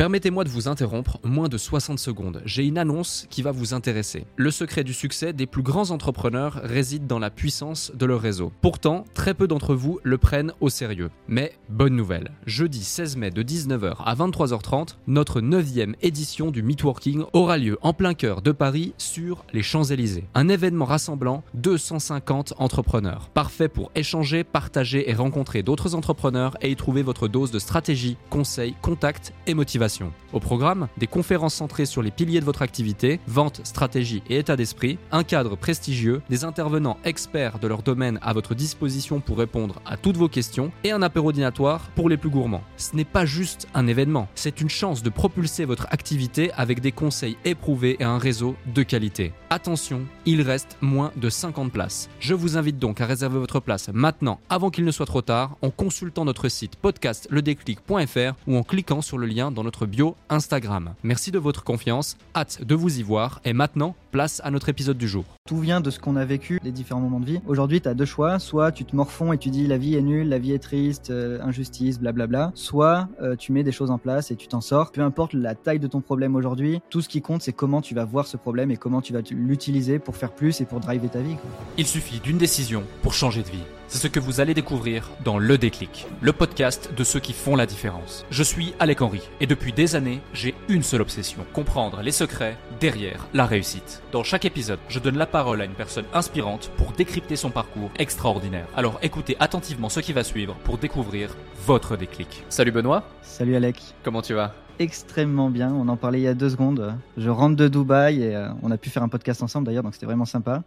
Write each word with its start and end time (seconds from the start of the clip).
Permettez-moi 0.00 0.44
de 0.44 0.48
vous 0.48 0.66
interrompre 0.66 1.18
moins 1.24 1.50
de 1.50 1.58
60 1.58 1.98
secondes. 1.98 2.40
J'ai 2.46 2.64
une 2.64 2.78
annonce 2.78 3.26
qui 3.28 3.42
va 3.42 3.52
vous 3.52 3.74
intéresser. 3.74 4.24
Le 4.36 4.50
secret 4.50 4.82
du 4.82 4.94
succès 4.94 5.34
des 5.34 5.44
plus 5.44 5.62
grands 5.62 5.90
entrepreneurs 5.90 6.58
réside 6.64 7.06
dans 7.06 7.18
la 7.18 7.28
puissance 7.28 7.92
de 7.94 8.06
leur 8.06 8.22
réseau. 8.22 8.50
Pourtant, 8.62 9.04
très 9.12 9.34
peu 9.34 9.46
d'entre 9.46 9.74
vous 9.74 10.00
le 10.02 10.16
prennent 10.16 10.54
au 10.60 10.70
sérieux. 10.70 11.10
Mais 11.28 11.52
bonne 11.68 11.94
nouvelle, 11.94 12.30
jeudi 12.46 12.82
16 12.82 13.18
mai 13.18 13.30
de 13.30 13.42
19h 13.42 13.96
à 14.02 14.14
23h30, 14.14 14.96
notre 15.06 15.42
9e 15.42 15.92
édition 16.00 16.50
du 16.50 16.62
Meetworking 16.62 17.24
aura 17.34 17.58
lieu 17.58 17.76
en 17.82 17.92
plein 17.92 18.14
cœur 18.14 18.40
de 18.40 18.52
Paris 18.52 18.94
sur 18.96 19.44
les 19.52 19.62
Champs-Élysées. 19.62 20.24
Un 20.34 20.48
événement 20.48 20.86
rassemblant 20.86 21.42
250 21.52 22.54
entrepreneurs. 22.56 23.28
Parfait 23.34 23.68
pour 23.68 23.92
échanger, 23.94 24.44
partager 24.44 25.10
et 25.10 25.12
rencontrer 25.12 25.62
d'autres 25.62 25.94
entrepreneurs 25.94 26.56
et 26.62 26.70
y 26.70 26.76
trouver 26.76 27.02
votre 27.02 27.28
dose 27.28 27.50
de 27.50 27.58
stratégie, 27.58 28.16
conseils, 28.30 28.74
contacts 28.80 29.34
et 29.46 29.52
motivation. 29.52 29.89
Au 30.32 30.40
programme, 30.40 30.88
des 30.98 31.06
conférences 31.06 31.54
centrées 31.54 31.86
sur 31.86 32.02
les 32.02 32.10
piliers 32.10 32.40
de 32.40 32.44
votre 32.44 32.62
activité, 32.62 33.20
vente, 33.26 33.60
stratégie 33.64 34.22
et 34.28 34.38
état 34.38 34.56
d'esprit, 34.56 34.98
un 35.12 35.24
cadre 35.24 35.56
prestigieux, 35.56 36.22
des 36.30 36.44
intervenants 36.44 36.98
experts 37.04 37.58
de 37.58 37.66
leur 37.66 37.82
domaine 37.82 38.18
à 38.22 38.32
votre 38.32 38.54
disposition 38.54 39.20
pour 39.20 39.38
répondre 39.38 39.80
à 39.86 39.96
toutes 39.96 40.16
vos 40.16 40.28
questions 40.28 40.70
et 40.84 40.92
un 40.92 41.02
apéro 41.02 41.32
dînatoire 41.32 41.90
pour 41.94 42.08
les 42.08 42.16
plus 42.16 42.30
gourmands. 42.30 42.62
Ce 42.76 42.94
n'est 42.94 43.04
pas 43.04 43.26
juste 43.26 43.66
un 43.74 43.86
événement, 43.86 44.28
c'est 44.34 44.60
une 44.60 44.70
chance 44.70 45.02
de 45.02 45.10
propulser 45.10 45.64
votre 45.64 45.86
activité 45.90 46.52
avec 46.52 46.80
des 46.80 46.92
conseils 46.92 47.36
éprouvés 47.44 47.96
et 48.00 48.04
un 48.04 48.18
réseau 48.18 48.54
de 48.74 48.82
qualité. 48.82 49.32
Attention, 49.50 50.06
il 50.26 50.42
reste 50.42 50.76
moins 50.80 51.12
de 51.16 51.28
50 51.28 51.72
places. 51.72 52.08
Je 52.20 52.34
vous 52.34 52.56
invite 52.56 52.78
donc 52.78 53.00
à 53.00 53.06
réserver 53.06 53.38
votre 53.38 53.60
place 53.60 53.88
maintenant 53.92 54.40
avant 54.48 54.70
qu'il 54.70 54.84
ne 54.84 54.90
soit 54.90 55.06
trop 55.06 55.22
tard 55.22 55.56
en 55.62 55.70
consultant 55.70 56.24
notre 56.24 56.48
site 56.48 56.76
podcastledéclic.fr 56.76 58.34
ou 58.46 58.56
en 58.56 58.62
cliquant 58.62 59.02
sur 59.02 59.18
le 59.18 59.26
lien 59.26 59.50
dans 59.50 59.64
notre 59.64 59.79
bio 59.86 60.16
Instagram. 60.28 60.94
Merci 61.02 61.30
de 61.30 61.38
votre 61.38 61.64
confiance, 61.64 62.16
hâte 62.34 62.62
de 62.64 62.74
vous 62.74 62.98
y 62.98 63.02
voir 63.02 63.40
et 63.44 63.52
maintenant, 63.52 63.94
place 64.10 64.40
à 64.44 64.50
notre 64.50 64.68
épisode 64.68 64.98
du 64.98 65.08
jour. 65.08 65.24
Tout 65.46 65.58
vient 65.58 65.80
de 65.80 65.90
ce 65.90 65.98
qu'on 65.98 66.16
a 66.16 66.24
vécu, 66.24 66.60
les 66.62 66.72
différents 66.72 67.00
moments 67.00 67.20
de 67.20 67.26
vie. 67.26 67.40
Aujourd'hui, 67.46 67.80
tu 67.80 67.88
as 67.88 67.94
deux 67.94 68.04
choix, 68.04 68.38
soit 68.38 68.72
tu 68.72 68.84
te 68.84 68.94
morfonds 68.94 69.32
et 69.32 69.38
tu 69.38 69.50
dis 69.50 69.66
la 69.66 69.78
vie 69.78 69.94
est 69.94 70.02
nulle, 70.02 70.28
la 70.28 70.38
vie 70.38 70.52
est 70.52 70.58
triste, 70.58 71.10
euh, 71.10 71.40
injustice, 71.42 71.98
blablabla, 72.00 72.52
soit 72.54 73.08
euh, 73.22 73.36
tu 73.36 73.52
mets 73.52 73.62
des 73.62 73.72
choses 73.72 73.90
en 73.90 73.98
place 73.98 74.30
et 74.30 74.36
tu 74.36 74.48
t'en 74.48 74.60
sors. 74.60 74.92
Peu 74.92 75.02
importe 75.02 75.34
la 75.34 75.54
taille 75.54 75.78
de 75.78 75.86
ton 75.86 76.00
problème 76.00 76.36
aujourd'hui, 76.36 76.80
tout 76.90 77.00
ce 77.00 77.08
qui 77.08 77.22
compte 77.22 77.42
c'est 77.42 77.52
comment 77.52 77.80
tu 77.80 77.94
vas 77.94 78.04
voir 78.04 78.26
ce 78.26 78.36
problème 78.36 78.70
et 78.70 78.76
comment 78.76 79.00
tu 79.00 79.12
vas 79.12 79.20
l'utiliser 79.30 79.98
pour 79.98 80.16
faire 80.16 80.32
plus 80.32 80.60
et 80.60 80.64
pour 80.64 80.80
driver 80.80 81.10
ta 81.10 81.20
vie. 81.20 81.36
Il 81.78 81.86
suffit 81.86 82.20
d'une 82.20 82.38
décision 82.38 82.84
pour 83.02 83.14
changer 83.14 83.42
de 83.42 83.48
vie. 83.48 83.64
C'est 83.90 83.98
ce 83.98 84.06
que 84.06 84.20
vous 84.20 84.40
allez 84.40 84.54
découvrir 84.54 85.10
dans 85.24 85.38
Le 85.38 85.58
Déclic, 85.58 86.06
le 86.20 86.32
podcast 86.32 86.92
de 86.96 87.02
ceux 87.02 87.18
qui 87.18 87.32
font 87.32 87.56
la 87.56 87.66
différence. 87.66 88.24
Je 88.30 88.44
suis 88.44 88.72
Alec 88.78 89.02
Henry 89.02 89.20
et 89.40 89.48
depuis 89.48 89.72
des 89.72 89.96
années, 89.96 90.20
j'ai 90.32 90.54
une 90.68 90.84
seule 90.84 91.00
obsession, 91.00 91.44
comprendre 91.52 92.00
les 92.00 92.12
secrets 92.12 92.56
derrière 92.78 93.26
la 93.34 93.46
réussite. 93.46 93.99
Dans 94.12 94.24
chaque 94.24 94.44
épisode, 94.44 94.80
je 94.88 94.98
donne 94.98 95.16
la 95.16 95.26
parole 95.26 95.60
à 95.60 95.64
une 95.64 95.74
personne 95.74 96.04
inspirante 96.12 96.72
pour 96.76 96.90
décrypter 96.90 97.36
son 97.36 97.50
parcours 97.50 97.92
extraordinaire. 97.96 98.66
Alors 98.76 98.98
écoutez 99.02 99.36
attentivement 99.38 99.88
ce 99.88 100.00
qui 100.00 100.12
va 100.12 100.24
suivre 100.24 100.56
pour 100.64 100.78
découvrir 100.78 101.36
votre 101.64 101.96
déclic. 101.96 102.42
Salut 102.48 102.72
Benoît. 102.72 103.04
Salut 103.22 103.54
Alec. 103.54 103.76
Comment 104.02 104.20
tu 104.20 104.34
vas? 104.34 104.52
Extrêmement 104.80 105.48
bien. 105.48 105.72
On 105.72 105.86
en 105.86 105.96
parlait 105.96 106.18
il 106.18 106.24
y 106.24 106.26
a 106.28 106.34
deux 106.34 106.50
secondes. 106.50 106.92
Je 107.16 107.30
rentre 107.30 107.54
de 107.54 107.68
Dubaï 107.68 108.20
et 108.24 108.34
euh, 108.34 108.48
on 108.62 108.72
a 108.72 108.78
pu 108.78 108.90
faire 108.90 109.04
un 109.04 109.08
podcast 109.08 109.44
ensemble 109.44 109.66
d'ailleurs, 109.66 109.84
donc 109.84 109.94
c'était 109.94 110.06
vraiment 110.06 110.24
sympa. 110.24 110.64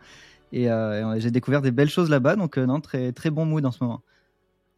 Et, 0.54 0.72
euh, 0.72 1.20
j'ai 1.20 1.30
découvert 1.30 1.62
des 1.62 1.72
belles 1.72 1.90
choses 1.90 2.10
là-bas, 2.10 2.38
donc 2.38 2.58
euh, 2.58 2.66
non, 2.66 2.80
très, 2.80 3.12
très 3.12 3.30
bon 3.30 3.44
mood 3.44 3.66
en 3.66 3.72
ce 3.72 3.84
moment. 3.84 4.04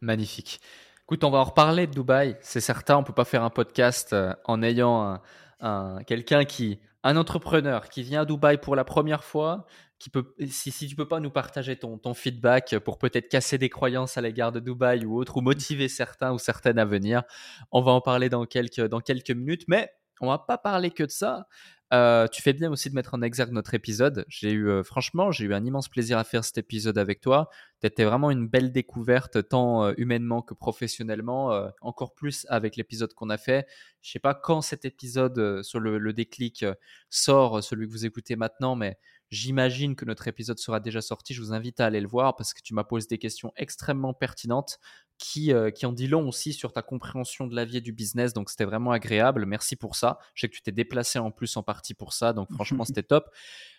Magnifique. 0.00 0.60
Écoute, 1.04 1.22
on 1.22 1.30
va 1.30 1.38
en 1.38 1.44
reparler 1.44 1.86
de 1.86 1.92
Dubaï, 1.92 2.36
c'est 2.40 2.60
certain. 2.60 2.96
On 2.96 3.04
peut 3.04 3.12
pas 3.12 3.24
faire 3.24 3.44
un 3.44 3.50
podcast 3.50 4.16
en 4.44 4.60
ayant 4.64 5.20
un, 5.60 6.02
quelqu'un 6.04 6.44
qui, 6.44 6.80
un 7.06 7.16
entrepreneur 7.16 7.88
qui 7.88 8.02
vient 8.02 8.22
à 8.22 8.24
Dubaï 8.24 8.58
pour 8.58 8.74
la 8.74 8.84
première 8.84 9.22
fois, 9.22 9.66
qui 9.98 10.10
peut, 10.10 10.34
si, 10.48 10.70
si 10.72 10.88
tu 10.88 10.96
peux 10.96 11.06
pas 11.06 11.20
nous 11.20 11.30
partager 11.30 11.76
ton, 11.76 11.98
ton 11.98 12.14
feedback 12.14 12.78
pour 12.80 12.98
peut-être 12.98 13.28
casser 13.28 13.58
des 13.58 13.68
croyances 13.68 14.18
à 14.18 14.20
l'égard 14.20 14.50
de 14.50 14.60
Dubaï 14.60 15.04
ou 15.04 15.16
autre, 15.16 15.36
ou 15.36 15.40
motiver 15.40 15.88
certains 15.88 16.32
ou 16.32 16.38
certaines 16.38 16.78
à 16.78 16.84
venir, 16.84 17.22
on 17.70 17.80
va 17.80 17.92
en 17.92 18.00
parler 18.00 18.28
dans 18.28 18.44
quelques, 18.44 18.86
dans 18.88 19.00
quelques 19.00 19.30
minutes. 19.30 19.62
Mais 19.68 19.88
on 20.20 20.28
va 20.28 20.38
pas 20.38 20.58
parler 20.58 20.90
que 20.90 21.04
de 21.04 21.10
ça. 21.10 21.46
Euh, 21.92 22.26
tu 22.26 22.42
fais 22.42 22.52
bien 22.52 22.70
aussi 22.70 22.90
de 22.90 22.94
mettre 22.96 23.14
en 23.14 23.22
exergue 23.22 23.52
notre 23.52 23.74
épisode. 23.74 24.24
J'ai 24.28 24.50
eu, 24.50 24.68
euh, 24.68 24.82
franchement, 24.82 25.30
j'ai 25.30 25.44
eu 25.44 25.54
un 25.54 25.64
immense 25.64 25.88
plaisir 25.88 26.18
à 26.18 26.24
faire 26.24 26.44
cet 26.44 26.58
épisode 26.58 26.98
avec 26.98 27.20
toi. 27.20 27.48
C'était 27.80 28.04
vraiment 28.04 28.30
une 28.32 28.48
belle 28.48 28.72
découverte, 28.72 29.48
tant 29.48 29.84
euh, 29.84 29.92
humainement 29.96 30.42
que 30.42 30.54
professionnellement. 30.54 31.70
encore 31.80 32.14
plus 32.14 32.46
avec 32.48 32.76
l'épisode 32.76 33.12
qu'on 33.14 33.30
a 33.30 33.38
fait. 33.38 33.66
Je 34.02 34.10
sais 34.10 34.18
pas 34.18 34.34
quand 34.34 34.60
cet 34.62 34.84
épisode 34.84 35.62
sur 35.62 35.78
le, 35.80 35.98
le 35.98 36.12
déclic 36.12 36.64
sort, 37.10 37.62
celui 37.62 37.86
que 37.86 37.92
vous 37.92 38.06
écoutez 38.06 38.36
maintenant, 38.36 38.74
mais 38.76 38.98
j'imagine 39.30 39.96
que 39.96 40.04
notre 40.04 40.28
épisode 40.28 40.58
sera 40.58 40.80
déjà 40.80 41.00
sorti. 41.00 41.34
Je 41.34 41.42
vous 41.42 41.52
invite 41.52 41.80
à 41.80 41.86
aller 41.86 42.00
le 42.00 42.08
voir 42.08 42.36
parce 42.36 42.54
que 42.54 42.60
tu 42.62 42.74
m'as 42.74 42.84
posé 42.84 43.06
des 43.08 43.18
questions 43.18 43.52
extrêmement 43.56 44.14
pertinentes 44.14 44.78
qui, 45.18 45.52
euh, 45.52 45.70
qui 45.70 45.86
en 45.86 45.92
dit 45.92 46.08
long 46.08 46.28
aussi 46.28 46.52
sur 46.52 46.72
ta 46.72 46.82
compréhension 46.82 47.46
de 47.46 47.54
la 47.54 47.64
vie 47.64 47.78
et 47.78 47.80
du 47.80 47.92
business. 47.92 48.32
Donc, 48.32 48.50
c'était 48.50 48.64
vraiment 48.64 48.92
agréable. 48.92 49.46
Merci 49.46 49.76
pour 49.76 49.96
ça. 49.96 50.18
Je 50.34 50.42
sais 50.42 50.48
que 50.48 50.54
tu 50.54 50.62
t'es 50.62 50.72
déplacé 50.72 51.18
en 51.18 51.30
plus 51.30 51.56
en 51.56 51.62
partie 51.62 51.94
pour 51.94 52.12
ça. 52.12 52.32
Donc, 52.32 52.52
franchement, 52.52 52.84
c'était 52.84 53.02
top. 53.02 53.30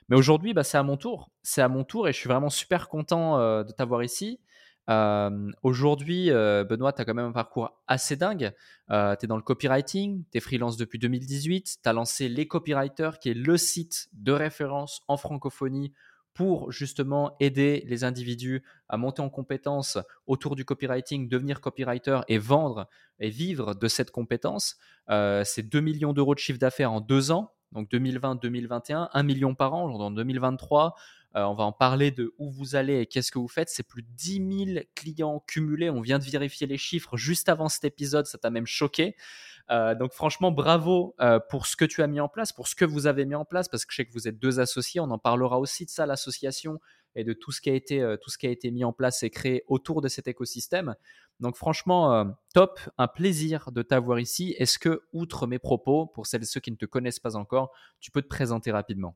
Mais 0.09 0.15
aujourd'hui, 0.15 0.53
bah, 0.53 0.63
c'est 0.63 0.77
à 0.77 0.83
mon 0.83 0.97
tour. 0.97 1.31
C'est 1.43 1.61
à 1.61 1.67
mon 1.67 1.83
tour 1.83 2.07
et 2.07 2.13
je 2.13 2.17
suis 2.17 2.29
vraiment 2.29 2.49
super 2.49 2.89
content 2.89 3.39
euh, 3.39 3.63
de 3.63 3.71
t'avoir 3.71 4.03
ici. 4.03 4.39
Euh, 4.89 5.51
aujourd'hui, 5.63 6.29
Benoît, 6.29 6.93
tu 6.93 7.01
as 7.01 7.05
quand 7.05 7.13
même 7.13 7.27
un 7.27 7.31
parcours 7.31 7.81
assez 7.87 8.15
dingue. 8.15 8.53
tu 8.89 8.95
es 8.95 9.27
dans 9.27 9.35
le 9.35 9.41
copywriting, 9.41 10.23
tu 10.31 10.37
es 10.37 10.41
freelance 10.41 10.77
depuis 10.77 10.99
2018, 10.99 11.79
tu 11.83 11.89
as 11.89 11.93
lancé 11.93 12.29
Les 12.29 12.47
Copywriters, 12.47 13.19
qui 13.19 13.29
est 13.29 13.33
le 13.33 13.57
site 13.57 14.09
de 14.13 14.31
référence 14.31 15.01
en 15.07 15.17
francophonie 15.17 15.93
pour 16.37 16.71
justement 16.71 17.35
aider 17.39 17.83
les 17.87 18.03
individus 18.03 18.61
à 18.89 18.97
monter 18.97 19.23
en 19.23 19.29
compétences 19.31 19.97
autour 20.27 20.55
du 20.55 20.65
copywriting, 20.65 21.27
devenir 21.27 21.61
copywriter 21.61 22.19
et 22.27 22.37
vendre 22.37 22.87
et 23.19 23.31
vivre 23.31 23.73
de 23.73 23.87
cette 23.87 24.11
compétence. 24.11 24.77
Euh, 25.09 25.41
c'est 25.43 25.63
2 25.63 25.81
millions 25.81 26.13
d'euros 26.13 26.35
de 26.35 26.39
chiffre 26.39 26.59
d'affaires 26.59 26.91
en 26.91 27.01
deux 27.01 27.31
ans, 27.31 27.53
donc 27.71 27.89
2020-2021, 27.91 29.09
1 29.11 29.23
million 29.23 29.55
par 29.55 29.73
an 29.73 29.89
en 29.89 30.11
2023. 30.11 30.93
Euh, 31.35 31.43
on 31.43 31.53
va 31.53 31.65
en 31.65 31.71
parler 31.71 32.11
de 32.11 32.33
où 32.37 32.49
vous 32.49 32.75
allez 32.75 33.01
et 33.01 33.05
qu'est-ce 33.05 33.31
que 33.31 33.39
vous 33.39 33.47
faites. 33.47 33.69
C'est 33.69 33.83
plus 33.83 34.01
de 34.01 34.07
10 34.15 34.65
000 34.73 34.85
clients 34.95 35.43
cumulés. 35.45 35.89
On 35.89 36.01
vient 36.01 36.19
de 36.19 36.23
vérifier 36.23 36.67
les 36.67 36.77
chiffres 36.77 37.17
juste 37.17 37.49
avant 37.49 37.69
cet 37.69 37.83
épisode. 37.83 38.25
Ça 38.25 38.37
t'a 38.37 38.49
même 38.49 38.65
choqué. 38.65 39.15
Euh, 39.69 39.93
donc 39.93 40.13
franchement, 40.13 40.51
bravo 40.51 41.15
euh, 41.19 41.39
pour 41.49 41.67
ce 41.67 41.75
que 41.75 41.85
tu 41.85 42.01
as 42.01 42.07
mis 42.07 42.21
en 42.21 42.29
place, 42.29 42.53
pour 42.53 42.67
ce 42.67 42.75
que 42.75 42.85
vous 42.85 43.05
avez 43.05 43.25
mis 43.25 43.35
en 43.35 43.45
place, 43.45 43.67
parce 43.67 43.85
que 43.85 43.91
je 43.91 43.97
sais 43.97 44.05
que 44.05 44.13
vous 44.13 44.27
êtes 44.27 44.39
deux 44.39 44.59
associés. 44.59 45.01
On 45.01 45.11
en 45.11 45.19
parlera 45.19 45.59
aussi 45.59 45.85
de 45.85 45.89
ça, 45.89 46.05
l'association, 46.05 46.79
et 47.15 47.23
de 47.23 47.33
tout 47.33 47.51
ce 47.51 47.61
qui 47.61 47.69
a 47.69 47.73
été, 47.73 48.15
tout 48.21 48.29
ce 48.29 48.37
qui 48.37 48.47
a 48.47 48.51
été 48.51 48.71
mis 48.71 48.83
en 48.83 48.93
place 48.93 49.23
et 49.23 49.29
créé 49.29 49.63
autour 49.67 50.01
de 50.01 50.07
cet 50.07 50.27
écosystème. 50.27 50.95
Donc 51.39 51.55
franchement, 51.57 52.31
top, 52.53 52.79
un 52.99 53.07
plaisir 53.07 53.71
de 53.71 53.81
t'avoir 53.81 54.19
ici. 54.19 54.55
Est-ce 54.59 54.77
que, 54.77 55.01
outre 55.13 55.47
mes 55.47 55.57
propos, 55.57 56.05
pour 56.05 56.27
celles 56.27 56.43
et 56.43 56.45
ceux 56.45 56.59
qui 56.59 56.69
ne 56.69 56.75
te 56.75 56.85
connaissent 56.85 57.19
pas 57.19 57.35
encore, 57.35 57.71
tu 57.99 58.11
peux 58.11 58.21
te 58.21 58.27
présenter 58.27 58.71
rapidement? 58.71 59.15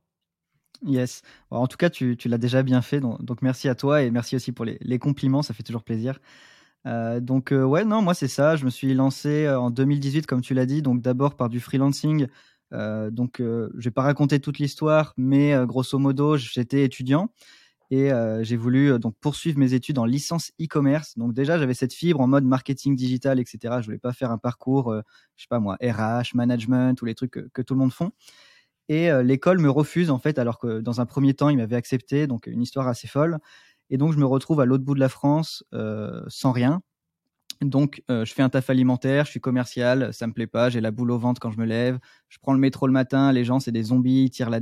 Yes. 0.84 1.22
En 1.50 1.66
tout 1.66 1.76
cas, 1.76 1.90
tu, 1.90 2.16
l'as 2.26 2.38
déjà 2.38 2.62
bien 2.62 2.82
fait. 2.82 3.00
Donc, 3.00 3.42
merci 3.42 3.68
à 3.68 3.74
toi 3.74 4.02
et 4.02 4.10
merci 4.10 4.36
aussi 4.36 4.52
pour 4.52 4.64
les, 4.64 4.98
compliments. 4.98 5.42
Ça 5.42 5.54
fait 5.54 5.62
toujours 5.62 5.84
plaisir. 5.84 6.18
Euh, 6.86 7.20
donc 7.20 7.52
euh, 7.52 7.62
ouais, 7.62 7.84
non, 7.84 8.02
moi 8.02 8.14
c'est 8.14 8.28
ça. 8.28 8.56
Je 8.56 8.64
me 8.64 8.70
suis 8.70 8.94
lancé 8.94 9.46
euh, 9.46 9.60
en 9.60 9.70
2018, 9.70 10.26
comme 10.26 10.40
tu 10.40 10.54
l'as 10.54 10.66
dit, 10.66 10.82
donc 10.82 11.00
d'abord 11.00 11.36
par 11.36 11.48
du 11.48 11.60
freelancing. 11.60 12.26
donc 12.72 13.36
je 13.40 13.84
vais 13.84 13.90
pas 13.90 14.02
raconter 14.02 14.40
toute 14.40 14.58
l'histoire, 14.58 15.14
mais 15.16 15.54
grosso 15.66 15.98
modo, 15.98 16.36
j'étais 16.36 16.84
étudiant 16.84 17.30
et 17.90 18.10
j'ai 18.42 18.56
voulu 18.56 18.98
donc 18.98 19.14
poursuivre 19.20 19.58
mes 19.58 19.74
études 19.74 19.98
en 19.98 20.06
licence 20.06 20.52
e-commerce. 20.60 21.18
Donc 21.18 21.34
déjà, 21.34 21.58
j'avais 21.58 21.74
cette 21.74 21.92
fibre 21.92 22.20
en 22.20 22.26
mode 22.26 22.44
marketing 22.44 22.96
digital, 22.96 23.38
etc. 23.40 23.76
Je 23.80 23.86
voulais 23.86 23.98
pas 23.98 24.14
faire 24.14 24.30
un 24.30 24.38
parcours, 24.38 24.94
je 25.36 25.42
sais 25.42 25.48
pas 25.48 25.60
moi, 25.60 25.76
RH, 25.82 26.34
management 26.34 27.00
ou 27.02 27.04
les 27.04 27.14
trucs 27.14 27.32
que, 27.32 27.40
que 27.52 27.62
tout 27.62 27.74
le 27.74 27.80
monde 27.80 27.92
font. 27.92 28.12
Et 28.88 29.10
l'école 29.22 29.58
me 29.60 29.70
refuse 29.70 30.10
en 30.10 30.18
fait, 30.18 30.38
alors 30.38 30.58
que 30.58 30.80
dans 30.80 31.00
un 31.00 31.06
premier 31.06 31.34
temps, 31.34 31.48
il 31.48 31.56
m'avait 31.56 31.76
accepté. 31.76 32.26
Donc 32.26 32.46
une 32.46 32.62
histoire 32.62 32.88
assez 32.88 33.08
folle. 33.08 33.38
Et 33.92 33.98
donc, 33.98 34.14
je 34.14 34.18
me 34.18 34.24
retrouve 34.24 34.58
à 34.60 34.64
l'autre 34.64 34.84
bout 34.84 34.94
de 34.94 35.00
la 35.00 35.10
France 35.10 35.64
euh, 35.74 36.22
sans 36.26 36.50
rien. 36.50 36.80
Donc, 37.60 38.02
euh, 38.10 38.24
je 38.24 38.32
fais 38.34 38.42
un 38.42 38.48
taf 38.48 38.70
alimentaire, 38.70 39.26
je 39.26 39.30
suis 39.32 39.40
commercial, 39.40 40.14
ça 40.14 40.26
me 40.26 40.32
plaît 40.32 40.46
pas, 40.46 40.70
j'ai 40.70 40.80
la 40.80 40.90
boule 40.90 41.10
au 41.10 41.18
ventre 41.18 41.40
quand 41.40 41.50
je 41.50 41.58
me 41.58 41.66
lève. 41.66 41.98
Je 42.30 42.38
prends 42.40 42.54
le 42.54 42.58
métro 42.58 42.86
le 42.86 42.94
matin, 42.94 43.32
les 43.32 43.44
gens, 43.44 43.60
c'est 43.60 43.72
des 43.72 43.84
zombies, 43.84 44.24
ils 44.24 44.30
tirent 44.30 44.50
la, 44.50 44.60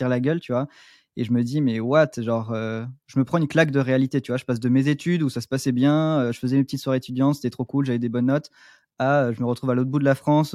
la 0.00 0.20
gueule, 0.20 0.40
tu 0.40 0.52
vois. 0.52 0.68
Et 1.16 1.24
je 1.24 1.32
me 1.32 1.42
dis, 1.42 1.60
mais 1.60 1.80
what? 1.80 2.10
Genre, 2.18 2.52
euh, 2.52 2.86
je 3.06 3.18
me 3.18 3.24
prends 3.24 3.38
une 3.38 3.48
claque 3.48 3.72
de 3.72 3.80
réalité, 3.80 4.20
tu 4.20 4.32
vois. 4.32 4.38
Je 4.38 4.44
passe 4.44 4.60
de 4.60 4.68
mes 4.68 4.88
études 4.88 5.22
où 5.24 5.28
ça 5.30 5.40
se 5.40 5.48
passait 5.48 5.72
bien, 5.72 6.30
je 6.32 6.38
faisais 6.38 6.56
mes 6.56 6.64
petites 6.64 6.80
soirées 6.80 6.98
étudiantes, 6.98 7.36
c'était 7.36 7.50
trop 7.50 7.64
cool, 7.64 7.84
j'avais 7.86 7.98
des 7.98 8.08
bonnes 8.08 8.26
notes, 8.26 8.50
à 8.98 9.32
je 9.32 9.40
me 9.40 9.46
retrouve 9.46 9.70
à 9.70 9.74
l'autre 9.74 9.90
bout 9.90 9.98
de 9.98 10.04
la 10.04 10.14
France 10.14 10.54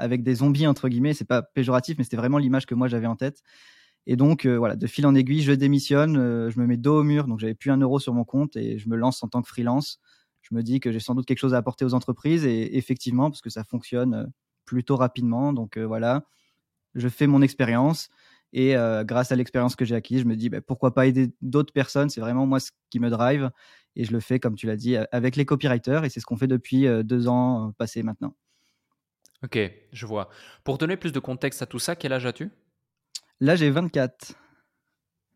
avec 0.00 0.22
des 0.22 0.36
zombies, 0.36 0.66
entre 0.66 0.88
guillemets. 0.88 1.14
C'est 1.14 1.24
pas 1.24 1.42
péjoratif, 1.42 1.98
mais 1.98 2.04
c'était 2.04 2.16
vraiment 2.16 2.38
l'image 2.38 2.66
que 2.66 2.74
moi 2.74 2.88
j'avais 2.88 3.06
en 3.06 3.16
tête. 3.16 3.42
Et 4.06 4.16
donc, 4.16 4.46
euh, 4.46 4.58
voilà, 4.58 4.76
de 4.76 4.86
fil 4.86 5.06
en 5.06 5.14
aiguille, 5.14 5.42
je 5.42 5.52
démissionne, 5.52 6.16
euh, 6.16 6.50
je 6.50 6.58
me 6.58 6.66
mets 6.66 6.76
dos 6.76 7.00
au 7.00 7.02
mur, 7.04 7.26
donc 7.26 7.38
j'avais 7.38 7.54
plus 7.54 7.70
un 7.70 7.76
euro 7.76 7.98
sur 7.98 8.14
mon 8.14 8.24
compte 8.24 8.56
et 8.56 8.78
je 8.78 8.88
me 8.88 8.96
lance 8.96 9.22
en 9.22 9.28
tant 9.28 9.42
que 9.42 9.48
freelance. 9.48 10.00
Je 10.42 10.54
me 10.54 10.62
dis 10.62 10.80
que 10.80 10.90
j'ai 10.90 11.00
sans 11.00 11.14
doute 11.14 11.26
quelque 11.26 11.38
chose 11.38 11.54
à 11.54 11.58
apporter 11.58 11.84
aux 11.84 11.94
entreprises 11.94 12.44
et 12.46 12.76
effectivement, 12.76 13.30
parce 13.30 13.42
que 13.42 13.50
ça 13.50 13.62
fonctionne 13.62 14.14
euh, 14.14 14.26
plutôt 14.64 14.96
rapidement. 14.96 15.52
Donc 15.52 15.78
voilà, 15.78 16.24
je 16.94 17.08
fais 17.08 17.26
mon 17.26 17.42
expérience. 17.42 18.08
Et 18.52 18.74
grâce 19.04 19.32
à 19.32 19.36
l'expérience 19.36 19.76
que 19.76 19.84
j'ai 19.84 19.94
acquise, 19.94 20.20
je 20.20 20.24
me 20.24 20.36
dis 20.36 20.48
bah, 20.48 20.60
pourquoi 20.60 20.92
pas 20.94 21.06
aider 21.06 21.32
d'autres 21.40 21.72
personnes. 21.72 22.10
C'est 22.10 22.20
vraiment 22.20 22.46
moi 22.46 22.60
ce 22.60 22.70
qui 22.90 23.00
me 23.00 23.10
drive. 23.10 23.50
Et 23.96 24.04
je 24.04 24.12
le 24.12 24.20
fais, 24.20 24.40
comme 24.40 24.54
tu 24.56 24.66
l'as 24.66 24.76
dit, 24.76 24.96
avec 25.12 25.36
les 25.36 25.44
copywriters. 25.44 26.04
Et 26.04 26.10
c'est 26.10 26.20
ce 26.20 26.26
qu'on 26.26 26.36
fait 26.36 26.48
depuis 26.48 26.86
deux 27.04 27.28
ans 27.28 27.72
passés 27.78 28.02
maintenant. 28.02 28.34
Ok, 29.42 29.58
je 29.92 30.06
vois. 30.06 30.28
Pour 30.64 30.78
donner 30.78 30.96
plus 30.96 31.12
de 31.12 31.18
contexte 31.18 31.62
à 31.62 31.66
tout 31.66 31.78
ça, 31.78 31.96
quel 31.96 32.12
âge 32.12 32.26
as-tu? 32.26 32.50
Là, 33.40 33.56
j'ai 33.56 33.70
24. 33.70 34.34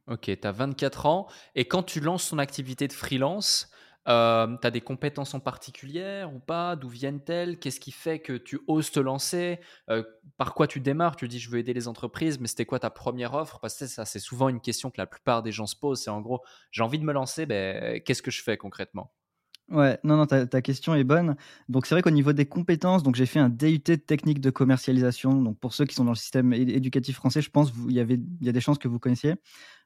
Ok, 0.06 0.24
tu 0.40 0.46
as 0.46 0.52
24 0.52 1.06
ans. 1.06 1.26
Et 1.54 1.64
quand 1.64 1.82
tu 1.82 2.00
lances 2.00 2.28
ton 2.28 2.38
activité 2.38 2.86
de 2.86 2.92
freelance, 2.92 3.70
euh, 4.06 4.54
tu 4.60 4.66
as 4.66 4.70
des 4.70 4.82
compétences 4.82 5.32
en 5.32 5.40
particulier 5.40 6.26
ou 6.30 6.38
pas? 6.38 6.76
D'où 6.76 6.90
viennent-elles? 6.90 7.58
Qu'est-ce 7.58 7.80
qui 7.80 7.92
fait 7.92 8.18
que 8.18 8.34
tu 8.34 8.60
oses 8.66 8.90
te 8.90 9.00
lancer? 9.00 9.60
Euh, 9.88 10.02
Par 10.36 10.52
quoi 10.52 10.66
tu 10.66 10.80
démarres? 10.80 11.16
Tu 11.16 11.26
dis 11.26 11.38
je 11.38 11.48
veux 11.48 11.58
aider 11.58 11.72
les 11.72 11.88
entreprises, 11.88 12.38
mais 12.38 12.48
c'était 12.48 12.66
quoi 12.66 12.78
ta 12.78 12.90
première 12.90 13.32
offre? 13.32 13.58
Parce 13.60 13.78
que 13.78 13.86
ça, 13.86 14.04
c'est 14.04 14.18
souvent 14.18 14.50
une 14.50 14.60
question 14.60 14.90
que 14.90 15.00
la 15.00 15.06
plupart 15.06 15.42
des 15.42 15.52
gens 15.52 15.66
se 15.66 15.76
posent. 15.76 16.02
C'est 16.02 16.10
en 16.10 16.20
gros, 16.20 16.42
j'ai 16.70 16.82
envie 16.82 16.98
de 16.98 17.04
me 17.04 17.12
lancer, 17.14 17.46
ben, 17.46 18.02
qu'est-ce 18.02 18.22
que 18.22 18.30
je 18.30 18.42
fais 18.42 18.58
concrètement? 18.58 19.14
Ouais, 19.70 19.98
non, 20.04 20.16
non, 20.18 20.26
ta, 20.26 20.60
question 20.62 20.94
est 20.94 21.04
bonne. 21.04 21.36
Donc, 21.70 21.86
c'est 21.86 21.94
vrai 21.94 22.02
qu'au 22.02 22.10
niveau 22.10 22.34
des 22.34 22.44
compétences, 22.44 23.02
donc 23.02 23.14
j'ai 23.14 23.24
fait 23.24 23.38
un 23.38 23.48
DUT 23.48 23.78
de 23.78 23.94
technique 23.94 24.40
de 24.40 24.50
commercialisation. 24.50 25.40
Donc, 25.40 25.58
pour 25.58 25.72
ceux 25.72 25.86
qui 25.86 25.94
sont 25.94 26.04
dans 26.04 26.12
le 26.12 26.16
système 26.16 26.52
éducatif 26.52 27.16
français, 27.16 27.40
je 27.40 27.50
pense 27.50 27.72
qu'il 27.72 27.92
y, 27.92 28.00
avait, 28.00 28.20
y 28.42 28.48
a 28.48 28.52
des 28.52 28.60
chances 28.60 28.78
que 28.78 28.88
vous 28.88 28.98
connaissiez. 28.98 29.36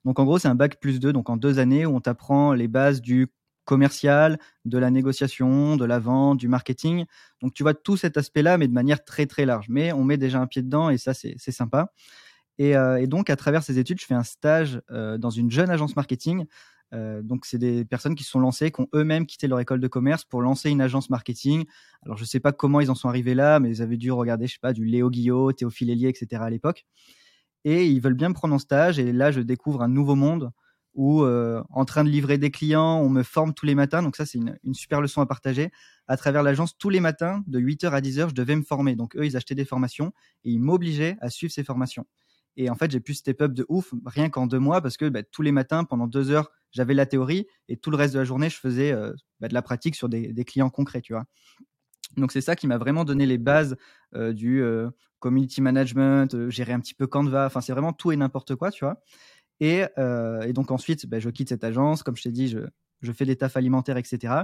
Donc, 0.04 0.18
en 0.18 0.24
gros, 0.24 0.38
c'est 0.38 0.48
un 0.48 0.56
bac 0.56 0.80
plus 0.80 0.98
2, 0.98 1.12
donc 1.12 1.30
en 1.30 1.36
deux 1.36 1.60
années, 1.60 1.86
où 1.86 1.94
on 1.94 2.00
t'apprend 2.00 2.54
les 2.54 2.66
bases 2.66 3.00
du 3.00 3.28
commercial, 3.66 4.38
de 4.64 4.78
la 4.78 4.90
négociation, 4.90 5.76
de 5.76 5.84
la 5.84 6.00
vente, 6.00 6.38
du 6.38 6.48
marketing. 6.48 7.04
Donc, 7.40 7.54
tu 7.54 7.62
vois 7.62 7.74
tout 7.74 7.96
cet 7.96 8.16
aspect-là, 8.16 8.58
mais 8.58 8.66
de 8.66 8.72
manière 8.72 9.04
très, 9.04 9.26
très 9.26 9.46
large. 9.46 9.66
Mais 9.68 9.92
on 9.92 10.02
met 10.02 10.16
déjà 10.16 10.40
un 10.40 10.46
pied 10.48 10.62
dedans 10.62 10.90
et 10.90 10.98
ça, 10.98 11.14
c'est 11.14 11.36
sympa. 11.52 11.92
Et, 12.58 12.76
euh, 12.76 13.06
donc, 13.06 13.30
à 13.30 13.36
travers 13.36 13.62
ces 13.62 13.78
études, 13.78 14.00
je 14.00 14.06
fais 14.06 14.14
un 14.14 14.24
stage 14.24 14.80
euh, 14.90 15.18
dans 15.18 15.30
une 15.30 15.50
jeune 15.50 15.70
agence 15.70 15.94
marketing 15.96 16.46
euh, 16.94 17.22
donc, 17.22 17.44
c'est 17.44 17.58
des 17.58 17.84
personnes 17.84 18.14
qui 18.14 18.24
se 18.24 18.30
sont 18.30 18.40
lancées, 18.40 18.70
qui 18.70 18.80
ont 18.80 18.88
eux-mêmes 18.94 19.26
quitté 19.26 19.46
leur 19.46 19.60
école 19.60 19.80
de 19.80 19.88
commerce 19.88 20.24
pour 20.24 20.42
lancer 20.42 20.70
une 20.70 20.80
agence 20.80 21.10
marketing. 21.10 21.64
Alors, 22.02 22.16
je 22.16 22.22
ne 22.22 22.26
sais 22.26 22.40
pas 22.40 22.52
comment 22.52 22.80
ils 22.80 22.90
en 22.90 22.94
sont 22.94 23.08
arrivés 23.08 23.34
là, 23.34 23.60
mais 23.60 23.70
ils 23.70 23.82
avaient 23.82 23.96
dû 23.96 24.10
regarder, 24.10 24.46
je 24.46 24.54
sais 24.54 24.58
pas, 24.60 24.72
du 24.72 24.84
Léo 24.84 25.10
Guillot, 25.10 25.52
Théophile 25.52 25.90
Hélier, 25.90 26.08
etc. 26.08 26.42
à 26.42 26.50
l'époque. 26.50 26.86
Et 27.64 27.86
ils 27.86 28.00
veulent 28.00 28.14
bien 28.14 28.30
me 28.30 28.34
prendre 28.34 28.54
en 28.54 28.58
stage. 28.58 28.98
Et 28.98 29.12
là, 29.12 29.30
je 29.30 29.40
découvre 29.40 29.82
un 29.82 29.88
nouveau 29.88 30.14
monde 30.14 30.50
où, 30.94 31.22
euh, 31.22 31.62
en 31.70 31.84
train 31.84 32.02
de 32.02 32.08
livrer 32.08 32.38
des 32.38 32.50
clients, 32.50 32.98
on 33.00 33.08
me 33.08 33.22
forme 33.22 33.52
tous 33.52 33.66
les 33.66 33.74
matins. 33.74 34.02
Donc, 34.02 34.16
ça, 34.16 34.24
c'est 34.24 34.38
une, 34.38 34.58
une, 34.64 34.74
super 34.74 35.00
leçon 35.00 35.20
à 35.20 35.26
partager. 35.26 35.70
À 36.06 36.16
travers 36.16 36.42
l'agence, 36.42 36.76
tous 36.78 36.88
les 36.88 37.00
matins, 37.00 37.44
de 37.46 37.60
8h 37.60 37.90
à 37.90 38.00
10h, 38.00 38.30
je 38.30 38.34
devais 38.34 38.56
me 38.56 38.62
former. 38.62 38.96
Donc, 38.96 39.14
eux, 39.16 39.26
ils 39.26 39.36
achetaient 39.36 39.54
des 39.54 39.66
formations 39.66 40.12
et 40.44 40.50
ils 40.50 40.60
m'obligeaient 40.60 41.16
à 41.20 41.28
suivre 41.28 41.52
ces 41.52 41.64
formations. 41.64 42.06
Et 42.58 42.68
en 42.70 42.74
fait, 42.74 42.90
j'ai 42.90 42.98
pu 42.98 43.14
step 43.14 43.40
up 43.40 43.52
de 43.52 43.64
ouf 43.68 43.94
rien 44.04 44.30
qu'en 44.30 44.48
deux 44.48 44.58
mois 44.58 44.82
parce 44.82 44.96
que 44.96 45.08
bah, 45.08 45.22
tous 45.22 45.42
les 45.42 45.52
matins, 45.52 45.84
pendant 45.84 46.08
deux 46.08 46.32
heures, 46.32 46.50
j'avais 46.72 46.92
la 46.92 47.06
théorie 47.06 47.46
et 47.68 47.76
tout 47.76 47.92
le 47.92 47.96
reste 47.96 48.14
de 48.14 48.18
la 48.18 48.24
journée, 48.24 48.50
je 48.50 48.58
faisais 48.58 48.90
euh, 48.90 49.12
bah, 49.38 49.46
de 49.46 49.54
la 49.54 49.62
pratique 49.62 49.94
sur 49.94 50.08
des, 50.08 50.44
clients 50.44 50.68
concrets, 50.68 51.00
tu 51.00 51.12
vois. 51.12 51.24
Donc 52.16 52.32
c'est 52.32 52.40
ça 52.40 52.56
qui 52.56 52.66
m'a 52.66 52.76
vraiment 52.76 53.04
donné 53.04 53.26
les 53.26 53.38
bases 53.38 53.76
euh, 54.16 54.32
du 54.32 54.60
euh, 54.60 54.90
community 55.20 55.60
management, 55.62 56.50
gérer 56.50 56.72
un 56.72 56.80
petit 56.80 56.94
peu 56.94 57.06
Canva. 57.06 57.46
Enfin, 57.46 57.60
c'est 57.60 57.72
vraiment 57.72 57.92
tout 57.92 58.10
et 58.10 58.16
n'importe 58.16 58.56
quoi, 58.56 58.72
tu 58.72 58.84
vois. 58.84 59.00
Et, 59.60 59.84
donc 60.52 60.72
ensuite, 60.72 61.06
bah, 61.06 61.20
je 61.20 61.30
quitte 61.30 61.50
cette 61.50 61.62
agence. 61.62 62.02
Comme 62.02 62.16
je 62.16 62.24
t'ai 62.24 62.32
dit, 62.32 62.48
je, 62.48 62.58
je 63.00 63.12
fais 63.12 63.24
des 63.24 63.36
tafs 63.36 63.56
alimentaires, 63.56 63.96
etc. 63.96 64.34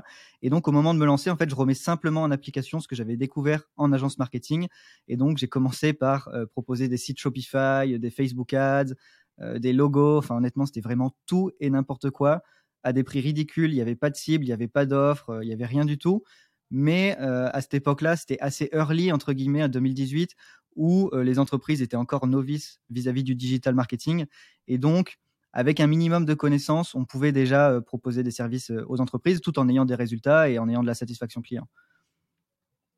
Et 0.42 0.50
donc, 0.50 0.68
au 0.68 0.72
moment 0.72 0.94
de 0.94 0.98
me 0.98 1.06
lancer, 1.06 1.30
en 1.30 1.36
fait, 1.36 1.48
je 1.48 1.54
remets 1.54 1.74
simplement 1.74 2.22
en 2.22 2.30
application 2.30 2.80
ce 2.80 2.88
que 2.88 2.94
j'avais 2.94 3.16
découvert 3.16 3.68
en 3.76 3.92
agence 3.92 4.18
marketing. 4.18 4.68
Et 5.08 5.16
donc, 5.16 5.38
j'ai 5.38 5.48
commencé 5.48 5.92
par 5.92 6.28
euh, 6.28 6.46
proposer 6.46 6.88
des 6.88 6.96
sites 6.96 7.18
Shopify, 7.18 7.98
des 7.98 8.10
Facebook 8.10 8.52
Ads, 8.52 8.94
euh, 9.40 9.58
des 9.58 9.72
logos. 9.72 10.18
Enfin, 10.18 10.36
honnêtement, 10.36 10.66
c'était 10.66 10.80
vraiment 10.80 11.16
tout 11.26 11.50
et 11.60 11.70
n'importe 11.70 12.10
quoi 12.10 12.42
à 12.82 12.92
des 12.92 13.02
prix 13.02 13.20
ridicules. 13.20 13.70
Il 13.70 13.76
n'y 13.76 13.82
avait 13.82 13.96
pas 13.96 14.10
de 14.10 14.16
cible, 14.16 14.44
il 14.44 14.48
n'y 14.48 14.52
avait 14.52 14.68
pas 14.68 14.86
d'offre, 14.86 15.30
euh, 15.30 15.44
il 15.44 15.48
n'y 15.48 15.54
avait 15.54 15.66
rien 15.66 15.84
du 15.84 15.98
tout. 15.98 16.22
Mais 16.70 17.16
à 17.18 17.60
cette 17.60 17.74
époque-là, 17.74 18.16
c'était 18.16 18.38
assez 18.40 18.68
early, 18.72 19.12
entre 19.12 19.32
guillemets, 19.32 19.62
en 19.62 19.68
2018, 19.68 20.34
où 20.74 21.08
les 21.14 21.38
entreprises 21.38 21.82
étaient 21.82 21.94
encore 21.94 22.26
novices 22.26 22.80
vis 22.90 23.06
à 23.06 23.12
-vis 23.12 23.22
du 23.22 23.36
digital 23.36 23.76
marketing. 23.76 24.24
Et 24.66 24.78
donc, 24.78 25.18
avec 25.54 25.78
un 25.78 25.86
minimum 25.86 26.24
de 26.24 26.34
connaissances, 26.34 26.96
on 26.96 27.04
pouvait 27.04 27.30
déjà 27.30 27.70
euh, 27.70 27.80
proposer 27.80 28.24
des 28.24 28.32
services 28.32 28.72
euh, 28.72 28.84
aux 28.88 29.00
entreprises 29.00 29.40
tout 29.40 29.58
en 29.58 29.68
ayant 29.68 29.84
des 29.84 29.94
résultats 29.94 30.50
et 30.50 30.58
en 30.58 30.68
ayant 30.68 30.82
de 30.82 30.88
la 30.88 30.94
satisfaction 30.94 31.40
client. 31.42 31.68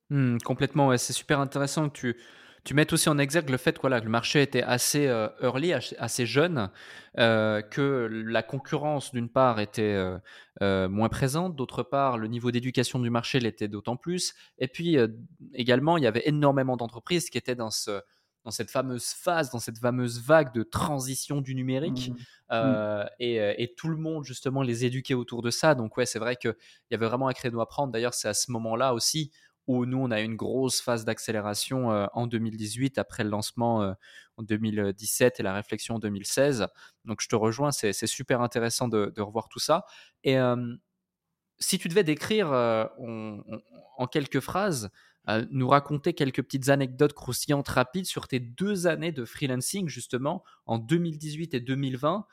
Mmh, 0.08 0.38
complètement, 0.38 0.96
c'est 0.96 1.12
super 1.12 1.38
intéressant 1.38 1.90
que 1.90 1.98
tu, 1.98 2.16
tu 2.64 2.72
mettes 2.72 2.94
aussi 2.94 3.10
en 3.10 3.18
exergue 3.18 3.50
le 3.50 3.58
fait 3.58 3.78
voilà, 3.78 4.00
que 4.00 4.06
le 4.06 4.10
marché 4.10 4.40
était 4.40 4.62
assez 4.62 5.06
euh, 5.06 5.28
early, 5.42 5.74
assez 5.74 6.24
jeune, 6.24 6.70
que 7.16 8.08
la 8.10 8.42
concurrence 8.42 9.12
d'une 9.12 9.28
part 9.28 9.60
était 9.60 9.98
moins 10.60 11.08
présente, 11.08 11.56
d'autre 11.56 11.82
part 11.82 12.18
le 12.18 12.28
niveau 12.28 12.50
d'éducation 12.50 12.98
du 12.98 13.10
marché 13.10 13.40
l'était 13.40 13.68
d'autant 13.68 13.96
plus, 13.96 14.34
et 14.58 14.68
puis 14.68 14.98
également 15.54 15.96
il 15.96 16.04
y 16.04 16.06
avait 16.06 16.22
énormément 16.26 16.76
d'entreprises 16.76 17.30
qui 17.30 17.38
étaient 17.38 17.54
dans 17.54 17.70
ce, 17.70 18.02
dans 18.46 18.52
cette 18.52 18.70
fameuse 18.70 19.08
phase, 19.08 19.50
dans 19.50 19.58
cette 19.58 19.78
fameuse 19.78 20.22
vague 20.22 20.54
de 20.54 20.62
transition 20.62 21.40
du 21.40 21.56
numérique. 21.56 22.10
Mmh. 22.10 22.16
Euh, 22.52 23.02
mmh. 23.02 23.08
euh, 23.22 23.54
et, 23.58 23.74
tout 23.76 23.88
le 23.88 23.96
monde, 23.96 24.24
justement, 24.24 24.62
les 24.62 24.84
éduquer 24.84 25.14
autour 25.14 25.42
de 25.42 25.50
ça. 25.50 25.74
Donc, 25.74 25.96
ouais, 25.96 26.06
c'est 26.06 26.20
vrai 26.20 26.36
qu'il 26.36 26.54
y 26.92 26.94
avait 26.94 27.08
vraiment 27.08 27.26
un 27.26 27.32
créneau 27.32 27.60
à 27.60 27.66
prendre. 27.66 27.92
D'ailleurs, 27.92 28.14
c'est 28.14 28.28
à 28.28 28.34
ce 28.34 28.52
moment-là 28.52 28.94
aussi 28.94 29.32
où 29.66 29.84
nous, 29.84 29.98
on 29.98 30.12
a 30.12 30.20
eu 30.20 30.24
une 30.24 30.36
grosse 30.36 30.80
phase 30.80 31.04
d'accélération 31.04 31.90
euh, 31.90 32.06
en 32.12 32.28
2018, 32.28 32.98
après 32.98 33.24
le 33.24 33.30
lancement 33.30 33.96
en 34.36 34.42
2017 34.44 35.40
et 35.40 35.42
la 35.42 35.52
réflexion 35.52 35.96
en 35.96 35.98
2016. 35.98 36.68
Donc, 37.04 37.22
je 37.22 37.28
te 37.28 37.34
rejoins, 37.34 37.72
c'est 37.72 37.92
super 38.06 38.42
intéressant 38.42 38.86
de, 38.86 39.12
revoir 39.20 39.48
tout 39.48 39.58
ça. 39.58 39.86
Et 40.22 40.36
si 41.58 41.80
tu 41.80 41.88
devais 41.88 42.04
décrire 42.04 42.52
en 42.52 44.06
quelques 44.06 44.38
phrases 44.38 44.92
nous 45.50 45.68
raconter 45.68 46.12
quelques 46.14 46.42
petites 46.42 46.68
anecdotes 46.68 47.12
croustillantes 47.12 47.68
rapides 47.68 48.06
sur 48.06 48.28
tes 48.28 48.40
deux 48.40 48.86
années 48.86 49.12
de 49.12 49.24
freelancing, 49.24 49.88
justement, 49.88 50.44
en 50.66 50.78
2018 50.78 51.54
et 51.54 51.60
2020. 51.60 52.26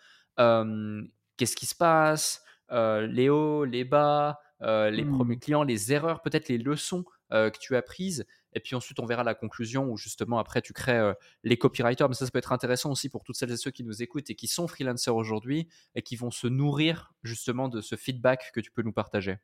Qu'est-ce 1.38 1.56
qui 1.56 1.66
se 1.66 1.75
passe? 1.75 2.44
Euh, 2.72 3.07
Les 3.07 3.30
hauts, 3.30 3.66
les 3.66 3.84
bas, 3.84 4.40
euh, 4.62 4.90
les 4.90 5.06
premiers 5.06 5.36
mmh. 5.36 5.40
clients, 5.40 5.63
les 5.63 5.92
erreurs, 5.92 6.22
peut-être 6.22 6.48
les 6.48 6.57
leçons 6.57 7.06
euh, 7.31 7.50
que 7.50 7.57
tu 7.60 7.75
as 7.75 7.81
prises. 7.81 8.25
Et 8.54 8.60
puis 8.60 8.75
ensuite, 8.75 9.00
on 9.00 9.06
verra 9.06 9.24
la 9.24 9.34
conclusion 9.34 9.89
où 9.89 9.98
justement, 9.98 10.38
après, 10.38 10.62
tu 10.62 10.74
crées 10.74 11.13
les 11.44 11.57
copywriters. 11.57 12.07
Mais 12.07 12.13
ça, 12.13 12.25
ça 12.25 12.32
peut 12.32 12.38
être 12.38 12.51
intéressant 12.51 12.91
aussi 12.91 13.10
pour 13.10 13.24
toutes 13.24 13.36
celles 13.36 13.51
et 13.51 13.58
ceux 13.58 13.72
qui 13.72 13.84
nous 13.84 14.03
écoutent 14.03 14.29
et 14.29 14.36
qui 14.36 14.48
sont 14.48 14.68
freelancers 14.68 15.15
aujourd'hui 15.15 15.68
et 15.96 16.03
qui 16.03 16.15
vont 16.15 16.29
se 16.29 16.46
nourrir 16.46 17.13
justement 17.24 17.68
de 17.68 17.82
ce 17.82 17.96
feedback 17.96 18.51
que 18.53 18.60
tu 18.60 18.70
peux 18.70 18.84
nous 18.84 18.94
partager. 18.94 19.38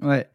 Ouais. 0.00 0.28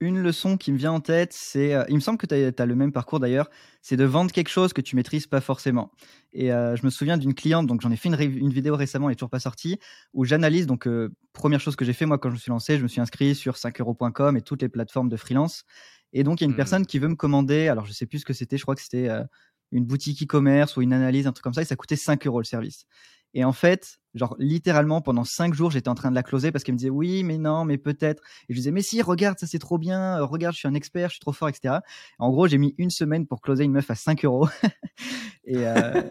Une 0.00 0.22
leçon 0.22 0.56
qui 0.56 0.72
me 0.72 0.78
vient 0.78 0.92
en 0.92 1.00
tête, 1.00 1.32
c'est, 1.34 1.76
il 1.88 1.94
me 1.94 2.00
semble 2.00 2.16
que 2.16 2.26
tu 2.26 2.34
as, 2.34 2.66
le 2.66 2.74
même 2.74 2.90
parcours 2.90 3.20
d'ailleurs, 3.20 3.50
c'est 3.82 3.96
de 3.96 4.04
vendre 4.04 4.32
quelque 4.32 4.48
chose 4.48 4.72
que 4.72 4.80
tu 4.80 4.96
maîtrises 4.96 5.26
pas 5.26 5.42
forcément. 5.42 5.92
Et 6.32 6.48
je 6.48 6.84
me 6.84 6.90
souviens 6.90 7.18
d'une 7.18 7.34
cliente, 7.34 7.66
donc 7.66 7.82
j'en 7.82 7.90
ai 7.90 7.96
fait 7.96 8.08
une, 8.08 8.18
une, 8.18 8.50
vidéo 8.50 8.76
récemment, 8.76 9.10
elle 9.10 9.12
est 9.12 9.16
toujours 9.16 9.28
pas 9.28 9.40
sortie, 9.40 9.78
où 10.14 10.24
j'analyse. 10.24 10.66
Donc 10.66 10.88
première 11.34 11.60
chose 11.60 11.76
que 11.76 11.84
j'ai 11.84 11.92
fait 11.92 12.06
moi 12.06 12.16
quand 12.18 12.30
je 12.30 12.34
me 12.34 12.40
suis 12.40 12.50
lancé, 12.50 12.78
je 12.78 12.82
me 12.82 12.88
suis 12.88 13.02
inscrit 13.02 13.34
sur 13.34 13.56
5euros.com 13.56 14.38
et 14.38 14.40
toutes 14.40 14.62
les 14.62 14.70
plateformes 14.70 15.10
de 15.10 15.16
freelance. 15.16 15.64
Et 16.14 16.24
donc 16.24 16.40
il 16.40 16.44
y 16.44 16.46
a 16.46 16.48
une 16.48 16.54
mmh. 16.54 16.56
personne 16.56 16.86
qui 16.86 16.98
veut 16.98 17.08
me 17.08 17.16
commander, 17.16 17.68
alors 17.68 17.84
je 17.84 17.92
sais 17.92 18.06
plus 18.06 18.20
ce 18.20 18.24
que 18.24 18.32
c'était, 18.32 18.56
je 18.56 18.62
crois 18.62 18.74
que 18.74 18.82
c'était 18.82 19.10
une 19.72 19.84
boutique 19.84 20.22
e-commerce 20.22 20.76
ou 20.76 20.82
une 20.82 20.92
analyse, 20.92 21.26
un 21.26 21.32
truc 21.32 21.42
comme 21.42 21.54
ça, 21.54 21.62
et 21.62 21.64
ça 21.64 21.76
coûtait 21.76 21.96
5 21.96 22.26
euros 22.26 22.40
le 22.40 22.44
service. 22.44 22.86
Et 23.34 23.44
en 23.44 23.52
fait, 23.52 23.98
genre 24.14 24.36
littéralement 24.38 25.00
pendant 25.00 25.24
cinq 25.24 25.54
jours, 25.54 25.70
j'étais 25.70 25.88
en 25.88 25.94
train 25.94 26.10
de 26.10 26.14
la 26.14 26.22
closer 26.22 26.52
parce 26.52 26.64
qu'elle 26.64 26.74
me 26.74 26.78
disait 26.78 26.90
oui, 26.90 27.24
mais 27.24 27.38
non, 27.38 27.64
mais 27.64 27.78
peut-être. 27.78 28.22
Et 28.48 28.54
je 28.54 28.58
disais 28.58 28.70
mais 28.70 28.82
si, 28.82 29.00
regarde, 29.02 29.38
ça 29.38 29.46
c'est 29.46 29.58
trop 29.58 29.78
bien, 29.78 30.18
euh, 30.18 30.24
regarde, 30.24 30.54
je 30.54 30.58
suis 30.58 30.68
un 30.68 30.74
expert, 30.74 31.08
je 31.08 31.14
suis 31.14 31.20
trop 31.20 31.32
fort, 31.32 31.48
etc. 31.48 31.76
En 32.18 32.30
gros, 32.30 32.46
j'ai 32.46 32.58
mis 32.58 32.74
une 32.78 32.90
semaine 32.90 33.26
pour 33.26 33.40
closer 33.40 33.64
une 33.64 33.72
meuf 33.72 33.90
à 33.90 33.94
5 33.94 34.24
euros. 34.24 34.48
Euh, 35.48 36.02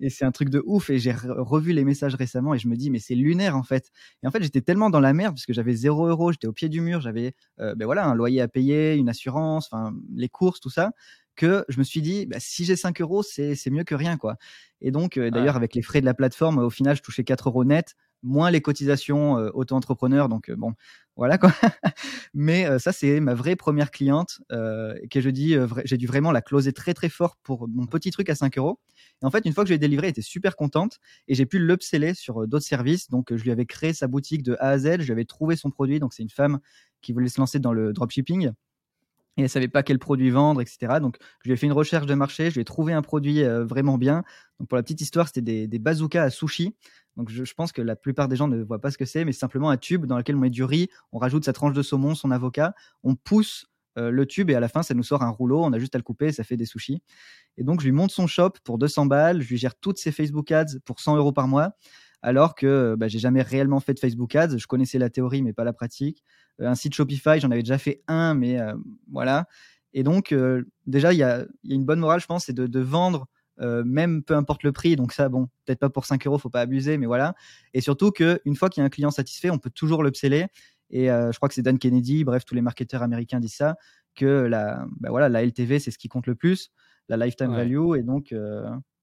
et, 0.00 0.08
c'est 0.08 0.24
un 0.24 0.30
truc 0.30 0.50
de 0.50 0.62
ouf. 0.64 0.88
Et 0.88 0.98
j'ai 1.00 1.12
revu 1.12 1.72
les 1.72 1.84
messages 1.84 2.14
récemment 2.14 2.54
et 2.54 2.58
je 2.58 2.68
me 2.68 2.76
dis 2.76 2.90
mais 2.90 3.00
c'est 3.00 3.16
lunaire 3.16 3.56
en 3.56 3.64
fait. 3.64 3.90
Et 4.22 4.26
en 4.28 4.30
fait, 4.30 4.40
j'étais 4.40 4.60
tellement 4.60 4.88
dans 4.88 5.00
la 5.00 5.12
merde 5.12 5.34
parce 5.34 5.46
que 5.46 5.52
j'avais 5.52 5.74
0 5.74 6.06
euros, 6.06 6.30
j'étais 6.30 6.46
au 6.46 6.52
pied 6.52 6.68
du 6.68 6.80
mur, 6.80 7.00
j'avais 7.00 7.34
euh, 7.58 7.74
ben 7.74 7.86
voilà 7.86 8.06
un 8.06 8.14
loyer 8.14 8.40
à 8.40 8.46
payer, 8.46 8.94
une 8.94 9.08
assurance, 9.08 9.68
enfin 9.70 9.92
les 10.14 10.28
courses, 10.28 10.60
tout 10.60 10.70
ça 10.70 10.92
que 11.38 11.64
je 11.68 11.78
me 11.78 11.84
suis 11.84 12.02
dit, 12.02 12.26
bah, 12.26 12.36
si 12.40 12.64
j'ai 12.66 12.76
5 12.76 13.00
euros, 13.00 13.22
c'est 13.22 13.70
mieux 13.70 13.84
que 13.84 13.94
rien. 13.94 14.18
quoi. 14.18 14.36
Et 14.82 14.90
donc, 14.90 15.16
euh, 15.16 15.30
d'ailleurs, 15.30 15.56
avec 15.56 15.74
les 15.74 15.82
frais 15.82 16.00
de 16.00 16.06
la 16.06 16.12
plateforme, 16.12 16.58
au 16.58 16.68
final, 16.68 16.96
je 16.96 17.02
touchais 17.02 17.24
4 17.24 17.48
euros 17.48 17.64
net, 17.64 17.94
moins 18.22 18.50
les 18.50 18.60
cotisations 18.60 19.38
euh, 19.38 19.50
auto-entrepreneur. 19.54 20.28
Donc, 20.28 20.50
euh, 20.50 20.56
bon, 20.56 20.74
voilà 21.16 21.38
quoi. 21.38 21.52
Mais 22.34 22.78
ça, 22.78 22.92
c'est 22.92 23.20
ma 23.20 23.34
vraie 23.34 23.56
première 23.56 23.90
cliente 23.90 24.40
que 24.50 25.20
je 25.20 25.30
dis, 25.30 25.56
j'ai 25.84 25.96
dû 25.96 26.06
vraiment 26.06 26.30
la 26.30 26.42
closer 26.42 26.72
très 26.72 26.94
très 26.94 27.08
fort 27.08 27.36
pour 27.42 27.66
mon 27.68 27.86
petit 27.86 28.10
truc 28.10 28.28
à 28.28 28.34
5 28.34 28.58
euros. 28.58 28.78
Et 29.22 29.26
en 29.26 29.30
fait, 29.30 29.44
une 29.44 29.52
fois 29.52 29.64
que 29.64 29.68
je 29.68 29.74
l'ai 29.74 29.78
délivré, 29.78 30.08
elle 30.08 30.12
était 30.12 30.22
super 30.22 30.54
contente 30.54 30.98
et 31.26 31.34
j'ai 31.34 31.46
pu 31.46 31.58
l'upseller 31.58 32.14
sur 32.14 32.46
d'autres 32.46 32.66
services. 32.66 33.10
Donc, 33.10 33.34
je 33.34 33.42
lui 33.42 33.50
avais 33.50 33.66
créé 33.66 33.92
sa 33.94 34.06
boutique 34.06 34.42
de 34.42 34.56
A 34.60 34.70
à 34.70 34.78
Z, 34.78 35.00
je 35.00 35.06
lui 35.06 35.12
avais 35.12 35.24
trouvé 35.24 35.56
son 35.56 35.70
produit. 35.70 35.98
Donc, 35.98 36.12
c'est 36.12 36.22
une 36.22 36.30
femme 36.30 36.60
qui 37.00 37.12
voulait 37.12 37.28
se 37.28 37.40
lancer 37.40 37.58
dans 37.58 37.72
le 37.72 37.92
dropshipping 37.92 38.52
et 39.36 39.42
elle 39.42 39.48
savait 39.48 39.68
pas 39.68 39.82
quel 39.82 39.98
produit 39.98 40.30
vendre, 40.30 40.60
etc. 40.60 40.98
Donc, 41.00 41.16
je 41.42 41.48
lui 41.48 41.54
ai 41.54 41.56
fait 41.56 41.66
une 41.66 41.72
recherche 41.72 42.06
de 42.06 42.14
marché, 42.14 42.50
je 42.50 42.54
lui 42.54 42.62
ai 42.62 42.64
trouvé 42.64 42.92
un 42.92 43.02
produit 43.02 43.44
euh, 43.44 43.64
vraiment 43.64 43.98
bien. 43.98 44.24
Donc, 44.58 44.68
pour 44.68 44.76
la 44.76 44.82
petite 44.82 45.00
histoire, 45.00 45.28
c'était 45.28 45.66
des, 45.66 45.78
bazookas 45.78 46.24
à 46.24 46.30
sushi. 46.30 46.74
Donc, 47.16 47.30
je, 47.30 47.44
je, 47.44 47.54
pense 47.54 47.72
que 47.72 47.82
la 47.82 47.96
plupart 47.96 48.28
des 48.28 48.36
gens 48.36 48.48
ne 48.48 48.62
voient 48.62 48.80
pas 48.80 48.90
ce 48.90 48.98
que 48.98 49.04
c'est, 49.04 49.24
mais 49.24 49.32
c'est 49.32 49.40
simplement 49.40 49.70
un 49.70 49.76
tube 49.76 50.06
dans 50.06 50.16
lequel 50.16 50.36
on 50.36 50.40
met 50.40 50.50
du 50.50 50.64
riz, 50.64 50.88
on 51.12 51.18
rajoute 51.18 51.44
sa 51.44 51.52
tranche 51.52 51.72
de 51.72 51.82
saumon, 51.82 52.14
son 52.14 52.30
avocat, 52.30 52.74
on 53.04 53.14
pousse 53.14 53.66
euh, 53.98 54.10
le 54.10 54.26
tube 54.26 54.50
et 54.50 54.54
à 54.54 54.60
la 54.60 54.68
fin, 54.68 54.82
ça 54.82 54.94
nous 54.94 55.02
sort 55.02 55.22
un 55.22 55.30
rouleau. 55.30 55.62
On 55.64 55.72
a 55.72 55.78
juste 55.78 55.94
à 55.94 55.98
le 55.98 56.04
couper 56.04 56.26
et 56.26 56.32
ça 56.32 56.44
fait 56.44 56.56
des 56.56 56.66
sushis. 56.66 57.02
Et 57.56 57.64
donc, 57.64 57.80
je 57.80 57.86
lui 57.86 57.92
monte 57.92 58.10
son 58.10 58.26
shop 58.26 58.52
pour 58.64 58.78
200 58.78 59.06
balles. 59.06 59.42
Je 59.42 59.48
lui 59.48 59.56
gère 59.56 59.74
toutes 59.74 59.98
ses 59.98 60.12
Facebook 60.12 60.50
ads 60.52 60.78
pour 60.84 61.00
100 61.00 61.16
euros 61.16 61.32
par 61.32 61.48
mois 61.48 61.72
alors 62.22 62.54
que 62.54 62.96
bah, 62.96 63.08
j'ai 63.08 63.18
jamais 63.18 63.42
réellement 63.42 63.80
fait 63.80 63.94
de 63.94 64.00
Facebook 64.00 64.34
Ads. 64.34 64.58
Je 64.58 64.66
connaissais 64.66 64.98
la 64.98 65.10
théorie, 65.10 65.42
mais 65.42 65.52
pas 65.52 65.64
la 65.64 65.72
pratique. 65.72 66.24
Euh, 66.60 66.66
un 66.66 66.74
site 66.74 66.94
Shopify, 66.94 67.40
j'en 67.40 67.50
avais 67.50 67.62
déjà 67.62 67.78
fait 67.78 68.02
un, 68.08 68.34
mais 68.34 68.60
euh, 68.60 68.74
voilà. 69.10 69.46
Et 69.94 70.02
donc, 70.02 70.32
euh, 70.32 70.64
déjà, 70.86 71.12
il 71.12 71.18
y 71.18 71.22
a, 71.22 71.44
y 71.64 71.72
a, 71.72 71.74
une 71.74 71.84
bonne 71.84 72.00
morale, 72.00 72.20
je 72.20 72.26
pense, 72.26 72.46
c'est 72.46 72.52
de, 72.52 72.66
de, 72.66 72.80
vendre, 72.80 73.26
même 73.60 74.22
peu 74.22 74.34
importe 74.34 74.62
le 74.62 74.72
prix. 74.72 74.94
Donc, 74.96 75.12
ça, 75.12 75.28
bon, 75.28 75.48
peut-être 75.64 75.80
pas 75.80 75.90
pour 75.90 76.06
5 76.06 76.26
euros, 76.26 76.38
faut 76.38 76.50
pas 76.50 76.60
abuser, 76.60 76.96
mais 76.98 77.06
voilà. 77.06 77.34
Et 77.74 77.80
surtout 77.80 78.12
qu'une 78.12 78.54
fois 78.56 78.68
qu'il 78.68 78.80
y 78.80 78.82
a 78.82 78.86
un 78.86 78.90
client 78.90 79.10
satisfait, 79.10 79.50
on 79.50 79.58
peut 79.58 79.70
toujours 79.70 80.04
l'upseller. 80.04 80.46
Et 80.90 81.06
je 81.06 81.36
crois 81.36 81.48
que 81.48 81.54
c'est 81.54 81.62
Dan 81.62 81.78
Kennedy, 81.78 82.22
bref, 82.22 82.44
tous 82.44 82.54
les 82.54 82.62
marketeurs 82.62 83.02
américains 83.02 83.40
disent 83.40 83.56
ça, 83.56 83.76
que 84.14 84.24
la, 84.24 84.86
bah, 85.00 85.08
voilà, 85.10 85.28
la 85.28 85.42
LTV, 85.44 85.80
c'est 85.80 85.90
ce 85.90 85.98
qui 85.98 86.08
compte 86.08 86.28
le 86.28 86.36
plus, 86.36 86.70
la 87.08 87.16
lifetime 87.16 87.50
ouais. 87.50 87.56
value. 87.56 87.96
Et 87.96 88.02
donc, 88.02 88.32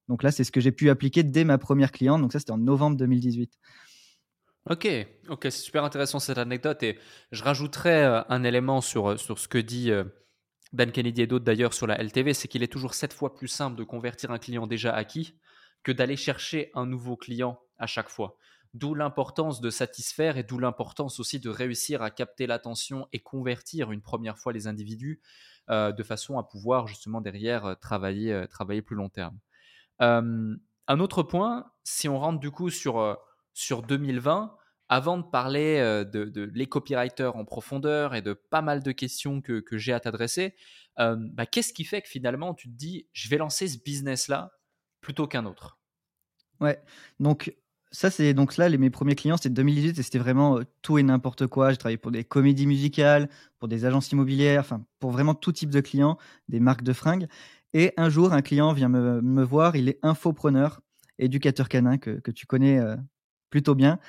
donc 0.08 0.24
là, 0.24 0.32
c'est 0.32 0.44
ce 0.44 0.52
que 0.52 0.62
j'ai 0.62 0.72
pu 0.72 0.90
appliquer 0.90 1.24
dès 1.24 1.44
ma 1.44 1.58
première 1.58 1.92
cliente. 1.92 2.22
Donc 2.22 2.32
ça, 2.32 2.40
c'était 2.40 2.52
en 2.52 2.58
novembre 2.58 2.98
2018. 2.98 3.52
Ok, 4.70 4.88
ok, 5.30 5.42
c'est 5.44 5.52
super 5.52 5.84
intéressant 5.84 6.20
cette 6.20 6.40
anecdote 6.40 6.82
et 6.82 6.98
je 7.32 7.44
rajouterais 7.44 8.04
euh, 8.04 8.22
un 8.30 8.44
élément 8.44 8.82
sur, 8.82 9.12
euh, 9.12 9.18
sur 9.18 9.38
ce 9.38 9.48
que 9.48 9.60
dit 9.60 9.92
euh, 9.92 10.04
Dan 10.74 10.92
Kennedy 10.92 11.22
et 11.22 11.28
d'autres 11.28 11.46
d'ailleurs 11.46 11.76
sur 11.76 11.86
la 11.86 12.02
LTV, 12.02 12.34
c'est 12.34 12.48
qu'il 12.48 12.64
est 12.64 12.72
toujours 12.72 12.96
sept 12.96 13.14
fois 13.14 13.36
plus 13.36 13.48
simple 13.48 13.78
de 13.78 13.84
convertir 13.84 14.32
un 14.32 14.40
client 14.40 14.66
déjà 14.66 14.92
acquis 14.92 15.38
que 15.84 15.92
d'aller 15.92 16.18
chercher 16.18 16.72
un 16.74 16.88
nouveau 16.88 17.16
client 17.16 17.60
à 17.78 17.86
chaque 17.86 18.10
fois. 18.10 18.38
D'où 18.74 18.96
l'importance 18.96 19.62
de 19.62 19.70
satisfaire 19.70 20.36
et 20.38 20.44
d'où 20.44 20.58
l'importance 20.58 21.20
aussi 21.20 21.40
de 21.40 21.50
réussir 21.50 22.02
à 22.02 22.10
capter 22.10 22.48
l'attention 22.48 23.08
et 23.14 23.20
convertir 23.20 23.92
une 23.92 24.02
première 24.02 24.40
fois 24.40 24.52
les 24.52 24.66
individus 24.68 25.22
de 25.70 26.04
façon 26.04 26.38
à 26.38 26.44
pouvoir 26.44 26.88
justement 26.88 27.22
derrière 27.22 27.78
travailler, 27.80 28.46
travailler 28.50 28.82
plus 28.82 28.96
long 28.96 29.10
terme. 29.10 29.40
Un 30.00 31.00
autre 31.00 31.24
point, 31.24 31.72
si 31.84 32.08
on 32.10 32.20
rentre 32.20 32.40
du 32.40 32.52
coup 32.52 32.70
sur, 32.70 33.18
sur 33.54 33.82
2020, 33.82 34.56
avant 34.88 35.18
de 35.18 35.24
parler 35.24 35.80
de, 36.06 36.52
les 36.54 36.68
copywriters 36.68 37.36
en 37.36 37.46
profondeur 37.46 38.14
et 38.14 38.22
de 38.22 38.34
pas 38.34 38.62
mal 38.62 38.84
de 38.84 38.92
questions 38.92 39.42
que, 39.42 39.64
j'ai 39.72 39.94
à 39.94 40.00
t'adresser, 40.00 40.56
bah, 40.98 41.46
qu'est-ce 41.46 41.74
qui 41.74 41.84
fait 41.84 42.02
que 42.02 42.10
finalement 42.10 42.54
tu 42.54 42.70
te 42.70 42.74
dis 42.74 43.08
je 43.14 43.30
vais 43.30 43.38
lancer 43.38 43.68
ce 43.68 43.78
business-là 43.78 44.52
plutôt 45.02 45.28
qu'un 45.28 45.46
autre? 45.46 45.80
Ouais, 46.62 46.82
donc 47.20 47.54
ça 47.92 48.10
c'est 48.12 48.34
donc 48.34 48.58
là 48.58 48.70
mes 48.70 48.90
premiers 48.90 49.16
clients 49.16 49.38
c'était 49.38 49.50
2018 49.50 50.00
et 50.00 50.04
c'était 50.04 50.20
vraiment 50.20 50.60
tout 50.82 50.98
et 50.98 51.04
n'importe 51.04 51.48
quoi. 51.48 51.72
J'ai 51.72 51.78
travaillé 51.78 51.98
pour 51.98 52.12
des 52.12 52.24
comédies 52.24 52.68
musicales, 52.68 53.30
pour 53.60 53.68
des 53.68 53.86
agences 53.86 54.12
immobilières, 54.12 54.62
enfin 54.62 54.86
pour 55.00 55.12
vraiment 55.12 55.34
tout 55.34 55.52
type 55.52 55.70
de 55.70 55.82
clients, 55.82 56.18
des 56.48 56.60
marques 56.60 56.84
de 56.84 56.94
fringues. 56.94 57.28
Et 57.78 57.92
un 57.98 58.08
jour, 58.08 58.32
un 58.32 58.42
client 58.42 58.72
vient 58.72 58.88
me, 58.88 59.22
me 59.22 59.44
voir, 59.44 59.76
il 59.76 59.90
est 59.90 60.00
infopreneur, 60.02 60.80
éducateur 61.20 61.68
canin 61.68 61.98
que, 61.98 62.22
que 62.22 62.32
tu 62.32 62.46
connais 62.46 62.80
euh, 62.80 62.96
plutôt 63.50 63.76
bien. 63.76 64.00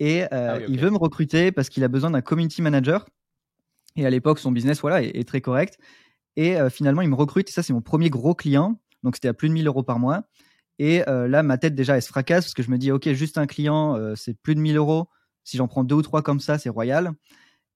Et 0.00 0.24
euh, 0.24 0.26
ah 0.32 0.56
oui, 0.56 0.64
okay. 0.64 0.72
il 0.72 0.80
veut 0.80 0.90
me 0.90 0.98
recruter 0.98 1.52
parce 1.52 1.68
qu'il 1.68 1.84
a 1.84 1.88
besoin 1.88 2.10
d'un 2.10 2.22
community 2.22 2.60
manager. 2.60 3.06
Et 3.94 4.04
à 4.04 4.10
l'époque, 4.10 4.40
son 4.40 4.50
business 4.50 4.80
voilà, 4.80 5.00
est, 5.00 5.16
est 5.16 5.28
très 5.28 5.40
correct. 5.40 5.78
Et 6.34 6.56
euh, 6.56 6.68
finalement, 6.70 7.02
il 7.02 7.08
me 7.08 7.14
recrute. 7.14 7.48
Et 7.48 7.52
ça, 7.52 7.62
c'est 7.62 7.72
mon 7.72 7.82
premier 7.82 8.10
gros 8.10 8.34
client. 8.34 8.80
Donc, 9.04 9.14
c'était 9.14 9.28
à 9.28 9.32
plus 9.32 9.48
de 9.48 9.54
1000 9.54 9.68
euros 9.68 9.84
par 9.84 10.00
mois. 10.00 10.24
Et 10.80 11.04
là, 11.06 11.44
ma 11.44 11.56
tête, 11.56 11.76
déjà, 11.76 11.94
elle 11.94 12.02
se 12.02 12.08
fracasse 12.08 12.46
parce 12.46 12.54
que 12.54 12.64
je 12.64 12.70
me 12.72 12.78
dis, 12.78 12.90
OK, 12.90 13.08
juste 13.12 13.38
un 13.38 13.46
client, 13.46 13.96
c'est 14.16 14.34
plus 14.34 14.56
de 14.56 14.60
1000 14.60 14.76
euros. 14.76 15.06
Si 15.44 15.56
j'en 15.56 15.68
prends 15.68 15.84
deux 15.84 15.94
ou 15.94 16.02
trois 16.02 16.20
comme 16.22 16.40
ça, 16.40 16.58
c'est 16.58 16.68
royal. 16.68 17.12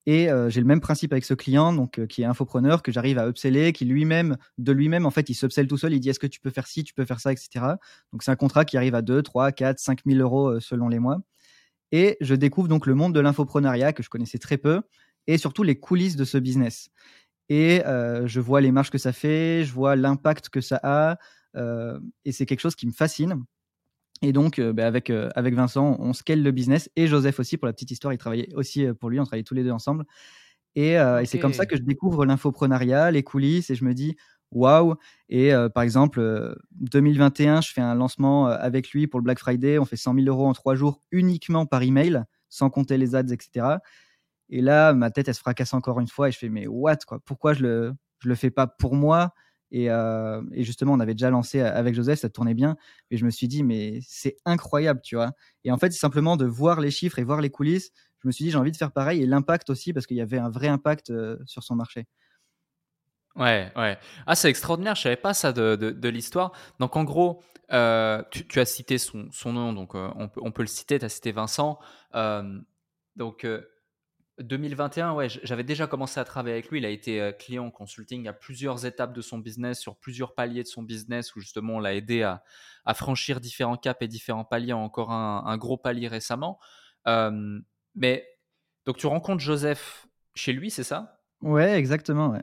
Et 0.06 0.30
euh, 0.30 0.48
j'ai 0.48 0.60
le 0.60 0.66
même 0.66 0.80
principe 0.80 1.12
avec 1.12 1.24
ce 1.24 1.34
client, 1.34 1.72
donc 1.72 1.98
euh, 1.98 2.06
qui 2.06 2.22
est 2.22 2.24
infopreneur, 2.24 2.82
que 2.82 2.92
j'arrive 2.92 3.18
à 3.18 3.28
upseller, 3.28 3.72
qui 3.72 3.84
lui-même, 3.84 4.36
de 4.56 4.72
lui-même, 4.72 5.04
en 5.04 5.10
fait, 5.10 5.28
il 5.28 5.34
s'upselle 5.34 5.66
tout 5.66 5.76
seul. 5.76 5.92
Il 5.92 6.00
dit 6.00 6.08
est-ce 6.08 6.18
que 6.18 6.26
tu 6.26 6.40
peux 6.40 6.50
faire 6.50 6.66
ci, 6.66 6.84
tu 6.84 6.94
peux 6.94 7.04
faire 7.04 7.20
ça, 7.20 7.32
etc. 7.32 7.74
Donc 8.12 8.22
c'est 8.22 8.30
un 8.30 8.36
contrat 8.36 8.64
qui 8.64 8.76
arrive 8.76 8.94
à 8.94 9.02
2, 9.02 9.22
3, 9.22 9.52
4, 9.52 9.78
5 9.78 10.00
000 10.06 10.18
euros 10.20 10.48
euh, 10.48 10.60
selon 10.60 10.88
les 10.88 10.98
mois. 10.98 11.18
Et 11.92 12.16
je 12.20 12.34
découvre 12.34 12.68
donc 12.68 12.86
le 12.86 12.94
monde 12.94 13.14
de 13.14 13.20
l'infoprenariat 13.20 13.92
que 13.92 14.02
je 14.02 14.10
connaissais 14.10 14.38
très 14.38 14.58
peu, 14.58 14.82
et 15.26 15.38
surtout 15.38 15.62
les 15.62 15.78
coulisses 15.78 16.16
de 16.16 16.24
ce 16.24 16.38
business. 16.38 16.90
Et 17.50 17.82
je 17.86 18.40
vois 18.40 18.60
les 18.60 18.72
marges 18.72 18.90
que 18.90 18.98
ça 18.98 19.12
fait, 19.12 19.64
je 19.64 19.72
vois 19.72 19.96
l'impact 19.96 20.50
que 20.50 20.60
ça 20.60 20.78
a, 20.82 21.16
et 22.26 22.32
c'est 22.32 22.44
quelque 22.44 22.60
chose 22.60 22.74
qui 22.76 22.86
me 22.86 22.92
fascine. 22.92 23.42
Et 24.22 24.32
donc, 24.32 24.58
euh, 24.58 24.72
bah, 24.72 24.86
avec, 24.86 25.10
euh, 25.10 25.28
avec 25.34 25.54
Vincent, 25.54 25.96
on 26.00 26.12
scale 26.12 26.42
le 26.42 26.50
business 26.50 26.90
et 26.96 27.06
Joseph 27.06 27.38
aussi, 27.38 27.56
pour 27.56 27.66
la 27.66 27.72
petite 27.72 27.90
histoire, 27.90 28.12
il 28.12 28.18
travaillait 28.18 28.52
aussi 28.54 28.84
euh, 28.86 28.94
pour 28.94 29.10
lui, 29.10 29.20
on 29.20 29.24
travaillait 29.24 29.44
tous 29.44 29.54
les 29.54 29.62
deux 29.64 29.70
ensemble. 29.70 30.04
Et, 30.76 30.98
okay. 31.00 31.22
et 31.22 31.26
c'est 31.26 31.38
comme 31.38 31.52
ça 31.54 31.66
que 31.66 31.76
je 31.76 31.82
découvre 31.82 32.24
l'infoprenariat, 32.26 33.10
les 33.10 33.22
coulisses, 33.22 33.70
et 33.70 33.74
je 33.74 33.84
me 33.84 33.94
dis, 33.94 34.16
waouh! 34.52 34.94
Et 35.28 35.52
par 35.74 35.82
exemple, 35.82 36.54
2021, 36.72 37.60
je 37.62 37.72
fais 37.72 37.80
un 37.80 37.94
lancement 37.96 38.46
avec 38.46 38.90
lui 38.92 39.06
pour 39.08 39.18
le 39.20 39.24
Black 39.24 39.40
Friday, 39.40 39.78
on 39.78 39.84
fait 39.84 39.96
100 39.96 40.14
000 40.14 40.26
euros 40.28 40.46
en 40.46 40.52
trois 40.52 40.76
jours 40.76 41.02
uniquement 41.10 41.66
par 41.66 41.82
email, 41.82 42.22
sans 42.48 42.70
compter 42.70 42.96
les 42.96 43.16
ads, 43.16 43.26
etc. 43.32 43.80
Et 44.50 44.60
là, 44.60 44.92
ma 44.94 45.10
tête, 45.10 45.28
elle 45.28 45.34
se 45.34 45.40
fracasse 45.40 45.74
encore 45.74 46.00
une 46.00 46.08
fois, 46.08 46.28
et 46.28 46.32
je 46.32 46.38
fais, 46.38 46.48
mais 46.48 46.66
what, 46.68 46.98
quoi? 47.06 47.18
Pourquoi 47.24 47.54
je 47.54 47.62
le, 47.62 47.94
je 48.20 48.28
le 48.28 48.34
fais 48.36 48.50
pas 48.50 48.66
pour 48.68 48.94
moi? 48.94 49.32
Et, 49.70 49.90
euh, 49.90 50.42
et, 50.52 50.64
justement, 50.64 50.94
on 50.94 51.00
avait 51.00 51.14
déjà 51.14 51.30
lancé 51.30 51.60
avec 51.60 51.94
Joseph, 51.94 52.20
ça 52.20 52.28
tournait 52.28 52.54
bien. 52.54 52.76
Et 53.10 53.16
je 53.16 53.24
me 53.24 53.30
suis 53.30 53.48
dit, 53.48 53.62
mais 53.62 54.00
c'est 54.06 54.36
incroyable, 54.44 55.00
tu 55.02 55.16
vois. 55.16 55.32
Et 55.64 55.70
en 55.70 55.78
fait, 55.78 55.92
simplement 55.92 56.36
de 56.36 56.46
voir 56.46 56.80
les 56.80 56.90
chiffres 56.90 57.18
et 57.18 57.24
voir 57.24 57.40
les 57.40 57.50
coulisses. 57.50 57.90
Je 58.22 58.28
me 58.28 58.32
suis 58.32 58.44
dit, 58.44 58.50
j'ai 58.50 58.58
envie 58.58 58.72
de 58.72 58.76
faire 58.76 58.92
pareil 58.92 59.22
et 59.22 59.26
l'impact 59.26 59.70
aussi, 59.70 59.92
parce 59.92 60.06
qu'il 60.06 60.16
y 60.16 60.20
avait 60.20 60.38
un 60.38 60.50
vrai 60.50 60.68
impact 60.68 61.10
euh, 61.10 61.36
sur 61.46 61.62
son 61.62 61.76
marché. 61.76 62.06
Ouais, 63.38 63.70
ouais. 63.76 63.96
Ah, 64.26 64.34
c'est 64.34 64.50
extraordinaire, 64.50 64.96
je 64.96 65.02
savais 65.02 65.16
pas 65.16 65.32
ça 65.32 65.52
de, 65.52 66.08
l'histoire. 66.08 66.52
Donc, 66.80 66.96
en 66.96 67.04
gros, 67.04 67.40
euh, 67.72 68.22
tu, 68.30 68.58
as 68.58 68.64
cité 68.64 68.98
son, 68.98 69.28
nom, 69.46 69.72
donc 69.72 69.94
euh, 69.94 70.10
on, 70.16 70.28
peut, 70.28 70.40
on, 70.42 70.50
peut, 70.50 70.62
le 70.62 70.68
citer, 70.68 70.98
tu 70.98 71.04
as 71.04 71.08
cité 71.08 71.30
Vincent. 71.30 71.78
Euh, 72.16 72.58
donc, 73.14 73.46
2021, 74.40 75.12
ouais, 75.14 75.28
j'avais 75.28 75.64
déjà 75.64 75.86
commencé 75.86 76.20
à 76.20 76.24
travailler 76.24 76.54
avec 76.54 76.70
lui. 76.70 76.78
Il 76.78 76.84
a 76.86 76.90
été 76.90 77.20
euh, 77.20 77.32
client 77.32 77.66
en 77.66 77.70
consulting 77.70 78.28
à 78.28 78.32
plusieurs 78.32 78.86
étapes 78.86 79.12
de 79.12 79.20
son 79.20 79.38
business, 79.38 79.80
sur 79.80 79.96
plusieurs 79.96 80.34
paliers 80.34 80.62
de 80.62 80.68
son 80.68 80.82
business, 80.82 81.34
où 81.34 81.40
justement 81.40 81.74
on 81.76 81.80
l'a 81.80 81.94
aidé 81.94 82.22
à, 82.22 82.42
à, 82.84 82.94
franchir 82.94 83.40
différents 83.40 83.76
caps 83.76 84.00
et 84.02 84.08
différents 84.08 84.44
paliers, 84.44 84.72
encore 84.72 85.10
un, 85.10 85.44
un 85.46 85.56
gros 85.56 85.76
palier 85.76 86.08
récemment. 86.08 86.58
Euh, 87.06 87.58
mais 87.94 88.26
donc 88.86 88.96
tu 88.96 89.06
rencontres 89.06 89.42
Joseph 89.42 90.06
chez 90.34 90.52
lui, 90.52 90.70
c'est 90.70 90.84
ça? 90.84 91.20
Ouais, 91.42 91.72
exactement. 91.72 92.30
Ouais. 92.30 92.42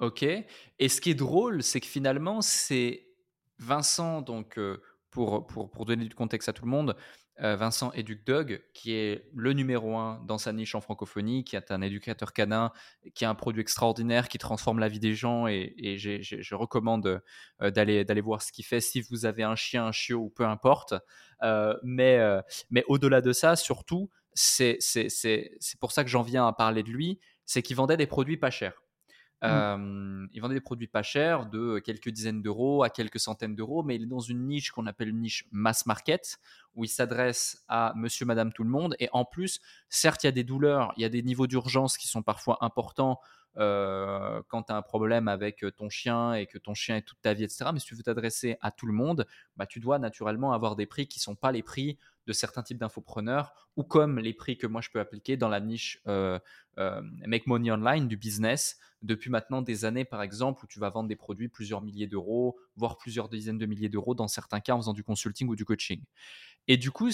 Ok. 0.00 0.22
Et 0.22 0.88
ce 0.88 1.00
qui 1.00 1.10
est 1.10 1.14
drôle, 1.14 1.62
c'est 1.62 1.80
que 1.80 1.86
finalement, 1.86 2.42
c'est 2.42 3.06
Vincent, 3.58 4.20
donc 4.20 4.58
euh, 4.58 4.82
pour, 5.10 5.46
pour, 5.46 5.70
pour 5.70 5.84
donner 5.84 6.04
du 6.04 6.14
contexte 6.14 6.48
à 6.48 6.52
tout 6.52 6.64
le 6.64 6.70
monde, 6.70 6.96
Vincent 7.38 7.92
Dog, 8.26 8.62
qui 8.74 8.92
est 8.92 9.24
le 9.34 9.52
numéro 9.52 9.96
un 9.96 10.22
dans 10.26 10.38
sa 10.38 10.52
niche 10.52 10.74
en 10.74 10.80
francophonie, 10.80 11.44
qui 11.44 11.56
est 11.56 11.70
un 11.70 11.80
éducateur 11.80 12.32
canin, 12.32 12.72
qui 13.14 13.24
a 13.24 13.30
un 13.30 13.34
produit 13.34 13.62
extraordinaire, 13.62 14.28
qui 14.28 14.38
transforme 14.38 14.78
la 14.78 14.88
vie 14.88 15.00
des 15.00 15.14
gens. 15.14 15.46
Et, 15.46 15.96
je 15.96 16.54
recommande 16.54 17.22
euh, 17.60 17.70
d'aller, 17.70 18.04
d'aller 18.04 18.20
voir 18.20 18.42
ce 18.42 18.52
qu'il 18.52 18.64
fait 18.64 18.80
si 18.80 19.00
vous 19.00 19.26
avez 19.26 19.42
un 19.42 19.56
chien, 19.56 19.86
un 19.86 19.92
chiot 19.92 20.20
ou 20.20 20.30
peu 20.30 20.44
importe. 20.44 20.94
Euh, 21.42 21.76
mais, 21.82 22.18
euh, 22.18 22.40
mais 22.70 22.84
au-delà 22.88 23.20
de 23.20 23.32
ça, 23.32 23.56
surtout, 23.56 24.10
c'est 24.34 24.78
pour 25.80 25.92
ça 25.92 26.04
que 26.04 26.10
j'en 26.10 26.22
viens 26.22 26.46
à 26.46 26.52
parler 26.52 26.82
de 26.82 26.90
lui, 26.90 27.20
c'est 27.44 27.62
qu'il 27.62 27.76
vendait 27.76 27.96
des 27.96 28.06
produits 28.06 28.36
pas 28.36 28.50
chers. 28.50 28.81
Mmh. 29.42 29.46
Euh, 29.48 30.26
il 30.32 30.40
vendait 30.40 30.54
des 30.54 30.60
produits 30.60 30.86
pas 30.86 31.02
chers, 31.02 31.46
de 31.46 31.80
quelques 31.80 32.10
dizaines 32.10 32.42
d'euros 32.42 32.84
à 32.84 32.90
quelques 32.90 33.18
centaines 33.18 33.56
d'euros, 33.56 33.82
mais 33.82 33.96
il 33.96 34.04
est 34.04 34.06
dans 34.06 34.20
une 34.20 34.46
niche 34.46 34.70
qu'on 34.70 34.86
appelle 34.86 35.08
une 35.08 35.20
niche 35.20 35.46
mass 35.50 35.84
market, 35.86 36.38
où 36.76 36.84
il 36.84 36.88
s'adresse 36.88 37.64
à 37.68 37.92
monsieur, 37.96 38.24
madame, 38.24 38.52
tout 38.52 38.62
le 38.62 38.70
monde. 38.70 38.94
Et 39.00 39.08
en 39.12 39.24
plus, 39.24 39.60
certes, 39.88 40.22
il 40.22 40.26
y 40.26 40.28
a 40.28 40.32
des 40.32 40.44
douleurs, 40.44 40.92
il 40.96 41.02
y 41.02 41.04
a 41.04 41.08
des 41.08 41.22
niveaux 41.22 41.48
d'urgence 41.48 41.96
qui 41.96 42.06
sont 42.06 42.22
parfois 42.22 42.58
importants 42.60 43.20
euh, 43.58 44.42
quand 44.48 44.64
tu 44.64 44.72
as 44.72 44.76
un 44.76 44.82
problème 44.82 45.28
avec 45.28 45.64
ton 45.76 45.88
chien 45.88 46.34
et 46.34 46.46
que 46.46 46.58
ton 46.58 46.74
chien 46.74 46.96
est 46.96 47.02
toute 47.02 47.20
ta 47.20 47.34
vie, 47.34 47.44
etc. 47.44 47.66
Mais 47.72 47.80
si 47.80 47.86
tu 47.86 47.94
veux 47.94 48.02
t'adresser 48.02 48.56
à 48.60 48.70
tout 48.70 48.86
le 48.86 48.92
monde, 48.92 49.26
bah, 49.56 49.66
tu 49.66 49.80
dois 49.80 49.98
naturellement 49.98 50.52
avoir 50.52 50.76
des 50.76 50.86
prix 50.86 51.06
qui 51.06 51.18
ne 51.18 51.22
sont 51.22 51.34
pas 51.36 51.52
les 51.52 51.62
prix 51.62 51.98
de 52.26 52.32
certains 52.32 52.62
types 52.62 52.78
d'infopreneurs 52.78 53.52
ou 53.76 53.82
comme 53.82 54.18
les 54.18 54.32
prix 54.32 54.56
que 54.56 54.66
moi 54.66 54.80
je 54.80 54.90
peux 54.90 55.00
appliquer 55.00 55.36
dans 55.36 55.48
la 55.48 55.60
niche 55.60 56.00
euh, 56.06 56.38
euh, 56.78 57.02
Make 57.26 57.46
Money 57.46 57.70
Online 57.72 58.06
du 58.06 58.16
business 58.16 58.78
depuis 59.02 59.30
maintenant 59.30 59.62
des 59.62 59.84
années 59.84 60.04
par 60.04 60.22
exemple 60.22 60.64
où 60.64 60.68
tu 60.68 60.78
vas 60.78 60.90
vendre 60.90 61.08
des 61.08 61.16
produits 61.16 61.48
plusieurs 61.48 61.82
milliers 61.82 62.06
d'euros, 62.06 62.58
voire 62.76 62.96
plusieurs 62.96 63.28
dizaines 63.28 63.58
de 63.58 63.66
milliers 63.66 63.88
d'euros 63.88 64.14
dans 64.14 64.28
certains 64.28 64.60
cas 64.60 64.74
en 64.74 64.78
faisant 64.78 64.92
du 64.92 65.02
consulting 65.02 65.48
ou 65.48 65.56
du 65.56 65.64
coaching. 65.64 66.02
Et 66.68 66.76
du 66.76 66.92
coup, 66.92 67.10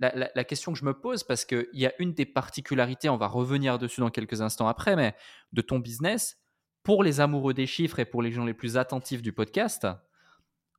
la, 0.00 0.14
la, 0.14 0.30
la, 0.34 0.44
question 0.44 0.72
que 0.72 0.78
je 0.78 0.84
me 0.84 0.94
pose, 0.94 1.24
parce 1.24 1.44
qu'il 1.44 1.68
y 1.72 1.86
a 1.86 1.92
une 1.98 2.14
des 2.14 2.26
particularités, 2.26 3.08
on 3.08 3.16
va 3.16 3.26
revenir 3.26 3.78
dessus 3.78 4.00
dans 4.00 4.10
quelques 4.10 4.40
instants 4.40 4.68
après, 4.68 4.96
mais 4.96 5.14
de 5.52 5.60
ton 5.60 5.78
business, 5.78 6.38
pour 6.82 7.04
les 7.04 7.20
amoureux 7.20 7.54
des 7.54 7.66
chiffres 7.66 7.98
et 7.98 8.04
pour 8.04 8.22
les 8.22 8.32
gens 8.32 8.44
les 8.44 8.54
plus 8.54 8.76
attentifs 8.76 9.22
du 9.22 9.32
podcast, 9.32 9.86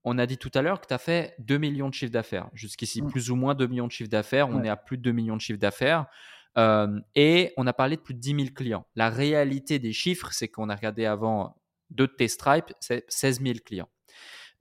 on 0.03 0.17
a 0.17 0.25
dit 0.25 0.37
tout 0.37 0.51
à 0.55 0.61
l'heure 0.61 0.81
que 0.81 0.87
tu 0.87 0.93
as 0.93 0.97
fait 0.97 1.35
2 1.39 1.57
millions 1.57 1.89
de 1.89 1.93
chiffres 1.93 2.11
d'affaires. 2.11 2.49
Jusqu'ici, 2.53 3.01
plus 3.01 3.29
ou 3.29 3.35
moins 3.35 3.53
2 3.53 3.67
millions 3.67 3.87
de 3.87 3.91
chiffres 3.91 4.09
d'affaires. 4.09 4.49
On 4.49 4.63
est 4.63 4.69
à 4.69 4.75
plus 4.75 4.97
de 4.97 5.03
2 5.03 5.11
millions 5.11 5.35
de 5.35 5.41
chiffres 5.41 5.59
d'affaires. 5.59 6.07
Euh, 6.57 6.99
et 7.15 7.53
on 7.55 7.67
a 7.67 7.73
parlé 7.73 7.95
de 7.97 8.01
plus 8.01 8.13
de 8.13 8.19
10 8.19 8.35
000 8.35 8.47
clients. 8.55 8.85
La 8.95 9.09
réalité 9.09 9.79
des 9.79 9.93
chiffres, 9.93 10.29
c'est 10.31 10.47
qu'on 10.47 10.69
a 10.69 10.75
regardé 10.75 11.05
avant 11.05 11.55
deux 11.91 12.07
de 12.07 12.13
tes 12.13 12.27
stripes, 12.27 12.73
c'est 12.79 13.05
16 13.09 13.41
000 13.41 13.59
clients. 13.63 13.89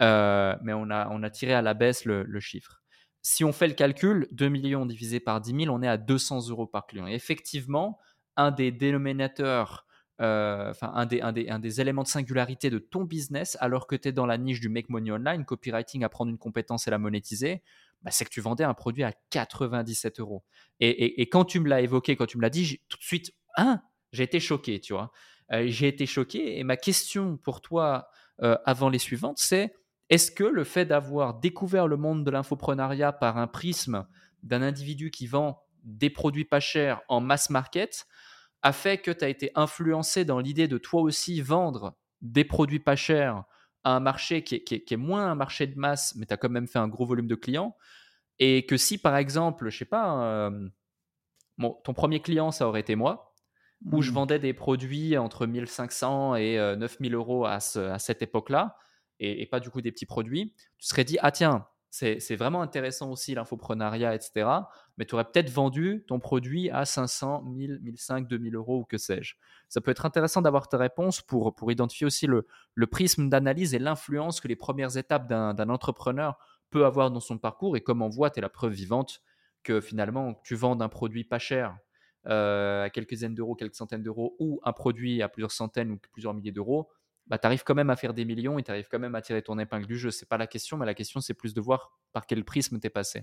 Euh, 0.03 0.57
mais 0.63 0.73
on 0.73 0.91
a, 0.91 1.09
on 1.11 1.23
a 1.23 1.31
tiré 1.31 1.53
à 1.55 1.63
la 1.63 1.75
baisse 1.75 2.05
le, 2.05 2.41
chiffre. 2.41 2.83
Si 3.23 3.45
on 3.45 3.53
fait 3.53 3.69
le 3.69 3.75
calcul, 3.75 4.29
2 4.33 4.49
millions 4.49 4.87
divisé 4.87 5.21
par 5.21 5.41
10 5.41 5.65
000, 5.65 5.75
on 5.75 5.83
est 5.83 5.89
à 5.89 5.97
200 5.97 6.49
euros 6.49 6.67
par 6.67 6.87
client. 6.87 7.07
Et 7.07 7.15
effectivement, 7.15 7.99
un 8.37 8.51
des 8.51 8.73
dénominateurs 8.73 9.87
euh, 10.21 10.75
un, 10.83 11.07
des, 11.07 11.81
éléments 11.81 12.03
de 12.03 12.09
singularité 12.09 12.69
de 12.69 12.79
ton 12.79 13.05
business, 13.05 13.57
alors 13.59 13.87
que 13.87 13.97
tu 13.97 14.09
es 14.09 14.13
dans 14.13 14.27
la 14.27 14.37
niche 14.37 14.61
du 14.61 14.69
make 14.69 14.91
money 14.91 15.11
online, 15.11 15.47
copywriting, 15.47 16.05
apprendre 16.05 16.31
une 16.31 16.37
compétence 16.37 16.87
et 16.87 16.91
la 16.91 16.99
monétiser, 16.99 17.63
bah, 18.03 18.11
c'est 18.11 18.27
que 18.27 18.31
tu 18.31 18.43
vendais 18.43 18.65
un 18.65 18.75
produit 18.75 19.03
à 19.03 19.15
97 19.31 20.21
euros. 20.21 20.45
Et, 20.79 21.23
et, 21.23 21.29
quand 21.31 21.47
tu 21.47 21.59
me 21.59 21.69
l'as 21.71 21.81
évoqué, 21.81 22.17
quand 22.17 22.27
tu 22.27 22.37
me 22.37 22.43
l'as 22.43 22.51
dit, 22.51 22.83
tout 22.89 22.99
de 22.99 23.03
suite, 23.03 23.33
hein, 23.57 23.81
j'ai 24.13 24.25
été 24.25 24.41
choqué, 24.41 24.79
tu 24.81 24.93
vois. 24.93 25.11
Euh, 25.53 25.65
j'ai 25.69 25.89
été 25.89 26.05
choqué. 26.05 26.59
Et 26.59 26.65
ma 26.65 26.77
question 26.77 27.39
pour 27.39 27.63
toi, 27.63 28.09
euh, 28.43 28.59
avant 28.67 28.91
les 28.91 28.99
suivantes, 28.99 29.39
c'est 29.39 29.75
est-ce 30.11 30.31
que 30.31 30.45
le 30.45 30.65
fait 30.65 30.85
d'avoir 30.85 31.35
découvert 31.35 31.87
le 31.87 31.97
monde 31.97 32.25
de 32.25 32.31
l'infoprenariat 32.31 33.13
par 33.13 33.39
un 33.39 33.47
prisme 33.47 34.07
d'un 34.43 34.63
individu 34.63 35.11
qui 35.11 35.27
vend 35.27 35.63
des 35.85 36.11
produits 36.11 36.45
pas 36.45 36.61
chers 36.61 37.01
en 37.09 37.21
mass 37.21 37.51
market, 37.51 38.07
a 38.63 38.73
fait 38.73 38.99
que 38.99 39.11
tu 39.11 39.25
as 39.25 39.29
été 39.29 39.51
influencé 39.55 40.25
dans 40.25 40.39
l'idée 40.39 40.69
de 40.69 40.79
toi 40.79 41.01
aussi 41.01 41.41
vendre 41.41 41.97
des 42.21 42.45
produits 42.45 42.81
pas 42.81 42.97
chers 42.97 43.45
à 43.85 43.93
un 43.97 44.01
marché 44.01 44.43
qui 44.45 44.57
est, 44.57 44.97
moins 44.97 45.31
un 45.31 45.35
marché 45.35 45.67
de 45.67 45.79
masse, 45.79 46.15
mais 46.17 46.27
tu 46.27 46.35
as 46.35 46.37
quand 46.37 46.51
même 46.51 46.67
fait 46.67 46.79
un 46.79 46.89
gros 46.89 47.07
volume 47.07 47.27
de 47.27 47.35
clients? 47.35 47.75
Et 48.39 48.67
que 48.67 48.77
si, 48.77 48.99
par 48.99 49.17
exemple, 49.17 49.71
je 49.71 49.79
sais 49.79 49.85
pas, 49.87 50.23
euh, 50.25 50.69
ton 51.59 51.95
premier 51.95 52.21
client, 52.21 52.51
ça 52.51 52.69
aurait 52.69 52.81
été 52.81 52.95
moi, 52.95 53.35
où 53.93 54.03
je 54.03 54.11
mmh. 54.11 54.15
vendais 54.15 54.39
des 54.39 54.53
produits 54.53 55.17
entre 55.17 55.47
1500 55.47 56.37
et 56.37 56.77
9000 56.77 57.15
euh, 57.15 57.19
euros 57.19 57.47
à, 57.47 57.61
cette 57.61 58.21
époque-là, 58.23 58.77
et, 59.21 59.47
pas 59.47 59.61
du 59.61 59.71
coup 59.71 59.81
des 59.81 59.93
petits 59.93 60.07
produits, 60.07 60.55
tu 60.79 60.87
serais 60.87 61.05
dit, 61.05 61.19
ah 61.21 61.31
tiens, 61.31 61.67
c'est 61.91 62.37
vraiment 62.37 62.63
intéressant 62.63 63.11
aussi 63.11 63.35
l'infoprenariat, 63.35 64.15
etc. 64.15 64.49
Mais 64.97 65.05
tu 65.05 65.15
aurais 65.15 65.25
peut-être 65.25 65.51
vendu 65.51 66.05
ton 66.07 66.21
produit 66.21 66.71
à 66.71 66.85
500, 66.85 67.43
1000, 67.43 67.81
1500, 67.83 68.21
2000 68.23 68.55
euros 68.55 68.81
ou 68.81 68.85
que 68.85 68.97
sais-je. 68.97 69.35
Ça 69.69 69.81
peut 69.81 69.91
être 69.91 70.07
intéressant 70.07 70.41
d'avoir 70.41 70.69
tes 70.69 70.77
réponses 70.77 71.21
pour, 71.21 71.55
pour 71.55 71.73
identifier 71.73 72.07
aussi 72.07 72.27
le, 72.27 72.47
le 72.75 72.87
prisme 72.87 73.29
d'analyse 73.29 73.75
et 73.75 73.79
l'influence 73.79 74.41
que 74.41 74.49
les 74.49 74.57
premières 74.57 74.97
étapes 74.97 75.29
d'un 75.29 75.69
entrepreneur 75.69 76.39
peut 76.71 76.87
avoir 76.87 77.11
dans 77.11 77.21
son 77.21 77.39
parcours. 77.39 77.77
Et 77.77 77.81
comme 77.81 78.03
on 78.03 78.09
voit, 78.09 78.31
tu 78.31 78.39
es 78.39 78.43
la 78.43 78.49
preuve 78.49 78.73
vivante 78.73 79.21
que 79.63 79.81
finalement, 79.81 80.35
tu 80.45 80.55
vends 80.55 80.81
un 80.81 80.89
produit 80.89 81.25
pas 81.25 81.39
cher 81.39 81.77
euh, 82.27 82.85
à 82.85 82.91
quelques 82.91 83.11
dizaines 83.11 83.35
d'euros, 83.35 83.55
quelques 83.55 83.75
centaines 83.75 84.03
d'euros, 84.03 84.37
ou 84.39 84.61
un 84.63 84.73
produit 84.73 85.23
à 85.23 85.29
plusieurs 85.29 85.53
centaines 85.53 85.91
ou 85.91 85.99
plusieurs 86.13 86.35
milliers 86.35 86.53
d'euros, 86.53 86.89
bah, 87.31 87.39
tu 87.39 87.49
quand 87.65 87.77
même 87.77 87.91
à 87.91 87.97
faire 87.97 88.13
des 88.13 88.25
millions 88.25 88.59
et 88.59 88.63
tu 88.65 88.73
quand 88.91 88.99
même 88.99 89.15
à 89.15 89.23
tirer 89.23 89.41
ton 89.41 89.57
épingle 89.59 89.87
du 89.87 89.97
jeu. 89.97 90.11
C'est 90.11 90.29
pas 90.29 90.37
la 90.37 90.49
question, 90.49 90.77
mais 90.77 90.85
la 90.85 90.95
question, 90.95 91.21
c'est 91.21 91.33
plus 91.33 91.55
de 91.55 91.61
voir 91.61 91.93
par 92.13 92.27
quel 92.27 92.45
prisme 92.45 92.81
t'es 92.81 92.91
passé. 92.91 93.23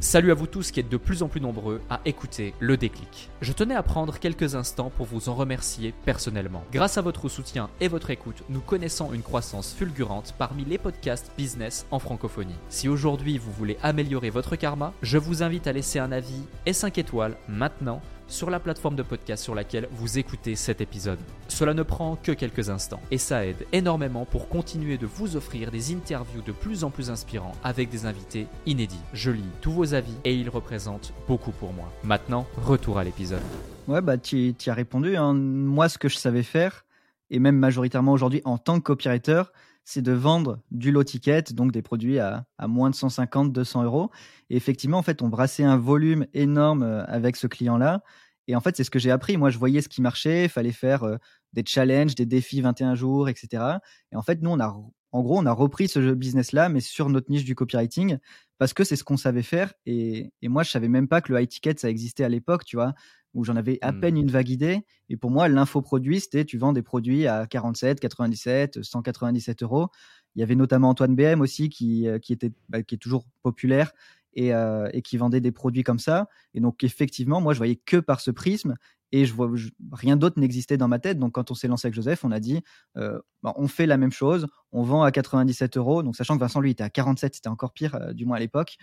Salut 0.00 0.30
à 0.30 0.34
vous 0.34 0.46
tous 0.46 0.70
qui 0.70 0.80
êtes 0.80 0.88
de 0.88 0.96
plus 0.98 1.22
en 1.22 1.28
plus 1.28 1.40
nombreux 1.40 1.80
à 1.88 2.00
écouter 2.04 2.54
le 2.60 2.76
déclic. 2.76 3.30
Je 3.40 3.52
tenais 3.52 3.74
à 3.74 3.82
prendre 3.82 4.18
quelques 4.18 4.54
instants 4.54 4.90
pour 4.90 5.06
vous 5.06 5.30
en 5.30 5.34
remercier 5.34 5.94
personnellement. 6.04 6.62
Grâce 6.70 6.98
à 6.98 7.00
votre 7.00 7.28
soutien 7.28 7.70
et 7.80 7.88
votre 7.88 8.10
écoute, 8.10 8.44
nous 8.50 8.60
connaissons 8.60 9.12
une 9.14 9.22
croissance 9.22 9.72
fulgurante 9.72 10.34
parmi 10.38 10.64
les 10.66 10.78
podcasts 10.78 11.32
business 11.36 11.86
en 11.90 11.98
francophonie. 11.98 12.54
Si 12.68 12.88
aujourd'hui 12.88 13.38
vous 13.38 13.50
voulez 13.50 13.78
améliorer 13.82 14.28
votre 14.28 14.56
karma, 14.56 14.92
je 15.02 15.16
vous 15.16 15.42
invite 15.42 15.66
à 15.66 15.72
laisser 15.72 15.98
un 15.98 16.12
avis 16.12 16.42
et 16.66 16.74
5 16.74 16.98
étoiles 16.98 17.36
maintenant 17.48 18.02
sur 18.28 18.50
la 18.50 18.60
plateforme 18.60 18.94
de 18.94 19.02
podcast 19.02 19.42
sur 19.42 19.54
laquelle 19.54 19.88
vous 19.90 20.18
écoutez 20.18 20.54
cet 20.54 20.80
épisode. 20.80 21.18
Cela 21.48 21.74
ne 21.74 21.82
prend 21.82 22.16
que 22.16 22.32
quelques 22.32 22.70
instants 22.70 23.00
et 23.10 23.18
ça 23.18 23.44
aide 23.44 23.66
énormément 23.72 24.24
pour 24.24 24.48
continuer 24.48 24.98
de 24.98 25.06
vous 25.06 25.36
offrir 25.36 25.70
des 25.70 25.92
interviews 25.92 26.42
de 26.42 26.52
plus 26.52 26.84
en 26.84 26.90
plus 26.90 27.10
inspirants 27.10 27.52
avec 27.64 27.88
des 27.88 28.06
invités 28.06 28.46
inédits. 28.66 29.00
Je 29.12 29.30
lis 29.30 29.42
tous 29.60 29.72
vos 29.72 29.94
avis 29.94 30.14
et 30.24 30.34
ils 30.34 30.50
représentent 30.50 31.12
beaucoup 31.26 31.52
pour 31.52 31.72
moi. 31.72 31.90
Maintenant, 32.04 32.46
retour 32.56 32.98
à 32.98 33.04
l'épisode. 33.04 33.42
Ouais, 33.88 34.02
bah 34.02 34.18
tu 34.18 34.54
as 34.66 34.74
répondu. 34.74 35.16
Hein. 35.16 35.32
Moi, 35.32 35.88
ce 35.88 35.98
que 35.98 36.08
je 36.08 36.16
savais 36.16 36.42
faire, 36.42 36.84
et 37.30 37.38
même 37.38 37.56
majoritairement 37.56 38.12
aujourd'hui 38.12 38.42
en 38.44 38.58
tant 38.58 38.78
que 38.78 38.84
copywriter, 38.84 39.42
c'est 39.88 40.02
de 40.02 40.12
vendre 40.12 40.60
du 40.70 40.92
low 40.92 41.02
ticket, 41.02 41.44
donc 41.54 41.72
des 41.72 41.80
produits 41.80 42.18
à, 42.18 42.44
moins 42.60 42.90
de 42.90 42.94
150, 42.94 43.54
200 43.54 43.84
euros. 43.84 44.10
Et 44.50 44.56
effectivement, 44.56 44.98
en 44.98 45.02
fait, 45.02 45.22
on 45.22 45.28
brassait 45.28 45.64
un 45.64 45.78
volume 45.78 46.26
énorme 46.34 46.82
euh, 46.82 47.06
avec 47.06 47.36
ce 47.36 47.46
client-là. 47.46 48.02
Et 48.48 48.54
en 48.54 48.60
fait, 48.60 48.76
c'est 48.76 48.84
ce 48.84 48.90
que 48.90 48.98
j'ai 48.98 49.10
appris. 49.10 49.38
Moi, 49.38 49.48
je 49.48 49.56
voyais 49.56 49.80
ce 49.80 49.88
qui 49.88 50.02
marchait. 50.02 50.44
Il 50.44 50.50
fallait 50.50 50.72
faire 50.72 51.04
euh, 51.04 51.16
des 51.54 51.64
challenges, 51.64 52.14
des 52.14 52.26
défis 52.26 52.60
21 52.60 52.96
jours, 52.96 53.30
etc. 53.30 53.78
Et 54.12 54.16
en 54.16 54.20
fait, 54.20 54.42
nous, 54.42 54.50
on 54.50 54.60
a, 54.60 54.76
en 55.12 55.22
gros, 55.22 55.38
on 55.38 55.46
a 55.46 55.52
repris 55.52 55.88
ce 55.88 56.12
business-là, 56.12 56.68
mais 56.68 56.80
sur 56.80 57.08
notre 57.08 57.30
niche 57.30 57.44
du 57.44 57.54
copywriting, 57.54 58.18
parce 58.58 58.74
que 58.74 58.84
c'est 58.84 58.96
ce 58.96 59.04
qu'on 59.04 59.16
savait 59.16 59.42
faire. 59.42 59.72
Et, 59.86 60.32
et, 60.42 60.48
moi, 60.48 60.62
je 60.62 60.70
savais 60.70 60.88
même 60.88 61.08
pas 61.08 61.20
que 61.20 61.32
le 61.32 61.40
high 61.40 61.48
ticket, 61.48 61.74
ça 61.78 61.88
existait 61.88 62.24
à 62.24 62.28
l'époque, 62.28 62.64
tu 62.64 62.76
vois 62.76 62.94
où 63.34 63.44
j'en 63.44 63.56
avais 63.56 63.78
à 63.82 63.92
mmh. 63.92 64.00
peine 64.00 64.16
une 64.16 64.30
vague 64.30 64.48
idée. 64.48 64.84
Et 65.08 65.16
pour 65.16 65.30
moi, 65.30 65.48
l'infoproduit, 65.48 66.20
c'était 66.20 66.44
tu 66.44 66.58
vends 66.58 66.72
des 66.72 66.82
produits 66.82 67.26
à 67.26 67.46
47, 67.46 68.00
97, 68.00 68.82
197 68.82 69.62
euros. 69.62 69.88
Il 70.34 70.40
y 70.40 70.42
avait 70.42 70.54
notamment 70.54 70.90
Antoine 70.90 71.14
BM 71.14 71.40
aussi 71.40 71.68
qui, 71.68 72.08
euh, 72.08 72.18
qui, 72.18 72.32
était, 72.32 72.52
bah, 72.68 72.82
qui 72.82 72.94
est 72.94 72.98
toujours 72.98 73.26
populaire 73.42 73.92
et, 74.34 74.54
euh, 74.54 74.88
et, 74.92 75.02
qui 75.02 75.16
vendait 75.16 75.40
des 75.40 75.52
produits 75.52 75.82
comme 75.82 75.98
ça. 75.98 76.28
Et 76.54 76.60
donc, 76.60 76.84
effectivement, 76.84 77.40
moi, 77.40 77.54
je 77.54 77.58
voyais 77.58 77.76
que 77.76 77.96
par 77.96 78.20
ce 78.20 78.30
prisme 78.30 78.76
et 79.10 79.24
je 79.24 79.32
vois, 79.32 79.50
rien 79.92 80.16
d'autre 80.16 80.38
n'existait 80.38 80.76
dans 80.76 80.88
ma 80.88 80.98
tête. 80.98 81.18
Donc, 81.18 81.32
quand 81.32 81.50
on 81.50 81.54
s'est 81.54 81.68
lancé 81.68 81.86
avec 81.86 81.94
Joseph, 81.94 82.24
on 82.24 82.30
a 82.30 82.40
dit 82.40 82.62
euh, 82.96 83.18
bah, 83.42 83.54
on 83.56 83.68
fait 83.68 83.86
la 83.86 83.96
même 83.96 84.12
chose, 84.12 84.46
on 84.70 84.82
vend 84.82 85.02
à 85.02 85.10
97 85.10 85.76
euros. 85.76 86.02
Donc, 86.02 86.16
sachant 86.16 86.34
que 86.36 86.40
Vincent, 86.40 86.60
lui, 86.60 86.70
était 86.70 86.84
à 86.84 86.90
47, 86.90 87.34
c'était 87.34 87.48
encore 87.48 87.72
pire, 87.72 88.14
du 88.14 88.26
moins 88.26 88.36
à 88.36 88.40
l'époque. 88.40 88.76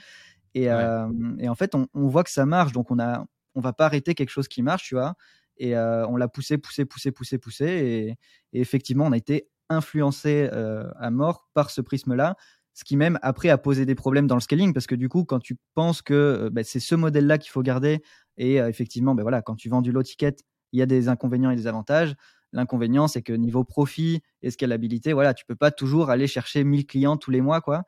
Et, 0.55 0.63
et, 0.63 1.49
en 1.49 1.55
fait, 1.55 1.75
on, 1.75 1.87
on, 1.93 2.07
voit 2.07 2.23
que 2.23 2.31
ça 2.31 2.45
marche. 2.45 2.71
Donc, 2.71 2.89
on 2.89 2.97
a, 2.97 3.25
on 3.55 3.61
va 3.61 3.73
pas 3.73 3.85
arrêter 3.85 4.15
quelque 4.15 4.29
chose 4.29 4.47
qui 4.47 4.61
marche, 4.61 4.83
tu 4.83 4.95
vois. 4.95 5.15
Et 5.57 5.75
euh, 5.75 6.05
on 6.07 6.17
l'a 6.17 6.27
poussé, 6.27 6.57
poussé, 6.57 6.85
poussé, 6.85 7.11
poussé, 7.11 7.37
poussé. 7.37 8.17
Et, 8.53 8.59
effectivement, 8.61 9.05
on 9.05 9.11
a 9.11 9.17
été 9.17 9.49
influencé 9.69 10.49
euh, 10.51 10.89
à 10.99 11.09
mort 11.09 11.49
par 11.53 11.69
ce 11.71 11.81
prisme-là. 11.81 12.35
Ce 12.75 12.83
qui 12.83 12.95
même 12.95 13.17
après 13.23 13.49
a 13.49 13.57
posé 13.57 13.87
des 13.87 13.95
problèmes 13.95 14.27
dans 14.27 14.35
le 14.35 14.41
scaling 14.41 14.73
parce 14.73 14.85
que 14.85 14.93
du 14.93 15.09
coup, 15.09 15.23
quand 15.25 15.39
tu 15.39 15.57
penses 15.73 16.03
que 16.03 16.13
euh, 16.13 16.49
bah, 16.51 16.63
c'est 16.63 16.79
ce 16.79 16.93
modèle-là 16.93 17.39
qu'il 17.39 17.49
faut 17.49 17.63
garder 17.63 18.03
et 18.37 18.57
effectivement, 18.57 19.15
ben 19.15 19.23
voilà, 19.23 19.41
quand 19.41 19.55
tu 19.55 19.69
vends 19.69 19.81
du 19.81 19.93
low 19.93 20.03
ticket, 20.03 20.35
il 20.73 20.79
y 20.79 20.81
a 20.81 20.85
des 20.85 21.07
inconvénients 21.07 21.51
et 21.51 21.55
des 21.55 21.67
avantages. 21.67 22.15
L'inconvénient, 22.51 23.07
c'est 23.07 23.21
que 23.21 23.31
niveau 23.31 23.63
profit 23.63 24.21
et 24.41 24.51
scalabilité, 24.51 25.13
voilà, 25.13 25.33
tu 25.33 25.45
peux 25.45 25.55
pas 25.55 25.71
toujours 25.71 26.09
aller 26.09 26.27
chercher 26.27 26.65
1000 26.65 26.85
clients 26.85 27.15
tous 27.15 27.31
les 27.31 27.39
mois, 27.39 27.61
quoi. 27.61 27.83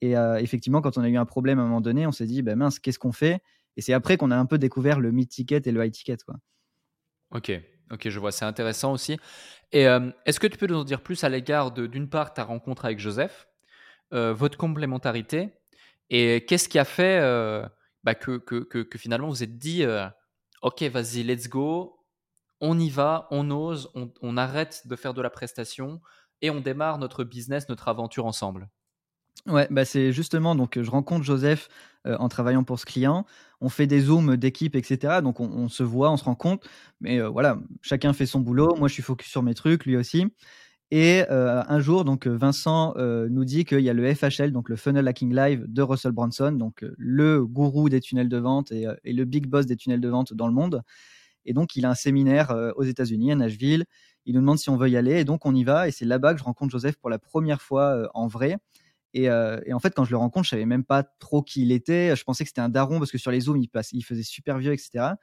Et 0.00 0.14
effectivement, 0.38 0.80
quand 0.80 0.96
on 0.96 1.02
a 1.02 1.10
eu 1.10 1.18
un 1.18 1.26
problème 1.26 1.58
à 1.58 1.62
un 1.62 1.66
moment 1.66 1.82
donné, 1.82 2.06
on 2.06 2.12
s'est 2.12 2.24
dit, 2.24 2.40
ben 2.40 2.56
mince, 2.56 2.78
qu'est-ce 2.78 2.98
qu'on 2.98 3.12
fait? 3.12 3.42
Et 3.76 3.80
c'est 3.80 3.92
après 3.92 4.16
qu'on 4.16 4.30
a 4.30 4.36
un 4.36 4.46
peu 4.46 4.58
découvert 4.58 5.00
le 5.00 5.12
mid-ticket 5.12 5.62
et 5.64 5.72
le 5.72 5.84
high-ticket. 5.84 6.18
Quoi. 6.26 6.36
Ok, 7.30 7.52
ok, 7.90 8.08
je 8.08 8.18
vois, 8.18 8.32
c'est 8.32 8.44
intéressant 8.44 8.92
aussi. 8.92 9.18
Et 9.72 9.86
euh, 9.88 10.10
est-ce 10.26 10.38
que 10.38 10.46
tu 10.46 10.58
peux 10.58 10.66
nous 10.66 10.76
en 10.76 10.84
dire 10.84 11.02
plus 11.02 11.24
à 11.24 11.28
l'égard 11.28 11.72
d'une 11.72 12.08
part, 12.08 12.34
ta 12.34 12.44
rencontre 12.44 12.84
avec 12.84 12.98
Joseph, 12.98 13.46
euh, 13.46 13.51
votre 14.12 14.58
complémentarité, 14.58 15.50
et 16.10 16.44
qu'est-ce 16.46 16.68
qui 16.68 16.78
a 16.78 16.84
fait 16.84 17.18
euh, 17.20 17.66
bah, 18.04 18.14
que, 18.14 18.40
finalement 18.96 19.28
vous 19.28 19.42
êtes 19.42 19.58
dit, 19.58 19.84
ok, 20.62 20.82
vas-y, 20.82 21.22
let's 21.22 21.48
go, 21.48 21.98
on 22.60 22.78
y 22.78 22.90
va, 22.90 23.26
on 23.30 23.50
ose, 23.50 23.90
on, 23.94 24.12
on 24.20 24.36
arrête 24.36 24.86
de 24.86 24.96
faire 24.96 25.14
de 25.14 25.22
la 25.22 25.30
prestation 25.30 26.00
et 26.42 26.50
on 26.50 26.60
démarre 26.60 26.98
notre 26.98 27.24
business, 27.24 27.68
notre 27.68 27.88
aventure 27.88 28.26
ensemble? 28.26 28.68
Ouais, 29.46 29.66
bah 29.70 29.84
c'est 29.84 30.12
justement 30.12 30.54
donc 30.54 30.80
je 30.80 30.88
rencontre 30.88 31.24
Joseph 31.24 31.68
euh, 32.06 32.16
en 32.18 32.28
travaillant 32.28 32.62
pour 32.62 32.78
ce 32.78 32.86
client. 32.86 33.26
On 33.60 33.68
fait 33.68 33.86
des 33.86 34.00
zooms 34.00 34.36
d'équipe, 34.36 34.76
etc. 34.76 35.20
Donc 35.22 35.40
on, 35.40 35.68
se 35.68 35.82
voit, 35.82 36.10
on 36.10 36.16
se 36.16 36.24
rencontre, 36.24 36.68
mais 37.00 37.20
euh, 37.20 37.28
voilà, 37.28 37.58
chacun 37.80 38.12
fait 38.12 38.26
son 38.26 38.40
boulot. 38.40 38.74
Moi, 38.76 38.88
je 38.88 38.94
suis 38.94 39.02
focus 39.02 39.28
sur 39.28 39.42
mes 39.42 39.54
trucs, 39.54 39.84
lui 39.86 39.96
aussi. 39.96 40.26
Et 40.94 41.24
euh, 41.30 41.62
un 41.66 41.80
jour, 41.80 42.04
donc 42.04 42.26
Vincent 42.26 42.94
nous 42.96 43.44
dit 43.46 43.64
qu'il 43.64 43.80
y 43.80 43.88
a 43.88 43.94
le 43.94 44.14
FHL, 44.14 44.52
donc 44.52 44.68
le 44.68 44.76
Funnel 44.76 45.08
Hacking 45.08 45.34
Live 45.34 45.64
de 45.66 45.80
Russell 45.80 46.12
Branson, 46.12 46.52
donc 46.52 46.84
le 46.98 47.46
gourou 47.46 47.88
des 47.88 48.00
tunnels 48.00 48.28
de 48.28 48.36
vente 48.36 48.72
et, 48.72 48.86
le 49.04 49.24
big 49.24 49.46
boss 49.46 49.64
des 49.64 49.76
tunnels 49.76 50.02
de 50.02 50.08
vente 50.08 50.34
dans 50.34 50.46
le 50.46 50.52
monde. 50.52 50.82
Et 51.46 51.54
donc 51.54 51.76
il 51.76 51.86
a 51.86 51.90
un 51.90 51.94
séminaire 51.94 52.54
aux 52.76 52.84
États-Unis, 52.84 53.32
à 53.32 53.36
Nashville. 53.36 53.86
Il 54.26 54.34
nous 54.34 54.42
demande 54.42 54.58
si 54.58 54.68
on 54.68 54.76
veut 54.76 54.90
y 54.90 54.98
aller, 54.98 55.20
et 55.20 55.24
donc 55.24 55.46
on 55.46 55.54
y 55.54 55.64
va. 55.64 55.88
Et 55.88 55.92
c'est 55.92 56.04
là-bas 56.04 56.34
que 56.34 56.40
je 56.40 56.44
rencontre 56.44 56.70
Joseph 56.70 56.96
pour 56.96 57.08
la 57.08 57.18
première 57.18 57.62
fois 57.62 58.10
en 58.12 58.26
vrai. 58.26 58.58
Euh, 59.16 59.60
et, 59.66 59.72
en 59.72 59.80
fait, 59.80 59.94
quand 59.94 60.04
je 60.04 60.10
le 60.10 60.16
rencontre, 60.16 60.44
je 60.44 60.50
savais 60.50 60.66
même 60.66 60.84
pas 60.84 61.02
trop 61.02 61.42
qui 61.42 61.62
il 61.62 61.72
était. 61.72 62.14
Je 62.16 62.24
pensais 62.24 62.44
que 62.44 62.48
c'était 62.48 62.60
un 62.60 62.68
daron 62.68 62.98
parce 62.98 63.10
que 63.10 63.18
sur 63.18 63.30
les 63.30 63.40
zooms, 63.40 63.62
il 63.92 64.04
faisait 64.04 64.22
super 64.22 64.58
vieux, 64.58 64.72
etc. 64.72 65.14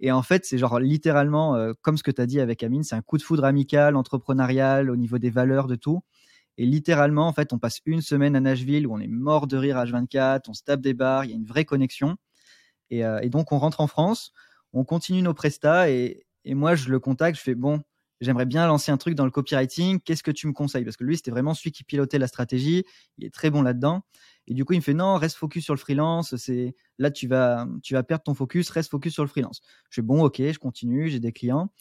Et 0.00 0.12
en 0.12 0.22
fait, 0.22 0.44
c'est 0.44 0.58
genre 0.58 0.78
littéralement, 0.78 1.56
comme 1.82 1.96
ce 1.96 2.02
que 2.02 2.10
tu 2.10 2.20
as 2.20 2.26
dit 2.26 2.40
avec 2.40 2.62
Amine, 2.62 2.82
c'est 2.82 2.94
un 2.94 3.02
coup 3.02 3.16
de 3.18 3.22
foudre 3.22 3.44
amical, 3.44 3.96
entrepreneurial, 3.96 4.90
au 4.90 4.96
niveau 4.96 5.18
des 5.18 5.30
valeurs, 5.30 5.66
de 5.66 5.76
tout. 5.76 6.02
Et 6.58 6.66
littéralement, 6.66 7.26
en 7.28 7.32
fait, 7.32 7.52
on 7.52 7.58
passe 7.58 7.80
une 7.86 8.02
semaine 8.02 8.36
à 8.36 8.40
Nashville 8.40 8.86
où 8.86 8.94
on 8.94 9.00
est 9.00 9.08
mort 9.08 9.46
de 9.46 9.56
rire 9.56 9.76
H24, 9.78 10.42
on 10.48 10.54
se 10.54 10.62
tape 10.62 10.80
des 10.80 10.94
bars, 10.94 11.24
il 11.24 11.30
y 11.30 11.34
a 11.34 11.36
une 11.36 11.46
vraie 11.46 11.64
connexion. 11.64 12.16
Et, 12.90 13.00
et 13.00 13.28
donc, 13.30 13.52
on 13.52 13.58
rentre 13.58 13.80
en 13.80 13.86
France, 13.86 14.32
on 14.72 14.84
continue 14.84 15.22
nos 15.22 15.34
prestats 15.34 15.90
et, 15.90 16.26
et 16.44 16.54
moi, 16.54 16.74
je 16.74 16.90
le 16.90 17.00
contacte, 17.00 17.38
je 17.38 17.42
fais 17.42 17.54
bon, 17.54 17.82
j'aimerais 18.20 18.46
bien 18.46 18.66
lancer 18.66 18.90
un 18.92 18.96
truc 18.96 19.14
dans 19.14 19.24
le 19.24 19.30
copywriting, 19.30 20.00
qu'est-ce 20.00 20.22
que 20.22 20.30
tu 20.30 20.46
me 20.46 20.52
conseilles? 20.52 20.84
Parce 20.84 20.96
que 20.96 21.04
lui, 21.04 21.16
c'était 21.16 21.30
vraiment 21.30 21.54
celui 21.54 21.72
qui 21.72 21.84
pilotait 21.84 22.18
la 22.18 22.26
stratégie, 22.26 22.84
il 23.18 23.24
est 23.24 23.34
très 23.34 23.50
bon 23.50 23.62
là-dedans. 23.62 24.02
Et 24.46 24.54
du 24.54 24.64
coup, 24.64 24.74
il 24.74 24.78
me 24.78 24.82
fait 24.82 24.94
non, 24.94 25.16
reste 25.16 25.36
focus 25.36 25.64
sur 25.64 25.74
le 25.74 25.78
freelance, 25.78 26.36
c'est 26.36 26.74
là 26.98 27.10
tu 27.10 27.26
vas 27.28 27.66
tu 27.82 27.94
vas 27.94 28.02
perdre 28.02 28.24
ton 28.24 28.34
focus, 28.34 28.70
reste 28.70 28.90
focus 28.90 29.12
sur 29.14 29.24
le 29.24 29.28
freelance. 29.28 29.60
Je 29.90 29.96
fais 29.96 30.02
bon, 30.02 30.22
OK, 30.24 30.38
je 30.38 30.58
continue, 30.58 31.08
j'ai 31.08 31.20
des 31.20 31.32
clients. 31.32 31.72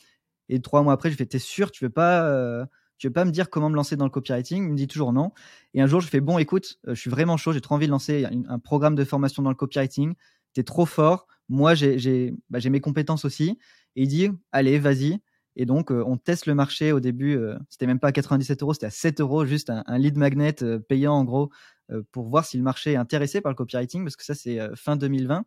Et 0.50 0.62
trois 0.62 0.84
mois 0.84 0.94
après, 0.94 1.12
je 1.12 1.16
fais 1.16 1.26
t'es 1.26 1.40
sûr, 1.40 1.72
tu 1.72 1.84
veux 1.86 1.90
pas 1.92 2.28
euh, 2.28 2.66
tu 2.98 3.08
veux 3.08 3.14
pas 3.14 3.26
me 3.26 3.32
dire 3.32 3.50
comment 3.50 3.70
me 3.70 3.76
lancer 3.76 3.96
dans 3.96 4.06
le 4.06 4.12
copywriting? 4.12 4.64
Il 4.64 4.72
me 4.72 4.78
dit 4.78 4.88
toujours 4.88 5.14
non. 5.14 5.32
Et 5.74 5.82
un 5.82 5.88
jour, 5.88 6.02
je 6.02 6.08
fais 6.08 6.22
bon, 6.22 6.38
écoute, 6.38 6.80
euh, 6.88 6.96
je 6.96 7.00
suis 7.00 7.10
vraiment 7.10 7.38
chaud, 7.38 7.52
j'ai 7.54 7.62
trop 7.62 7.76
envie 7.76 7.88
de 7.88 7.92
lancer 7.92 8.26
un, 8.26 8.60
programme 8.60 8.96
de 8.96 9.04
formation 9.04 9.44
dans 9.44 9.50
le 9.50 9.56
copywriting. 9.56 10.14
T'es 10.54 10.64
trop 10.64 10.86
fort. 10.86 11.28
Moi, 11.50 11.76
j'ai 11.76 12.34
bah, 12.50 12.60
mes 12.70 12.82
compétences 12.82 13.26
aussi. 13.26 13.60
Et 13.96 14.04
il 14.04 14.08
dit, 14.08 14.30
allez, 14.52 14.80
vas-y. 14.80 15.20
Et 15.56 15.66
donc, 15.66 15.92
euh, 15.92 16.04
on 16.06 16.18
teste 16.18 16.46
le 16.46 16.56
marché 16.56 16.92
au 16.92 17.00
début. 17.00 17.38
Euh, 17.38 17.58
c'était 17.70 17.88
même 17.88 18.00
pas 18.00 18.10
à 18.10 18.12
97 18.12 18.62
euros, 18.62 18.74
c'était 18.74 18.88
à 18.88 18.92
7 18.92 19.22
euros, 19.22 19.46
juste 19.46 19.70
un, 19.70 19.98
lead 19.98 20.18
magnet 20.18 20.62
euh, 20.64 20.80
payant 20.80 21.14
en 21.14 21.24
gros 21.24 21.50
pour 22.12 22.30
voir 22.30 22.46
si 22.46 22.58
le 22.58 22.64
marché 22.64 22.94
est 22.94 22.96
intéressé 22.96 23.42
par 23.42 23.52
le 23.52 23.56
copywriting, 23.56 24.04
parce 24.04 24.16
que 24.16 24.26
ça, 24.26 24.34
c'est 24.34 24.58
fin 24.76 24.96
2020. 24.96 25.46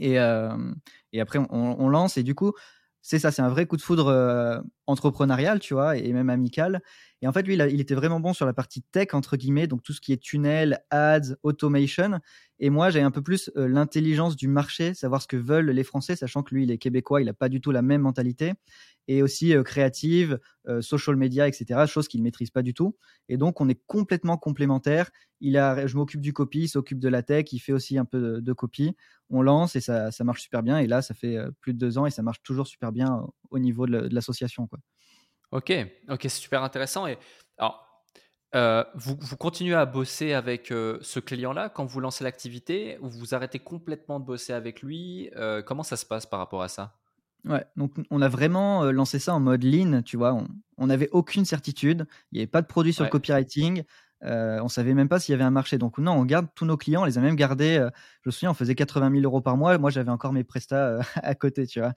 Et, 0.00 0.18
après, 0.18 1.38
on, 1.38 1.80
on, 1.80 1.88
lance. 1.88 2.16
Et 2.16 2.24
du 2.24 2.34
coup, 2.34 2.52
c'est 3.00 3.20
ça, 3.20 3.30
c'est 3.30 3.42
un 3.42 3.48
vrai 3.48 3.66
coup 3.66 3.76
de 3.76 3.82
foudre 3.82 4.64
entrepreneurial, 4.88 5.60
tu 5.60 5.74
vois, 5.74 5.96
et 5.98 6.12
même 6.12 6.30
amical. 6.30 6.82
Et 7.22 7.26
en 7.26 7.32
fait, 7.32 7.42
lui, 7.42 7.54
il, 7.54 7.80
était 7.80 7.94
vraiment 7.94 8.20
bon 8.20 8.34
sur 8.34 8.44
la 8.44 8.52
partie 8.52 8.82
tech, 8.82 9.08
entre 9.14 9.36
guillemets, 9.36 9.66
donc 9.66 9.82
tout 9.82 9.94
ce 9.94 10.02
qui 10.02 10.12
est 10.12 10.22
tunnel, 10.22 10.80
ads, 10.90 11.34
automation. 11.42 12.20
Et 12.58 12.68
moi, 12.68 12.90
j'ai 12.90 13.00
un 13.00 13.10
peu 13.10 13.22
plus 13.22 13.50
euh, 13.56 13.66
l'intelligence 13.68 14.36
du 14.36 14.48
marché, 14.48 14.92
savoir 14.92 15.22
ce 15.22 15.26
que 15.26 15.36
veulent 15.36 15.70
les 15.70 15.84
Français, 15.84 16.14
sachant 16.14 16.42
que 16.42 16.54
lui, 16.54 16.64
il 16.64 16.70
est 16.70 16.76
québécois, 16.76 17.22
il 17.22 17.24
n'a 17.24 17.32
pas 17.32 17.48
du 17.48 17.62
tout 17.62 17.70
la 17.70 17.80
même 17.80 18.02
mentalité. 18.02 18.52
Et 19.08 19.22
aussi 19.22 19.54
euh, 19.54 19.62
créative, 19.62 20.38
euh, 20.68 20.82
social 20.82 21.16
media, 21.16 21.48
etc., 21.48 21.86
chose 21.86 22.06
qu'il 22.06 22.20
ne 22.20 22.24
maîtrise 22.24 22.50
pas 22.50 22.62
du 22.62 22.74
tout. 22.74 22.96
Et 23.30 23.38
donc, 23.38 23.62
on 23.62 23.68
est 23.68 23.80
complètement 23.86 24.36
complémentaires. 24.36 25.10
Il 25.40 25.56
a, 25.56 25.86
je 25.86 25.96
m'occupe 25.96 26.20
du 26.20 26.34
copy, 26.34 26.62
il 26.62 26.68
s'occupe 26.68 26.98
de 26.98 27.08
la 27.08 27.22
tech, 27.22 27.50
il 27.52 27.60
fait 27.60 27.72
aussi 27.72 27.96
un 27.96 28.04
peu 28.04 28.42
de, 28.42 28.52
copy. 28.52 28.94
On 29.30 29.40
lance 29.40 29.74
et 29.74 29.80
ça, 29.80 30.10
marche 30.20 30.42
super 30.42 30.62
bien. 30.62 30.78
Et 30.78 30.86
là, 30.86 31.00
ça 31.00 31.14
fait 31.14 31.38
plus 31.60 31.72
de 31.72 31.78
deux 31.78 31.98
ans 31.98 32.06
et 32.06 32.10
ça 32.10 32.22
marche 32.22 32.42
toujours 32.42 32.66
super 32.66 32.92
bien 32.92 33.26
au 33.50 33.58
niveau 33.58 33.86
de 33.86 34.08
l'association. 34.10 34.68
Ok, 35.52 35.72
ok, 36.08 36.18
c'est 36.22 36.28
super 36.28 36.62
intéressant. 36.62 37.06
Et 37.06 37.18
alors, 37.58 37.86
euh, 38.54 38.84
vous, 38.94 39.16
vous, 39.20 39.36
continuez 39.36 39.74
à 39.74 39.86
bosser 39.86 40.32
avec 40.32 40.70
euh, 40.70 40.98
ce 41.02 41.20
client-là 41.20 41.68
quand 41.68 41.84
vous 41.84 42.00
lancez 42.00 42.24
l'activité 42.24 42.98
ou 43.00 43.08
vous 43.08 43.34
arrêtez 43.34 43.58
complètement 43.58 44.20
de 44.20 44.24
bosser 44.24 44.52
avec 44.52 44.82
lui 44.82 45.30
euh, 45.36 45.62
Comment 45.62 45.82
ça 45.82 45.96
se 45.96 46.06
passe 46.06 46.26
par 46.26 46.38
rapport 46.38 46.62
à 46.62 46.68
ça? 46.68 46.94
Ouais, 47.44 47.64
donc 47.76 47.92
on 48.10 48.22
a 48.22 48.28
vraiment 48.28 48.84
lancé 48.90 49.18
ça 49.18 49.34
en 49.34 49.40
mode 49.40 49.62
lean, 49.62 50.02
tu 50.02 50.16
vois. 50.16 50.36
On 50.78 50.86
n'avait 50.86 51.08
aucune 51.12 51.44
certitude, 51.44 52.06
il 52.32 52.36
n'y 52.36 52.40
avait 52.40 52.46
pas 52.48 52.62
de 52.62 52.66
produit 52.66 52.92
sur 52.92 53.04
le 53.04 53.10
copywriting, 53.10 53.84
euh, 54.24 54.58
on 54.62 54.68
savait 54.68 54.94
même 54.94 55.08
pas 55.08 55.20
s'il 55.20 55.32
y 55.32 55.34
avait 55.34 55.44
un 55.44 55.52
marché. 55.52 55.78
Donc 55.78 55.98
non, 55.98 56.12
on 56.12 56.24
garde 56.24 56.48
tous 56.56 56.64
nos 56.64 56.76
clients, 56.76 57.02
on 57.02 57.04
les 57.04 57.18
a 57.18 57.20
même 57.20 57.36
gardés. 57.36 57.76
je 58.22 58.28
me 58.28 58.32
souviens, 58.32 58.50
on 58.50 58.54
faisait 58.54 58.74
80 58.74 59.10
000 59.12 59.22
euros 59.22 59.42
par 59.42 59.56
mois. 59.56 59.78
Moi, 59.78 59.90
j'avais 59.90 60.10
encore 60.10 60.32
mes 60.32 60.42
prestats 60.42 60.98
à 61.14 61.34
côté, 61.36 61.68
tu 61.68 61.78
vois. 61.78 61.92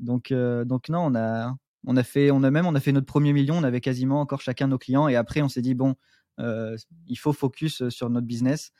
Donc, 0.00 0.32
donc 0.32 0.88
non, 0.88 1.06
on 1.06 1.14
a, 1.14 1.54
on 1.86 1.96
a 1.96 2.02
fait, 2.02 2.30
on 2.30 2.42
a 2.42 2.50
même, 2.50 2.66
on 2.66 2.74
a 2.74 2.80
fait 2.80 2.92
notre 2.92 3.06
premier 3.06 3.32
million. 3.32 3.56
On 3.56 3.62
avait 3.64 3.80
quasiment 3.80 4.20
encore 4.20 4.40
chacun 4.40 4.68
nos 4.68 4.78
clients. 4.78 5.08
Et 5.08 5.16
après, 5.16 5.42
on 5.42 5.48
s'est 5.48 5.62
dit 5.62 5.74
bon, 5.74 5.94
euh, 6.40 6.76
il 7.06 7.16
faut 7.16 7.32
focus 7.32 7.82
euh, 7.82 7.90
sur 7.90 8.10
notre 8.10 8.26
business. 8.26 8.72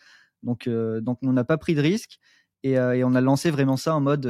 Donc, 0.43 0.67
euh, 0.67 1.01
donc 1.01 1.19
on 1.23 1.33
n'a 1.33 1.45
pas 1.45 1.59
pris 1.59 1.75
de 1.75 1.81
risque 1.81 2.19
et, 2.63 2.79
on 2.79 3.15
a 3.15 3.21
lancé 3.21 3.51
vraiment 3.51 3.77
ça 3.77 3.95
en 3.95 4.01
mode, 4.01 4.27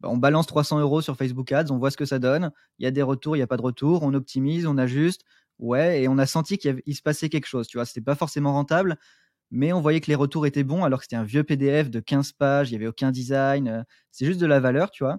bah, 0.00 0.08
on 0.10 0.16
balance 0.16 0.46
300 0.46 0.80
euros 0.80 1.02
sur 1.02 1.16
Facebook 1.16 1.52
Ads, 1.52 1.70
on 1.70 1.78
voit 1.78 1.90
ce 1.90 1.96
que 1.96 2.06
ça 2.06 2.18
donne. 2.18 2.50
Il 2.78 2.84
y 2.84 2.86
a 2.86 2.90
des 2.90 3.02
retours, 3.02 3.36
il 3.36 3.38
n'y 3.38 3.42
a 3.42 3.46
pas 3.46 3.58
de 3.58 3.62
retour. 3.62 4.02
On 4.02 4.14
optimise, 4.14 4.66
on 4.66 4.78
ajuste. 4.78 5.22
Ouais, 5.58 6.02
et 6.02 6.08
on 6.08 6.18
a 6.18 6.26
senti 6.26 6.58
qu'il 6.58 6.94
se 6.94 7.02
passait 7.02 7.28
quelque 7.28 7.46
chose. 7.46 7.66
Tu 7.66 7.78
vois, 7.78 7.86
c'était 7.86 8.02
pas 8.02 8.14
forcément 8.14 8.52
rentable, 8.52 8.96
mais 9.50 9.72
on 9.72 9.80
voyait 9.80 10.00
que 10.00 10.08
les 10.08 10.14
retours 10.14 10.46
étaient 10.46 10.64
bons 10.64 10.84
alors 10.84 11.00
que 11.00 11.04
c'était 11.04 11.16
un 11.16 11.24
vieux 11.24 11.44
PDF 11.44 11.90
de 11.90 12.00
15 12.00 12.32
pages, 12.32 12.70
il 12.70 12.72
n'y 12.72 12.76
avait 12.76 12.88
aucun 12.88 13.10
design. 13.10 13.84
C'est 14.10 14.26
juste 14.26 14.40
de 14.40 14.46
la 14.46 14.60
valeur, 14.60 14.90
tu 14.90 15.04
vois. 15.04 15.18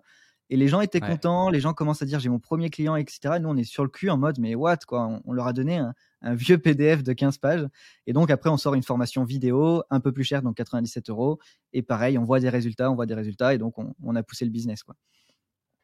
Et 0.49 0.55
les 0.55 0.67
gens 0.67 0.79
étaient 0.79 1.01
contents, 1.01 1.49
les 1.49 1.59
gens 1.59 1.73
commencent 1.73 2.01
à 2.01 2.05
dire 2.05 2.19
j'ai 2.19 2.29
mon 2.29 2.39
premier 2.39 2.69
client, 2.69 2.95
etc. 2.95 3.35
nous, 3.41 3.49
on 3.49 3.57
est 3.57 3.65
sur 3.65 3.83
le 3.83 3.89
cul 3.89 4.09
en 4.09 4.17
mode 4.17 4.39
mais 4.39 4.55
what 4.55 4.77
quoi? 4.87 5.19
On, 5.25 5.33
leur 5.33 5.47
a 5.47 5.53
donné 5.53 5.77
un, 5.77 5.93
vieux 6.35 6.57
PDF 6.57 7.03
de 7.03 7.11
15 7.13 7.37
pages. 7.37 7.67
Et 8.05 8.13
donc 8.13 8.31
après, 8.31 8.49
on 8.49 8.57
sort 8.57 8.73
une 8.73 8.83
formation 8.83 9.25
vidéo 9.25 9.83
un 9.89 9.99
peu 9.99 10.11
plus 10.11 10.23
chère, 10.23 10.41
donc 10.41 10.55
97 10.55 11.09
euros. 11.09 11.39
Et 11.73 11.81
pareil, 11.81 12.17
on 12.17 12.23
voit 12.23 12.39
des 12.39 12.49
résultats, 12.49 12.89
on 12.89 12.95
voit 12.95 13.05
des 13.05 13.13
résultats. 13.13 13.53
Et 13.53 13.57
donc, 13.57 13.75
on, 13.77 14.15
a 14.15 14.23
poussé 14.23 14.45
le 14.45 14.51
business. 14.51 14.83
quoi. 14.83 14.95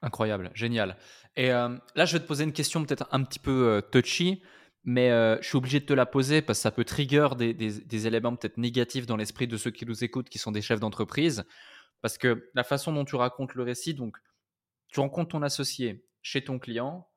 Incroyable, 0.02 0.52
génial. 0.54 0.98
Et 1.36 1.52
euh, 1.52 1.78
là, 1.96 2.06
je 2.06 2.14
vais 2.14 2.20
te 2.20 2.28
poser 2.28 2.46
une 2.46 2.54
question 2.54 2.84
peut-être 2.84 3.08
un 3.12 3.24
petit 3.24 3.40
peu 3.40 3.68
euh, 3.68 3.82
touchy, 3.82 4.42
mais 4.86 5.12
euh, 5.12 5.38
je 5.42 5.48
suis 5.48 5.58
obligé 5.58 5.80
de 5.82 5.86
te 5.86 5.94
la 5.94 6.06
poser 6.06 6.42
parce 6.42 6.60
que 6.60 6.64
ça 6.64 6.72
peut 6.72 6.84
trigger 6.84 7.30
des, 7.38 7.54
des 7.54 8.08
éléments 8.08 8.36
peut-être 8.36 8.58
négatifs 8.58 9.06
dans 9.06 9.18
l'esprit 9.18 9.48
de 9.48 9.58
ceux 9.58 9.72
qui 9.72 9.86
nous 9.86 10.04
écoutent, 10.04 10.30
qui 10.30 10.40
sont 10.40 10.52
des 10.52 10.62
chefs 10.62 10.80
d'entreprise. 10.80 11.44
Parce 12.02 12.18
que 12.18 12.50
la 12.54 12.64
façon 12.64 12.92
dont 12.92 13.06
tu 13.06 13.16
racontes 13.16 13.56
le 13.56 13.64
récit, 13.64 13.94
donc 13.94 14.18
tu 14.94 15.00
rencontres 15.00 15.32
ton 15.32 15.42
associé 15.42 16.06
chez 16.22 16.44
ton 16.44 16.60
client, 16.60 17.10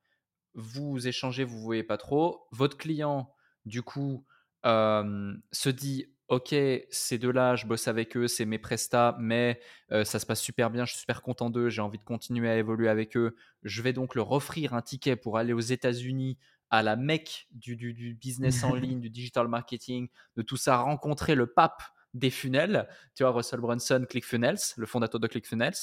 vous 0.54 1.06
échangez, 1.06 1.44
vous 1.44 1.56
ne 1.58 1.62
voyez 1.62 1.84
pas 1.84 1.98
trop. 1.98 2.46
Votre 2.50 2.78
client, 2.78 3.34
du 3.66 3.82
coup, 3.82 4.24
se 4.64 5.68
dit 5.68 6.06
Ok, 6.28 6.56
ces 6.90 7.18
deux-là, 7.18 7.54
je 7.54 7.66
bosse 7.66 7.86
avec 7.86 8.16
eux, 8.16 8.26
c'est 8.26 8.46
mes 8.46 8.58
prestats, 8.58 9.16
mais 9.20 9.60
ça 9.90 10.18
se 10.18 10.26
passe 10.26 10.40
super 10.40 10.70
bien, 10.70 10.84
je 10.84 10.92
suis 10.92 11.00
super 11.00 11.22
content 11.22 11.50
d'eux, 11.50 11.68
j'ai 11.68 11.82
envie 11.82 11.98
de 11.98 12.04
continuer 12.04 12.48
à 12.48 12.56
évoluer 12.56 12.88
avec 12.88 13.16
eux. 13.16 13.36
Je 13.62 13.82
vais 13.82 13.92
donc 13.92 14.14
leur 14.14 14.32
offrir 14.32 14.74
un 14.74 14.82
ticket 14.82 15.14
pour 15.14 15.38
aller 15.38 15.52
aux 15.52 15.60
États-Unis, 15.60 16.38
à 16.70 16.82
la 16.82 16.96
mecque 16.96 17.46
du, 17.52 17.76
du 17.76 18.14
business 18.14 18.64
en 18.64 18.74
ligne, 18.74 19.00
du 19.00 19.10
digital 19.10 19.48
marketing, 19.48 20.08
de 20.36 20.42
tout 20.42 20.56
ça, 20.56 20.78
rencontrer 20.78 21.34
le 21.34 21.46
pape 21.46 21.82
des 22.14 22.30
funnels, 22.30 22.88
tu 23.14 23.22
vois, 23.22 23.32
Russell 23.32 23.60
Brunson, 23.60 24.04
ClickFunnels, 24.08 24.58
le 24.76 24.86
fondateur 24.86 25.20
de 25.20 25.26
ClickFunnels. 25.26 25.74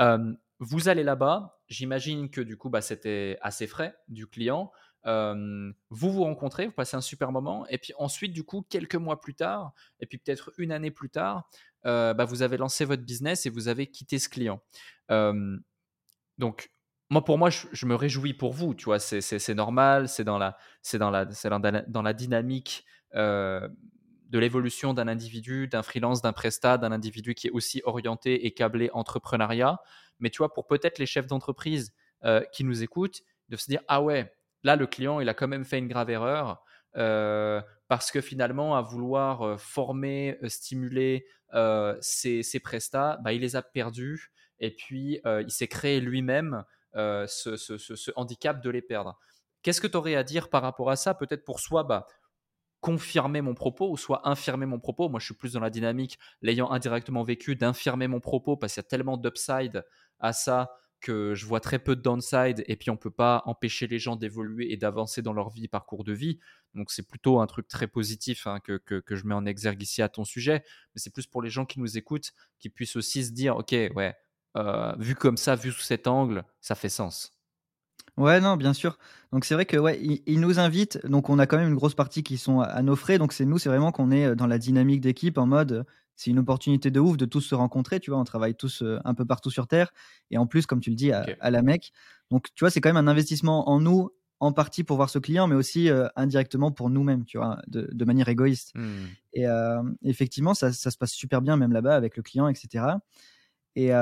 Euh, 0.00 0.34
vous 0.58 0.88
allez 0.88 1.04
là-bas, 1.04 1.60
j'imagine 1.68 2.30
que 2.30 2.40
du 2.40 2.56
coup, 2.56 2.68
bah, 2.68 2.80
c'était 2.80 3.38
assez 3.42 3.66
frais 3.66 3.96
du 4.08 4.26
client. 4.26 4.70
Euh, 5.06 5.72
vous 5.90 6.12
vous 6.12 6.24
rencontrez, 6.24 6.66
vous 6.66 6.72
passez 6.72 6.96
un 6.96 7.00
super 7.00 7.32
moment, 7.32 7.66
et 7.68 7.78
puis 7.78 7.92
ensuite, 7.98 8.32
du 8.32 8.44
coup, 8.44 8.66
quelques 8.68 8.96
mois 8.96 9.20
plus 9.20 9.34
tard, 9.34 9.72
et 10.00 10.06
puis 10.06 10.18
peut-être 10.18 10.52
une 10.58 10.72
année 10.72 10.90
plus 10.90 11.08
tard, 11.08 11.48
euh, 11.86 12.12
bah, 12.12 12.24
vous 12.24 12.42
avez 12.42 12.56
lancé 12.56 12.84
votre 12.84 13.04
business 13.04 13.46
et 13.46 13.50
vous 13.50 13.68
avez 13.68 13.86
quitté 13.86 14.18
ce 14.18 14.28
client. 14.28 14.60
donc, 16.38 16.70
moi, 17.10 17.24
pour 17.24 17.38
moi, 17.38 17.48
je, 17.48 17.86
me 17.86 17.94
réjouis 17.94 18.34
pour 18.34 18.52
vous, 18.52 18.74
tu 18.74 18.84
vois, 18.84 18.98
c'est 18.98 19.54
normal, 19.54 20.08
c'est 20.08 20.24
dans 20.24 20.36
la, 20.36 20.58
dans 20.94 21.10
la, 21.10 21.24
dans 21.24 21.58
la, 21.58 21.82
dans 21.82 22.02
la 22.02 22.12
dynamique 22.12 22.84
de 24.28 24.38
l'évolution 24.38 24.94
d'un 24.94 25.08
individu, 25.08 25.68
d'un 25.68 25.82
freelance, 25.82 26.22
d'un 26.22 26.32
prestat, 26.32 26.78
d'un 26.78 26.92
individu 26.92 27.34
qui 27.34 27.48
est 27.48 27.50
aussi 27.50 27.80
orienté 27.84 28.46
et 28.46 28.52
câblé 28.52 28.90
entrepreneuriat. 28.92 29.80
Mais 30.20 30.30
tu 30.30 30.38
vois, 30.38 30.52
pour 30.52 30.66
peut-être 30.66 30.98
les 30.98 31.06
chefs 31.06 31.26
d'entreprise 31.26 31.94
euh, 32.24 32.42
qui 32.52 32.64
nous 32.64 32.82
écoutent, 32.82 33.22
de 33.48 33.56
se 33.56 33.66
dire 33.66 33.80
ah 33.88 34.02
ouais, 34.02 34.32
là 34.62 34.76
le 34.76 34.86
client 34.86 35.20
il 35.20 35.28
a 35.28 35.34
quand 35.34 35.48
même 35.48 35.64
fait 35.64 35.78
une 35.78 35.88
grave 35.88 36.10
erreur 36.10 36.62
euh, 36.96 37.62
parce 37.86 38.10
que 38.10 38.20
finalement 38.20 38.76
à 38.76 38.82
vouloir 38.82 39.42
euh, 39.42 39.56
former, 39.56 40.36
stimuler 40.46 41.26
ses, 42.00 42.42
ses, 42.42 42.60
prestats, 42.60 43.18
bah, 43.22 43.32
il 43.32 43.40
les 43.40 43.56
a 43.56 43.62
perdus 43.62 44.30
et 44.60 44.70
puis 44.74 45.20
il 45.24 45.50
s'est 45.50 45.68
créé 45.68 45.98
lui-même 45.98 46.64
ce, 46.94 47.56
ce, 47.56 48.10
handicap 48.16 48.62
de 48.62 48.68
les 48.68 48.82
perdre. 48.82 49.18
Qu'est-ce 49.62 49.80
que 49.80 49.86
tu 49.86 49.96
aurais 49.96 50.14
à 50.14 50.24
dire 50.24 50.50
par 50.50 50.60
rapport 50.60 50.90
à 50.90 50.96
ça 50.96 51.14
Peut-être 51.14 51.44
pour 51.44 51.60
soi, 51.60 51.84
bah, 51.84 52.06
confirmer 52.80 53.40
mon 53.40 53.54
propos 53.54 53.90
ou 53.90 53.96
soit 53.96 54.28
infirmer 54.28 54.66
mon 54.66 54.78
propos. 54.78 55.08
Moi, 55.08 55.20
je 55.20 55.26
suis 55.26 55.34
plus 55.34 55.52
dans 55.52 55.60
la 55.60 55.70
dynamique, 55.70 56.18
l'ayant 56.42 56.70
indirectement 56.70 57.24
vécu, 57.24 57.56
d'infirmer 57.56 58.08
mon 58.08 58.20
propos 58.20 58.56
parce 58.56 58.74
qu'il 58.74 58.82
y 58.82 58.86
a 58.86 58.88
tellement 58.88 59.16
d'upside 59.16 59.84
à 60.20 60.32
ça 60.32 60.70
que 61.00 61.34
je 61.34 61.46
vois 61.46 61.60
très 61.60 61.78
peu 61.78 61.94
de 61.94 62.00
downside 62.00 62.64
et 62.66 62.76
puis 62.76 62.90
on 62.90 62.96
peut 62.96 63.10
pas 63.10 63.42
empêcher 63.46 63.86
les 63.86 63.98
gens 63.98 64.16
d'évoluer 64.16 64.72
et 64.72 64.76
d'avancer 64.76 65.22
dans 65.22 65.32
leur 65.32 65.50
vie, 65.50 65.68
parcours 65.68 66.04
de 66.04 66.12
vie. 66.12 66.40
Donc 66.74 66.90
c'est 66.90 67.06
plutôt 67.06 67.40
un 67.40 67.46
truc 67.46 67.68
très 67.68 67.86
positif 67.86 68.46
hein, 68.46 68.58
que, 68.60 68.76
que, 68.76 69.16
je 69.16 69.24
mets 69.24 69.34
en 69.34 69.46
exergue 69.46 69.80
ici 69.80 70.02
à 70.02 70.08
ton 70.08 70.24
sujet, 70.24 70.64
mais 70.94 71.00
c'est 71.00 71.12
plus 71.12 71.26
pour 71.26 71.42
les 71.42 71.50
gens 71.50 71.66
qui 71.66 71.80
nous 71.80 71.96
écoutent, 71.96 72.32
qui 72.58 72.68
puissent 72.68 72.96
aussi 72.96 73.24
se 73.24 73.30
dire, 73.30 73.56
ok, 73.56 73.72
ouais, 73.72 74.14
euh, 74.56 74.94
vu 74.98 75.14
comme 75.14 75.36
ça, 75.36 75.54
vu 75.54 75.70
sous 75.70 75.82
cet 75.82 76.06
angle, 76.06 76.44
ça 76.60 76.74
fait 76.74 76.88
sens. 76.88 77.37
Ouais, 78.18 78.40
non, 78.40 78.56
bien 78.56 78.72
sûr. 78.72 78.98
Donc 79.32 79.44
c'est 79.44 79.54
vrai 79.54 79.64
que 79.64 79.76
ouais, 79.76 79.98
ils, 80.02 80.40
nous 80.40 80.58
invitent. 80.58 80.98
Donc 81.06 81.30
on 81.30 81.38
a 81.38 81.46
quand 81.46 81.56
même 81.56 81.68
une 81.68 81.76
grosse 81.76 81.94
partie 81.94 82.22
qui 82.22 82.36
sont 82.36 82.60
à, 82.60 82.82
nos 82.82 82.96
frais. 82.96 83.16
Donc 83.16 83.32
c'est 83.32 83.44
nous, 83.44 83.58
c'est 83.58 83.68
vraiment 83.68 83.92
qu'on 83.92 84.10
est 84.10 84.34
dans 84.34 84.46
la 84.46 84.58
dynamique 84.58 85.00
d'équipe 85.00 85.38
en 85.38 85.46
mode 85.46 85.86
c'est 86.16 86.30
une 86.30 86.40
opportunité 86.40 86.90
de 86.90 86.98
ouf 86.98 87.16
de 87.16 87.26
tous 87.26 87.42
se 87.42 87.54
rencontrer. 87.54 88.00
Tu 88.00 88.10
vois, 88.10 88.18
on 88.18 88.24
travaille 88.24 88.56
tous 88.56 88.82
un 89.04 89.14
peu 89.14 89.24
partout 89.24 89.50
sur 89.50 89.68
Terre. 89.68 89.92
Et 90.32 90.38
en 90.38 90.48
plus, 90.48 90.66
comme 90.66 90.80
tu 90.80 90.90
le 90.90 90.96
dis, 90.96 91.12
à, 91.12 91.50
la 91.50 91.62
Mecque. 91.62 91.92
Donc, 92.32 92.48
tu 92.56 92.64
vois, 92.64 92.70
c'est 92.70 92.80
quand 92.80 92.88
même 92.88 92.96
un 92.96 93.06
investissement 93.06 93.68
en 93.70 93.78
nous, 93.78 94.10
en 94.40 94.52
partie 94.52 94.82
pour 94.82 94.96
voir 94.96 95.10
ce 95.10 95.20
client, 95.20 95.46
mais 95.46 95.54
aussi 95.54 95.88
indirectement 96.16 96.72
pour 96.72 96.90
nous-mêmes, 96.90 97.24
tu 97.24 97.38
vois, 97.38 97.62
de, 97.68 98.04
manière 98.04 98.28
égoïste. 98.28 98.72
Mmh. 98.74 99.04
Et 99.34 99.44
effectivement, 100.02 100.54
ça, 100.54 100.72
ça, 100.72 100.90
se 100.90 100.98
passe 100.98 101.12
super 101.12 101.40
bien, 101.40 101.56
même 101.56 101.72
là-bas, 101.72 101.94
avec 101.94 102.16
le 102.16 102.24
client, 102.24 102.48
etc. 102.48 102.84
Et, 103.76 103.92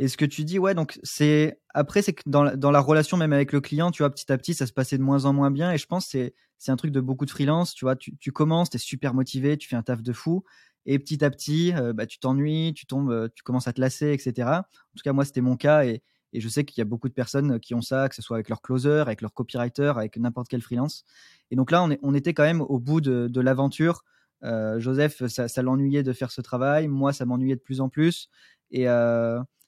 et 0.00 0.08
ce 0.08 0.16
que 0.16 0.24
tu 0.24 0.44
dis, 0.44 0.58
ouais, 0.58 0.74
donc 0.74 0.98
c'est 1.02 1.60
après, 1.74 2.00
c'est 2.00 2.14
que 2.14 2.22
dans 2.24 2.42
la, 2.42 2.56
dans 2.56 2.70
la, 2.70 2.80
relation 2.80 3.18
même 3.18 3.34
avec 3.34 3.52
le 3.52 3.60
client, 3.60 3.90
tu 3.90 4.02
vois, 4.02 4.08
petit 4.08 4.32
à 4.32 4.38
petit, 4.38 4.54
ça 4.54 4.66
se 4.66 4.72
passait 4.72 4.96
de 4.96 5.02
moins 5.02 5.26
en 5.26 5.34
moins 5.34 5.50
bien. 5.50 5.72
Et 5.72 5.76
je 5.76 5.84
pense 5.84 6.10
que 6.10 6.32
c'est 6.56 6.72
un 6.72 6.76
truc 6.76 6.90
de 6.90 7.02
beaucoup 7.02 7.26
de 7.26 7.30
freelance. 7.30 7.74
Tu 7.74 7.84
vois, 7.84 7.96
tu, 7.96 8.32
commences, 8.32 8.70
tu 8.70 8.76
es 8.76 8.80
super 8.80 9.12
motivé, 9.12 9.58
tu 9.58 9.68
fais 9.68 9.76
un 9.76 9.82
taf 9.82 10.00
de 10.00 10.12
fou. 10.14 10.42
Et 10.86 10.98
petit 10.98 11.22
à 11.22 11.28
petit, 11.28 11.74
euh, 11.74 11.92
bah, 11.92 12.06
tu 12.06 12.18
t'ennuies, 12.18 12.72
tu 12.74 12.86
tombes, 12.86 13.10
euh, 13.10 13.28
tu 13.34 13.42
commences 13.42 13.68
à 13.68 13.74
te 13.74 13.80
lasser, 13.82 14.10
etc. 14.14 14.48
En 14.48 14.62
tout 14.96 15.02
cas, 15.04 15.12
moi, 15.12 15.26
c'était 15.26 15.42
mon 15.42 15.58
cas. 15.58 15.84
Et, 15.84 16.02
et 16.32 16.40
je 16.40 16.48
sais 16.48 16.64
qu'il 16.64 16.78
y 16.78 16.80
a 16.80 16.86
beaucoup 16.86 17.10
de 17.10 17.12
personnes 17.12 17.60
qui 17.60 17.74
ont 17.74 17.82
ça, 17.82 18.08
que 18.08 18.14
ce 18.14 18.22
soit 18.22 18.38
avec 18.38 18.48
leur 18.48 18.62
closer, 18.62 19.00
avec 19.00 19.20
leur 19.20 19.34
copywriter, 19.34 19.92
avec 19.96 20.16
n'importe 20.16 20.48
quel 20.48 20.62
freelance. 20.62 21.04
Et 21.50 21.56
donc 21.56 21.70
là, 21.70 21.86
on, 22.00 22.14
était 22.14 22.32
quand 22.32 22.44
même 22.44 22.62
au 22.62 22.78
bout 22.78 23.02
de, 23.02 23.28
de 23.28 23.40
l'aventure. 23.42 24.02
Euh, 24.44 24.80
Joseph, 24.80 25.26
ça, 25.26 25.46
ça 25.46 25.60
l'ennuyait 25.60 26.04
de 26.04 26.14
faire 26.14 26.30
ce 26.30 26.40
travail. 26.40 26.88
Moi, 26.88 27.12
ça 27.12 27.26
m'ennuyait 27.26 27.56
de 27.56 27.60
plus 27.60 27.82
en 27.82 27.90
plus. 27.90 28.30
Et, 28.70 28.86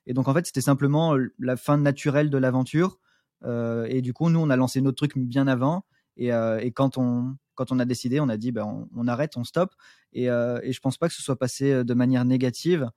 et 0.06 0.14
donc, 0.14 0.28
en 0.28 0.34
fait, 0.34 0.46
c'était 0.46 0.60
simplement 0.60 1.16
la 1.38 1.56
fin 1.56 1.76
naturelle 1.76 2.30
de 2.30 2.38
l'aventure. 2.38 2.98
Et 3.44 4.02
du 4.02 4.12
coup, 4.12 4.30
nous, 4.30 4.40
on 4.40 4.50
a 4.50 4.56
lancé 4.56 4.80
notre 4.80 4.96
truc 4.96 5.16
bien 5.16 5.46
avant. 5.46 5.84
Et, 6.16 6.28
et 6.28 6.72
quand, 6.72 6.98
on, 6.98 7.36
a 7.78 7.84
décidé, 7.84 8.20
on 8.20 8.28
a 8.28 8.36
dit, 8.36 8.52
ben, 8.52 8.88
on, 8.94 9.08
arrête, 9.08 9.36
on 9.36 9.44
stoppe. 9.44 9.74
Et, 10.12 10.30
euh, 10.30 10.60
et 10.62 10.72
je 10.72 10.80
pense 10.80 10.98
pas 10.98 11.08
que 11.08 11.14
ce 11.14 11.22
soit 11.22 11.38
passé 11.38 11.84
de 11.84 11.94
manière 11.94 12.24
négative. 12.24 12.90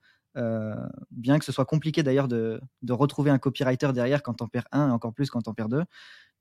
Bien 1.10 1.38
que 1.38 1.44
ce 1.44 1.52
soit 1.52 1.64
compliqué 1.64 2.02
d'ailleurs 2.02 2.28
de, 2.28 2.60
retrouver 2.90 3.30
un 3.30 3.38
copywriter 3.38 3.92
derrière 3.92 4.22
quand 4.22 4.42
on 4.42 4.48
perd 4.48 4.66
un, 4.72 4.90
encore 4.90 5.14
plus 5.14 5.30
quand 5.30 5.48
on 5.48 5.54
perd 5.54 5.70
deux. 5.70 5.84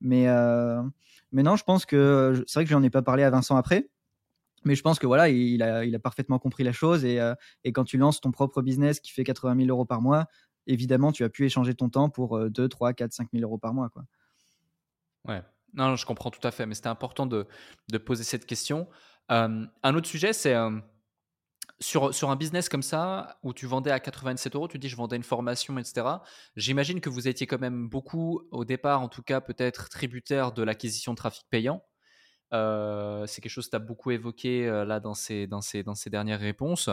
Mais, 0.02 0.26
non, 1.32 1.56
je 1.56 1.64
pense 1.64 1.86
que 1.86 2.44
c'est 2.48 2.60
vrai 2.60 2.66
que 2.66 2.72
j'en 2.72 2.84
ai 2.84 2.90
pas 2.90 3.02
parlé 3.02 3.24
à 3.24 3.30
Vincent 3.30 3.56
après, 3.56 3.90
mais 4.66 4.74
je 4.74 4.82
pense 4.82 4.98
que 4.98 5.06
voilà, 5.06 5.30
il 5.30 5.62
a, 5.62 5.86
il 5.86 5.94
a 5.96 6.00
parfaitement 6.00 6.40
compris 6.40 6.64
la 6.64 6.74
chose. 6.74 7.06
Et, 7.06 7.20
et, 7.64 7.72
quand 7.72 7.84
tu 7.84 7.98
lances 7.98 8.20
ton 8.20 8.32
propre 8.32 8.62
business 8.62 9.00
qui 9.00 9.12
fait 9.12 9.24
80 9.24 9.56
000 9.58 9.70
euros 9.70 9.86
par 9.86 10.02
mois, 10.02 10.26
évidemment, 10.68 11.12
tu 11.12 11.24
as 11.24 11.30
pu 11.30 11.46
échanger 11.46 11.74
ton 11.74 11.90
temps 11.90 12.10
pour 12.10 12.50
2, 12.50 12.70
3, 12.70 12.94
4, 12.94 13.14
5 13.14 13.30
000 13.34 13.44
euros 13.44 13.58
par 13.58 13.74
mois. 13.74 13.90
Quoi. 13.90 14.04
Ouais, 15.28 15.42
non, 15.76 15.96
je 15.96 16.06
comprends 16.06 16.32
tout 16.32 16.46
à 16.48 16.52
fait, 16.52 16.66
mais 16.66 16.74
c'était 16.74 16.88
important 16.88 17.26
de, 17.26 17.48
poser 18.06 18.24
cette 18.24 18.46
question. 18.46 18.88
Euh, 19.32 19.66
un 19.84 19.96
autre 19.96 20.08
sujet, 20.08 20.32
c'est 20.32 20.54
euh, 20.54 20.72
sur, 21.80 22.14
sur 22.14 22.30
un 22.30 22.36
business 22.36 22.70
comme 22.70 22.84
ça, 22.84 23.40
où 23.44 23.54
tu 23.54 23.66
vendais 23.66 23.92
à 23.92 24.00
87 24.00 24.56
euros, 24.56 24.68
tu 24.68 24.80
dis 24.80 24.88
je 24.88 24.96
vendais 24.96 25.18
une 25.18 25.24
formation, 25.24 25.78
etc. 25.78 26.08
J'imagine 26.56 27.02
que 27.02 27.10
vous 27.10 27.28
étiez 27.28 27.46
quand 27.46 27.60
même 27.60 27.90
beaucoup, 27.90 28.42
au 28.52 28.64
départ 28.64 29.02
en 29.02 29.10
tout 29.10 29.24
cas, 29.24 29.42
peut-être 29.42 29.90
tributaire 29.90 30.54
de 30.54 30.64
l'acquisition 30.64 31.12
de 31.12 31.18
trafic 31.18 31.46
payant. 31.50 31.84
Euh, 32.56 33.26
c'est 33.28 33.42
quelque 33.42 33.52
chose 33.52 33.66
que 33.66 33.72
tu 33.72 33.76
as 33.76 33.80
beaucoup 33.80 34.12
évoqué 34.12 34.66
là 34.88 35.00
dans 35.00 35.14
ces, 35.14 35.48
dernières 36.08 36.40
réponses. 36.40 36.90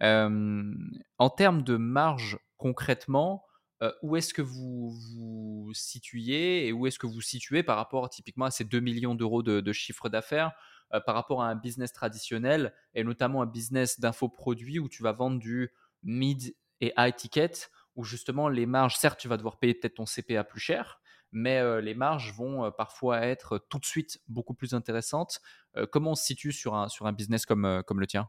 en 0.00 1.30
termes 1.36 1.62
de 1.62 1.76
marge 1.76 2.38
concrètement, 2.56 3.44
euh, 3.82 3.92
où 4.02 4.16
est-ce 4.16 4.34
que 4.34 4.42
vous 4.42 4.90
vous 4.90 5.70
situez 5.72 6.66
et 6.66 6.72
où 6.72 6.86
est-ce 6.86 6.98
que 6.98 7.06
vous 7.06 7.22
situez 7.22 7.62
par 7.62 7.76
rapport 7.76 8.10
typiquement 8.10 8.44
à 8.44 8.50
ces 8.50 8.64
2 8.64 8.78
millions 8.78 9.14
d'euros 9.14 9.42
de, 9.42 9.72
chiffre 9.72 10.10
d'affaires 10.10 10.52
euh, 10.92 11.00
par 11.00 11.14
rapport 11.14 11.42
à 11.42 11.48
un 11.48 11.54
business 11.54 11.90
traditionnel 11.92 12.74
et 12.94 13.04
notamment 13.04 13.40
un 13.40 13.46
business 13.46 13.98
d'infoproduits 13.98 14.78
où 14.78 14.88
tu 14.90 15.02
vas 15.02 15.12
vendre 15.12 15.38
du 15.38 15.70
mid 16.02 16.54
et 16.82 16.92
high 16.98 17.14
ticket 17.16 17.52
où 17.96 18.04
justement 18.04 18.50
les 18.50 18.66
marges, 18.66 18.96
certes 18.96 19.18
tu 19.18 19.28
vas 19.28 19.38
devoir 19.38 19.58
payer 19.58 19.72
peut-être 19.72 19.94
ton 19.94 20.04
CPA 20.04 20.44
plus 20.44 20.60
cher, 20.60 20.99
mais 21.32 21.80
les 21.80 21.94
marges 21.94 22.32
vont 22.34 22.70
parfois 22.72 23.20
être 23.20 23.58
tout 23.68 23.78
de 23.78 23.84
suite 23.84 24.20
beaucoup 24.28 24.54
plus 24.54 24.74
intéressantes. 24.74 25.40
comment 25.90 26.12
on 26.12 26.14
se 26.14 26.24
situe 26.24 26.52
sur 26.52 26.74
un, 26.74 27.12
business 27.12 27.46
comme, 27.46 27.82
comme 27.86 28.00
le 28.00 28.06
tien? 28.06 28.28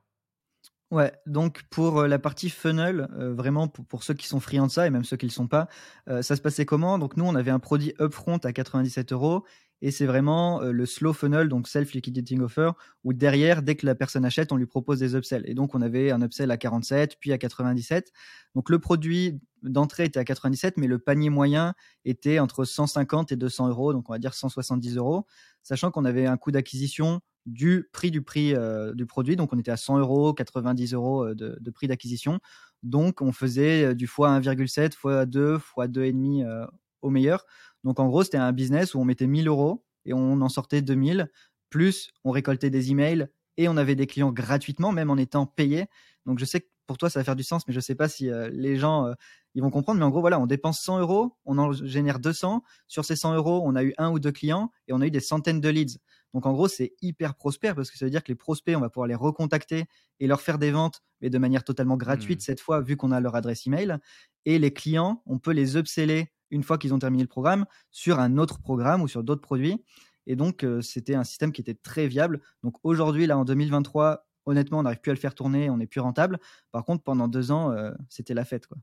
Ouais, 0.92 1.14
donc 1.26 1.64
pour 1.70 2.04
la 2.04 2.20
partie 2.20 2.50
funnel, 2.50 3.08
vraiment 3.12 3.68
pour, 3.68 4.04
ceux 4.04 4.14
qui 4.14 4.28
sont 4.28 4.40
friands 4.40 4.68
de 4.68 4.72
ça 4.72 4.88
et 4.88 4.90
même 4.90 5.06
ceux 5.06 5.18
qui 5.18 5.26
ne 5.26 5.30
le 5.30 5.34
sont 5.34 5.48
pas, 5.48 5.68
ça 6.08 6.36
se 6.36 6.42
passait 6.42 6.66
comment? 6.66 7.00
Donc 7.00 7.18
nous, 7.18 7.26
on 7.26 7.36
avait 7.36 7.52
un 7.52 7.60
produit 7.60 7.94
upfront 8.00 8.38
à 8.38 8.54
97 8.54 9.14
euros 9.14 9.46
et 9.82 9.91
c'est 9.91 10.06
vraiment 10.06 10.62
le 10.62 10.86
slow 10.86 11.13
funnel, 11.13 11.50
donc 11.50 11.67
self-liquidating 11.67 12.41
offer, 12.41 12.72
où 13.04 13.13
derrière, 13.13 13.63
dès 13.63 13.76
que 13.76 13.86
la 13.86 13.96
personne 13.96 14.26
achète, 14.26 14.52
on 14.52 14.56
lui 14.56 14.67
propose 14.67 15.00
des 15.00 15.15
upsells. 15.15 15.44
Et 15.46 15.54
donc 15.54 15.76
on 15.76 15.82
avait 15.82 16.12
un 16.12 16.22
upsell 16.22 16.52
à 16.52 16.58
47, 16.58 17.17
puis 17.20 17.34
à 17.34 17.38
97. 17.38 18.12
Donc 18.56 18.70
le 18.70 18.80
produit 18.80 19.39
d'entrée 19.63 20.06
était 20.06 20.20
à 20.20 20.24
97, 20.24 20.78
mais 20.78 20.88
le 20.88 21.00
panier 21.00 21.30
moyen 21.30 21.74
était 22.06 22.39
entre 22.39 22.65
150 22.65 23.32
et 23.32 23.36
200 23.36 23.70
euros, 23.70 23.94
donc 23.94 24.10
on 24.10 24.13
va 24.13 24.20
dire 24.20 24.34
170 24.34 24.98
euros, 24.98 25.26
sachant 25.63 25.91
qu'on 25.91 26.06
avait 26.06 26.26
un 26.26 26.38
coût 26.38 26.52
d'acquisition 26.52 27.22
du 27.46 27.89
prix 27.91 28.12
du 28.12 28.22
prix 28.22 28.54
euh, 28.54 28.94
du 28.94 29.06
produit. 29.06 29.36
Donc 29.36 29.54
on 29.54 29.60
était 29.60 29.72
à 29.72 29.78
100 29.78 30.00
euros, 30.00 30.34
90 30.34 30.94
euros 30.94 31.26
euh, 31.26 31.36
de, 31.36 31.72
prix 31.72 31.88
d'acquisition. 31.88 32.39
Donc 32.84 33.22
on 33.22 33.32
faisait 33.32 33.86
euh, 33.86 33.96
du 33.96 34.08
fois 34.08 34.39
1,7, 34.39 34.94
fois 34.94 35.26
2, 35.26 35.58
fois 35.58 35.88
2,5 35.88 36.67
au 37.02 37.10
meilleur. 37.10 37.46
Donc 37.84 38.00
en 38.00 38.08
gros, 38.08 38.24
c'était 38.24 38.38
un 38.38 38.52
business 38.52 38.94
où 38.94 39.00
on 39.00 39.06
mettait 39.06 39.28
1000 39.28 39.48
euros 39.48 39.84
et 40.06 40.14
on 40.14 40.42
en 40.42 40.50
sortait 40.50 40.82
2000. 40.82 41.30
Plus 41.70 42.12
on 42.24 42.32
récoltait 42.32 42.70
des 42.70 42.92
emails 42.92 43.28
et 43.58 43.68
on 43.68 43.78
avait 43.78 43.96
des 43.96 44.08
clients 44.08 44.32
gratuitement, 44.32 44.92
même 44.92 45.10
en 45.10 45.18
étant 45.18 45.46
payés. 45.46 45.86
Donc 46.26 46.40
je 46.40 46.46
sais 46.46 46.62
que 46.62 46.68
pour 46.88 46.98
toi, 46.98 47.10
ça 47.10 47.20
va 47.20 47.24
faire 47.24 47.36
du 47.38 47.44
sens, 47.44 47.66
mais 47.68 47.74
je 47.74 47.78
ne 47.78 47.84
sais 47.84 47.96
pas 47.96 48.10
si 48.10 48.30
les 48.52 48.76
gens 48.76 49.14
ils 49.56 49.62
vont 49.62 49.70
comprendre. 49.70 50.00
Mais 50.00 50.06
en 50.06 50.10
gros, 50.10 50.20
voilà, 50.20 50.40
on 50.40 50.46
dépense 50.46 50.82
100 50.82 51.00
euros, 51.00 51.38
on 51.46 51.58
en 51.58 51.72
génère 51.72 52.20
200. 52.20 52.64
Sur 52.88 53.06
ces 53.06 53.16
100 53.16 53.36
euros, 53.36 53.62
on 53.64 53.76
a 53.76 53.84
eu 53.84 53.94
un 53.98 54.12
ou 54.12 54.20
deux 54.20 54.32
clients 54.32 54.72
et 54.88 54.94
on 54.94 55.00
a 55.00 55.08
eu 55.08 55.12
des 55.12 55.22
centaines 55.22 55.62
de 55.62 55.70
leads. 55.70 56.00
Donc 56.34 56.46
en 56.46 56.54
gros, 56.54 56.67
c'est 56.67 56.94
hyper 57.02 57.36
prospère 57.36 57.76
parce 57.76 57.91
que 57.91 57.98
ça 57.98 58.06
veut 58.06 58.12
dire 58.12 58.24
que 58.24 58.32
les 58.32 58.36
prospects, 58.36 58.76
on 58.76 58.80
va 58.80 58.89
pouvoir 58.89 59.08
les 59.08 59.15
recontacter 59.15 59.86
et 60.20 60.28
leur 60.28 60.41
faire 60.41 60.58
des 60.58 60.72
ventes, 60.72 61.02
mais 61.20 61.30
de 61.30 61.38
manière 61.38 61.63
totalement 61.63 61.98
gratuite 61.98 62.39
mmh. 62.39 62.44
cette 62.44 62.60
fois, 62.62 62.82
vu 62.82 62.96
qu'on 62.96 63.12
a 63.12 63.20
leur 63.20 63.36
adresse 63.36 63.67
email. 63.67 63.98
Et 64.46 64.60
les 64.60 64.72
clients, 64.72 65.22
on 65.26 65.39
peut 65.39 65.52
les 65.52 65.78
upseller 65.78 66.32
une 66.50 66.63
fois 66.63 66.78
qu'ils 66.78 66.94
ont 66.94 67.00
terminé 67.00 67.24
le 67.24 67.30
programme 67.30 67.65
sur 67.91 68.20
un 68.20 68.38
autre 68.38 68.60
programme 68.62 69.02
ou 69.02 69.08
sur 69.08 69.24
d'autres 69.24 69.41
produits. 69.41 69.84
Et 70.28 70.36
donc, 70.36 70.63
euh, 70.63 70.82
c'était 70.82 71.15
un 71.15 71.24
système 71.24 71.52
qui 71.52 71.62
était 71.62 71.74
très 71.74 72.08
viable. 72.08 72.41
Donc 72.63 72.76
aujourd'hui, 72.84 73.26
là, 73.26 73.38
en 73.38 73.46
2023, 73.46 74.28
honnêtement, 74.46 74.80
on 74.80 74.84
n'arrive 74.84 75.00
plus 75.00 75.12
à 75.12 75.13
le 75.13 75.20
faire 75.20 75.34
tourner, 75.34 75.70
on 75.70 75.78
n'est 75.78 75.88
plus 75.88 76.02
rentable. 76.02 76.39
Par 76.72 76.86
contre, 76.86 77.04
pendant 77.04 77.28
deux 77.28 77.52
ans, 77.52 77.72
euh, 77.72 77.91
c'était 78.10 78.34
la 78.34 78.46
fête. 78.46 78.67
Quoi. 78.67 78.78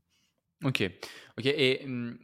Ok. 0.63 0.83
ok. 1.37 1.45
Et 1.45 1.85
mmh, 1.85 2.17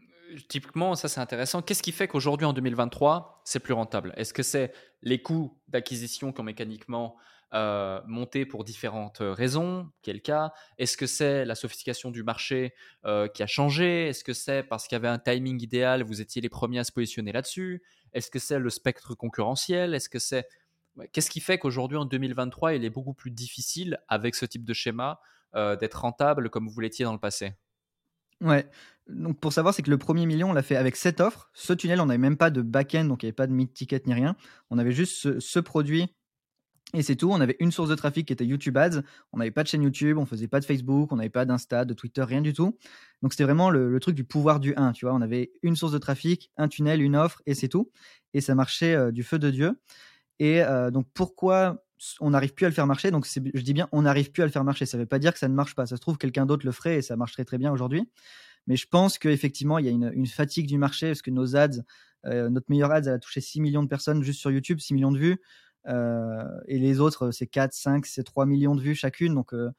typiquement, 0.49 0.95
ça 0.95 1.07
c'est 1.07 1.19
intéressant. 1.19 1.61
Qu'est-ce 1.61 1.83
qui 1.83 1.91
fait 1.91 2.07
qu'aujourd'hui, 2.07 2.45
en 2.45 2.53
2023, 2.53 3.41
c'est 3.45 3.59
plus 3.59 3.73
rentable? 3.73 4.13
Est-ce 4.17 4.33
que 4.33 4.43
c'est 4.43 4.73
les 5.01 5.21
coûts 5.21 5.59
d'acquisition 5.67 6.31
qui 6.31 6.41
ont 6.41 6.43
mécaniquement 6.43 7.17
euh, 7.53 8.01
monté 8.07 8.45
pour 8.45 8.63
différentes 8.63 9.21
euh, 9.21 9.31
raisons? 9.33 9.89
Quel 10.01 10.21
cas? 10.21 10.51
Est-ce 10.77 10.97
que 10.97 11.05
c'est 11.05 11.45
la 11.45 11.55
sophistication 11.55 12.11
du 12.11 12.23
marché 12.23 12.73
euh, 13.05 13.27
qui 13.27 13.43
a 13.43 13.47
changé? 13.47 14.07
Est-ce 14.07 14.23
que 14.23 14.33
c'est 14.33 14.63
parce 14.63 14.88
qu'il 14.88 14.95
y 14.95 14.97
avait 14.97 15.07
un 15.07 15.19
timing 15.19 15.61
idéal, 15.61 16.03
vous 16.03 16.21
étiez 16.21 16.41
les 16.41 16.49
premiers 16.49 16.79
à 16.79 16.83
se 16.83 16.91
positionner 16.91 17.31
là-dessus? 17.31 17.83
Est-ce 18.13 18.29
que 18.29 18.39
c'est 18.39 18.59
le 18.59 18.69
spectre 18.69 19.15
concurrentiel? 19.15 19.93
Est-ce 19.93 20.09
que 20.09 20.19
c'est 20.19 20.47
Qu'est-ce 21.11 21.29
qui 21.29 21.41
fait 21.41 21.57
qu'aujourd'hui, 21.57 21.97
en 21.97 22.05
2023, 22.05 22.73
il 22.73 22.85
est 22.85 22.89
beaucoup 22.89 23.13
plus 23.13 23.29
difficile 23.29 23.99
avec 24.07 24.33
ce 24.33 24.45
type 24.45 24.63
de 24.63 24.73
schéma 24.73 25.19
d'être 25.53 26.01
rentable 26.01 26.49
comme 26.49 26.69
vous 26.69 26.79
l'étiez 26.79 27.03
dans 27.03 27.11
le 27.11 27.19
passé? 27.19 27.53
Ouais. 28.39 28.65
Donc 29.07 29.39
pour 29.39 29.53
savoir, 29.53 29.73
c'est 29.73 29.83
que 29.83 29.89
le 29.89 29.97
premier 29.97 30.25
million, 30.25 30.49
on 30.49 30.53
l'a 30.53 30.63
fait 30.63 30.75
avec 30.75 30.95
cette 30.95 31.21
offre. 31.21 31.49
Ce 31.53 31.73
tunnel, 31.73 32.01
on 32.01 32.07
n'avait 32.07 32.17
même 32.17 32.37
pas 32.37 32.49
de 32.49 32.61
back-end, 32.61 33.05
donc 33.05 33.21
il 33.21 33.25
n'y 33.25 33.29
avait 33.29 33.35
pas 33.35 33.47
de 33.47 33.53
mid-ticket 33.53 34.01
ni 34.07 34.13
rien. 34.13 34.35
On 34.71 34.77
avait 34.79 34.91
juste 34.91 35.39
ce, 35.39 35.59
produit 35.59 36.07
et 36.93 37.03
c'est 37.03 37.15
tout. 37.15 37.31
On 37.31 37.39
avait 37.39 37.55
une 37.59 37.71
source 37.71 37.89
de 37.89 37.95
trafic 37.95 38.27
qui 38.27 38.33
était 38.33 38.45
YouTube 38.45 38.77
Ads. 38.77 39.01
On 39.31 39.37
n'avait 39.37 39.51
pas 39.51 39.61
de 39.61 39.67
chaîne 39.67 39.83
YouTube, 39.83 40.17
on 40.17 40.25
faisait 40.25 40.47
pas 40.47 40.59
de 40.59 40.65
Facebook, 40.65 41.11
on 41.11 41.17
n'avait 41.17 41.29
pas 41.29 41.45
d'Insta, 41.45 41.85
de 41.85 41.93
Twitter, 41.93 42.23
rien 42.23 42.41
du 42.41 42.53
tout. 42.53 42.77
Donc 43.21 43.33
c'était 43.33 43.43
vraiment 43.43 43.69
le, 43.69 43.99
truc 43.99 44.15
du 44.15 44.23
pouvoir 44.23 44.59
du 44.59 44.73
1, 44.75 44.93
tu 44.93 45.05
vois. 45.05 45.13
On 45.13 45.21
avait 45.21 45.51
une 45.61 45.75
source 45.75 45.91
de 45.91 45.99
trafic, 45.99 46.51
un 46.57 46.67
tunnel, 46.67 47.01
une 47.01 47.15
offre 47.15 47.43
et 47.45 47.53
c'est 47.53 47.69
tout. 47.69 47.91
Et 48.33 48.41
ça 48.41 48.55
marchait 48.55 48.95
euh, 48.95 49.11
du 49.11 49.23
feu 49.23 49.37
de 49.37 49.51
Dieu. 49.51 49.79
Et 50.39 50.63
euh, 50.63 50.89
donc 50.89 51.05
pourquoi 51.13 51.85
on 52.19 52.31
n'arrive 52.31 52.53
plus 52.53 52.65
à 52.65 52.69
le 52.69 52.75
faire 52.75 52.87
marcher? 52.87 53.11
Donc, 53.11 53.25
je 53.25 53.61
dis 53.61 53.73
bien, 53.73 53.87
on 53.91 54.01
n'arrive 54.01 54.31
plus 54.31 54.43
à 54.43 54.45
le 54.45 54.51
faire 54.51 54.63
marcher. 54.63 54.85
Ça 54.85 54.97
ne 54.97 55.03
veut 55.03 55.07
pas 55.07 55.19
dire 55.19 55.33
que 55.33 55.39
ça 55.39 55.47
ne 55.47 55.53
marche 55.53 55.75
pas. 55.75 55.85
Ça 55.85 55.95
se 55.95 56.01
trouve, 56.01 56.17
quelqu'un 56.17 56.45
d'autre 56.45 56.65
le 56.65 56.71
ferait 56.71 56.97
et 56.97 57.01
ça 57.01 57.15
marcherait 57.15 57.45
très 57.45 57.57
bien 57.57 57.71
aujourd'hui. 57.71 58.07
Mais 58.67 58.75
je 58.75 58.88
pense 58.88 59.17
qu'effectivement, 59.17 59.78
il 59.78 59.86
y 59.86 59.89
a 59.89 59.91
une, 59.91 60.25
fatigue 60.25 60.67
du 60.67 60.78
marché 60.78 61.08
parce 61.08 61.21
que 61.21 61.32
nos 61.32 61.56
ads, 61.56 61.82
euh, 62.25 62.49
notre 62.49 62.65
meilleure 62.69 62.91
ads, 62.91 63.01
elle 63.01 63.13
a 63.13 63.19
touché 63.19 63.41
6 63.41 63.62
millions 63.62 63.84
de 63.84 63.88
personnes 63.88 64.23
juste 64.23 64.39
sur 64.39 64.51
YouTube, 64.51 64.80
6 64.80 64.93
millions 64.93 65.12
de 65.12 65.19
vues. 65.19 65.38
Euh, 65.88 66.43
et 66.67 66.80
les 66.80 66.99
autres, 66.99 67.32
c'est 67.32 67.45
4, 67.45 67.73
5, 67.73 68.06
c'est 68.06 68.23
3 68.23 68.45
millions 68.45 68.75
de 68.75 68.82
vues 68.82 68.95
chacune. 68.95 69.36
Donc, 69.36 69.54
euh, 69.54 69.69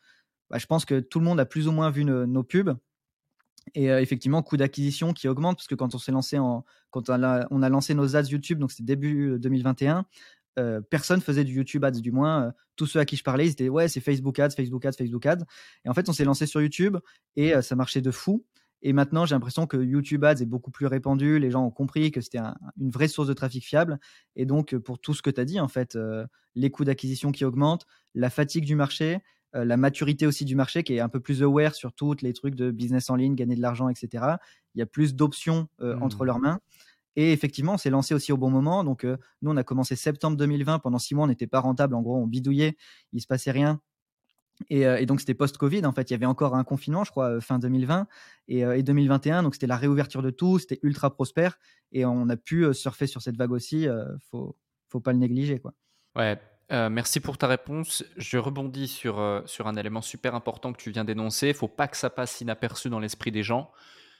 bah, 0.50 0.58
je 0.58 0.66
pense 0.66 0.84
que 0.84 1.00
tout 1.00 1.18
le 1.18 1.24
monde 1.24 1.40
a 1.40 1.46
plus 1.46 1.66
ou 1.66 1.72
moins 1.72 1.90
vu 1.90 2.04
nos 2.04 2.44
pubs. 2.44 2.76
Et 3.74 3.86
effectivement, 3.86 4.44
coût 4.44 4.56
d'acquisition 4.56 5.12
qui 5.12 5.26
augmente 5.26 5.56
parce 5.56 5.66
que 5.66 5.74
quand 5.74 5.92
on 5.92 5.98
s'est 5.98 6.12
lancé 6.12 6.38
en, 6.38 6.64
quand 6.90 7.10
on 7.10 7.20
a, 7.24 7.68
lancé 7.68 7.94
nos 7.94 8.14
ads 8.14 8.22
YouTube, 8.22 8.60
donc 8.60 8.70
c'était 8.70 8.84
début 8.84 9.40
2021, 9.40 10.06
personne 10.88 11.20
faisait 11.20 11.42
du 11.42 11.52
YouTube 11.52 11.84
Ads, 11.84 12.00
du 12.00 12.12
moins 12.12 12.54
tous 12.76 12.86
ceux 12.86 13.00
à 13.00 13.04
qui 13.04 13.16
je 13.16 13.24
parlais, 13.24 13.46
ils 13.46 13.50
étaient 13.50 13.68
ouais, 13.68 13.88
c'est 13.88 13.98
Facebook 13.98 14.38
Ads, 14.38 14.50
Facebook 14.50 14.84
Ads, 14.84 14.92
Facebook 14.92 15.26
Ads. 15.26 15.44
Et 15.84 15.88
en 15.88 15.94
fait, 15.94 16.08
on 16.08 16.12
s'est 16.12 16.24
lancé 16.24 16.46
sur 16.46 16.62
YouTube 16.62 16.96
et 17.34 17.60
ça 17.60 17.74
marchait 17.74 18.00
de 18.00 18.12
fou. 18.12 18.44
Et 18.82 18.92
maintenant, 18.92 19.26
j'ai 19.26 19.34
l'impression 19.34 19.66
que 19.66 19.76
YouTube 19.76 20.24
Ads 20.24 20.42
est 20.42 20.46
beaucoup 20.46 20.70
plus 20.70 20.86
répandu. 20.86 21.38
Les 21.38 21.50
gens 21.50 21.64
ont 21.64 21.70
compris 21.70 22.10
que 22.10 22.20
c'était 22.20 22.38
une 22.78 22.90
vraie 22.90 23.08
source 23.08 23.26
de 23.26 23.32
trafic 23.32 23.64
fiable. 23.64 23.98
Et 24.36 24.46
donc, 24.46 24.76
pour 24.76 24.98
tout 24.98 25.14
ce 25.14 25.22
que 25.22 25.30
tu 25.30 25.40
as 25.40 25.44
dit, 25.44 25.58
en 25.60 25.68
fait, 25.68 25.98
les 26.54 26.70
coûts 26.70 26.84
d'acquisition 26.84 27.32
qui 27.32 27.44
augmentent, 27.44 27.86
la 28.14 28.30
fatigue 28.30 28.64
du 28.64 28.76
marché, 28.76 29.20
la 29.54 29.76
maturité 29.76 30.26
aussi 30.26 30.44
du 30.44 30.54
marché 30.54 30.82
qui 30.82 30.94
est 30.94 31.00
un 31.00 31.08
peu 31.08 31.20
plus 31.20 31.42
aware 31.42 31.74
sur 31.74 31.94
tous 31.94 32.16
les 32.20 32.32
trucs 32.32 32.54
de 32.54 32.70
business 32.70 33.08
en 33.10 33.16
ligne, 33.16 33.34
gagner 33.34 33.56
de 33.56 33.62
l'argent, 33.62 33.88
etc. 33.88 34.24
Il 34.74 34.78
y 34.78 34.82
a 34.82 34.86
plus 34.86 35.14
d'options 35.14 35.68
entre 36.00 36.22
mmh. 36.22 36.26
leurs 36.26 36.38
mains. 36.38 36.60
Et 37.16 37.32
effectivement, 37.32 37.74
on 37.74 37.78
s'est 37.78 37.90
lancé 37.90 38.14
aussi 38.14 38.30
au 38.30 38.36
bon 38.36 38.50
moment. 38.50 38.84
Donc, 38.84 39.04
nous, 39.04 39.50
on 39.50 39.56
a 39.56 39.64
commencé 39.64 39.96
septembre 39.96 40.36
2020. 40.36 40.80
Pendant 40.80 40.98
six 40.98 41.14
mois, 41.14 41.24
on 41.24 41.28
n'était 41.28 41.46
pas 41.46 41.60
rentable. 41.60 41.94
En 41.94 42.02
gros, 42.02 42.16
on 42.16 42.26
bidouillait. 42.26 42.76
Il 43.12 43.22
se 43.22 43.26
passait 43.26 43.50
rien. 43.50 43.80
Et, 44.70 45.06
donc, 45.06 45.20
c'était 45.20 45.34
post-Covid. 45.34 45.84
En 45.84 45.92
fait, 45.92 46.10
il 46.10 46.14
y 46.14 46.16
avait 46.16 46.26
encore 46.26 46.54
un 46.54 46.64
confinement, 46.64 47.04
je 47.04 47.10
crois, 47.10 47.40
fin 47.40 47.58
2020 47.58 48.06
et, 48.48 48.82
2021. 48.82 49.42
Donc, 49.42 49.54
c'était 49.54 49.66
la 49.66 49.76
réouverture 49.76 50.22
de 50.22 50.30
tout. 50.30 50.58
C'était 50.58 50.78
ultra 50.82 51.14
prospère. 51.14 51.58
Et 51.92 52.04
on 52.04 52.28
a 52.28 52.36
pu 52.36 52.72
surfer 52.72 53.06
sur 53.06 53.22
cette 53.22 53.36
vague 53.36 53.52
aussi. 53.52 53.86
faut, 54.30 54.56
faut 54.88 55.00
pas 55.00 55.12
le 55.12 55.18
négliger, 55.18 55.58
quoi. 55.58 55.74
Ouais. 56.14 56.40
merci 56.70 57.20
pour 57.20 57.36
ta 57.36 57.46
réponse. 57.46 58.04
Je 58.16 58.38
rebondis 58.38 58.88
sur, 58.88 59.42
sur 59.46 59.66
un 59.66 59.74
élément 59.76 60.02
super 60.02 60.34
important 60.34 60.72
que 60.72 60.82
tu 60.82 60.90
viens 60.90 61.04
d'énoncer. 61.04 61.48
Il 61.48 61.54
faut 61.54 61.68
pas 61.68 61.88
que 61.88 61.96
ça 61.96 62.08
passe 62.08 62.40
inaperçu 62.40 62.88
dans 62.88 63.00
l'esprit 63.00 63.32
des 63.32 63.42
gens. 63.42 63.70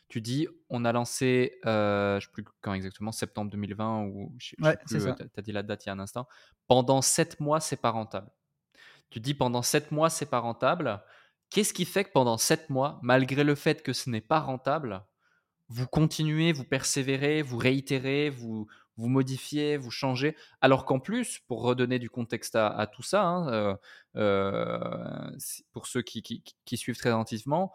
Tu 0.08 0.20
dis, 0.20 0.46
on 0.70 0.84
a 0.84 0.92
lancé, 0.92 1.58
euh, 1.66 2.12
je 2.12 2.16
ne 2.16 2.20
sais 2.20 2.32
plus 2.32 2.44
quand 2.60 2.74
exactement, 2.74 3.10
septembre 3.10 3.50
2020 3.50 4.04
ou 4.04 4.32
je 4.38 4.50
sais, 4.50 4.62
ouais, 4.62 4.76
plus, 4.76 5.14
tu 5.14 5.24
as 5.36 5.42
dit 5.42 5.50
la 5.50 5.64
date 5.64 5.84
il 5.84 5.88
y 5.88 5.90
a 5.90 5.94
un 5.94 5.98
instant. 5.98 6.28
Pendant 6.68 7.02
sept 7.02 7.40
mois, 7.40 7.58
c'est 7.58 7.76
pas 7.76 7.90
rentable. 7.90 8.30
Tu 9.10 9.20
dis 9.20 9.34
pendant 9.34 9.62
sept 9.62 9.92
mois, 9.92 10.10
c'est 10.10 10.30
pas 10.30 10.40
rentable. 10.40 11.02
Qu'est-ce 11.50 11.72
qui 11.72 11.84
fait 11.84 12.04
que 12.04 12.12
pendant 12.12 12.38
sept 12.38 12.70
mois, 12.70 12.98
malgré 13.02 13.44
le 13.44 13.54
fait 13.54 13.82
que 13.82 13.92
ce 13.92 14.10
n'est 14.10 14.20
pas 14.20 14.40
rentable, 14.40 15.04
vous 15.68 15.86
continuez, 15.86 16.52
vous 16.52 16.64
persévérez, 16.64 17.42
vous 17.42 17.58
réitérez, 17.58 18.30
vous, 18.30 18.66
vous 18.96 19.08
modifiez, 19.08 19.76
vous 19.76 19.90
changez, 19.90 20.36
alors 20.60 20.84
qu'en 20.84 21.00
plus, 21.00 21.40
pour 21.46 21.62
redonner 21.62 21.98
du 21.98 22.10
contexte 22.10 22.56
à, 22.56 22.86
tout 22.92 23.02
ça, 23.02 23.24
hein, 23.24 23.48
euh, 23.52 23.76
euh, 24.16 25.30
pour 25.72 25.86
ceux 25.86 26.02
qui, 26.02 26.42
suivent 26.74 26.96
très 26.96 27.10
attentivement, 27.10 27.72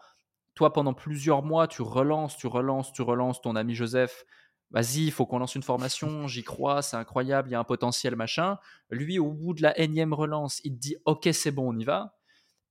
toi, 0.54 0.72
pendant 0.72 0.94
plusieurs 0.94 1.42
mois, 1.42 1.68
tu 1.68 1.82
relances, 1.82 2.36
tu 2.36 2.46
relances, 2.46 2.92
tu 2.92 3.02
relances 3.02 3.40
ton 3.40 3.56
ami 3.56 3.74
Joseph. 3.74 4.24
Vas-y, 4.72 5.04
il 5.04 5.12
faut 5.12 5.26
qu'on 5.26 5.38
lance 5.38 5.54
une 5.54 5.62
formation, 5.62 6.26
j'y 6.26 6.42
crois, 6.42 6.80
c'est 6.80 6.96
incroyable, 6.96 7.48
il 7.48 7.52
y 7.52 7.54
a 7.54 7.60
un 7.60 7.64
potentiel, 7.64 8.16
machin. 8.16 8.58
Lui, 8.90 9.18
au 9.18 9.30
bout 9.30 9.52
de 9.54 9.62
la 9.62 9.78
énième 9.78 10.14
relance, 10.14 10.60
il 10.64 10.74
te 10.74 10.78
dit 10.78 10.96
Ok, 11.04 11.28
c'est 11.32 11.50
bon, 11.50 11.74
on 11.74 11.78
y 11.78 11.84
va. 11.84 12.16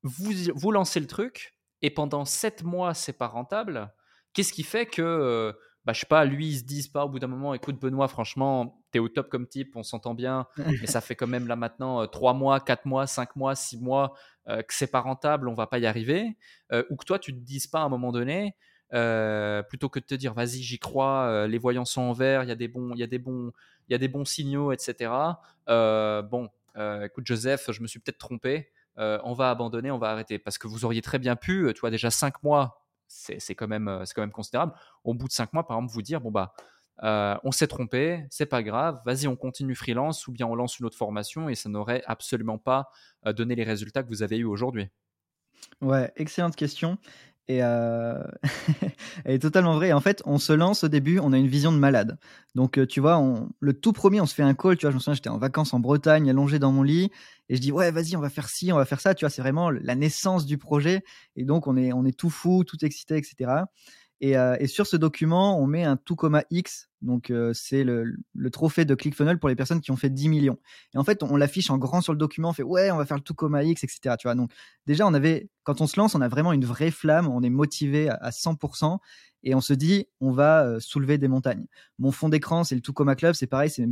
Vous, 0.04 0.32
vous 0.56 0.72
lancez 0.72 1.00
le 1.00 1.08
truc, 1.08 1.56
et 1.84 1.92
pendant 1.92 2.26
sept 2.26 2.64
mois, 2.64 2.94
c'est 2.96 3.14
pas 3.14 3.28
rentable. 3.28 3.94
Qu'est-ce 4.34 4.52
qui 4.52 4.64
fait 4.64 4.88
que, 4.88 5.02
euh, 5.02 5.54
bah, 5.86 5.94
je 5.94 6.00
sais 6.00 6.08
pas, 6.08 6.26
lui, 6.26 6.48
ils 6.48 6.60
se 6.60 6.64
disent 6.64 6.88
pas 6.88 7.06
au 7.06 7.10
bout 7.10 7.20
d'un 7.20 7.28
moment 7.28 7.54
Écoute, 7.54 7.80
Benoît, 7.80 8.08
franchement, 8.08 8.84
tu 8.92 8.98
es 8.98 9.00
au 9.00 9.10
top 9.10 9.30
comme 9.30 9.48
type, 9.48 9.76
on 9.76 9.84
s'entend 9.84 10.16
bien, 10.16 10.48
mais 10.82 10.88
ça 10.88 11.02
fait 11.02 11.16
quand 11.16 11.28
même 11.28 11.48
là 11.48 11.56
maintenant 11.56 12.02
euh, 12.02 12.08
trois 12.08 12.34
mois, 12.34 12.60
quatre 12.60 12.86
mois, 12.86 13.08
cinq 13.08 13.36
mois, 13.36 13.56
six 13.56 13.80
mois 13.80 14.14
euh, 14.48 14.64
que 14.64 14.74
c'est 14.74 14.92
pas 14.92 15.02
rentable, 15.02 15.48
on 15.48 15.54
va 15.54 15.68
pas 15.68 15.80
y 15.80 15.86
arriver, 15.86 16.36
euh, 16.72 16.84
ou 16.90 16.96
que 16.96 17.06
toi 17.06 17.20
tu 17.20 17.34
te 17.34 17.40
dises 17.40 17.68
pas 17.68 17.82
à 17.82 17.84
un 17.84 17.90
moment 17.90 18.12
donné, 18.12 18.56
euh, 18.94 19.64
plutôt 19.64 19.90
que 19.90 20.00
de 20.00 20.06
te 20.06 20.16
dire 20.16 20.34
vas-y 20.34 20.62
j'y 20.62 20.80
crois, 20.80 21.48
les 21.48 21.58
voyants 21.58 21.86
sont 21.86 22.02
en 22.02 22.14
vert, 22.14 22.44
il 22.44 22.50
y 22.50 22.52
a 22.52 22.56
des 22.56 22.68
bons, 22.68 22.94
il 22.94 23.00
y 23.00 23.04
a 23.04 23.08
des 23.08 23.20
bons, 23.20 23.52
il 23.88 23.94
y 23.94 23.96
a 23.96 23.98
des 23.98 24.08
bons 24.08 24.26
signaux, 24.26 24.72
etc. 24.72 25.12
bon, 25.68 26.50
écoute 27.04 27.26
Joseph, 27.26 27.72
je 27.72 27.82
me 27.82 27.88
suis 27.88 28.00
peut-être 28.00 28.18
trompé, 28.18 28.72
on 28.98 29.34
va 29.34 29.50
abandonner, 29.50 29.92
on 29.92 29.98
va 29.98 30.12
arrêter, 30.12 30.40
parce 30.40 30.58
que 30.58 30.68
vous 30.68 30.86
auriez 30.86 31.02
très 31.02 31.20
bien 31.20 31.36
pu, 31.36 31.72
tu 31.76 31.90
déjà 31.90 32.12
cinq 32.12 32.44
mois, 32.44 32.86
c'est 33.08 33.56
quand 33.56 33.68
même, 33.68 34.02
c'est 34.06 34.14
quand 34.14 34.22
même 34.22 34.32
considérable. 34.32 34.74
Au 35.04 35.14
bout 35.14 35.28
de 35.28 35.34
cinq 35.34 35.54
mois, 35.54 35.66
par 35.66 35.78
exemple, 35.78 35.94
vous 35.94 36.02
dire 36.02 36.22
bon 36.22 36.32
bah 36.32 36.54
euh, 37.04 37.36
on 37.44 37.52
s'est 37.52 37.68
trompé, 37.68 38.26
c'est 38.30 38.46
pas 38.46 38.62
grave, 38.62 39.02
vas-y, 39.06 39.28
on 39.28 39.36
continue 39.36 39.76
freelance 39.76 40.28
ou 40.28 40.32
bien 40.32 40.46
on 40.46 40.56
lance 40.56 40.80
une 40.80 40.86
autre 40.86 40.98
formation 40.98 41.50
et 41.50 41.56
ça 41.56 41.68
n'aurait 41.68 42.04
absolument 42.06 42.60
pas 42.60 42.92
euh, 43.26 43.34
donné 43.34 43.56
les 43.56 43.64
résultats 43.64 44.04
que 44.04 44.08
vous 44.08 44.24
avez 44.24 44.38
eu 44.38 44.46
aujourd'hui 44.46 44.88
Ouais, 45.82 46.12
excellente 46.16 46.56
question. 46.56 46.98
Et 47.52 47.60
euh, 47.62 48.24
elle 49.26 49.36
est 49.36 49.40
totalement 49.40 49.76
vraie. 49.76 49.92
En 49.92 50.00
fait, 50.00 50.22
on 50.26 50.38
se 50.38 50.54
lance 50.54 50.86
au 50.86 50.88
début, 50.88 51.20
on 51.20 51.34
a 51.34 51.38
une 51.38 51.48
vision 51.48 51.74
de 51.74 51.78
malade. 51.78 52.18
Donc, 52.56 52.80
tu 52.88 53.02
vois, 53.02 53.22
le 53.60 53.74
tout 53.74 53.92
premier, 53.92 54.22
on 54.22 54.26
se 54.26 54.34
fait 54.34 54.44
un 54.44 54.54
call. 54.54 54.78
Tu 54.78 54.86
vois, 54.86 54.92
je 54.92 54.96
me 54.96 55.00
souviens, 55.02 55.16
j'étais 55.16 55.30
en 55.30 55.38
vacances 55.38 55.74
en 55.74 55.82
Bretagne, 55.82 56.30
allongé 56.30 56.60
dans 56.60 56.72
mon 56.72 56.84
lit, 56.84 57.12
et 57.50 57.58
je 57.58 57.62
dis 57.62 57.74
ouais, 57.74 57.92
vas-y, 57.92 58.16
on 58.16 58.22
va 58.22 58.30
faire 58.30 58.48
ci, 58.48 58.72
on 58.72 58.78
va 58.78 58.86
faire 58.86 59.02
ça. 59.02 59.14
Tu 59.16 59.26
vois, 59.26 59.30
c'est 59.30 59.42
vraiment 59.42 59.70
la 59.70 59.96
naissance 59.96 60.46
du 60.46 60.58
projet. 60.58 61.04
Et 61.36 61.44
donc, 61.44 61.68
on 61.68 61.76
on 61.76 62.06
est 62.06 62.18
tout 62.18 62.30
fou, 62.30 62.64
tout 62.64 62.78
excité, 62.86 63.18
etc. 63.18 63.52
Euh, 64.24 64.56
et, 64.60 64.68
sur 64.68 64.86
ce 64.86 64.98
document, 64.98 65.60
on 65.60 65.66
met 65.66 65.84
un 65.84 65.98
tout 65.98 66.16
comma 66.16 66.44
X. 66.52 66.90
Donc, 67.02 67.32
euh, 67.32 67.54
c'est 67.54 67.84
le, 67.84 68.16
trophée 68.52 68.86
de 68.86 68.94
ClickFunnels 68.94 69.40
pour 69.40 69.50
les 69.50 69.56
personnes 69.56 69.82
qui 69.82 69.92
ont 69.92 69.96
fait 69.96 70.10
10 70.10 70.30
millions. 70.30 70.60
Et 70.94 70.98
en 70.98 71.04
fait, 71.04 71.24
on, 71.24 71.36
l'affiche 71.36 71.72
en 71.72 71.78
grand 71.78 72.02
sur 72.02 72.14
le 72.14 72.20
document. 72.20 72.50
On 72.50 72.54
fait 72.54 72.64
ouais, 72.64 72.92
on 72.92 72.98
va 72.98 73.06
faire 73.06 73.18
le 73.18 73.24
tout 73.24 73.34
comma 73.34 73.64
X, 73.64 73.84
etc. 73.84 74.16
Tu 74.20 74.28
vois. 74.28 74.36
Donc, 74.36 74.52
déjà, 74.86 75.08
on 75.08 75.14
avait, 75.14 75.50
quand 75.64 75.82
on 75.82 75.88
se 75.88 76.00
lance, 76.00 76.14
on 76.14 76.22
a 76.22 76.28
vraiment 76.28 76.54
une 76.54 76.66
vraie 76.66 76.92
flamme. 76.92 77.28
On 77.28 77.42
est 77.42 77.50
motivé 77.50 78.10
à, 78.10 78.30
100%. 78.30 79.00
Et 79.44 79.56
on 79.56 79.62
se 79.62 79.74
dit, 79.74 80.06
on 80.20 80.32
va 80.32 80.66
euh, 80.66 80.80
soulever 80.80 81.18
des 81.18 81.28
montagnes. 81.28 81.66
Mon 81.98 82.12
fond 82.12 82.30
d'écran, 82.30 82.64
c'est 82.64 82.76
le 82.76 82.82
tout 82.82 82.94
comma 82.94 83.16
club. 83.16 83.34
C'est 83.34 83.48
pareil. 83.48 83.72
C'est, 83.72 83.88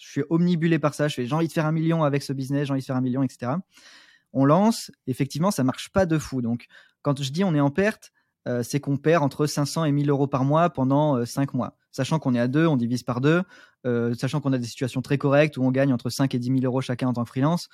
je 0.00 0.08
suis 0.08 0.24
omnibulé 0.30 0.80
par 0.80 0.94
ça. 0.94 1.06
Je 1.06 1.14
fais, 1.14 1.26
j'ai 1.26 1.34
envie 1.34 1.46
de 1.46 1.52
faire 1.52 1.66
un 1.66 1.72
million 1.72 2.02
avec 2.02 2.24
ce 2.24 2.32
business. 2.32 2.66
J'ai 2.66 2.72
envie 2.72 2.80
de 2.80 2.86
faire 2.86 2.96
un 2.96 3.00
million, 3.00 3.22
etc. 3.22 3.52
On 4.32 4.44
lance. 4.44 4.90
Effectivement, 5.06 5.52
ça 5.52 5.62
marche 5.62 5.90
pas 5.90 6.06
de 6.06 6.18
fou. 6.18 6.42
Donc, 6.42 6.66
quand 7.02 7.22
je 7.22 7.30
dis 7.30 7.44
on 7.44 7.54
est 7.54 7.60
en 7.60 7.70
perte, 7.70 8.12
euh, 8.48 8.62
c'est 8.62 8.80
qu'on 8.80 8.96
perd 8.96 9.22
entre 9.22 9.46
500 9.46 9.84
et 9.84 9.92
1000 9.92 10.08
euros 10.10 10.26
par 10.26 10.44
mois 10.44 10.70
pendant 10.70 11.24
5 11.24 11.50
euh, 11.54 11.56
mois. 11.56 11.76
Sachant 11.90 12.18
qu'on 12.18 12.34
est 12.34 12.40
à 12.40 12.48
deux, 12.48 12.66
on 12.66 12.76
divise 12.76 13.02
par 13.02 13.20
deux, 13.20 13.42
euh, 13.86 14.14
sachant 14.14 14.40
qu'on 14.40 14.52
a 14.52 14.58
des 14.58 14.66
situations 14.66 15.02
très 15.02 15.18
correctes 15.18 15.56
où 15.56 15.62
on 15.62 15.70
gagne 15.70 15.92
entre 15.92 16.08
5 16.08 16.34
et 16.34 16.38
10 16.38 16.60
000 16.60 16.60
euros 16.64 16.80
chacun 16.80 17.08
en 17.08 17.12
tant 17.12 17.24
que 17.24 17.28
freelance, 17.28 17.68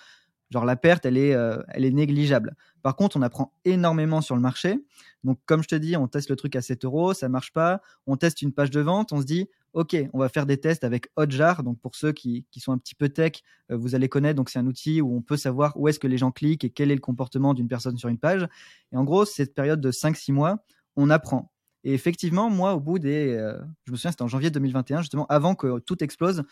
genre 0.51 0.65
la 0.65 0.77
perte, 0.77 1.07
elle 1.07 1.19
est, 1.19 1.31
elle 1.69 1.85
est 1.85 1.91
négligeable. 1.91 2.57
Par 2.83 2.97
contre, 2.97 3.17
on 3.17 3.23
apprend 3.23 3.53
énormément 3.65 4.21
sur 4.21 4.35
le 4.35 4.41
marché. 4.41 4.79
Donc, 5.25 5.39
comme 5.45 5.63
je 5.63 5.69
te 5.69 5.75
dis, 5.75 5.97
on 5.97 6.07
teste 6.09 6.31
le 6.31 6.37
truc 6.37 6.57
à 6.57 6.63
7 6.63 6.85
euros, 6.85 7.15
ça 7.15 7.29
marche 7.29 7.53
pas. 7.53 7.81
On 8.07 8.17
teste 8.17 8.43
une 8.43 8.53
page 8.53 8.71
de 8.71 8.81
vente, 8.81 9.13
on 9.13 9.21
se 9.21 9.27
dit, 9.27 9.49
OK, 9.77 9.95
on 10.15 10.19
va 10.19 10.31
faire 10.31 10.47
des 10.47 10.57
tests 10.57 10.85
avec 10.85 11.11
Hotjar. 11.17 11.62
Donc, 11.62 11.79
pour 11.81 11.97
ceux 11.97 12.11
qui, 12.11 12.47
sont 12.57 12.73
un 12.73 12.79
petit 12.79 12.95
peu 12.95 13.11
tech, 13.11 13.43
euh, 13.71 13.77
vous 13.77 13.95
allez 13.95 14.09
connaître. 14.09 14.35
Donc, 14.35 14.49
c'est 14.49 14.59
un 14.59 14.67
outil 14.67 15.03
où 15.03 15.15
on 15.15 15.21
peut 15.21 15.37
savoir 15.37 15.77
où 15.77 15.87
est-ce 15.87 15.99
que 15.99 16.07
les 16.07 16.17
gens 16.17 16.31
cliquent 16.31 16.65
et 16.65 16.71
quel 16.71 16.91
est 16.91 16.95
le 16.95 17.01
comportement 17.03 17.53
d'une 17.53 17.69
personne 17.69 17.99
sur 17.99 18.09
une 18.09 18.17
page. 18.17 18.49
Et 18.93 18.97
en 18.97 19.05
gros, 19.05 19.27
cette 19.27 19.55
période 19.55 19.83
de 19.83 19.91
5-6 19.93 20.33
mois, 20.33 20.65
on 20.97 21.11
apprend. 21.11 21.53
Et 21.85 21.93
effectivement, 21.93 22.49
moi, 22.49 22.73
au 22.73 22.81
bout 22.81 22.99
des. 22.99 23.35
Euh, 23.35 23.59
je 23.85 23.93
me 23.93 23.99
souviens, 23.99 24.12
c'était 24.12 24.23
en 24.23 24.29
janvier 24.29 24.49
2021, 24.51 25.03
justement, 25.03 25.27
avant 25.27 25.55
que 25.55 25.79
tout 25.81 26.03
explose. 26.03 26.45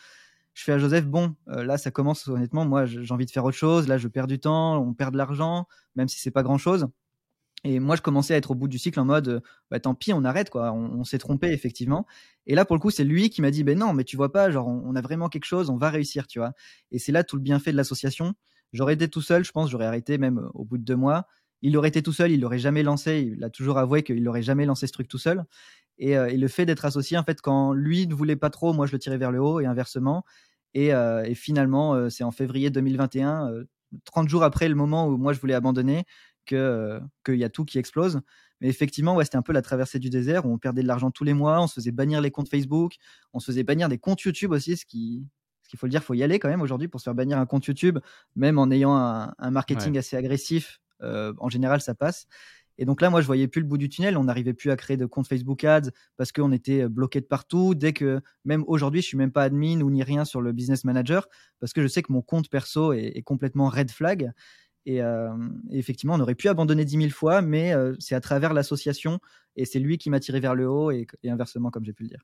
Je 0.53 0.63
fais 0.63 0.73
à 0.73 0.77
Joseph, 0.77 1.07
bon, 1.07 1.35
euh, 1.49 1.63
là, 1.63 1.79
ça 1.79 1.89
commence, 1.89 2.27
honnêtement, 2.27 2.63
moi, 2.63 2.85
j'ai 2.85 3.11
envie 3.11 3.25
de 3.25 3.31
faire 3.31 3.43
autre 3.43 3.57
chose. 3.57 3.87
Là, 3.87 3.97
je 3.97 4.07
perds 4.07 4.27
du 4.27 4.37
temps, 4.37 4.77
on 4.77 4.93
perd 4.93 5.13
de 5.13 5.17
l'argent, 5.17 5.67
même 5.95 6.07
si 6.07 6.19
c'est 6.19 6.29
pas 6.29 6.43
grand 6.43 6.59
chose. 6.59 6.87
Et 7.67 7.79
moi, 7.79 7.95
je 7.95 8.03
commençais 8.03 8.35
à 8.35 8.37
être 8.37 8.51
au 8.51 8.55
bout 8.55 8.67
du 8.67 8.77
cycle 8.77 8.99
en 8.99 9.05
mode, 9.05 9.41
bah, 9.71 9.79
tant 9.79 9.95
pis, 9.95 10.13
on 10.13 10.23
arrête, 10.23 10.51
quoi. 10.51 10.71
On, 10.71 11.03
s'est 11.03 11.17
trompé, 11.17 11.47
effectivement. 11.47 12.05
Et 12.45 12.53
là, 12.53 12.63
pour 12.63 12.75
le 12.75 12.79
coup, 12.79 12.91
c'est 12.91 13.03
lui 13.03 13.31
qui 13.31 13.41
m'a 13.41 13.49
dit, 13.49 13.63
ben 13.63 13.75
non, 13.77 13.91
mais 13.91 14.03
tu 14.03 14.17
vois 14.17 14.31
pas, 14.31 14.51
genre, 14.51 14.67
on, 14.67 14.95
a 14.95 15.01
vraiment 15.01 15.29
quelque 15.29 15.45
chose, 15.45 15.71
on 15.71 15.75
va 15.75 15.89
réussir, 15.89 16.27
tu 16.27 16.37
vois. 16.37 16.53
Et 16.91 16.99
c'est 16.99 17.11
là 17.11 17.23
tout 17.23 17.37
le 17.37 17.41
bienfait 17.41 17.71
de 17.71 17.77
l'association. 17.77 18.35
J'aurais 18.71 18.93
été 18.93 19.07
tout 19.07 19.23
seul, 19.23 19.43
je 19.43 19.51
pense, 19.51 19.71
j'aurais 19.71 19.87
arrêté 19.87 20.19
même 20.19 20.37
euh, 20.37 20.49
au 20.53 20.63
bout 20.63 20.77
de 20.77 20.83
deux 20.83 20.95
mois. 20.95 21.25
Il 21.63 21.75
aurait 21.75 21.87
été 21.87 22.03
tout 22.03 22.13
seul, 22.13 22.31
il 22.31 22.39
l'aurait 22.39 22.59
jamais 22.59 22.83
lancé. 22.83 23.33
Il 23.35 23.43
a 23.43 23.49
toujours 23.49 23.79
avoué 23.79 24.03
qu'il 24.03 24.21
n'aurait 24.21 24.43
jamais 24.43 24.67
lancé 24.67 24.85
ce 24.85 24.91
truc 24.91 25.07
tout 25.07 25.17
seul. 25.17 25.43
Euh, 26.03 26.27
et, 26.27 26.37
le 26.37 26.47
fait 26.47 26.67
d'être 26.67 26.85
associé, 26.85 27.17
en 27.17 27.23
fait, 27.23 27.41
quand 27.41 27.73
lui 27.73 28.05
ne 28.05 28.13
voulait 28.13 28.35
pas 28.35 28.51
trop, 28.51 28.73
moi, 28.73 28.85
je 28.85 28.91
le 28.91 28.99
tirais 28.99 29.17
vers 29.17 29.31
le 29.31 29.41
haut 29.41 29.59
et 29.59 29.65
inversement. 29.65 30.23
Et, 30.75 30.93
euh, 30.93 31.33
finalement, 31.33 32.11
c'est 32.11 32.23
en 32.23 32.31
février 32.31 32.69
2021, 32.69 33.49
30 34.03 34.29
jours 34.29 34.43
après 34.43 34.69
le 34.69 34.75
moment 34.75 35.07
où 35.07 35.17
moi 35.17 35.33
je 35.33 35.39
voulais 35.39 35.53
abandonner, 35.53 36.03
que 36.45 36.99
qu'il 37.25 37.35
y 37.35 37.43
a 37.43 37.49
tout 37.49 37.65
qui 37.65 37.77
explose. 37.79 38.21
Mais 38.61 38.69
effectivement, 38.69 39.15
ouais, 39.15 39.25
c'était 39.25 39.37
un 39.37 39.41
peu 39.41 39.53
la 39.53 39.61
traversée 39.61 39.99
du 39.99 40.09
désert 40.09 40.45
où 40.45 40.53
on 40.53 40.57
perdait 40.57 40.81
de 40.81 40.87
l'argent 40.87 41.11
tous 41.11 41.23
les 41.23 41.33
mois, 41.33 41.61
on 41.61 41.67
se 41.67 41.75
faisait 41.75 41.91
bannir 41.91 42.21
les 42.21 42.31
comptes 42.31 42.49
Facebook, 42.49 42.93
on 43.33 43.39
se 43.39 43.47
faisait 43.47 43.63
bannir 43.63 43.89
des 43.89 43.97
comptes 43.97 44.21
YouTube 44.21 44.51
aussi, 44.51 44.77
ce 44.77 44.85
qui, 44.85 45.27
ce 45.63 45.69
qu'il 45.69 45.77
faut 45.77 45.87
le 45.87 45.91
dire, 45.91 46.03
faut 46.03 46.13
y 46.13 46.23
aller 46.23 46.39
quand 46.39 46.49
même 46.49 46.61
aujourd'hui 46.61 46.87
pour 46.87 47.01
se 47.01 47.05
faire 47.05 47.15
bannir 47.15 47.37
un 47.37 47.45
compte 47.45 47.65
YouTube, 47.65 47.99
même 48.35 48.57
en 48.57 48.71
ayant 48.71 48.95
un, 48.95 49.51
marketing 49.51 49.97
assez 49.97 50.15
agressif. 50.15 50.79
en 51.01 51.49
général, 51.49 51.81
ça 51.81 51.95
passe. 51.95 52.27
Et 52.77 52.85
donc 52.85 53.01
là, 53.01 53.09
moi, 53.09 53.21
je 53.21 53.25
voyais 53.25 53.47
plus 53.47 53.61
le 53.61 53.67
bout 53.67 53.77
du 53.77 53.89
tunnel. 53.89 54.17
On 54.17 54.25
n'arrivait 54.25 54.53
plus 54.53 54.69
à 54.71 54.75
créer 54.75 54.97
de 54.97 55.05
compte 55.05 55.27
Facebook 55.27 55.63
Ads 55.63 55.91
parce 56.17 56.31
qu'on 56.31 56.51
était 56.51 56.87
bloqué 56.87 57.21
de 57.21 57.25
partout. 57.25 57.73
Dès 57.73 57.93
que, 57.93 58.21
même 58.43 58.63
aujourd'hui, 58.67 59.01
je 59.01 59.07
suis 59.07 59.17
même 59.17 59.31
pas 59.31 59.43
admin 59.43 59.81
ou 59.81 59.89
ni 59.89 60.03
rien 60.03 60.25
sur 60.25 60.41
le 60.41 60.51
Business 60.51 60.83
Manager 60.83 61.27
parce 61.59 61.73
que 61.73 61.81
je 61.81 61.87
sais 61.87 62.01
que 62.03 62.11
mon 62.11 62.21
compte 62.21 62.49
perso 62.49 62.93
est 62.93 63.21
complètement 63.23 63.69
red 63.69 63.91
flag. 63.91 64.31
Euh, 64.87 65.33
et, 65.71 65.79
effectivement, 65.79 66.15
on 66.15 66.19
aurait 66.19 66.35
pu 66.35 66.47
abandonner 66.47 66.85
10 66.85 66.97
000 66.97 67.09
fois, 67.09 67.41
mais 67.41 67.73
euh, 67.73 67.95
c'est 67.99 68.15
à 68.15 68.21
travers 68.21 68.53
l'association 68.53 69.19
et 69.55 69.65
c'est 69.65 69.79
lui 69.79 69.97
qui 69.97 70.09
m'a 70.09 70.19
tiré 70.19 70.39
vers 70.39 70.55
le 70.55 70.69
haut 70.69 70.91
et, 70.91 71.07
inversement, 71.25 71.71
comme 71.71 71.85
j'ai 71.85 71.93
pu 71.93 72.03
le 72.03 72.09
dire. 72.09 72.21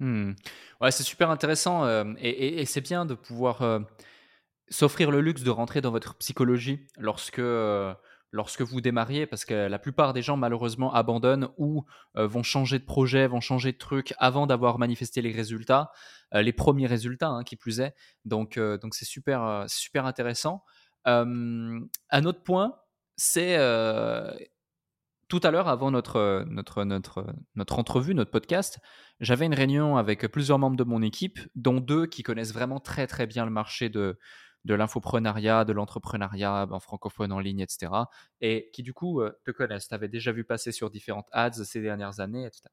Hmm. 0.00 0.32
Ouais, 0.80 0.90
c'est 0.90 1.02
super 1.02 1.30
intéressant 1.30 1.84
euh, 1.84 2.04
et, 2.18 2.64
c'est 2.64 2.80
bien 2.80 3.04
de 3.04 3.14
pouvoir 3.14 3.82
s'offrir 4.68 5.10
le 5.10 5.20
luxe 5.20 5.42
de 5.42 5.50
rentrer 5.50 5.80
dans 5.80 5.90
votre 5.90 6.16
psychologie 6.16 6.86
lorsque 6.98 7.42
lorsque 8.32 8.62
vous 8.62 8.80
démarriez, 8.80 9.26
parce 9.26 9.44
que 9.44 9.66
la 9.66 9.78
plupart 9.80 10.12
des 10.12 10.22
gens 10.22 10.36
malheureusement 10.36 10.94
abandonnent 10.94 11.48
ou 11.58 11.84
vont 12.14 12.44
changer 12.44 12.78
de 12.78 12.84
projet, 12.84 13.26
vont 13.26 13.40
changer 13.40 13.72
de 13.72 13.76
truc 13.76 14.14
avant 14.18 14.46
d'avoir 14.46 14.78
manifesté 14.78 15.20
les 15.20 15.32
résultats, 15.32 15.90
les 16.32 16.52
premiers 16.52 16.86
résultats 16.86 17.28
hein, 17.28 17.42
qui 17.42 17.56
plus 17.56 17.80
est. 17.80 17.92
Donc 18.24 18.58
donc 18.58 18.94
c'est 18.94 19.04
super 19.04 19.64
super 19.68 20.06
intéressant. 20.06 20.64
Un 21.04 22.24
autre 22.24 22.42
point, 22.42 22.76
c'est 23.16 23.56
tout 25.28 25.40
à 25.44 25.50
l'heure 25.50 25.68
avant 25.68 25.90
notre 25.90 26.44
notre 26.48 26.84
notre 26.84 27.26
notre 27.54 27.78
entrevue, 27.78 28.14
notre 28.14 28.32
podcast, 28.32 28.80
j'avais 29.20 29.46
une 29.46 29.54
réunion 29.54 29.96
avec 29.96 30.26
plusieurs 30.26 30.58
membres 30.58 30.76
de 30.76 30.84
mon 30.84 31.02
équipe, 31.02 31.38
dont 31.54 31.80
deux 31.80 32.06
qui 32.06 32.22
connaissent 32.22 32.52
vraiment 32.52 32.80
très 32.80 33.06
très 33.06 33.26
bien 33.26 33.44
le 33.44 33.50
marché 33.50 33.88
de 33.88 34.18
de 34.64 34.74
l'infoprenariat, 34.74 35.64
de 35.64 35.72
l'entrepreneuriat 35.72 36.66
en 36.70 36.80
francophone 36.80 37.32
en 37.32 37.38
ligne, 37.38 37.60
etc. 37.60 37.92
Et 38.40 38.70
qui 38.72 38.82
du 38.82 38.92
coup 38.92 39.20
euh, 39.20 39.32
te 39.44 39.50
connaissent, 39.50 39.88
t'avais 39.88 40.08
déjà 40.08 40.32
vu 40.32 40.44
passer 40.44 40.72
sur 40.72 40.90
différentes 40.90 41.28
ads 41.32 41.64
ces 41.64 41.80
dernières 41.80 42.20
années, 42.20 42.44
etc. 42.44 42.64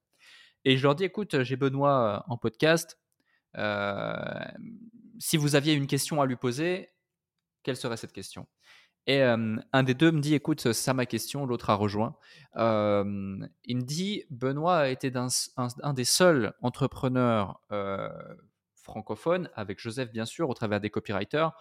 Et 0.65 0.77
je 0.77 0.83
leur 0.83 0.95
dis, 0.95 1.05
écoute, 1.05 1.43
j'ai 1.43 1.55
Benoît 1.55 2.23
euh, 2.27 2.33
en 2.33 2.37
podcast. 2.37 2.99
Euh, 3.57 4.15
si 5.19 5.37
vous 5.37 5.55
aviez 5.55 5.73
une 5.73 5.87
question 5.87 6.21
à 6.21 6.25
lui 6.25 6.35
poser, 6.35 6.89
quelle 7.67 7.75
serait 7.75 7.97
cette 7.97 8.13
question? 8.13 8.47
Et 9.09 9.21
un 9.21 9.83
des 9.83 9.93
deux 9.93 10.11
me 10.11 10.19
dit, 10.19 10.33
écoute, 10.35 10.73
ça 10.73 10.93
ma 10.93 11.05
question, 11.05 11.45
l'autre 11.45 11.69
a 11.69 11.75
rejoint. 11.75 12.15
il 12.55 12.61
me 13.77 13.81
dit, 13.81 14.23
Benoît 14.29 14.77
a 14.77 14.87
été 14.87 15.11
un, 15.15 15.93
des 15.93 16.03
seuls 16.03 16.53
entrepreneurs 16.61 17.61
francophone, 18.87 19.49
avec 19.53 19.79
Joseph 19.79 20.11
bien 20.11 20.25
sûr, 20.25 20.49
au 20.49 20.53
travers 20.53 20.79
des 20.79 20.89
copywriters, 20.89 21.51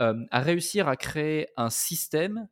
euh, 0.00 0.24
à 0.30 0.40
réussir 0.40 0.88
à 0.88 0.96
créer 0.96 1.48
un 1.56 1.70
système 1.70 2.48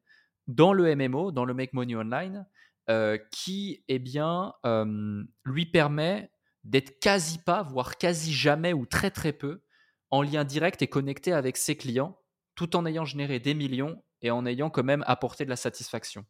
dans 0.47 0.73
le 0.73 0.95
MMO, 0.95 1.33
dans 1.33 1.45
le 1.45 1.55
Make 1.55 1.73
Money 1.73 1.97
Online, 1.97 2.47
euh, 2.91 3.19
qui 3.33 3.85
eh 3.89 3.99
bien, 3.99 4.55
euh, 4.67 5.25
lui 5.45 5.67
permet 5.67 6.31
d'être 6.65 7.01
quasi 7.01 7.39
pas, 7.39 7.63
voire 7.63 7.97
quasi 7.97 8.33
jamais 8.33 8.73
ou 8.73 8.85
très 8.87 9.11
très 9.11 9.33
peu 9.33 9.63
en 10.11 10.23
lien 10.23 10.45
direct 10.45 10.83
et 10.83 10.89
connecté 10.89 11.33
avec 11.33 11.57
ses 11.57 11.77
clients, 11.77 12.18
tout 12.59 12.75
en 12.75 12.85
ayant 12.87 13.05
généré 13.05 13.39
des 13.39 13.55
millions 13.55 14.03
et 14.21 14.33
en 14.33 14.45
ayant 14.45 14.69
quand 14.69 14.83
même 14.83 15.05
apporté 15.07 15.45
de 15.45 15.51
la 15.51 15.57
satisfaction. 15.57 16.27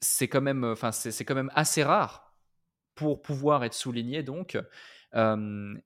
c'est 0.00 0.28
quand 0.28 0.42
même, 0.42 0.64
enfin 0.64 0.92
c'est 0.92 1.24
quand 1.24 1.34
même 1.34 1.50
assez 1.54 1.82
rare 1.82 2.36
pour 2.94 3.22
pouvoir 3.22 3.64
être 3.64 3.72
souligné 3.72 4.22
donc 4.22 4.58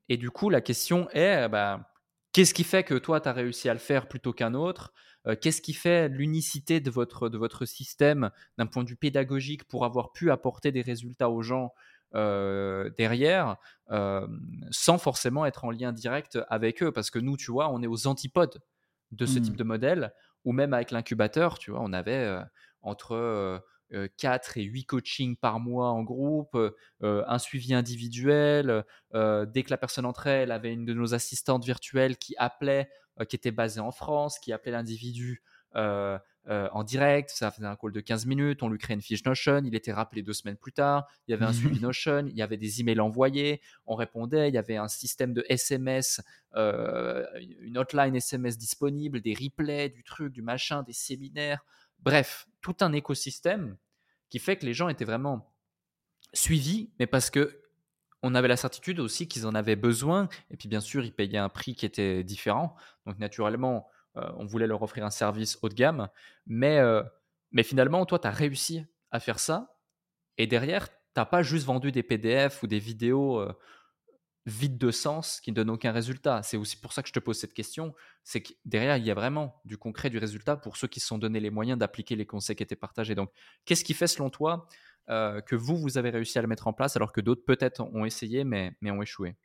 et 0.09 0.16
du 0.16 0.31
coup, 0.31 0.51
la 0.51 0.61
question 0.61 1.09
est, 1.11 1.49
bah, 1.49 1.93
qu'est-ce 2.33 2.55
qui 2.55 2.64
fait 2.64 2.83
que 2.83 2.95
toi, 2.95 3.21
tu 3.21 3.29
as 3.29 3.33
réussi 3.33 3.69
à 3.69 3.75
le 3.75 3.79
faire 3.79 4.09
plutôt 4.09 4.33
qu'un 4.33 4.55
autre? 4.55 4.93
Qu'est-ce 5.41 5.61
qui 5.61 5.75
fait 5.75 6.09
l'unicité 6.09 6.81
de 6.81 6.91
votre, 6.91 7.29
de 7.29 7.37
votre 7.37 7.66
système 7.66 8.31
d'un 8.57 8.66
point 8.66 8.85
de 8.85 8.89
vue 8.89 8.97
pédagogique 8.97 9.64
pour 9.64 9.85
avoir 9.85 10.12
pu 10.12 10.31
apporter 10.31 10.73
des 10.73 10.81
résultats 10.81 11.29
aux 11.29 11.43
gens 11.43 11.75
derrière 12.13 13.57
sans 14.71 14.99
forcément 14.99 15.47
être 15.47 15.65
en 15.65 15.71
lien 15.71 15.93
direct 15.93 16.39
avec 16.49 16.83
eux 16.83 16.93
Parce 16.93 17.11
que 17.11 17.19
nous, 17.19 17.37
tu 17.37 17.51
vois, 17.51 17.71
on 17.71 17.83
est 17.83 17.87
aux 17.87 18.07
antipodes 18.07 18.61
de 19.13 19.27
ce 19.27 19.39
type 19.39 19.55
mmh. 19.55 19.57
de 19.57 19.65
modèle, 19.65 20.15
ou 20.45 20.53
même 20.53 20.75
avec 20.75 20.91
l'incubateur, 20.91 21.59
tu 21.59 21.71
vois, 21.71 21.81
on 21.83 21.93
avait 21.93 22.39
entre 22.83 23.63
4 24.19 24.59
et 24.59 24.63
8 24.63 24.85
coachings 24.85 25.37
par 25.37 25.61
mois 25.61 25.91
en 25.91 26.03
groupe, 26.03 26.57
un 27.01 27.39
suivi 27.39 27.75
individuel. 27.75 28.85
dès 29.13 29.63
que 29.63 29.71
la 29.71 29.79
personne 29.79 30.05
entrait, 30.05 30.43
elle 30.43 30.53
avait 30.53 30.73
une 30.73 30.85
de 30.85 30.95
nos 30.95 31.15
assistantes 31.15 31.65
virtuelles 31.65 32.17
qui 32.17 32.35
appelait, 32.39 32.91
qui 33.29 33.37
était 33.37 33.51
basée 33.51 33.81
en 33.81 33.91
France, 33.91 34.39
qui 34.39 34.53
appelait 34.53 34.73
l'individu 34.73 35.43
en 36.49 36.82
direct. 36.82 37.30
Ça 37.30 37.51
faisait 37.51 37.66
un 37.66 37.76
call 37.76 37.92
de 37.92 38.01
15 38.01 38.26
minutes. 38.26 38.62
On 38.62 38.68
lui 38.68 38.78
créait 38.78 38.94
une 38.94 39.03
fiche 39.03 39.24
Notion. 39.24 39.62
Il 39.64 39.74
était 39.74 39.92
rappelé 39.92 40.22
deux 40.22 40.32
semaines 40.32 40.57
plus 40.57 40.72
tard. 40.72 41.07
Il 41.26 41.32
y 41.32 41.34
avait 41.34 41.44
un 41.44 41.53
suivi 41.55 41.80
Notion. 41.80 42.26
Il 42.26 42.36
y 42.36 42.42
avait 42.42 42.57
des 42.57 42.80
emails 42.80 43.01
envoyés. 43.01 43.61
On 43.86 43.94
répondait. 43.94 44.49
Il 44.49 44.55
y 44.55 44.59
avait 44.59 44.76
un 44.76 44.88
système 44.88 45.34
de 45.34 45.44
SMS, 45.49 46.20
une 46.55 47.76
hotline 47.76 48.16
SMS 48.16 48.57
disponible, 48.57 49.20
des 49.20 49.34
replays, 49.34 49.90
du 49.90 50.05
truc, 50.05 50.32
du 50.32 50.42
machin, 50.42 50.82
des 50.82 50.92
séminaires. 50.92 51.64
Bref, 52.01 52.46
tout 52.61 52.76
un 52.80 52.92
écosystème 52.92 53.76
qui 54.30 54.38
fait 54.38 54.57
que 54.57 54.66
les 54.66 54.74
gens 54.74 54.88
étaient 54.88 55.05
vraiment 55.05 55.53
suivis, 56.32 56.90
mais 56.99 57.07
parce 57.07 57.30
que 57.30 57.62
on 58.22 58.34
avait 58.34 58.49
la 58.49 58.57
certitude 58.57 58.99
aussi 58.99 59.28
qu'ils 59.28 59.46
en 59.46 59.55
avaient 59.55 59.76
besoin, 59.76 60.28
et 60.51 60.57
puis 60.57 60.68
bien 60.68 60.80
sûr, 60.80 61.05
ils 61.05 61.12
payaient 61.12 61.38
un 61.38 61.49
prix 61.49 61.74
qui 61.74 61.86
était 61.86 62.24
différent. 62.24 62.74
Donc 63.07 63.18
naturellement, 63.18 63.86
euh, 63.86 63.97
on 64.37 64.47
voulait 64.47 64.66
leur 64.66 64.83
offrir 64.83 65.05
un 65.05 65.11
service 65.11 65.59
haut 65.62 65.69
de 65.69 65.75
gamme, 65.75 66.09
mais, 66.47 66.79
euh, 66.79 67.03
mais 67.53 67.62
finalement, 67.62 68.05
toi, 68.07 68.19
tu 68.19 68.27
as 68.27 68.33
réussi 68.33 68.85
à 69.11 69.21
faire 69.21 69.39
ça, 69.39 69.79
et 70.37 70.47
derrière, 70.47 70.89
tu 70.89 70.95
n'as 71.16 71.25
pas 71.25 71.43
juste 71.43 71.66
vendu 71.66 71.93
des 71.93 72.03
PDF 72.03 72.62
ou 72.62 72.66
des 72.66 72.79
vidéos 72.79 73.41
euh, 73.41 73.53
vide 74.47 74.79
de 74.79 74.91
sens 74.91 75.41
qui 75.41 75.51
ne 75.51 75.57
donne 75.57 75.71
aucun 75.71 75.93
résultat. 75.93 76.43
C'est 76.43 76.57
aussi 76.57 76.81
pour 76.81 76.93
ça 76.93 77.03
que 77.03 77.09
je 77.09 77.12
te 77.12 77.19
pose 77.19 77.39
cette 77.39 77.53
question. 77.53 77.95
C'est 78.25 78.43
que 78.43 78.53
derrière, 78.64 78.97
il 78.97 79.05
y 79.05 79.11
a 79.11 79.14
vraiment 79.14 79.61
du 79.64 79.77
concret, 79.77 80.11
du 80.11 80.19
résultat 80.19 80.57
pour 80.57 80.77
ceux 80.77 80.89
qui 80.89 81.01
se 81.01 81.07
sont 81.07 81.19
donné 81.19 81.41
les 81.41 81.51
moyens 81.51 81.79
d'appliquer 81.79 82.16
les 82.16 82.27
conseils 82.27 82.57
qui 82.57 82.62
étaient 82.62 82.77
partagés. 82.77 83.14
Donc, 83.14 83.31
qu'est-ce 83.64 83.85
qui 83.85 83.95
fait 83.95 84.07
selon 84.07 84.31
toi 84.31 84.66
euh, 85.11 85.41
que 85.41 85.57
vous, 85.57 85.77
vous 85.77 85.99
avez 85.99 86.11
réussi 86.11 86.39
à 86.39 86.43
le 86.43 86.49
mettre 86.49 86.66
en 86.66 86.73
place 86.73 86.97
alors 86.97 87.12
que 87.12 87.21
d'autres 87.21 87.45
peut-être 87.45 87.81
ont 87.81 88.05
essayé 88.05 88.45
mais, 88.45 88.73
mais 88.81 88.91
ont 88.91 89.03
échoué? 89.03 89.37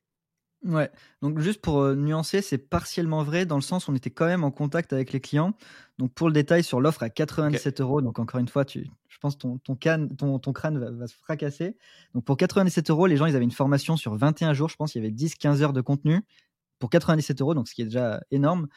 Ouais, 0.66 0.90
donc 1.22 1.40
juste 1.40 1.60
pour 1.60 1.82
euh, 1.82 1.94
nuancer, 1.94 2.42
c'est 2.42 2.58
partiellement 2.58 3.24
vrai 3.24 3.46
dans 3.46 3.58
le 3.58 3.62
sens 3.62 3.88
où 3.88 3.92
on 3.92 3.96
était 3.96 4.12
quand 4.12 4.26
même 4.26 4.46
en 4.46 4.52
contact 4.52 4.94
avec 4.94 5.12
les 5.12 5.20
clients. 5.20 5.54
Donc 5.98 6.14
pour 6.14 6.28
le 6.28 6.34
détail 6.34 6.64
sur 6.64 6.80
l'offre 6.80 7.04
à 7.04 7.10
97 7.10 7.82
euros, 7.82 8.02
donc 8.02 8.18
encore 8.18 8.40
une 8.40 8.48
fois, 8.48 8.64
tu, 8.64 8.90
je 9.10 9.18
pense 9.20 9.38
ton, 9.38 9.58
ton, 9.58 9.76
ton, 9.76 10.40
ton 10.40 10.54
crâne 10.54 10.80
va, 10.80 11.08
se 11.08 11.16
fracasser. 11.16 11.76
Donc 12.14 12.24
pour 12.24 12.38
97 12.38 12.90
euros, 12.90 13.08
les 13.08 13.18
gens, 13.18 13.26
ils 13.26 13.36
avaient 13.36 13.44
une 13.44 13.52
formation 13.52 13.98
sur 13.98 14.16
21 14.16 14.54
jours, 14.54 14.70
je 14.70 14.78
pense, 14.78 14.96
il 14.96 15.00
y 15.00 15.06
avait 15.06 15.14
10-15 15.14 15.62
heures 15.62 15.74
de 15.74 15.82
contenu 15.82 16.22
pour 16.80 16.90
97 16.90 17.42
euros, 17.42 17.54
donc 17.56 17.68
ce 17.68 17.74
qui 17.74 17.82
est 17.82 17.86
déjà 17.86 18.22
énorme, 18.32 18.68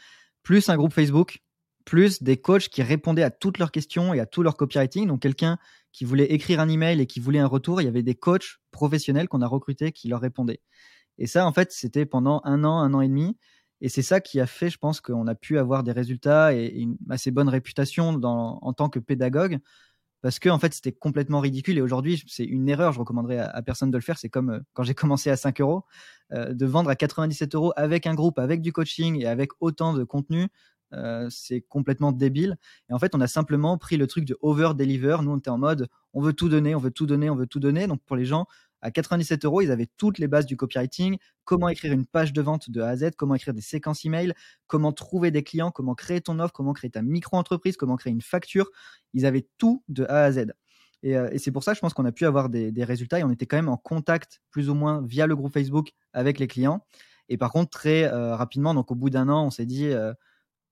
plus 0.43 0.68
un 0.68 0.76
groupe 0.76 0.93
Facebook, 0.93 1.39
plus 1.84 2.20
des 2.20 2.37
coachs 2.37 2.68
qui 2.68 2.82
répondaient 2.82 3.22
à 3.22 3.30
toutes 3.30 3.59
leurs 3.59 3.70
questions 3.70 4.12
et 4.12 4.18
à 4.18 4.26
tout 4.26 4.43
leur 4.43 4.57
copywriting. 4.57 5.07
Donc 5.07 5.22
quelqu'un 5.22 5.57
qui 5.93 6.05
voulait 6.05 6.32
écrire 6.32 6.59
un 6.59 6.68
email 6.68 7.01
et 7.01 7.07
qui 7.07 7.20
voulait 7.20 7.39
un 7.39 7.47
retour, 7.47 7.80
il 7.80 7.84
y 7.84 7.89
avait 7.89 8.03
des 8.03 8.16
coachs 8.16 8.59
professionnels 8.72 9.28
qu'on 9.28 9.41
a 9.41 9.47
recrutés 9.47 9.93
qui 9.93 10.09
leur 10.09 10.20
répondaient. 10.20 10.61
Et 11.18 11.26
ça, 11.26 11.46
en 11.46 11.52
fait, 11.52 11.72
c'était 11.72 12.06
pendant 12.06 12.40
un 12.44 12.64
an, 12.64 12.78
un 12.78 12.94
an 12.94 13.00
et 13.00 13.08
demi. 13.08 13.36
Et 13.80 13.88
c'est 13.88 14.02
ça 14.02 14.20
qui 14.20 14.40
a 14.40 14.46
fait, 14.46 14.70
je 14.70 14.78
pense, 14.78 15.00
qu'on 15.00 15.26
a 15.26 15.34
pu 15.34 15.58
avoir 15.58 15.82
des 15.82 15.92
résultats 15.92 16.54
et 16.54 16.66
une 16.66 16.96
assez 17.10 17.30
bonne 17.30 17.48
réputation 17.48 18.08
en 18.22 18.72
tant 18.72 18.88
que 18.88 18.98
pédagogue. 18.98 19.58
Parce 20.22 20.38
que, 20.38 20.48
en 20.48 20.58
fait, 20.58 20.74
c'était 20.74 20.92
complètement 20.92 21.40
ridicule. 21.40 21.78
Et 21.78 21.80
aujourd'hui, 21.82 22.22
c'est 22.26 22.44
une 22.44 22.68
erreur. 22.68 22.92
Je 22.92 22.98
recommanderais 22.98 23.38
à, 23.38 23.62
personne 23.62 23.90
de 23.90 23.96
le 23.96 24.02
faire. 24.02 24.18
C'est 24.18 24.28
comme 24.28 24.50
euh, 24.50 24.60
quand 24.72 24.82
j'ai 24.82 24.94
commencé 24.94 25.30
à 25.30 25.36
5 25.36 25.60
euros, 25.60 25.84
euh, 26.32 26.52
de 26.52 26.66
vendre 26.66 26.90
à 26.90 26.96
97 26.96 27.54
euros 27.54 27.72
avec 27.76 28.06
un 28.06 28.14
groupe, 28.14 28.38
avec 28.38 28.60
du 28.62 28.72
coaching 28.72 29.20
et 29.20 29.26
avec 29.26 29.50
autant 29.60 29.92
de 29.94 30.04
contenu. 30.04 30.48
Euh, 30.92 31.28
c'est 31.30 31.60
complètement 31.60 32.12
débile. 32.12 32.56
Et 32.88 32.92
en 32.92 32.98
fait, 32.98 33.14
on 33.14 33.20
a 33.20 33.26
simplement 33.26 33.76
pris 33.76 33.96
le 33.96 34.06
truc 34.06 34.24
de 34.24 34.36
over-deliver. 34.40 35.18
Nous, 35.22 35.30
on 35.30 35.38
était 35.38 35.50
en 35.50 35.58
mode, 35.58 35.88
on 36.12 36.22
veut 36.22 36.32
tout 36.32 36.48
donner, 36.48 36.74
on 36.74 36.80
veut 36.80 36.90
tout 36.90 37.06
donner, 37.06 37.28
on 37.28 37.36
veut 37.36 37.46
tout 37.46 37.60
donner. 37.60 37.86
Donc, 37.86 38.00
pour 38.04 38.16
les 38.16 38.24
gens, 38.24 38.46
à 38.82 38.90
97 38.90 39.44
euros, 39.44 39.62
ils 39.62 39.70
avaient 39.70 39.88
toutes 39.96 40.18
les 40.18 40.28
bases 40.28 40.46
du 40.46 40.56
copywriting, 40.56 41.18
comment 41.44 41.68
écrire 41.68 41.92
une 41.92 42.06
page 42.06 42.32
de 42.32 42.42
vente 42.42 42.70
de 42.70 42.80
A 42.80 42.88
à 42.88 42.96
Z, 42.96 43.10
comment 43.16 43.34
écrire 43.34 43.54
des 43.54 43.60
séquences 43.60 44.04
email, 44.04 44.32
comment 44.66 44.92
trouver 44.92 45.30
des 45.30 45.42
clients, 45.42 45.70
comment 45.70 45.94
créer 45.94 46.20
ton 46.20 46.38
offre, 46.38 46.52
comment 46.52 46.72
créer 46.72 46.90
ta 46.90 47.02
micro-entreprise, 47.02 47.76
comment 47.76 47.96
créer 47.96 48.12
une 48.12 48.22
facture. 48.22 48.70
Ils 49.14 49.26
avaient 49.26 49.46
tout 49.58 49.82
de 49.88 50.04
A 50.04 50.24
à 50.24 50.32
Z. 50.32 50.52
Et, 51.02 51.16
euh, 51.16 51.30
c'est 51.38 51.52
pour 51.52 51.62
ça, 51.62 51.74
je 51.74 51.80
pense 51.80 51.94
qu'on 51.94 52.04
a 52.04 52.12
pu 52.12 52.26
avoir 52.26 52.48
des, 52.48 52.72
résultats 52.84 53.18
et 53.18 53.24
on 53.24 53.30
était 53.30 53.46
quand 53.46 53.56
même 53.56 53.68
en 53.68 53.76
contact, 53.76 54.40
plus 54.50 54.68
ou 54.68 54.74
moins 54.74 55.02
via 55.02 55.26
le 55.26 55.36
groupe 55.36 55.52
Facebook 55.52 55.92
avec 56.12 56.38
les 56.38 56.46
clients. 56.46 56.84
Et 57.28 57.36
par 57.36 57.52
contre, 57.52 57.70
très 57.70 58.04
euh, 58.04 58.36
rapidement, 58.36 58.74
donc 58.74 58.90
au 58.90 58.94
bout 58.94 59.10
d'un 59.10 59.28
an, 59.28 59.46
on 59.46 59.50
s'est 59.50 59.66
dit, 59.66 59.86
euh, 59.86 60.12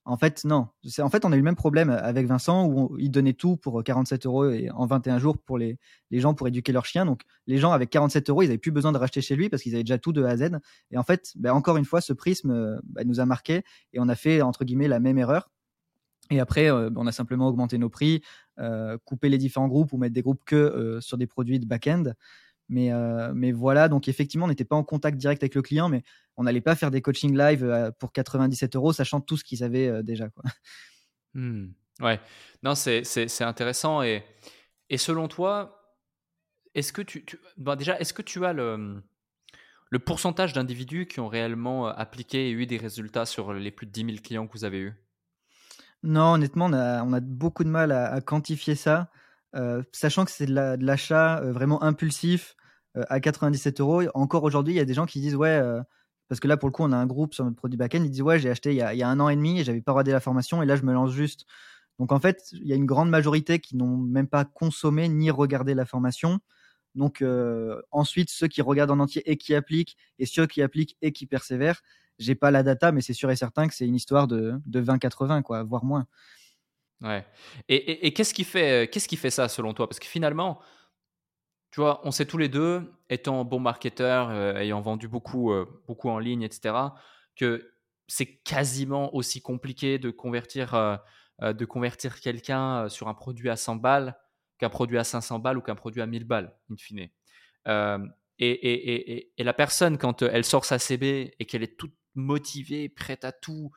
en 0.06 0.18
fait, 0.18 0.44
non. 0.44 0.68
En 0.98 1.08
fait, 1.08 1.24
on 1.24 1.32
a 1.32 1.34
eu 1.34 1.38
le 1.38 1.44
même 1.44 1.56
problème 1.56 1.88
avec 1.88 2.26
Vincent 2.26 2.66
où 2.66 2.98
il 2.98 3.10
donnait 3.10 3.32
tout 3.32 3.56
pour 3.56 3.82
47 3.82 4.26
euros 4.26 4.50
et 4.50 4.70
en 4.70 4.84
21 4.84 5.18
jours 5.18 5.38
pour 5.38 5.56
les, 5.56 5.78
gens 6.12 6.34
pour 6.34 6.46
éduquer 6.46 6.72
leurs 6.72 6.84
chiens. 6.84 7.06
Donc, 7.06 7.22
les 7.46 7.56
gens 7.56 7.72
avec 7.72 7.88
47 7.88 8.28
euros, 8.28 8.42
ils 8.42 8.46
n'avaient 8.46 8.58
plus 8.58 8.70
besoin 8.70 8.92
de 8.92 8.98
racheter 8.98 9.22
chez 9.22 9.34
lui 9.34 9.48
parce 9.48 9.62
qu'ils 9.62 9.74
avaient 9.74 9.84
déjà 9.84 9.98
tout 9.98 10.12
de 10.12 10.22
A 10.22 10.30
à 10.30 10.36
Z. 10.36 10.58
Et 10.90 10.98
en 10.98 11.04
fait, 11.04 11.32
ben, 11.36 11.52
encore 11.52 11.78
une 11.78 11.86
fois, 11.86 12.02
ce 12.02 12.12
prisme 12.12 12.80
ben, 12.84 13.08
nous 13.08 13.18
a 13.18 13.24
marqué 13.24 13.62
et 13.94 14.00
on 14.00 14.08
a 14.08 14.14
fait, 14.14 14.42
entre 14.42 14.64
guillemets, 14.64 14.88
la 14.88 15.00
même 15.00 15.16
erreur. 15.16 15.48
Et 16.30 16.40
après, 16.40 16.70
euh, 16.70 16.90
on 16.96 17.06
a 17.06 17.12
simplement 17.12 17.48
augmenté 17.48 17.76
nos 17.78 17.90
prix, 17.90 18.22
euh, 18.58 18.96
coupé 19.04 19.28
les 19.28 19.38
différents 19.38 19.68
groupes 19.68 19.92
ou 19.92 19.98
mettre 19.98 20.14
des 20.14 20.22
groupes 20.22 20.42
que 20.44 20.56
euh, 20.56 21.00
sur 21.00 21.18
des 21.18 21.26
produits 21.26 21.58
de 21.58 21.66
back-end. 21.66 22.04
Mais, 22.68 22.92
euh, 22.92 23.32
mais 23.34 23.52
voilà, 23.52 23.88
donc 23.88 24.08
effectivement, 24.08 24.46
on 24.46 24.48
n'était 24.48 24.64
pas 24.64 24.76
en 24.76 24.84
contact 24.84 25.18
direct 25.18 25.42
avec 25.42 25.54
le 25.54 25.62
client, 25.62 25.88
mais 25.88 26.02
on 26.36 26.44
n'allait 26.44 26.60
pas 26.60 26.74
faire 26.74 26.90
des 26.90 27.02
coachings 27.02 27.36
live 27.36 27.64
euh, 27.64 27.90
pour 27.90 28.12
97 28.12 28.76
euros, 28.76 28.92
sachant 28.92 29.20
tout 29.20 29.36
ce 29.36 29.44
qu'ils 29.44 29.62
avaient 29.62 29.88
euh, 29.88 30.02
déjà. 30.02 30.28
Quoi. 30.30 30.44
Hmm. 31.34 31.72
ouais, 32.00 32.20
non, 32.62 32.76
c'est 32.76 33.42
intéressant. 33.42 34.02
Et, 34.02 34.24
et 34.88 34.98
selon 34.98 35.26
toi, 35.26 35.98
est-ce 36.74 36.92
que 36.92 37.02
tu, 37.02 37.24
tu 37.24 37.40
déjà, 37.76 37.98
est-ce 37.98 38.14
que 38.14 38.22
tu 38.22 38.44
as 38.44 38.52
le, 38.52 39.02
le 39.90 39.98
pourcentage 39.98 40.52
d'individus 40.52 41.06
qui 41.06 41.18
ont 41.18 41.26
réellement 41.26 41.88
appliqué 41.88 42.48
et 42.48 42.52
eu 42.52 42.66
des 42.66 42.76
résultats 42.76 43.26
sur 43.26 43.52
les 43.52 43.72
plus 43.72 43.86
de 43.86 43.90
10 43.90 44.04
000 44.06 44.16
clients 44.22 44.46
que 44.46 44.52
vous 44.52 44.64
avez 44.64 44.78
eus? 44.78 44.94
Non, 46.04 46.34
honnêtement, 46.34 46.66
on 46.66 47.12
a, 47.14 47.20
beaucoup 47.20 47.64
de 47.64 47.70
mal 47.70 47.90
à, 47.90 48.20
quantifier 48.20 48.74
ça, 48.74 49.10
sachant 49.92 50.24
que 50.24 50.30
c'est 50.30 50.46
de 50.46 50.84
l'achat 50.84 51.40
vraiment 51.42 51.82
impulsif 51.82 52.56
à 52.94 53.20
97 53.20 53.80
euros. 53.80 54.02
Encore 54.14 54.44
aujourd'hui, 54.44 54.74
il 54.74 54.76
y 54.76 54.80
a 54.80 54.84
des 54.84 54.94
gens 54.94 55.06
qui 55.06 55.20
disent 55.20 55.36
ouais 55.36 55.60
parce 56.28 56.40
que 56.40 56.48
là, 56.48 56.56
pour 56.56 56.68
le 56.68 56.72
coup, 56.72 56.82
on 56.82 56.92
a 56.92 56.96
un 56.96 57.06
groupe 57.06 57.34
sur 57.34 57.44
notre 57.44 57.56
produit 57.56 57.76
backend. 57.76 58.04
Ils 58.04 58.10
disent 58.10 58.22
Ouais, 58.22 58.38
j'ai 58.38 58.50
acheté 58.50 58.70
il 58.70 58.76
y, 58.76 58.82
a, 58.82 59.08
un 59.08 59.20
an 59.20 59.28
et 59.28 59.36
demi 59.36 59.60
et 59.60 59.64
j'avais 59.64 59.82
pas 59.82 59.92
regardé 59.92 60.12
la 60.12 60.20
formation 60.20 60.62
et 60.62 60.66
là, 60.66 60.76
je 60.76 60.82
me 60.82 60.92
lance 60.92 61.12
juste. 61.12 61.44
Donc, 61.98 62.12
en 62.12 62.18
fait, 62.18 62.48
il 62.52 62.66
y 62.66 62.72
a 62.72 62.76
une 62.76 62.86
grande 62.86 63.10
majorité 63.10 63.58
qui 63.60 63.76
n'ont 63.76 63.96
même 63.96 64.26
pas 64.26 64.44
consommé 64.44 65.08
ni 65.08 65.30
regardé 65.30 65.74
la 65.74 65.84
formation. 65.84 66.40
Donc, 66.94 67.22
euh, 67.22 67.80
ensuite, 67.90 68.30
ceux 68.30 68.48
qui 68.48 68.62
regardent 68.62 68.92
en 68.92 69.00
entier 69.00 69.22
et 69.30 69.36
qui 69.36 69.54
appliquent 69.54 69.96
et 70.18 70.26
ceux 70.26 70.46
qui 70.46 70.62
appliquent 70.62 70.96
et 71.02 71.12
qui 71.12 71.26
persévèrent, 71.26 71.82
j'ai 72.18 72.34
pas 72.34 72.50
la 72.50 72.62
data, 72.62 72.92
mais 72.92 73.00
c'est 73.00 73.12
sûr 73.12 73.30
et 73.30 73.36
certain 73.36 73.68
que 73.68 73.74
c'est 73.74 73.86
une 73.86 73.96
histoire 73.96 74.26
de, 74.26 74.54
de 74.66 74.82
20-80, 74.82 75.42
quoi, 75.42 75.62
voire 75.62 75.84
moins. 75.84 76.06
Ouais. 77.04 77.26
Et, 77.68 78.14
qu'est-ce 78.14 78.32
qui, 78.32 78.44
fait, 78.44 78.90
qu'est-ce 78.90 79.08
qui 79.08 79.16
fait 79.16 79.30
ça 79.30 79.48
selon 79.48 79.74
toi? 79.74 79.86
Parce 79.86 79.98
que 79.98 80.06
finalement, 80.06 80.58
tu 81.70 81.80
vois, 81.80 82.00
on 82.04 82.10
sait 82.10 82.24
tous 82.24 82.38
les 82.38 82.48
deux, 82.48 82.94
étant 83.10 83.44
bons 83.44 83.60
marketeurs, 83.60 84.30
euh, 84.30 84.54
ayant 84.54 84.80
vendu 84.80 85.06
beaucoup, 85.06 85.52
euh, 85.52 85.66
beaucoup 85.86 86.08
en 86.08 86.18
ligne, 86.18 86.42
etc., 86.42 86.74
que 87.36 87.70
c'est 88.08 88.36
quasiment 88.38 89.14
aussi 89.14 89.42
compliqué 89.42 89.98
de 89.98 90.10
convertir, 90.10 90.74
euh, 90.74 91.52
de 91.52 91.64
convertir 91.66 92.20
quelqu'un 92.20 92.88
sur 92.88 93.08
un 93.08 93.14
produit 93.14 93.50
à 93.50 93.56
100 93.56 93.76
balles 93.76 94.16
qu'un 94.58 94.70
produit 94.70 94.98
à 94.98 95.04
500 95.04 95.40
balles 95.40 95.58
ou 95.58 95.62
qu'un 95.62 95.74
produit 95.74 96.00
à 96.00 96.06
1000 96.06 96.24
balles, 96.24 96.56
in 96.70 96.76
fine. 96.76 97.08
Et, 98.38 98.50
et, 98.50 99.32
et, 99.40 99.44
la 99.44 99.52
personne, 99.52 99.98
quand 99.98 100.22
elle 100.22 100.44
sort 100.44 100.64
sa 100.64 100.78
CB 100.78 101.34
et 101.38 101.44
qu'elle 101.44 101.62
est 101.62 101.76
toute 101.76 101.94
motivée, 102.14 102.88
prête 102.88 103.24
à 103.24 103.32
tout 103.32 103.70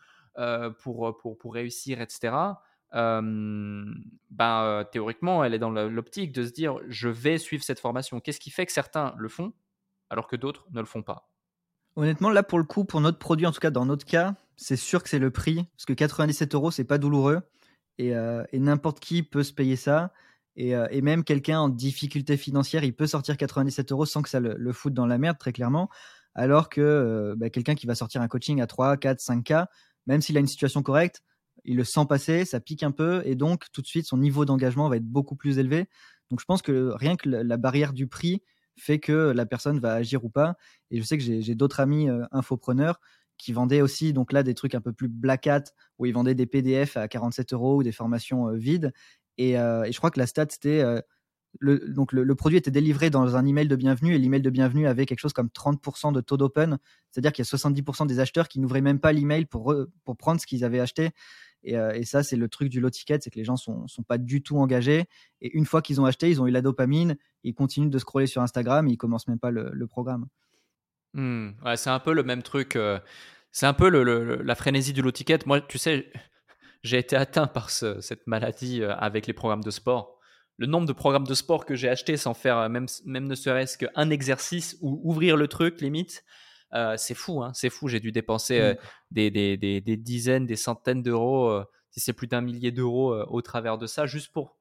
pour, 0.79 1.17
pour, 1.17 1.37
pour 1.37 1.53
réussir, 1.53 1.99
etc., 1.99 2.31
ben, 2.93 4.85
théoriquement, 4.91 5.43
elle 5.43 5.53
est 5.53 5.59
dans 5.59 5.71
l'optique 5.71 6.31
de 6.31 6.45
se 6.45 6.51
dire 6.51 6.77
je 6.87 7.09
vais 7.09 7.37
suivre 7.37 7.63
cette 7.63 7.79
formation. 7.79 8.19
Qu'est-ce 8.19 8.39
qui 8.39 8.49
fait 8.49 8.65
que 8.65 8.71
certains 8.71 9.13
le 9.17 9.29
font 9.29 9.53
alors 10.09 10.27
que 10.27 10.35
d'autres 10.35 10.65
ne 10.71 10.79
le 10.79 10.85
font 10.85 11.03
pas? 11.03 11.29
Honnêtement, 11.95 12.29
là 12.29 12.43
pour 12.43 12.59
le 12.59 12.63
coup, 12.63 12.85
pour 12.85 13.01
notre 13.01 13.17
produit, 13.17 13.45
en 13.45 13.51
tout 13.51 13.59
cas 13.59 13.71
dans 13.71 13.85
notre 13.85 14.05
cas, 14.05 14.35
c'est 14.55 14.75
sûr 14.75 15.03
que 15.03 15.09
c'est 15.09 15.19
le 15.19 15.31
prix 15.31 15.65
parce 15.75 15.85
que 15.85 15.93
97 15.93 16.53
euros, 16.55 16.71
c'est 16.71 16.83
pas 16.83 16.97
douloureux 16.97 17.41
et, 17.97 18.13
n'importe 18.53 18.99
qui 18.99 19.23
peut 19.23 19.43
se 19.43 19.53
payer 19.53 19.75
ça. 19.75 20.13
Et, 20.55 21.01
même 21.01 21.23
quelqu'un 21.23 21.59
en 21.59 21.69
difficulté 21.69 22.37
financière, 22.37 22.83
il 22.83 22.95
peut 22.95 23.07
sortir 23.07 23.37
97 23.37 23.91
euros 23.91 24.05
sans 24.05 24.21
que 24.21 24.29
ça 24.29 24.39
le, 24.39 24.73
foute 24.73 24.93
dans 24.93 25.05
la 25.05 25.17
merde, 25.17 25.37
très 25.37 25.53
clairement. 25.53 25.89
Alors 26.35 26.69
que 26.69 27.33
bah, 27.37 27.49
quelqu'un 27.49 27.75
qui 27.75 27.87
va 27.87 27.95
sortir 27.95 28.21
un 28.21 28.27
coaching 28.27 28.61
à 28.61 28.67
3, 28.67 28.97
4, 28.97 29.19
5K, 29.19 29.65
même 30.05 30.21
s'il 30.21 30.37
a 30.37 30.39
une 30.39 30.47
situation 30.47 30.83
correcte, 30.83 31.23
il 31.67 31.75
le 31.75 31.83
sent 31.83 32.05
passer, 32.07 32.45
ça 32.45 32.59
pique 32.59 32.81
un 32.81 32.91
peu, 32.91 33.21
et 33.25 33.35
donc 33.35 33.65
tout 33.73 33.81
de 33.81 33.87
suite 33.87 34.07
son 34.07 34.17
niveau 34.17 34.45
d'engagement 34.45 34.89
va 34.89 34.95
être 34.95 35.05
beaucoup 35.05 35.35
plus 35.35 35.59
élevé. 35.59 35.85
Donc 36.31 36.39
je 36.39 36.45
pense 36.45 36.61
que 36.61 36.91
rien 36.95 37.15
que 37.15 37.29
la 37.29 37.57
barrière 37.57 37.93
du 37.93 38.07
prix 38.07 38.41
fait 38.77 38.99
que 38.99 39.31
la 39.31 39.45
personne 39.45 39.79
va 39.79 39.93
agir 39.93 40.23
ou 40.23 40.29
pas. 40.29 40.55
Et 40.91 40.99
je 40.99 41.03
sais 41.03 41.17
que 41.17 41.23
j'ai 41.23 41.55
d'autres 41.55 41.79
amis 41.79 42.09
euh, 42.09 42.23
infopreneurs 42.31 42.99
qui 43.37 43.53
vendaient 43.53 43.81
aussi 43.81 44.13
donc 44.13 44.31
là 44.31 44.43
des 44.43 44.53
trucs 44.53 44.75
un 44.75 44.81
peu 44.81 44.93
plus 44.93 45.09
black 45.09 45.45
hat 45.47 45.63
où 45.99 46.05
ils 46.05 46.13
vendaient 46.13 46.35
des 46.35 46.45
PDF 46.45 46.97
à 46.97 47.07
47 47.07 47.53
euros 47.53 47.77
ou 47.77 47.83
des 47.83 47.91
formations 47.91 48.49
euh, 48.49 48.55
vides. 48.55 48.93
Euh, 49.39 49.83
et, 49.83 49.91
je 49.91 49.97
crois 49.97 50.09
que 50.09 50.19
la 50.19 50.27
stat 50.27 50.47
c'était 50.49 50.83
le, 51.59 51.79
donc 51.89 52.11
le, 52.11 52.35
produit 52.35 52.57
était 52.57 52.71
délivré 52.71 53.09
dans 53.09 53.35
un 53.35 53.45
email 53.45 53.67
de 53.67 53.75
bienvenue 53.75 54.15
et 54.15 54.17
l'email 54.17 54.41
de 54.41 54.49
bienvenue 54.49 54.87
avait 54.87 55.05
quelque 55.05 55.19
chose 55.19 55.33
comme 55.33 55.47
30% 55.47 56.11
de 56.11 56.21
taux 56.21 56.37
d'open, 56.37 56.77
c'est-à-dire 57.11 57.31
qu'il 57.31 57.45
y 57.45 57.47
a 57.47 57.57
70% 57.57 58.07
des 58.07 58.19
acheteurs 58.19 58.47
qui 58.47 58.59
n'ouvraient 58.59 58.81
même 58.81 58.99
pas 58.99 59.11
l'email 59.11 59.45
pour, 59.45 59.75
pour 60.03 60.17
prendre 60.17 60.41
ce 60.41 60.47
qu'ils 60.47 60.63
avaient 60.63 60.79
acheté. 60.79 61.11
Euh, 61.67 61.91
et, 61.91 62.03
ça, 62.03 62.23
c'est 62.23 62.35
le 62.35 62.47
truc 62.47 62.69
du 62.69 62.79
low 62.79 62.89
c'est 62.91 63.29
que 63.29 63.35
les 63.35 63.43
gens 63.43 63.57
sont, 63.57 63.87
sont 63.87 64.03
pas 64.03 64.17
du 64.17 64.41
tout 64.41 64.57
engagés. 64.57 65.05
Et 65.41 65.55
une 65.55 65.65
fois 65.65 65.81
qu'ils 65.81 65.99
ont 65.99 66.05
acheté, 66.05 66.29
ils 66.29 66.41
ont 66.41 66.47
eu 66.47 66.51
la 66.51 66.61
dopamine, 66.61 67.17
ils 67.43 67.53
continuent 67.53 67.89
de 67.89 67.99
scroller 67.99 68.27
sur 68.27 68.41
Instagram, 68.41 68.87
et 68.87 68.91
ils 68.91 68.97
commencent 68.97 69.27
même 69.27 69.39
pas 69.39 69.51
le, 69.51 69.87
programme. 69.87 70.27
Hmm. 71.13 71.51
c'est 71.75 71.89
un 71.89 71.99
peu 71.99 72.13
le 72.13 72.23
même 72.23 72.43
truc. 72.43 72.75
Euh, 72.75 72.99
c'est 73.51 73.65
un 73.65 73.73
peu 73.73 73.89
la 73.89 74.55
frénésie 74.55 74.93
du 74.93 75.01
low. 75.01 75.11
Moi, 75.45 75.61
tu 75.61 75.77
sais, 75.77 76.11
j'ai 76.83 76.99
été 76.99 77.15
atteint 77.15 77.47
par 77.47 77.69
cette 77.69 78.27
maladie 78.27 78.81
euh, 78.81 78.95
avec 78.95 79.27
les 79.27 79.33
programmes 79.33 79.63
de 79.63 79.71
sport. 79.71 80.19
Le 80.57 80.65
nombre 80.65 80.87
de 80.87 80.93
programmes 80.93 81.27
de 81.27 81.35
sport 81.35 81.65
que 81.65 81.75
j'ai 81.75 81.87
achetés 81.87 82.17
sans 82.17 82.33
faire 82.33 82.67
même 82.67 82.87
ne 83.05 83.35
serait-ce 83.35 83.77
qu'un 83.77 84.09
exercice 84.09 84.75
ou 84.81 84.99
ouvrir 85.03 85.37
le 85.37 85.47
truc, 85.47 85.81
limite, 85.81 86.23
euh, 86.73 86.95
c'est 86.97 87.13
fou, 87.13 87.43
hein, 87.43 87.51
c'est 87.53 87.69
fou. 87.69 87.87
J'ai 87.87 87.99
dû 87.99 88.11
dépenser 88.11 88.59
euh, 88.59 88.75
des, 89.11 89.31
des, 89.31 89.57
des, 89.57 89.81
des, 89.81 89.97
dizaines, 89.97 90.45
des 90.45 90.55
centaines 90.55 91.01
d'euros, 91.01 91.49
euh, 91.49 91.65
si 91.91 91.99
c'est 91.99 92.13
plus 92.13 92.27
d'un 92.27 92.41
millier 92.41 92.71
d'euros 92.71 93.13
au 93.13 93.41
travers 93.41 93.77
de 93.77 93.87
ça, 93.87 94.05
juste 94.05 94.31
pour 94.31 94.57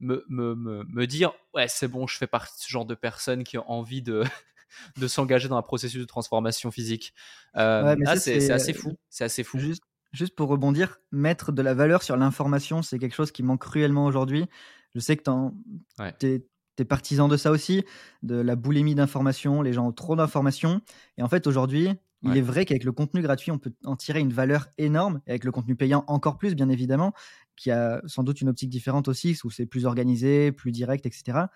me, 0.00 0.24
me, 0.28 0.54
me, 0.54 1.06
dire 1.06 1.32
ouais, 1.54 1.68
c'est 1.68 1.88
bon, 1.88 2.06
je 2.06 2.16
fais 2.16 2.26
partie 2.26 2.56
de 2.56 2.62
ce 2.62 2.70
genre 2.70 2.86
de 2.86 2.94
personnes 2.94 3.44
qui 3.44 3.58
ont 3.58 3.70
envie 3.70 4.00
de, 4.00 4.24
de 4.98 5.06
s'engager 5.06 5.48
dans 5.48 5.58
un 5.58 5.62
processus 5.62 6.00
de 6.00 6.06
transformation 6.06 6.70
physique. 6.70 7.12
Ah, 7.54 7.94
c'est 8.16 8.50
assez 8.50 8.72
fou. 8.72 8.96
C'est 9.10 9.24
assez 9.24 9.44
fou. 9.44 9.58
Juste, 9.58 9.82
juste 10.12 10.34
pour 10.34 10.48
rebondir, 10.48 10.96
mettre 11.12 11.52
de 11.52 11.60
la 11.62 11.74
valeur 11.74 12.02
sur 12.02 12.16
l'information, 12.16 12.82
c'est 12.82 12.98
quelque 12.98 13.14
chose 13.14 13.30
qui 13.30 13.42
manque 13.42 13.60
cruellement 13.60 14.06
aujourd'hui. 14.06 14.46
Je 14.94 15.00
sais 15.00 15.16
que 15.16 15.22
tu 16.18 16.26
es, 16.26 16.46
T'es 16.80 16.86
partisan 16.86 17.28
de 17.28 17.36
ça 17.36 17.50
aussi, 17.50 17.84
de 18.22 18.36
la 18.36 18.56
boulimie 18.56 18.94
d'informations, 18.94 19.60
les 19.60 19.74
gens 19.74 19.88
ont 19.88 19.92
trop 19.92 20.16
d'informations. 20.16 20.80
Et 21.18 21.22
en 21.22 21.28
fait, 21.28 21.46
aujourd'hui, 21.46 21.90
il 22.22 22.34
est 22.38 22.40
vrai 22.40 22.64
qu'avec 22.64 22.84
le 22.84 22.92
contenu 22.92 23.20
gratuit, 23.20 23.50
on 23.50 23.58
peut 23.58 23.74
en 23.84 23.96
tirer 23.96 24.20
une 24.20 24.32
valeur 24.32 24.68
énorme, 24.78 25.20
et 25.26 25.32
avec 25.32 25.44
le 25.44 25.52
contenu 25.52 25.76
payant 25.76 26.04
encore 26.06 26.38
plus, 26.38 26.54
bien 26.54 26.70
évidemment, 26.70 27.12
qui 27.54 27.70
a 27.70 28.00
sans 28.06 28.22
doute 28.22 28.40
une 28.40 28.48
optique 28.48 28.70
différente 28.70 29.08
aussi, 29.08 29.38
où 29.44 29.50
c'est 29.50 29.66
plus 29.66 29.84
organisé, 29.84 30.52
plus 30.52 30.72
direct, 30.72 31.04
etc. 31.04 31.48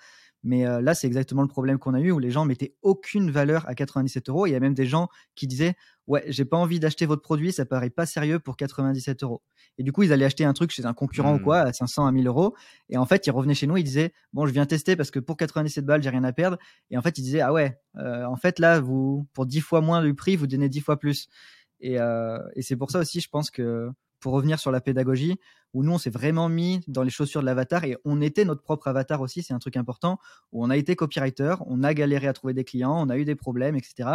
Mais 0.44 0.66
euh, 0.66 0.82
là, 0.82 0.94
c'est 0.94 1.06
exactement 1.06 1.42
le 1.42 1.48
problème 1.48 1.78
qu'on 1.78 1.94
a 1.94 2.00
eu 2.00 2.10
où 2.10 2.18
les 2.18 2.30
gens 2.30 2.44
mettaient 2.44 2.74
aucune 2.82 3.30
valeur 3.30 3.66
à 3.66 3.74
97 3.74 4.28
euros. 4.28 4.46
Il 4.46 4.52
y 4.52 4.54
a 4.54 4.60
même 4.60 4.74
des 4.74 4.86
gens 4.86 5.08
qui 5.34 5.46
disaient 5.46 5.74
Ouais, 6.06 6.22
j'ai 6.28 6.44
pas 6.44 6.58
envie 6.58 6.78
d'acheter 6.78 7.06
votre 7.06 7.22
produit, 7.22 7.50
ça 7.50 7.64
paraît 7.64 7.88
pas 7.88 8.04
sérieux 8.04 8.38
pour 8.38 8.58
97 8.58 9.22
euros. 9.22 9.42
Et 9.78 9.82
du 9.82 9.90
coup, 9.90 10.02
ils 10.02 10.12
allaient 10.12 10.26
acheter 10.26 10.44
un 10.44 10.52
truc 10.52 10.70
chez 10.70 10.84
un 10.84 10.92
concurrent 10.92 11.36
ou 11.36 11.38
quoi, 11.38 11.60
à 11.60 11.72
500, 11.72 12.06
à 12.06 12.12
1000 12.12 12.26
euros. 12.26 12.54
Et 12.90 12.98
en 12.98 13.06
fait, 13.06 13.26
ils 13.26 13.30
revenaient 13.30 13.54
chez 13.54 13.66
nous, 13.66 13.78
ils 13.78 13.84
disaient 13.84 14.12
Bon, 14.34 14.44
je 14.44 14.52
viens 14.52 14.66
tester 14.66 14.96
parce 14.96 15.10
que 15.10 15.18
pour 15.18 15.38
97 15.38 15.84
balles, 15.86 16.02
j'ai 16.02 16.10
rien 16.10 16.24
à 16.24 16.32
perdre. 16.32 16.58
Et 16.90 16.98
en 16.98 17.02
fait, 17.02 17.16
ils 17.16 17.22
disaient 17.22 17.40
Ah 17.40 17.54
ouais, 17.54 17.78
euh, 17.96 18.26
en 18.26 18.36
fait, 18.36 18.58
là, 18.58 18.80
vous, 18.80 19.26
pour 19.32 19.46
10 19.46 19.60
fois 19.60 19.80
moins 19.80 20.02
du 20.02 20.14
prix, 20.14 20.36
vous 20.36 20.46
donnez 20.46 20.68
10 20.68 20.80
fois 20.80 20.98
plus. 20.98 21.28
Et, 21.80 21.98
euh, 21.98 22.38
et 22.54 22.60
c'est 22.60 22.76
pour 22.76 22.90
ça 22.90 22.98
aussi, 22.98 23.20
je 23.20 23.28
pense 23.30 23.50
que 23.50 23.90
pour 24.24 24.32
revenir 24.32 24.58
sur 24.58 24.70
la 24.70 24.80
pédagogie, 24.80 25.38
où 25.74 25.84
nous, 25.84 25.92
on 25.92 25.98
s'est 25.98 26.08
vraiment 26.08 26.48
mis 26.48 26.80
dans 26.88 27.02
les 27.02 27.10
chaussures 27.10 27.42
de 27.42 27.46
l'avatar 27.46 27.84
et 27.84 27.98
on 28.06 28.22
était 28.22 28.46
notre 28.46 28.62
propre 28.62 28.88
avatar 28.88 29.20
aussi, 29.20 29.42
c'est 29.42 29.52
un 29.52 29.58
truc 29.58 29.76
important, 29.76 30.18
où 30.50 30.64
on 30.64 30.70
a 30.70 30.78
été 30.78 30.96
copywriter, 30.96 31.56
on 31.66 31.82
a 31.82 31.92
galéré 31.92 32.26
à 32.26 32.32
trouver 32.32 32.54
des 32.54 32.64
clients, 32.64 32.98
on 33.06 33.10
a 33.10 33.18
eu 33.18 33.26
des 33.26 33.34
problèmes, 33.34 33.76
etc. 33.76 34.08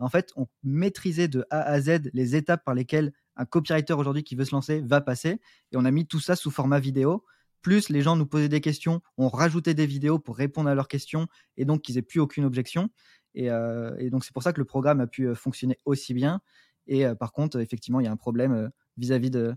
en 0.00 0.10
fait, 0.10 0.32
on 0.36 0.48
maîtrisait 0.64 1.28
de 1.28 1.46
A 1.48 1.62
à 1.62 1.80
Z 1.80 2.10
les 2.12 2.36
étapes 2.36 2.62
par 2.62 2.74
lesquelles 2.74 3.14
un 3.36 3.46
copywriter 3.46 3.94
aujourd'hui 3.94 4.22
qui 4.22 4.36
veut 4.36 4.44
se 4.44 4.54
lancer 4.54 4.82
va 4.82 5.00
passer, 5.00 5.40
et 5.72 5.78
on 5.78 5.86
a 5.86 5.90
mis 5.90 6.06
tout 6.06 6.20
ça 6.20 6.36
sous 6.36 6.50
format 6.50 6.78
vidéo. 6.78 7.24
Plus 7.62 7.88
les 7.88 8.02
gens 8.02 8.16
nous 8.16 8.26
posaient 8.26 8.50
des 8.50 8.60
questions, 8.60 9.00
on 9.16 9.28
rajoutait 9.28 9.72
des 9.72 9.86
vidéos 9.86 10.18
pour 10.18 10.36
répondre 10.36 10.68
à 10.68 10.74
leurs 10.74 10.88
questions, 10.88 11.26
et 11.56 11.64
donc 11.64 11.80
qu'ils 11.80 11.96
aient 11.96 12.02
plus 12.02 12.20
aucune 12.20 12.44
objection. 12.44 12.90
Et, 13.34 13.50
euh, 13.50 14.10
donc 14.10 14.26
c'est 14.26 14.34
pour 14.34 14.42
ça 14.42 14.52
que 14.52 14.60
le 14.60 14.66
programme 14.66 15.00
a 15.00 15.06
pu 15.06 15.24
euh, 15.26 15.34
fonctionner 15.34 15.78
aussi 15.86 16.12
bien. 16.12 16.42
Et 16.86 17.06
euh, 17.06 17.14
par 17.14 17.32
contre, 17.32 17.58
effectivement, 17.60 18.00
il 18.00 18.04
y 18.04 18.06
a 18.06 18.12
un 18.12 18.18
problème 18.18 18.70
vis-à-vis 18.96 19.30
de, 19.30 19.54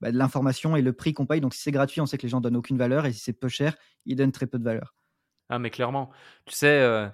bah, 0.00 0.10
de 0.10 0.16
l'information 0.16 0.76
et 0.76 0.82
le 0.82 0.92
prix 0.92 1.12
qu'on 1.12 1.26
paye. 1.26 1.40
Donc 1.40 1.54
si 1.54 1.62
c'est 1.62 1.72
gratuit, 1.72 2.00
on 2.00 2.06
sait 2.06 2.16
que 2.16 2.22
les 2.22 2.28
gens 2.28 2.40
donnent 2.40 2.56
aucune 2.56 2.78
valeur 2.78 3.06
et 3.06 3.12
si 3.12 3.20
c'est 3.20 3.32
peu 3.32 3.48
cher, 3.48 3.76
ils 4.06 4.16
donnent 4.16 4.32
très 4.32 4.46
peu 4.46 4.58
de 4.58 4.64
valeur. 4.64 4.94
Ah 5.50 5.58
mais 5.58 5.70
clairement, 5.70 6.10
tu 6.46 6.54
sais, 6.54 6.80
euh, 6.80 7.08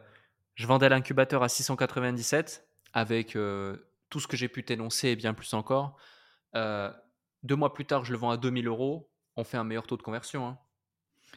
je 0.54 0.66
vendais 0.66 0.88
l'incubateur 0.88 1.42
à 1.42 1.48
697 1.48 2.68
avec 2.92 3.34
euh, 3.34 3.76
tout 4.10 4.20
ce 4.20 4.28
que 4.28 4.36
j'ai 4.36 4.48
pu 4.48 4.62
t'énoncer 4.62 5.08
et 5.08 5.16
bien 5.16 5.34
plus 5.34 5.52
encore. 5.54 5.96
Euh, 6.54 6.92
deux 7.42 7.56
mois 7.56 7.72
plus 7.72 7.86
tard, 7.86 8.04
je 8.04 8.12
le 8.12 8.18
vends 8.18 8.30
à 8.30 8.36
2000 8.36 8.68
euros. 8.68 9.10
On 9.36 9.44
fait 9.44 9.56
un 9.56 9.64
meilleur 9.64 9.86
taux 9.86 9.96
de 9.96 10.02
conversion. 10.02 10.46
Hein. 10.46 10.58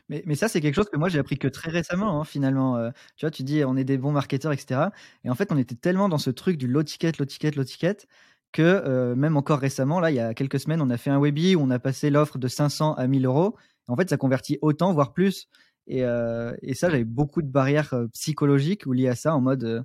Mais, 0.07 0.23
mais, 0.25 0.35
ça, 0.35 0.47
c'est 0.47 0.61
quelque 0.61 0.75
chose 0.75 0.89
que 0.89 0.97
moi, 0.97 1.09
j'ai 1.09 1.19
appris 1.19 1.37
que 1.37 1.47
très 1.47 1.71
récemment, 1.71 2.19
hein, 2.19 2.25
finalement. 2.25 2.91
tu 3.15 3.25
vois, 3.25 3.31
tu 3.31 3.43
dis, 3.43 3.63
on 3.63 3.75
est 3.75 3.83
des 3.83 3.97
bons 3.97 4.11
marketeurs, 4.11 4.51
etc. 4.51 4.89
Et 5.23 5.29
en 5.29 5.35
fait, 5.35 5.51
on 5.51 5.57
était 5.57 5.75
tellement 5.75 6.09
dans 6.09 6.17
ce 6.17 6.29
truc 6.29 6.57
du 6.57 6.67
low 6.67 6.83
ticket, 6.83 7.11
low 7.19 7.25
ticket, 7.25 7.51
low 7.51 7.63
ticket, 7.63 8.07
que 8.51 8.61
euh, 8.61 9.15
même 9.15 9.37
encore 9.37 9.59
récemment, 9.59 9.99
là, 9.99 10.11
il 10.11 10.15
y 10.15 10.19
a 10.19 10.33
quelques 10.33 10.59
semaines, 10.59 10.81
on 10.81 10.89
a 10.89 10.97
fait 10.97 11.09
un 11.09 11.19
webi 11.19 11.55
où 11.55 11.61
on 11.61 11.69
a 11.69 11.79
passé 11.79 12.09
l'offre 12.09 12.37
de 12.37 12.47
500 12.47 12.93
à 12.95 13.07
1000 13.07 13.25
euros. 13.25 13.55
En 13.87 13.95
fait, 13.95 14.09
ça 14.09 14.17
convertit 14.17 14.57
autant, 14.61 14.93
voire 14.93 15.13
plus. 15.13 15.47
Et, 15.87 16.03
euh, 16.03 16.53
ça, 16.73 16.89
j'avais 16.89 17.03
beaucoup 17.03 17.41
de 17.41 17.49
barrières 17.49 17.93
euh, 17.93 18.07
psychologiques 18.13 18.85
ou 18.85 18.93
liées 18.93 19.07
à 19.07 19.15
ça, 19.15 19.35
en 19.35 19.41
mode 19.41 19.83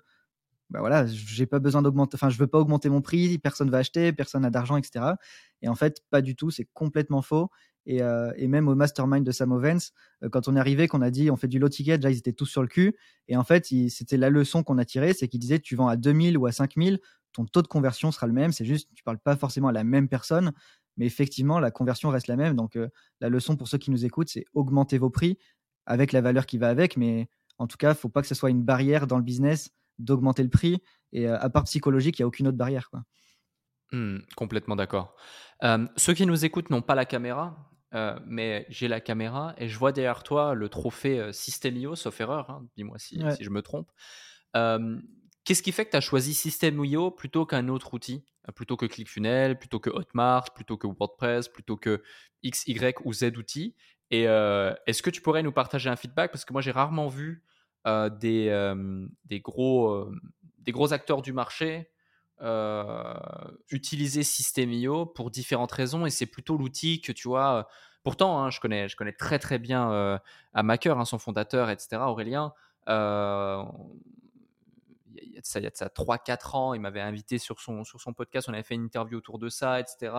bah 0.70 0.80
voilà, 0.80 1.06
j'ai 1.06 1.46
pas 1.46 1.58
besoin 1.58 1.82
d'augmenter, 1.82 2.16
enfin, 2.16 2.30
je 2.30 2.38
veux 2.38 2.46
pas 2.46 2.58
augmenter 2.58 2.88
mon 2.88 3.02
prix, 3.02 3.38
personne 3.38 3.70
va 3.70 3.78
acheter, 3.78 4.12
personne 4.12 4.42
n'a 4.42 4.50
d'argent, 4.50 4.76
etc. 4.76 5.04
Et 5.62 5.68
en 5.68 5.74
fait, 5.74 6.00
pas 6.10 6.22
du 6.22 6.34
tout, 6.36 6.50
c'est 6.50 6.66
complètement 6.72 7.22
faux. 7.22 7.50
Et, 7.86 8.02
euh, 8.02 8.32
même 8.48 8.68
au 8.68 8.74
mastermind 8.74 9.24
de 9.24 9.30
Sam 9.30 9.52
Ovens, 9.52 9.92
euh, 10.22 10.28
quand 10.28 10.48
on 10.48 10.56
est 10.56 10.58
arrivé, 10.58 10.88
qu'on 10.88 11.02
a 11.02 11.10
dit 11.10 11.30
on 11.30 11.36
fait 11.36 11.48
du 11.48 11.58
low 11.58 11.68
ticket, 11.68 11.98
déjà 11.98 12.10
ils 12.10 12.18
étaient 12.18 12.32
tous 12.32 12.46
sur 12.46 12.62
le 12.62 12.68
cul. 12.68 12.96
Et 13.28 13.36
en 13.36 13.44
fait, 13.44 13.66
c'était 13.88 14.16
la 14.16 14.30
leçon 14.30 14.62
qu'on 14.62 14.78
a 14.78 14.84
tirée, 14.84 15.12
c'est 15.12 15.28
qu'ils 15.28 15.40
disaient 15.40 15.58
tu 15.58 15.76
vends 15.76 15.88
à 15.88 15.96
2000 15.96 16.38
ou 16.38 16.46
à 16.46 16.52
5000, 16.52 16.98
ton 17.35 17.45
taux 17.45 17.61
de 17.61 17.66
conversion 17.66 18.11
sera 18.11 18.26
le 18.26 18.32
même. 18.32 18.53
C'est 18.53 18.64
juste, 18.64 18.89
tu 18.95 19.05
parles 19.05 19.18
pas 19.18 19.37
forcément 19.37 19.68
à 19.68 19.72
la 19.72 19.85
même 19.85 20.09
personne, 20.09 20.53
mais 20.97 21.05
effectivement, 21.05 21.61
la 21.61 21.70
conversion 21.70 22.09
reste 22.09 22.28
la 22.28 22.37
même. 22.37 22.57
Donc, 22.57 22.76
euh, 22.76 22.89
la 23.20 23.28
leçon 23.28 23.57
pour 23.57 23.68
ceux 23.68 23.76
qui 23.76 23.91
nous 23.91 24.07
écoutent, 24.07 24.30
c'est 24.30 24.47
augmenter 24.55 24.97
vos 24.97 25.11
prix 25.11 25.39
avec 25.85 26.12
la 26.12 26.22
valeur 26.22 26.47
qui 26.47 26.57
va 26.57 26.70
avec. 26.70 26.97
Mais 26.97 27.28
en 27.59 27.66
tout 27.66 27.76
cas, 27.76 27.93
faut 27.95 28.09
pas 28.09 28.22
que 28.22 28.28
ce 28.28 28.35
soit 28.35 28.51
une 28.51 28.62
barrière 28.62 29.07
dans 29.07 29.18
le 29.18 29.24
business 29.24 29.70
d'augmenter 29.99 30.43
le 30.43 30.49
prix. 30.49 30.82
Et 31.12 31.28
à 31.28 31.51
part 31.51 31.64
psychologique, 31.64 32.18
il 32.18 32.22
n'y 32.22 32.24
a 32.24 32.26
aucune 32.28 32.49
autre 32.49 32.57
barrière. 32.57 32.89
Quoi. 32.91 33.05
Mmh, 33.93 34.20
complètement 34.37 34.76
d'accord. 34.76 35.14
ceux 35.97 36.14
qui 36.14 36.26
nous 36.26 36.45
écoutent 36.45 36.70
n'ont 36.70 36.82
pas 36.82 36.95
la 36.95 37.05
caméra, 37.05 37.70
euh, 37.95 38.18
mais 38.26 38.66
j'ai 38.70 38.89
la 38.89 39.01
caméra 39.01 39.55
et 39.57 39.68
je 39.68 39.78
vois 39.78 39.93
derrière 39.93 40.24
toi 40.24 40.55
le 40.55 40.68
trophée 40.68 41.20
euh, 41.20 41.32
System.io, 41.32 41.95
sauf 41.95 42.20
erreur, 42.20 42.51
hein, 42.51 42.66
dis-moi 42.76 42.99
si, 42.99 43.20
je 43.41 43.51
me 43.51 43.62
trompe. 43.62 43.89
Qu'est-ce 45.45 45.62
qui 45.62 45.72
fait 45.72 45.84
que 45.84 45.90
tu 45.90 45.97
as 45.97 46.01
choisi 46.01 46.34
System.io 46.34 47.11
plutôt 47.11 47.47
qu'un 47.47 47.68
autre 47.68 47.95
outil? 47.95 48.24
Euh, 48.49 48.53
Plutôt 48.53 48.76
que 48.76 48.86
ClickFunnels, 48.86 49.59
plutôt 49.59 49.78
que 49.78 49.90
Hotmart, 49.90 50.53
plutôt 50.55 50.76
que 50.76 50.86
WordPress, 50.86 51.49
plutôt 51.49 51.76
que 51.76 52.03
X, 52.42 52.66
Y 52.66 53.01
ou 53.05 53.12
Z 53.12 53.36
outils? 53.36 53.74
Et 54.11 54.24
est-ce 54.24 55.03
que 55.03 55.11
tu 55.11 55.20
pourrais 55.22 55.42
nous 55.42 55.51
partager 55.51 55.90
un 55.90 55.97
feedback? 55.97 56.30
Parce 56.30 56.45
que 56.45 56.53
moi, 56.53 56.62
j'ai 56.62 56.70
rarement 56.70 57.09
vu 57.09 57.42
des, 57.84 58.74
des, 59.24 59.40
gros, 59.40 60.09
des 60.61 60.70
gros 60.70 60.92
acteurs 60.92 61.20
du 61.20 61.32
marché 61.32 61.90
euh, 62.42 63.14
utiliser 63.70 64.22
System.io 64.22 65.07
pour 65.07 65.30
différentes 65.30 65.72
raisons 65.72 66.05
et 66.05 66.11
c'est 66.11 66.26
plutôt 66.26 66.57
l'outil 66.57 67.01
que 67.01 67.12
tu 67.12 67.28
vois. 67.28 67.68
Pourtant, 68.03 68.38
hein, 68.42 68.51
je, 68.51 68.61
connais, 68.61 68.88
je 68.88 68.97
connais 68.97 69.12
très 69.12 69.38
très 69.38 69.59
bien 69.59 69.90
euh, 69.92 70.18
Amaker, 70.53 70.99
hein, 70.99 71.05
son 71.05 71.18
fondateur, 71.18 71.70
etc., 71.70 72.03
Aurélien. 72.03 72.53
Euh, 72.88 73.62
il 75.22 75.32
y 75.32 75.38
a 75.38 75.40
de 75.40 75.46
ça, 75.46 75.60
il 75.60 75.64
y 75.64 75.66
a 75.66 75.70
ça 75.72 75.88
3-4 75.88 76.56
ans, 76.56 76.74
il 76.74 76.80
m'avait 76.80 77.00
invité 77.00 77.38
sur 77.38 77.60
son, 77.60 77.84
sur 77.84 78.00
son 78.00 78.12
podcast, 78.12 78.48
on 78.48 78.52
avait 78.52 78.62
fait 78.62 78.74
une 78.74 78.84
interview 78.84 79.18
autour 79.18 79.38
de 79.38 79.48
ça, 79.48 79.80
etc. 79.80 80.12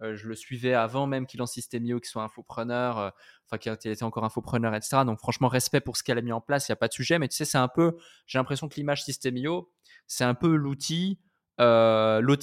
je 0.00 0.26
le 0.26 0.34
suivais 0.34 0.74
avant 0.74 1.06
même 1.06 1.26
qu'il 1.26 1.38
lance 1.38 1.52
Systemio, 1.52 2.00
qu'il 2.00 2.08
soit 2.08 2.22
infopreneur, 2.22 3.12
enfin 3.46 3.58
qu'il 3.58 3.72
était 3.72 4.02
encore 4.02 4.24
infopreneur, 4.24 4.74
etc. 4.74 5.02
Donc 5.06 5.18
franchement, 5.18 5.48
respect 5.48 5.80
pour 5.80 5.96
ce 5.96 6.02
qu'elle 6.02 6.18
a 6.18 6.22
mis 6.22 6.32
en 6.32 6.40
place, 6.40 6.68
il 6.68 6.72
n'y 6.72 6.74
a 6.74 6.76
pas 6.76 6.88
de 6.88 6.92
sujet. 6.92 7.18
Mais 7.18 7.28
tu 7.28 7.36
sais, 7.36 7.44
c'est 7.44 7.58
un 7.58 7.68
peu, 7.68 7.96
j'ai 8.26 8.38
l'impression 8.38 8.68
que 8.68 8.74
l'image 8.74 9.04
Systemio, 9.04 9.72
c'est 10.06 10.24
un 10.24 10.34
peu 10.34 10.54
l'outil 10.54 11.20
euh, 11.60 12.36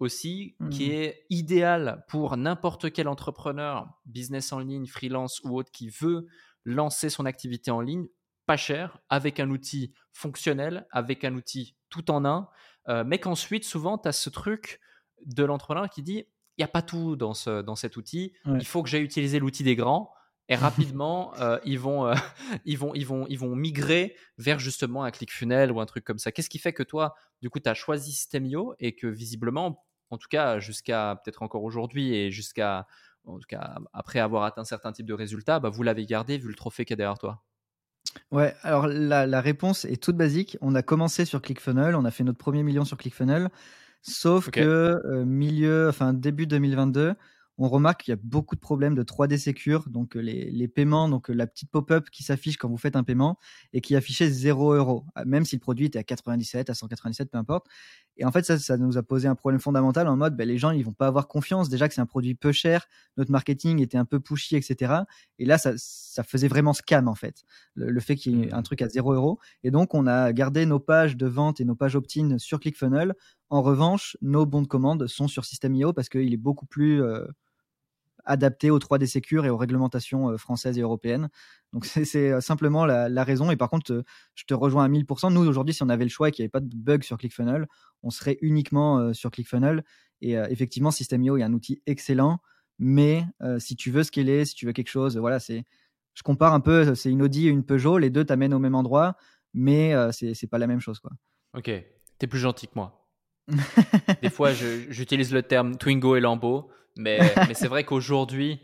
aussi, 0.00 0.56
qui 0.70 0.88
mmh. 0.88 0.92
est 0.92 1.26
idéal 1.30 2.04
pour 2.08 2.36
n'importe 2.36 2.92
quel 2.92 3.08
entrepreneur, 3.08 3.88
business 4.06 4.52
en 4.52 4.58
ligne, 4.58 4.86
freelance 4.86 5.40
ou 5.44 5.56
autre, 5.56 5.70
qui 5.70 5.88
veut 5.88 6.26
lancer 6.64 7.08
son 7.10 7.26
activité 7.26 7.70
en 7.70 7.80
ligne, 7.80 8.06
pas 8.50 8.56
cher, 8.56 8.98
avec 9.08 9.38
un 9.38 9.48
outil 9.48 9.94
fonctionnel, 10.10 10.84
avec 10.90 11.22
un 11.22 11.36
outil 11.36 11.76
tout 11.88 12.10
en 12.10 12.24
un, 12.24 12.48
euh, 12.88 13.04
mais 13.06 13.20
qu'ensuite, 13.20 13.62
souvent, 13.62 13.96
tu 13.96 14.08
as 14.08 14.12
ce 14.12 14.28
truc 14.28 14.80
de 15.24 15.44
l'entrepreneur 15.44 15.88
qui 15.88 16.02
dit, 16.02 16.24
il 16.58 16.60
n'y 16.60 16.64
a 16.64 16.68
pas 16.68 16.82
tout 16.82 17.14
dans, 17.14 17.32
ce, 17.32 17.62
dans 17.62 17.76
cet 17.76 17.96
outil, 17.96 18.32
il 18.46 18.66
faut 18.66 18.82
que 18.82 18.88
j'aille 18.88 19.04
utiliser 19.04 19.38
l'outil 19.38 19.62
des 19.62 19.76
grands 19.76 20.12
et 20.48 20.56
rapidement 20.96 21.32
euh, 21.38 21.60
ils 21.64 21.78
vont 21.78 22.08
euh, 22.08 22.14
ils 22.64 22.76
vont 22.76 22.92
ils 22.92 23.06
vont 23.06 23.24
ils 23.28 23.38
vont 23.38 23.54
migrer 23.54 24.16
vers 24.36 24.58
justement 24.58 25.04
un 25.04 25.12
ClickFunnels 25.12 25.70
ou 25.70 25.80
un 25.80 25.86
truc 25.86 26.02
comme 26.02 26.18
ça. 26.18 26.32
Qu'est-ce 26.32 26.50
qui 26.50 26.58
fait 26.58 26.72
que 26.72 26.82
toi 26.82 27.14
du 27.42 27.50
coup 27.50 27.60
tu 27.60 27.68
as 27.68 27.74
choisi 27.74 28.10
System.io 28.10 28.74
et 28.80 28.96
que 28.96 29.06
visiblement 29.06 29.86
en 30.10 30.18
tout 30.18 30.28
cas 30.28 30.58
jusqu'à 30.58 31.20
peut-être 31.22 31.42
encore 31.42 31.62
aujourd'hui 31.62 32.16
et 32.16 32.32
jusqu'à 32.32 32.88
en 33.26 33.38
tout 33.38 33.46
cas 33.48 33.76
après 33.92 34.18
avoir 34.18 34.42
atteint 34.42 34.64
certains 34.64 34.90
types 34.90 35.06
de 35.06 35.14
résultats, 35.14 35.60
bah, 35.60 35.68
vous 35.68 35.84
l'avez 35.84 36.04
gardé 36.04 36.36
vu 36.36 36.48
le 36.48 36.56
trophée 36.56 36.84
qui 36.84 36.94
est 36.94 36.96
derrière 36.96 37.18
toi? 37.18 37.44
Ouais, 38.32 38.54
alors 38.62 38.86
la, 38.86 39.26
la, 39.26 39.40
réponse 39.40 39.84
est 39.84 40.02
toute 40.02 40.16
basique. 40.16 40.56
On 40.60 40.74
a 40.74 40.82
commencé 40.82 41.24
sur 41.24 41.42
ClickFunnels, 41.42 41.94
on 41.94 42.04
a 42.04 42.10
fait 42.10 42.24
notre 42.24 42.38
premier 42.38 42.62
million 42.62 42.84
sur 42.84 42.96
ClickFunnels, 42.96 43.50
sauf 44.02 44.50
que 44.50 44.60
euh, 44.60 45.24
milieu, 45.24 45.88
enfin 45.88 46.12
début 46.12 46.46
2022, 46.46 47.14
on 47.58 47.68
remarque 47.68 48.04
qu'il 48.04 48.12
y 48.12 48.14
a 48.14 48.20
beaucoup 48.22 48.54
de 48.54 48.60
problèmes 48.60 48.94
de 48.94 49.02
3D 49.02 49.36
Secure, 49.36 49.88
donc 49.90 50.16
euh, 50.16 50.20
les, 50.20 50.68
paiements, 50.68 51.08
donc 51.08 51.28
euh, 51.28 51.34
la 51.34 51.46
petite 51.46 51.70
pop-up 51.70 52.08
qui 52.10 52.22
s'affiche 52.22 52.56
quand 52.56 52.68
vous 52.68 52.78
faites 52.78 52.96
un 52.96 53.04
paiement 53.04 53.38
et 53.74 53.82
qui 53.82 53.94
affichait 53.96 54.30
0 54.30 54.74
euros, 54.74 55.04
même 55.26 55.44
si 55.44 55.56
le 55.56 55.60
produit 55.60 55.86
était 55.86 55.98
à 55.98 56.04
97, 56.04 56.70
à 56.70 56.74
197, 56.74 57.30
peu 57.30 57.36
importe. 57.36 57.66
Et 58.20 58.24
en 58.26 58.30
fait, 58.30 58.44
ça, 58.44 58.58
ça 58.58 58.76
nous 58.76 58.98
a 58.98 59.02
posé 59.02 59.28
un 59.28 59.34
problème 59.34 59.60
fondamental 59.60 60.06
en 60.06 60.14
mode, 60.14 60.36
ben, 60.36 60.46
les 60.46 60.58
gens, 60.58 60.72
ils 60.72 60.84
vont 60.84 60.92
pas 60.92 61.06
avoir 61.06 61.26
confiance. 61.26 61.70
Déjà 61.70 61.88
que 61.88 61.94
c'est 61.94 62.02
un 62.02 62.06
produit 62.06 62.34
peu 62.34 62.52
cher, 62.52 62.86
notre 63.16 63.30
marketing 63.30 63.80
était 63.80 63.96
un 63.96 64.04
peu 64.04 64.20
pushy, 64.20 64.56
etc. 64.56 64.92
Et 65.38 65.46
là, 65.46 65.56
ça, 65.56 65.72
faisait 66.22 66.46
vraiment 66.46 66.74
scam, 66.74 67.08
en 67.08 67.14
fait, 67.14 67.44
le, 67.74 67.98
fait 67.98 68.16
qu'il 68.16 68.36
y 68.36 68.42
ait 68.42 68.52
un 68.52 68.60
mmh. 68.60 68.62
truc 68.62 68.82
à 68.82 68.88
0 68.90 69.14
euros. 69.14 69.38
Et 69.64 69.70
donc, 69.70 69.94
on 69.94 70.06
a 70.06 70.34
gardé 70.34 70.66
nos 70.66 70.78
pages 70.78 71.16
de 71.16 71.26
vente 71.26 71.62
et 71.62 71.64
nos 71.64 71.74
pages 71.74 71.96
opt-in 71.96 72.36
sur 72.38 72.60
ClickFunnels. 72.60 73.14
En 73.48 73.62
revanche, 73.62 74.18
nos 74.20 74.44
bons 74.44 74.62
de 74.62 74.66
commande 74.66 75.06
sont 75.06 75.26
sur 75.26 75.46
System.io 75.46 75.94
parce 75.94 76.10
qu'il 76.10 76.32
est 76.32 76.36
beaucoup 76.36 76.66
plus... 76.66 77.02
Euh, 77.02 77.26
adapté 78.24 78.70
aux 78.70 78.78
3D 78.78 79.06
Secure 79.06 79.46
et 79.46 79.50
aux 79.50 79.56
réglementations 79.56 80.30
euh, 80.30 80.36
françaises 80.36 80.78
et 80.78 80.82
européennes. 80.82 81.28
Donc 81.72 81.84
c'est 81.84 82.30
euh, 82.30 82.40
simplement 82.40 82.86
la, 82.86 83.24
raison. 83.24 83.50
Et 83.50 83.56
par 83.56 83.70
contre, 83.70 83.92
euh, 83.92 84.02
je 84.34 84.44
te 84.44 84.54
rejoins 84.54 84.84
à 84.84 84.88
1000%. 84.88 85.32
Nous, 85.32 85.40
aujourd'hui, 85.46 85.74
si 85.74 85.82
on 85.82 85.88
avait 85.88 86.04
le 86.04 86.10
choix 86.10 86.28
et 86.28 86.32
qu'il 86.32 86.42
n'y 86.42 86.46
avait 86.46 86.50
pas 86.50 86.60
de 86.60 86.74
bug 86.74 87.02
sur 87.02 87.18
ClickFunnels, 87.18 87.66
on 88.02 88.10
serait 88.10 88.38
uniquement 88.40 89.12
sur 89.12 89.30
ClickFunnels. 89.30 89.84
Et 90.22 90.32
effectivement, 90.34 90.90
System.io 90.90 91.36
est 91.36 91.42
un 91.42 91.52
outil 91.52 91.82
excellent. 91.86 92.40
Mais 92.78 93.26
si 93.58 93.76
tu 93.76 93.90
veux 93.90 94.02
scaler, 94.02 94.46
si 94.46 94.54
tu 94.54 94.64
veux 94.64 94.72
quelque 94.72 94.88
chose, 94.88 95.18
voilà, 95.18 95.38
c'est. 95.38 95.64
Je 96.14 96.22
compare 96.22 96.54
un 96.54 96.60
peu, 96.60 96.94
c'est 96.94 97.10
une 97.10 97.22
Audi 97.22 97.46
et 97.46 97.50
une 97.50 97.64
Peugeot, 97.64 97.98
les 97.98 98.10
deux 98.10 98.24
t'amènent 98.24 98.52
au 98.52 98.58
même 98.58 98.74
endroit, 98.74 99.16
mais 99.54 99.94
c'est 100.12 100.46
pas 100.48 100.58
la 100.58 100.66
même 100.66 100.80
chose, 100.80 100.98
quoi. 100.98 101.10
Ok, 101.54 101.70
t'es 102.18 102.26
plus 102.26 102.38
gentil 102.38 102.68
que 102.68 102.72
moi. 102.74 103.00
Des 104.22 104.30
fois, 104.30 104.52
j'utilise 104.52 105.32
le 105.32 105.42
terme 105.42 105.76
Twingo 105.76 106.16
et 106.16 106.20
Lambo. 106.20 106.70
Mais, 107.00 107.18
mais 107.48 107.54
c'est 107.54 107.68
vrai 107.68 107.84
qu'aujourd'hui, 107.84 108.60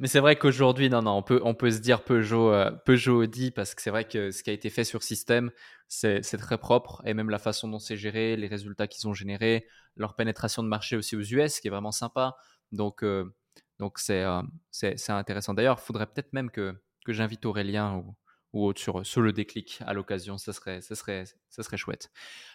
mais 0.00 0.08
c'est 0.08 0.20
vrai 0.20 0.36
qu'aujourd'hui, 0.36 0.88
non, 0.88 1.02
non, 1.02 1.18
on 1.18 1.22
peut, 1.22 1.40
on 1.44 1.54
peut 1.54 1.70
se 1.70 1.78
dire 1.78 2.02
Peugeot, 2.02 2.50
euh, 2.50 2.70
Peugeot 2.70 3.22
Audi 3.22 3.50
parce 3.50 3.74
que 3.74 3.82
c'est 3.82 3.90
vrai 3.90 4.04
que 4.06 4.30
ce 4.30 4.42
qui 4.42 4.50
a 4.50 4.52
été 4.52 4.70
fait 4.70 4.84
sur 4.84 5.02
système, 5.02 5.50
c'est 5.88 6.22
très 6.38 6.58
propre 6.58 7.02
et 7.04 7.12
même 7.14 7.30
la 7.30 7.38
façon 7.38 7.68
dont 7.68 7.78
c'est 7.78 7.96
géré, 7.96 8.36
les 8.36 8.46
résultats 8.46 8.86
qu'ils 8.86 9.06
ont 9.06 9.14
générés, 9.14 9.66
leur 9.96 10.14
pénétration 10.16 10.62
de 10.62 10.68
marché 10.68 10.96
aussi 10.96 11.14
aux 11.16 11.22
US, 11.22 11.60
qui 11.60 11.68
est 11.68 11.70
vraiment 11.70 11.92
sympa. 11.92 12.36
Donc, 12.72 13.02
euh, 13.02 13.34
donc 13.78 13.98
c'est 13.98 14.22
euh, 14.22 14.42
c'est 14.70 15.10
intéressant. 15.10 15.54
D'ailleurs, 15.54 15.78
il 15.80 15.84
faudrait 15.84 16.06
peut-être 16.06 16.32
même 16.32 16.50
que, 16.50 16.74
que 17.04 17.12
j'invite 17.12 17.44
Aurélien 17.44 17.96
ou, 17.96 18.16
ou 18.52 18.66
autre 18.66 18.80
sur, 18.80 19.04
sur 19.04 19.20
le 19.20 19.32
déclic 19.32 19.80
à 19.86 19.92
l'occasion. 19.92 20.38
Ça 20.38 20.52
serait, 20.52 20.80
ça, 20.80 20.94
serait, 20.94 21.24
ça 21.50 21.62
serait 21.62 21.76
chouette. 21.76 22.10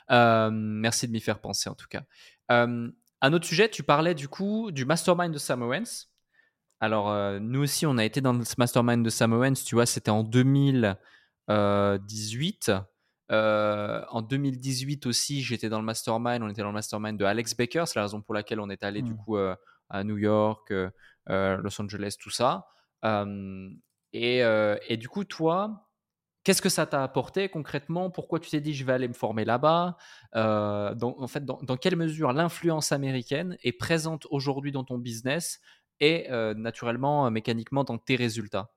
merci 0.09 1.07
de 1.07 1.11
m'y 1.11 1.21
faire 1.21 1.39
penser 1.39 1.69
en 1.69 1.75
tout 1.75 1.87
cas. 1.87 2.03
Un 3.21 3.33
autre 3.33 3.45
sujet, 3.45 3.69
tu 3.69 3.83
parlais 3.83 4.15
du 4.15 4.27
coup 4.27 4.71
du 4.71 4.85
mastermind 4.85 5.31
de 5.31 5.37
Sam 5.37 5.61
Owens. 5.61 6.07
Alors, 6.79 7.11
euh, 7.11 7.37
nous 7.39 7.61
aussi, 7.61 7.85
on 7.85 7.99
a 7.99 8.03
été 8.03 8.21
dans 8.21 8.43
ce 8.43 8.55
mastermind 8.57 9.05
de 9.05 9.11
Sam 9.11 9.33
Owens, 9.33 9.63
tu 9.63 9.75
vois, 9.75 9.85
c'était 9.85 10.09
en 10.09 10.23
2018. 10.23 12.71
Euh, 13.31 14.01
en 14.09 14.23
2018 14.23 15.05
aussi, 15.05 15.43
j'étais 15.43 15.69
dans 15.69 15.77
le 15.77 15.85
mastermind, 15.85 16.41
on 16.41 16.49
était 16.49 16.63
dans 16.63 16.69
le 16.69 16.73
mastermind 16.73 17.19
de 17.19 17.23
Alex 17.23 17.55
Baker, 17.55 17.83
c'est 17.85 17.97
la 17.97 18.05
raison 18.05 18.23
pour 18.23 18.33
laquelle 18.33 18.59
on 18.59 18.71
est 18.71 18.83
allé 18.83 19.03
du 19.03 19.13
hmm. 19.13 19.17
coup 19.17 19.37
euh, 19.37 19.55
à 19.89 20.03
New 20.03 20.17
York, 20.17 20.73
Los 21.27 21.79
Angeles, 21.79 22.15
tout 22.19 22.31
ça. 22.31 22.65
Et, 24.13 24.39
et, 24.39 24.97
du 24.97 25.07
coup, 25.07 25.23
toi, 25.23 25.87
Qu'est-ce 26.43 26.61
que 26.61 26.69
ça 26.69 26.87
t'a 26.87 27.03
apporté 27.03 27.49
concrètement? 27.49 28.09
Pourquoi 28.09 28.39
tu 28.39 28.49
t'es 28.49 28.61
dit 28.61 28.73
je 28.73 28.83
vais 28.83 28.93
aller 28.93 29.07
me 29.07 29.13
former 29.13 29.45
là-bas? 29.45 29.97
Euh, 30.35 30.95
En 30.99 31.27
fait, 31.27 31.45
dans, 31.45 31.77
quelle 31.77 31.95
mesure 31.95 32.33
l'influence 32.33 32.91
américaine 32.91 33.57
est 33.63 33.73
présente 33.73 34.25
aujourd'hui 34.31 34.71
dans 34.71 34.83
ton 34.83 34.97
business 34.97 35.59
et 35.99 36.31
euh, 36.31 36.55
naturellement, 36.55 37.27
euh, 37.27 37.29
mécaniquement, 37.29 37.83
dans 37.83 37.99
tes 37.99 38.15
résultats? 38.15 38.71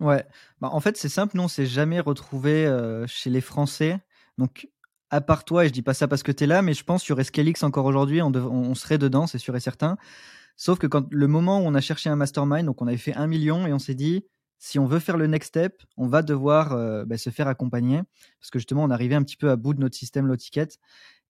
Ouais, 0.00 0.26
bah, 0.60 0.68
en 0.70 0.80
fait, 0.80 0.98
c'est 0.98 1.08
simple, 1.08 1.38
nous, 1.38 1.44
on 1.44 1.48
s'est 1.48 1.64
jamais 1.64 2.00
retrouvé 2.00 2.70
chez 3.06 3.30
les 3.30 3.40
Français. 3.40 3.98
Donc, 4.36 4.68
à 5.08 5.22
part 5.22 5.44
toi, 5.44 5.64
et 5.64 5.68
je 5.68 5.72
dis 5.72 5.82
pas 5.82 5.94
ça 5.94 6.08
parce 6.08 6.22
que 6.22 6.32
tu 6.32 6.44
es 6.44 6.46
là, 6.46 6.60
mais 6.60 6.74
je 6.74 6.84
pense 6.84 7.02
sur 7.02 7.18
Escalix 7.18 7.62
encore 7.62 7.86
aujourd'hui, 7.86 8.20
on, 8.20 8.34
on, 8.34 8.74
serait 8.74 8.98
dedans, 8.98 9.26
c'est 9.26 9.38
sûr 9.38 9.56
et 9.56 9.60
certain. 9.60 9.96
Sauf 10.56 10.78
que 10.78 10.86
quand 10.86 11.06
le 11.10 11.26
moment 11.26 11.60
où 11.60 11.62
on 11.62 11.74
a 11.74 11.80
cherché 11.80 12.10
un 12.10 12.16
mastermind, 12.16 12.66
donc 12.66 12.82
on 12.82 12.86
avait 12.86 12.96
fait 12.96 13.14
un 13.14 13.26
million 13.26 13.66
et 13.66 13.72
on 13.72 13.78
s'est 13.78 13.94
dit, 13.94 14.26
si 14.58 14.78
on 14.78 14.86
veut 14.86 14.98
faire 14.98 15.16
le 15.16 15.26
next 15.26 15.48
step, 15.48 15.82
on 15.96 16.06
va 16.06 16.22
devoir 16.22 16.72
euh, 16.72 17.04
bah, 17.04 17.18
se 17.18 17.30
faire 17.30 17.48
accompagner 17.48 18.02
parce 18.40 18.50
que 18.50 18.58
justement, 18.58 18.84
on 18.84 18.90
arrivait 18.90 19.14
un 19.14 19.22
petit 19.22 19.36
peu 19.36 19.50
à 19.50 19.56
bout 19.56 19.74
de 19.74 19.80
notre 19.80 19.96
système 19.96 20.26
low 20.26 20.36
ticket. 20.36 20.68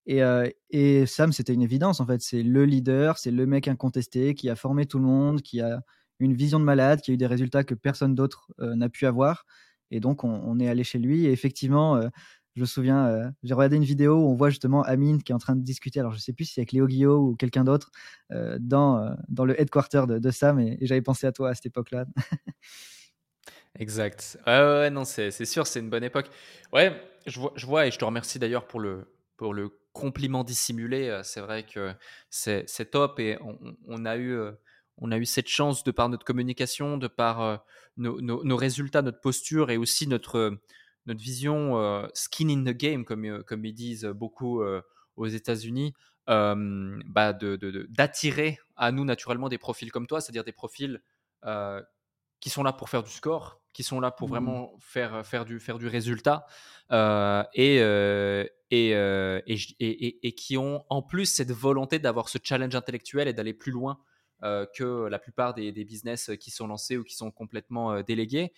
Et, 0.05 0.23
euh, 0.23 0.49
et 0.69 1.05
Sam, 1.05 1.33
c'était 1.33 1.53
une 1.53 1.61
évidence 1.61 1.99
en 1.99 2.05
fait. 2.05 2.21
C'est 2.21 2.43
le 2.43 2.65
leader, 2.65 3.17
c'est 3.17 3.31
le 3.31 3.45
mec 3.45 3.67
incontesté 3.67 4.35
qui 4.35 4.49
a 4.49 4.55
formé 4.55 4.85
tout 4.85 4.99
le 4.99 5.05
monde, 5.05 5.41
qui 5.41 5.61
a 5.61 5.81
une 6.19 6.33
vision 6.33 6.59
de 6.59 6.63
malade, 6.63 7.01
qui 7.01 7.11
a 7.11 7.13
eu 7.13 7.17
des 7.17 7.27
résultats 7.27 7.63
que 7.63 7.75
personne 7.75 8.15
d'autre 8.15 8.51
euh, 8.59 8.75
n'a 8.75 8.89
pu 8.89 9.05
avoir. 9.05 9.45
Et 9.91 9.99
donc, 9.99 10.23
on, 10.23 10.59
est 10.59 10.67
allé 10.67 10.83
chez 10.83 10.99
lui. 10.99 11.25
Et 11.25 11.31
effectivement, 11.31 12.01
Je 12.55 12.61
me 12.61 12.65
souviens, 12.65 13.31
j'ai 13.43 13.53
regardé 13.53 13.77
une 13.77 13.85
vidéo 13.85 14.15
où 14.15 14.27
on 14.27 14.35
voit 14.35 14.49
justement 14.49 14.81
Amine 14.81 15.23
qui 15.23 15.31
est 15.31 15.35
en 15.35 15.39
train 15.39 15.55
de 15.55 15.61
discuter, 15.61 16.01
alors 16.01 16.11
je 16.11 16.19
sais 16.19 16.33
plus 16.33 16.43
si 16.43 16.55
c'est 16.55 16.61
avec 16.61 16.73
Léo 16.73 16.87
Guillot 16.87 17.19
ou 17.19 17.35
quelqu'un 17.37 17.63
d'autre, 17.63 17.91
dans, 18.59 19.15
le 19.45 19.61
headquarter 19.61 20.03
de, 20.07 20.19
de 20.19 20.31
Sam, 20.31 20.59
et, 20.59 20.77
j'avais 20.81 21.01
pensé 21.01 21.25
à 21.25 21.31
toi 21.31 21.51
à 21.51 21.53
cette 21.53 21.67
époque-là. 21.67 22.05
exact. 23.77 24.37
Ouais, 24.45 24.89
non, 24.89 25.05
c'est 25.05 25.31
sûr, 25.45 25.67
c'est 25.67 25.79
une 25.79 25.89
bonne 25.89 26.03
époque. 26.03 26.29
Ouais, 26.73 27.01
je 27.25 27.65
vois, 27.65 27.87
et 27.87 27.91
je 27.91 27.97
te 27.97 28.05
remercie 28.05 28.39
d'ailleurs 28.39 28.67
pour 28.67 28.79
le, 28.79 29.13
pour 29.37 29.53
le 29.53 29.69
compliment 29.93 30.43
dissimulé. 30.43 31.21
C'est 31.23 31.41
vrai 31.41 31.65
que 31.65 31.93
c'est 32.29 32.91
top 32.91 33.19
et 33.19 33.37
on, 33.87 34.05
a 34.05 34.17
eu 34.17 34.37
on 34.97 35.11
a 35.11 35.17
eu 35.17 35.25
cette 35.25 35.47
chance 35.47 35.83
de 35.83 35.91
par 35.91 36.09
notre 36.09 36.25
communication, 36.25 36.97
de 36.97 37.07
par 37.07 37.41
euh, 37.41 37.57
nos, 37.97 38.57
résultats, 38.57 39.01
notre 39.01 39.21
posture 39.21 39.69
et 39.69 39.77
aussi 39.77 40.07
notre, 40.07 40.57
notre 41.05 41.21
vision 41.21 41.79
euh, 41.79 42.07
skin 42.13 42.49
in 42.49 42.63
the 42.63 42.75
game, 42.75 43.05
comme, 43.05 43.25
euh, 43.25 43.43
comme 43.43 43.65
ils 43.65 43.73
disent 43.73 44.05
beaucoup 44.05 44.61
aux 45.15 45.27
États-Unis, 45.27 45.93
bah 46.27 47.33
d'attirer 47.33 48.59
à 48.75 48.91
nous 48.91 49.05
naturellement 49.05 49.49
des 49.49 49.57
profils 49.57 49.91
comme 49.91 50.07
toi, 50.07 50.19
c'est-à-dire 50.21 50.43
des 50.43 50.51
profils 50.51 51.01
qui 52.39 52.49
sont 52.49 52.63
là 52.63 52.73
pour 52.73 52.89
faire 52.89 53.03
du 53.03 53.11
score, 53.11 53.61
qui 53.77 53.83
sont 53.83 53.99
là 53.99 54.09
pour 54.09 54.27
mmh. 54.27 54.31
vraiment 54.31 54.73
faire, 54.79 55.23
faire, 55.23 55.45
du, 55.45 55.59
faire 55.59 55.77
du 55.77 55.87
résultat 55.87 56.47
et, 56.91 57.77
et, 58.71 58.89
et, 58.89 60.27
et, 60.27 60.31
qui 60.33 60.57
ont 60.57 60.83
en 60.89 61.03
plus 61.03 61.27
cette 61.27 61.51
volonté 61.51 61.99
d'avoir 61.99 62.27
ce 62.27 62.39
challenge 62.43 62.75
intellectuel 62.75 63.27
et 63.27 63.33
d'aller 63.33 63.53
plus 63.53 63.71
loin 63.71 63.99
euh, 64.43 64.67
que 64.75 65.07
la 65.07 65.17
plupart 65.17 65.55
des, 65.55 65.71
business 65.71 66.29
qui 66.39 66.51
sont 66.51 66.67
lancés 66.67 66.95
ou 66.95 67.03
qui 67.03 67.15
sont 67.15 67.31
complètement 67.31 67.91
euh, 67.91 68.03
délégués. 68.03 68.53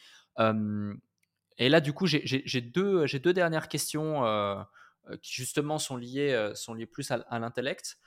et 1.58 1.70
là, 1.70 1.80
du 1.80 1.94
coup, 1.94 2.06
j'ai 2.06 2.62
deux, 2.62 3.06
deux 3.06 3.34
dernières 3.34 3.70
questions 3.70 4.26
euh, 4.26 4.62
qui 5.22 5.34
justement 5.36 5.80
sont 5.80 5.96
liées, 5.96 6.52
sont 6.54 6.74
liées 6.74 6.86
plus 6.86 7.12
à, 7.12 7.40
l'intellect. 7.40 7.98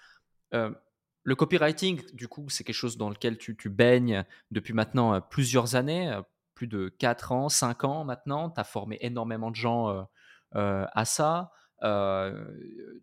le 0.51 1.35
copywriting, 1.35 2.03
du 2.15 2.29
coup, 2.29 2.49
c'est 2.51 2.65
quelque 2.65 2.75
chose 2.75 2.97
dans 2.97 3.09
lequel 3.09 3.39
tu, 3.39 3.57
tu 3.57 3.71
baignes 3.71 4.25
depuis 4.51 4.75
maintenant 4.75 5.21
plusieurs 5.21 5.75
années, 5.75 6.15
plus 6.63 6.69
de 6.69 6.89
4 6.99 7.33
ans, 7.33 7.49
5 7.49 7.85
ans 7.85 8.05
maintenant. 8.05 8.51
Tu 8.51 8.61
as 8.61 8.65
formé 8.65 8.99
énormément 9.01 9.51
de 9.51 9.57
gens 9.57 10.07
à 10.55 11.05
ça. 11.05 11.51
Euh, 11.85 12.45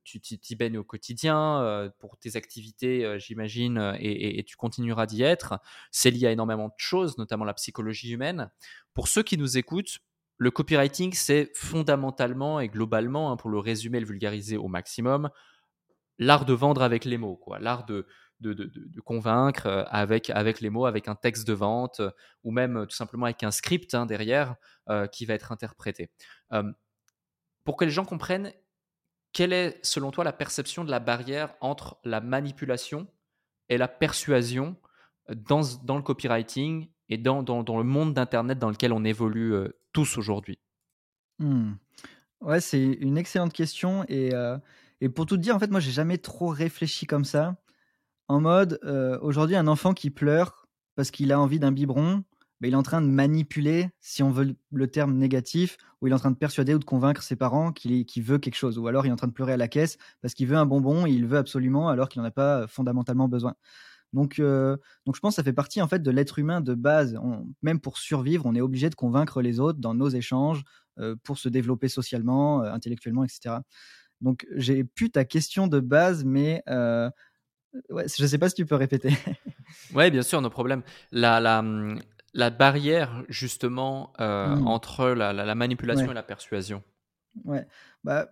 tu 0.06 0.22
t'y 0.22 0.56
baignes 0.56 0.78
au 0.78 0.84
quotidien 0.84 1.62
euh, 1.62 1.90
pour 2.00 2.18
tes 2.18 2.38
activités, 2.38 3.04
euh, 3.04 3.20
j'imagine, 3.20 3.96
et, 4.00 4.44
tu 4.46 4.56
continueras 4.56 5.06
d'y 5.06 5.22
être. 5.24 5.60
C'est 5.92 6.12
lié 6.12 6.28
à 6.28 6.32
énormément 6.32 6.68
de 6.68 6.74
choses, 6.78 7.18
notamment 7.18 7.46
la 7.46 7.54
psychologie 7.54 8.12
humaine. 8.12 8.50
Pour 8.94 9.08
ceux 9.08 9.24
qui 9.24 9.38
nous 9.38 9.58
écoutent, 9.58 10.00
le 10.38 10.52
copywriting, 10.52 11.14
c'est 11.14 11.52
fondamentalement 11.54 12.62
et 12.62 12.70
globalement, 12.70 13.32
hein, 13.32 13.38
pour 13.38 13.50
le 13.50 13.60
résumer 13.60 14.00
le 14.00 14.06
vulgariser 14.06 14.56
au 14.56 14.70
maximum, 14.70 15.30
l'art 16.18 16.46
de 16.46 16.54
vendre 16.54 16.82
avec 16.82 17.04
les 17.04 17.18
mots, 17.18 17.36
quoi. 17.36 17.60
L'art 17.60 17.86
de, 17.86 18.08
de, 18.40 19.02
convaincre 19.02 19.86
avec, 19.90 20.30
avec 20.30 20.62
les 20.62 20.70
mots, 20.70 20.86
avec 20.86 21.08
un 21.08 21.16
texte 21.16 21.48
de 21.48 21.54
vente, 21.54 22.02
ou 22.44 22.52
même 22.52 22.86
tout 22.88 22.96
simplement 22.96 23.26
avec 23.26 23.44
un 23.44 23.52
script 23.52 23.94
hein, 23.94 24.06
derrière 24.06 24.56
qui 25.12 25.26
va 25.26 25.34
être 25.34 25.52
interprété. 25.52 26.10
pour 27.64 27.78
que 27.78 27.86
les 27.86 27.92
gens 27.92 28.06
comprennent, 28.06 28.52
quelle 29.34 29.54
est, 29.54 29.80
selon 29.84 30.12
toi, 30.12 30.24
la 30.24 30.34
perception 30.34 30.84
de 30.84 30.92
la 30.92 31.00
barrière 31.00 31.54
entre 31.62 32.00
la 32.04 32.22
manipulation 32.22 33.08
et 33.70 33.78
la 33.78 33.88
persuasion 33.88 34.76
dans, 35.30 35.62
dans 35.84 35.98
le 35.98 36.04
copywriting 36.04 36.90
et 37.10 37.18
dans, 37.18 37.44
dans, 37.44 37.78
le 37.78 37.84
monde 37.84 38.14
d'Internet 38.14 38.60
dans 38.60 38.70
lequel 38.70 38.94
on 38.94 39.04
évolue 39.04 39.54
euh, 39.54 39.80
tous 39.94 40.18
aujourd'hui? 40.18 40.60
Mmh. 41.40 41.74
Ouais, 42.42 42.62
c'est 42.62 42.84
une 42.84 43.18
excellente 43.18 43.54
question. 43.54 44.06
Et, 44.08 44.34
euh, 44.34 44.58
et 45.02 45.10
pour 45.10 45.26
tout 45.26 45.38
dire, 45.38 45.56
en 45.56 45.60
fait, 45.60 45.72
moi, 45.72 45.80
j'ai 45.80 45.92
jamais 45.92 46.18
trop 46.18 46.48
réfléchi 46.48 47.06
comme 47.06 47.26
ça. 47.26 47.58
En 48.30 48.42
mode, 48.42 48.80
euh, 48.84 49.18
aujourd'hui, 49.22 49.56
un 49.56 49.68
enfant 49.68 49.94
qui 49.94 50.12
pleure 50.12 50.68
parce 50.96 51.10
qu'il 51.10 51.32
a 51.32 51.40
envie 51.40 51.60
d'un 51.60 51.72
biberon, 51.72 52.24
il 52.62 52.74
est 52.74 52.76
en 52.76 52.84
train 52.84 53.02
de 53.02 53.08
manipuler, 53.08 53.90
si 54.02 54.22
on 54.22 54.30
veut 54.30 54.56
le 54.72 54.88
terme 54.88 55.16
négatif, 55.16 55.78
ou 56.00 56.08
il 56.08 56.12
est 56.12 56.14
en 56.14 56.20
train 56.20 56.30
de 56.30 56.38
persuader 56.38 56.76
ou 56.76 56.80
de 56.80 56.86
convaincre 56.86 57.24
ses 57.24 57.36
parents 57.36 57.72
qu'il 57.72 58.06
veut 58.24 58.38
quelque 58.38 58.56
chose, 58.56 58.78
ou 58.78 58.88
alors 58.88 59.06
il 59.06 59.10
est 59.10 59.12
en 59.12 59.16
train 59.16 59.28
de 59.28 59.34
pleurer 59.34 59.54
à 59.54 59.58
la 59.58 59.68
caisse 59.68 59.98
parce 60.22 60.36
qu'il 60.36 60.46
veut 60.48 60.58
un 60.58 60.68
bonbon 60.68 61.08
et 61.08 61.12
il 61.12 61.26
veut 61.26 61.40
absolument 61.40 61.90
alors 61.90 62.08
qu'il 62.08 62.22
n'en 62.22 62.28
a 62.28 62.32
pas 62.32 62.68
fondamentalement 62.68 63.28
besoin. 63.28 63.56
Donc, 64.14 64.40
euh, 64.40 64.78
donc 65.06 65.16
je 65.16 65.22
pense 65.22 65.34
que 65.34 65.36
ça 65.38 65.44
fait 65.44 65.54
partie 65.54 65.82
en 65.82 65.88
fait 65.88 66.04
de 66.04 66.12
l'être 66.12 66.38
humain 66.38 66.62
de 66.62 66.76
base. 66.76 67.18
même 67.64 67.80
pour 67.80 67.98
survivre, 67.98 68.46
on 68.46 68.54
est 68.54 68.62
obligé 68.62 68.92
de 68.92 68.96
convaincre 68.96 69.42
les 69.42 69.60
autres 69.60 69.80
dans 69.80 69.96
nos 69.96 70.10
échanges 70.10 70.64
euh, 71.00 71.16
pour 71.24 71.40
se 71.40 71.50
développer 71.50 71.90
socialement, 71.90 72.64
euh, 72.64 72.72
intellectuellement, 72.72 73.24
etc. 73.24 73.58
Donc 74.22 74.46
j'ai 74.56 74.84
plus 74.84 75.10
ta 75.12 75.26
question 75.26 75.68
de 75.68 75.80
base, 75.80 76.26
mais 76.26 76.62
ouais, 77.90 78.06
je 78.08 78.24
ne 78.24 78.28
sais 78.28 78.38
pas 78.38 78.50
si 78.50 78.56
tu 78.56 78.66
peux 78.66 78.76
répéter. 78.76 79.14
oui, 79.94 80.12
bien 80.12 80.22
sûr, 80.22 80.42
nos 80.42 80.50
problèmes. 80.50 80.84
La, 81.12 81.40
la, 81.40 81.60
hum, 81.60 82.00
la 82.34 82.50
barrière 82.50 83.24
justement 83.30 84.14
euh, 84.20 84.56
mmh. 84.56 84.68
entre 84.68 85.10
la, 85.10 85.56
manipulation 85.56 86.12
et 86.12 86.14
la 86.14 86.24
persuasion 86.24 86.84
Ouais, 87.46 87.66
bah, 88.04 88.30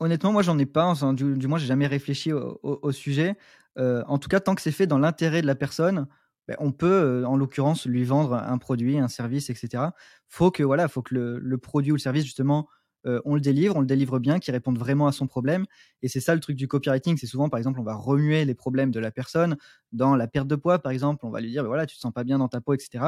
honnêtement, 0.00 0.32
moi 0.32 0.42
j'en 0.42 0.58
ai 0.58 0.66
pas, 0.66 0.94
du, 1.12 1.36
du 1.36 1.46
moins 1.46 1.58
j'ai 1.58 1.66
jamais 1.66 1.86
réfléchi 1.86 2.32
au, 2.32 2.92
sujet. 2.92 3.36
Euh, 3.78 4.02
en 4.06 4.18
tout 4.18 4.28
cas, 4.28 4.40
tant 4.40 4.54
que 4.54 4.62
c'est 4.62 4.72
fait 4.72 4.86
dans 4.86 4.98
l'intérêt 4.98 5.42
de 5.42 5.46
la 5.46 5.54
personne, 5.54 6.06
bah, 6.48 6.56
on 6.58 6.72
peut, 6.72 6.86
euh, 6.86 7.24
en 7.26 7.36
l'occurrence, 7.36 7.86
lui 7.86 8.04
vendre 8.04 8.34
un 8.34 8.58
produit, 8.58 8.98
un 8.98 9.08
service, 9.08 9.50
etc. 9.50 9.84
Faut 10.26 10.50
que 10.50 10.62
voilà, 10.62 10.88
faut 10.88 11.02
que 11.02 11.14
le, 11.14 11.38
le 11.38 11.58
produit 11.58 11.92
ou 11.92 11.96
le 11.96 12.00
service 12.00 12.24
justement 12.24 12.68
euh, 13.08 13.20
on 13.24 13.34
le 13.34 13.40
délivre, 13.40 13.76
on 13.76 13.80
le 13.80 13.86
délivre 13.86 14.18
bien, 14.18 14.38
qui 14.38 14.50
répondent 14.50 14.78
vraiment 14.78 15.06
à 15.06 15.12
son 15.12 15.26
problème. 15.26 15.64
Et 16.02 16.08
c'est 16.08 16.20
ça 16.20 16.34
le 16.34 16.40
truc 16.40 16.56
du 16.56 16.68
copywriting, 16.68 17.16
c'est 17.16 17.26
souvent, 17.26 17.48
par 17.48 17.58
exemple, 17.58 17.80
on 17.80 17.84
va 17.84 17.94
remuer 17.94 18.44
les 18.44 18.54
problèmes 18.54 18.90
de 18.90 19.00
la 19.00 19.10
personne 19.10 19.56
dans 19.92 20.14
la 20.14 20.28
perte 20.28 20.46
de 20.46 20.56
poids, 20.56 20.78
par 20.78 20.92
exemple, 20.92 21.24
on 21.26 21.30
va 21.30 21.40
lui 21.40 21.50
dire, 21.50 21.62
bah 21.62 21.68
voilà, 21.68 21.86
tu 21.86 21.96
te 21.96 22.00
sens 22.00 22.12
pas 22.12 22.24
bien 22.24 22.38
dans 22.38 22.48
ta 22.48 22.60
peau, 22.60 22.74
etc. 22.74 23.04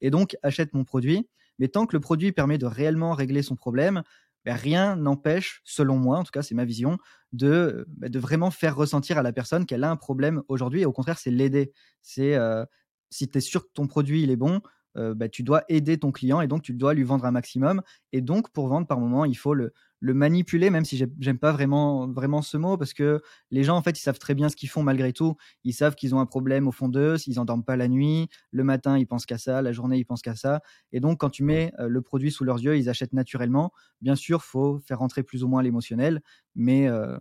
Et 0.00 0.10
donc, 0.10 0.36
achète 0.42 0.72
mon 0.74 0.84
produit. 0.84 1.28
Mais 1.58 1.68
tant 1.68 1.86
que 1.86 1.94
le 1.94 2.00
produit 2.00 2.32
permet 2.32 2.58
de 2.58 2.66
réellement 2.66 3.12
régler 3.12 3.42
son 3.42 3.56
problème, 3.56 4.02
bah, 4.44 4.54
rien 4.54 4.96
n'empêche, 4.96 5.60
selon 5.64 5.96
moi, 5.96 6.18
en 6.18 6.24
tout 6.24 6.32
cas 6.32 6.42
c'est 6.42 6.54
ma 6.54 6.64
vision, 6.64 6.98
de, 7.32 7.84
bah, 7.88 8.08
de 8.08 8.18
vraiment 8.18 8.50
faire 8.50 8.74
ressentir 8.74 9.18
à 9.18 9.22
la 9.22 9.32
personne 9.32 9.66
qu'elle 9.66 9.84
a 9.84 9.90
un 9.90 9.96
problème 9.96 10.42
aujourd'hui. 10.48 10.82
Et 10.82 10.86
au 10.86 10.92
contraire, 10.92 11.18
c'est 11.18 11.30
l'aider. 11.30 11.72
C'est 12.02 12.34
euh, 12.34 12.64
si 13.10 13.28
tu 13.28 13.38
es 13.38 13.40
sûr 13.40 13.64
que 13.64 13.72
ton 13.72 13.86
produit 13.86 14.22
il 14.22 14.30
est 14.30 14.36
bon, 14.36 14.60
euh, 14.96 15.14
bah, 15.14 15.28
tu 15.28 15.42
dois 15.42 15.64
aider 15.68 15.98
ton 15.98 16.12
client 16.12 16.40
et 16.40 16.48
donc 16.48 16.62
tu 16.62 16.74
dois 16.74 16.94
lui 16.94 17.02
vendre 17.02 17.24
un 17.24 17.30
maximum. 17.30 17.82
Et 18.12 18.20
donc, 18.20 18.50
pour 18.50 18.68
vendre, 18.68 18.86
par 18.86 19.00
moment, 19.00 19.24
il 19.24 19.36
faut 19.36 19.54
le, 19.54 19.72
manipuler, 20.00 20.70
même 20.70 20.84
si 20.84 21.02
j'aime 21.20 21.38
pas 21.38 21.52
vraiment, 21.52 22.08
vraiment 22.08 22.42
ce 22.42 22.56
mot, 22.56 22.76
parce 22.76 22.92
que 22.92 23.22
les 23.50 23.62
gens, 23.62 23.76
en 23.76 23.82
fait, 23.82 23.98
ils 23.98 24.02
savent 24.02 24.18
très 24.18 24.34
bien 24.34 24.48
ce 24.48 24.56
qu'ils 24.56 24.68
font 24.68 24.82
malgré 24.82 25.12
tout. 25.12 25.36
Ils 25.64 25.72
savent 25.72 25.94
qu'ils 25.94 26.14
ont 26.14 26.20
un 26.20 26.26
problème 26.26 26.66
au 26.66 26.72
fond 26.72 26.88
d'eux, 26.88 27.16
s'ils 27.18 27.36
n'endorment 27.36 27.64
pas 27.64 27.76
la 27.76 27.88
nuit, 27.88 28.28
le 28.50 28.64
matin, 28.64 28.98
ils 28.98 29.06
pensent 29.06 29.26
qu'à 29.26 29.38
ça, 29.38 29.62
la 29.62 29.72
journée, 29.72 29.98
ils 29.98 30.04
pensent 30.04 30.22
qu'à 30.22 30.34
ça. 30.34 30.60
Et 30.92 31.00
donc, 31.00 31.20
quand 31.20 31.30
tu 31.30 31.44
mets 31.44 31.72
euh, 31.78 31.86
le 31.88 32.02
produit 32.02 32.32
sous 32.32 32.44
leurs 32.44 32.60
yeux, 32.60 32.76
ils 32.76 32.88
achètent 32.88 33.12
naturellement. 33.12 33.72
Bien 34.00 34.16
sûr, 34.16 34.42
faut 34.42 34.80
faire 34.80 34.98
rentrer 34.98 35.22
plus 35.22 35.44
ou 35.44 35.48
moins 35.48 35.62
l'émotionnel, 35.62 36.20
mais 36.56 36.88
euh, 36.88 37.16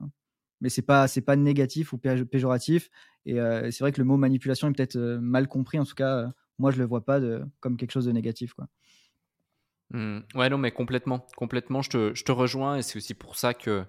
mais 0.59 0.69
c'est 0.69 0.82
pas 0.84 1.07
pas 1.26 1.36
négatif 1.36 1.93
ou 1.93 1.97
péjoratif 1.97 2.89
et 3.26 3.36
c'est 3.72 3.80
vrai 3.80 3.91
que 3.91 3.99
le 3.99 4.05
mot 4.05 4.15
manipulation 4.17 4.69
est 4.69 4.74
peut-être 4.74 4.97
mal 5.19 5.47
compris 5.47 5.80
en 5.80 5.86
tout 5.86 5.95
cas 5.95 6.32
moi 6.62 6.72
je 6.72 6.78
le 6.78 6.86
vois 6.86 7.03
pas 7.03 7.20
comme 7.59 7.76
quelque 7.76 7.91
chose 7.91 8.05
de 8.05 8.12
négatif 8.12 8.53
quoi. 8.53 8.68
Mmh. 9.89 10.20
Ouais 10.36 10.49
non 10.49 10.57
mais 10.57 10.72
complètement 10.72 11.28
complètement 11.36 11.82
je 11.82 11.89
te, 11.89 12.16
je 12.16 12.24
te 12.24 12.32
rejoins 12.32 12.78
et 12.78 12.82
c'est 12.82 12.95
aussi 12.95 13.14
pour 13.14 13.36
ça 13.36 13.53
que, 13.53 13.84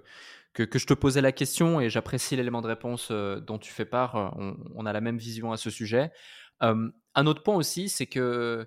que, 0.53 0.67
je 0.77 0.87
te 0.87 0.95
posais 0.95 1.21
la 1.21 1.31
question 1.31 1.81
et 1.81 1.91
j'apprécie 1.91 2.35
l'élément 2.35 2.61
de 2.61 2.67
réponse 2.67 3.09
euh, 3.13 3.39
dont 3.41 3.59
tu 3.59 3.73
fais 3.73 3.85
part. 3.85 4.35
On, 4.37 4.57
on, 4.75 4.85
a 4.85 4.93
la 4.93 5.01
même 5.01 5.19
vision 5.19 5.53
à 5.53 5.57
ce 5.57 5.71
sujet. 5.71 6.11
un 6.61 7.27
autre 7.27 7.45
point 7.45 7.55
aussi 7.55 7.89
c'est 7.89 8.07
que 8.07 8.67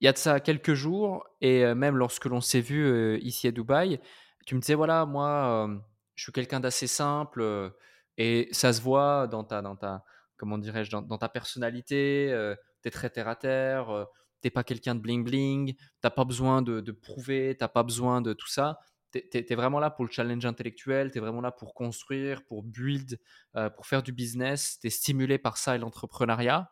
il 0.00 0.04
y 0.06 0.08
a 0.08 0.12
de 0.12 0.18
ça 0.18 0.40
quelques 0.40 0.74
jours 0.74 1.26
et 1.40 1.64
euh, 1.64 1.74
même 1.74 1.96
lorsque 1.96 2.26
l'on 2.26 2.40
s'est 2.40 2.60
vu 2.60 2.86
euh, 2.86 3.18
ici 3.20 3.48
à 3.48 3.50
Dubaï, 3.50 4.00
tu 4.46 4.54
me 4.54 4.60
disais 4.60 4.74
voilà 4.74 5.04
moi 5.04 5.68
je 6.14 6.22
suis 6.22 6.32
quelqu'un 6.32 6.60
d'assez 6.60 6.86
simple 6.86 7.72
et 8.16 8.48
ça 8.52 8.72
se 8.72 8.80
voit 8.80 9.26
dans 9.26 9.44
ta 9.44 9.60
dans 9.60 9.76
ta 9.76 10.04
comment 10.38 10.56
dirais-je, 10.56 10.90
dans, 10.90 11.18
ta 11.18 11.28
personnalité, 11.28 12.28
euh, 12.32 12.54
tu 12.82 12.88
es 12.88 12.90
très 12.90 13.10
terre 13.10 13.28
à 13.28 13.36
terre, 13.36 13.90
euh, 13.90 14.04
t'es 14.40 14.50
pas 14.50 14.64
quelqu'un 14.64 14.94
de 14.94 15.00
bling 15.00 15.24
bling, 15.24 15.74
t'as 16.00 16.10
pas 16.10 16.24
besoin 16.24 16.62
de, 16.62 16.80
de 16.80 16.92
prouver, 16.92 17.56
t'as 17.58 17.68
pas 17.68 17.82
besoin 17.82 18.22
de 18.22 18.32
tout 18.32 18.48
ça. 18.48 18.78
Tu 19.12 19.22
es, 19.32 19.54
vraiment 19.54 19.80
là 19.80 19.90
pour 19.90 20.04
le 20.04 20.10
challenge 20.10 20.44
intellectuel, 20.46 21.10
tu 21.10 21.18
es 21.18 21.20
vraiment 21.20 21.40
là 21.40 21.50
pour 21.50 21.74
construire, 21.74 22.44
pour 22.46 22.62
build, 22.62 23.18
euh, 23.56 23.68
pour 23.70 23.86
faire 23.86 24.02
du 24.02 24.12
business, 24.12 24.78
tu 24.80 24.86
es 24.86 24.90
stimulé 24.90 25.38
par 25.38 25.56
ça 25.56 25.74
et 25.74 25.78
l'entrepreneuriat. 25.78 26.70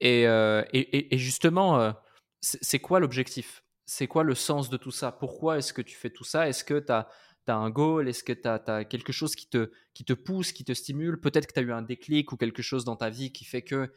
Et, 0.00 0.22
et, 0.22 1.14
et, 1.14 1.18
justement, 1.18 1.94
c'est 2.40 2.78
quoi 2.78 3.00
l'objectif? 3.00 3.64
C'est 3.86 4.06
quoi 4.06 4.22
le 4.22 4.34
sens 4.34 4.70
de 4.70 4.76
tout 4.76 4.90
ça? 4.90 5.12
Pourquoi 5.12 5.58
est-ce 5.58 5.72
que 5.72 5.82
tu 5.82 5.96
fais 5.96 6.10
tout 6.10 6.24
ça? 6.24 6.48
Est-ce 6.48 6.64
que 6.64 6.78
tu 6.78 6.92
tu 7.44 7.52
as 7.52 7.56
un 7.56 7.70
goal 7.70 8.08
Est-ce 8.08 8.24
que 8.24 8.32
tu 8.32 8.48
as, 8.48 8.84
quelque 8.84 9.12
chose 9.12 9.34
qui 9.34 9.48
te, 9.48 10.12
pousse, 10.12 10.52
qui 10.52 10.64
te 10.64 10.72
stimule? 10.72 11.20
Peut-être 11.20 11.46
que 11.46 11.52
tu 11.52 11.60
as 11.60 11.62
eu 11.62 11.72
un 11.72 11.82
déclic 11.82 12.32
ou 12.32 12.36
quelque 12.36 12.62
chose 12.62 12.84
dans 12.84 12.96
ta 12.96 13.10
vie 13.10 13.32
qui 13.32 13.44
fait 13.44 13.62
que 13.62 13.92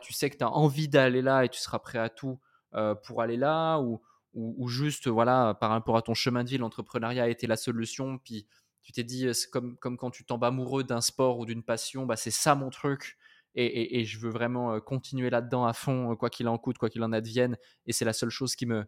tu 0.00 0.12
sais 0.12 0.30
que 0.30 0.36
tu 0.36 0.44
as 0.44 0.50
envie 0.50 0.88
d'aller 0.88 1.22
là 1.22 1.44
et 1.44 1.48
tu 1.48 1.60
seras 1.60 1.78
prêt 1.78 1.98
à 1.98 2.08
tout 2.08 2.38
euh, 2.74 2.94
pour 2.94 3.22
aller 3.22 3.36
là 3.36 3.78
ou, 3.78 4.00
ou, 4.34 4.68
juste, 4.68 5.06
voilà, 5.06 5.54
par 5.54 5.70
rapport 5.70 5.96
à 5.96 6.02
ton 6.02 6.14
chemin 6.14 6.42
de 6.42 6.48
vie, 6.48 6.58
l'entrepreneuriat 6.58 7.24
a 7.24 7.28
été 7.28 7.46
la 7.46 7.56
solution, 7.56 8.18
puis 8.18 8.48
tu 8.82 8.90
t'es 8.90 9.04
dit, 9.04 9.32
c'est 9.32 9.48
comme, 9.48 9.76
comme 9.76 9.96
quand 9.96 10.10
tu 10.10 10.24
tombes 10.24 10.42
amoureux 10.42 10.82
d'un 10.82 11.00
sport 11.00 11.38
ou 11.38 11.46
d'une 11.46 11.62
passion, 11.62 12.04
bah, 12.04 12.16
c'est 12.16 12.32
ça 12.32 12.56
mon 12.56 12.70
truc, 12.70 13.16
et, 13.54 14.00
et, 14.00 14.04
je 14.04 14.18
veux 14.18 14.30
vraiment 14.30 14.80
continuer 14.80 15.30
là-dedans 15.30 15.64
à 15.64 15.72
fond, 15.72 16.16
quoi 16.16 16.30
qu'il 16.30 16.48
en 16.48 16.58
coûte, 16.58 16.78
quoi 16.78 16.90
qu'il 16.90 17.04
en 17.04 17.12
advienne, 17.12 17.56
et 17.86 17.92
c'est 17.92 18.04
la 18.04 18.12
seule 18.12 18.30
chose 18.30 18.56
qui 18.56 18.66
me, 18.66 18.84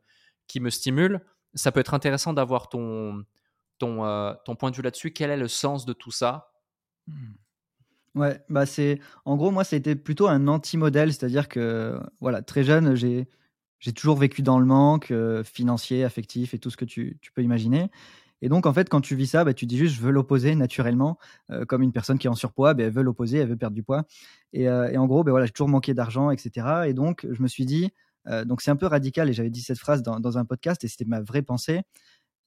qui 0.48 0.58
me 0.58 0.70
stimule. 0.70 1.24
Ça 1.54 1.70
peut 1.70 1.78
être 1.78 1.94
intéressant 1.94 2.32
d'avoir 2.32 2.68
ton, 2.68 3.24
ton, 3.78 4.34
ton 4.44 4.56
point 4.56 4.70
de 4.70 4.76
vue 4.76 4.82
là-dessus? 4.82 5.12
Quel 5.12 5.30
est 5.30 5.36
le 5.36 5.48
sens 5.48 5.86
de 5.86 5.92
tout 5.92 6.10
ça? 6.10 6.50
Mmh. 7.06 7.32
Ouais, 8.16 8.40
bah 8.48 8.64
c'est 8.64 8.98
en 9.26 9.36
gros 9.36 9.50
moi 9.50 9.62
c'était 9.62 9.94
plutôt 9.94 10.26
un 10.26 10.48
anti-modèle, 10.48 11.12
c'est-à-dire 11.12 11.48
que 11.48 12.00
voilà, 12.20 12.40
très 12.40 12.64
jeune, 12.64 12.94
j'ai 12.94 13.28
j'ai 13.78 13.92
toujours 13.92 14.16
vécu 14.16 14.40
dans 14.40 14.58
le 14.58 14.64
manque 14.64 15.10
euh, 15.10 15.44
financier, 15.44 16.02
affectif 16.02 16.54
et 16.54 16.58
tout 16.58 16.70
ce 16.70 16.78
que 16.78 16.86
tu, 16.86 17.18
tu, 17.20 17.30
peux 17.32 17.42
imaginer. 17.42 17.90
Et 18.40 18.48
donc 18.48 18.64
en 18.64 18.72
fait 18.72 18.88
quand 18.88 19.02
tu 19.02 19.16
vis 19.16 19.26
ça, 19.26 19.44
bah, 19.44 19.52
tu 19.52 19.66
dis 19.66 19.76
juste 19.76 19.96
je 19.96 20.00
veux 20.00 20.10
l'opposer 20.12 20.54
naturellement, 20.54 21.18
euh, 21.50 21.66
comme 21.66 21.82
une 21.82 21.92
personne 21.92 22.18
qui 22.18 22.26
est 22.26 22.30
en 22.30 22.34
surpoids, 22.34 22.72
bah, 22.72 22.84
elle 22.84 22.92
veut 22.92 23.02
l'opposer, 23.02 23.38
elle 23.38 23.48
veut 23.48 23.56
perdre 23.56 23.74
du 23.74 23.82
poids. 23.82 24.04
Et, 24.54 24.66
euh, 24.66 24.90
et 24.90 24.96
en 24.96 25.06
gros, 25.06 25.22
bah, 25.22 25.32
voilà, 25.32 25.44
j'ai 25.44 25.52
toujours 25.52 25.68
manqué 25.68 25.92
d'argent, 25.92 26.30
etc. 26.30 26.84
Et 26.86 26.94
donc 26.94 27.26
je 27.30 27.42
me 27.42 27.48
suis 27.48 27.66
dit, 27.66 27.90
donc 28.46 28.60
c'est 28.60 28.72
un 28.72 28.76
peu 28.76 28.86
radical 28.86 29.28
et 29.28 29.32
j'avais 29.32 29.50
dit 29.50 29.60
cette 29.60 29.78
phrase 29.78 30.02
dans 30.02 30.38
un 30.38 30.44
podcast 30.44 30.82
et 30.82 30.88
c'était 30.88 31.04
ma 31.04 31.20
vraie 31.20 31.42
pensée. 31.42 31.82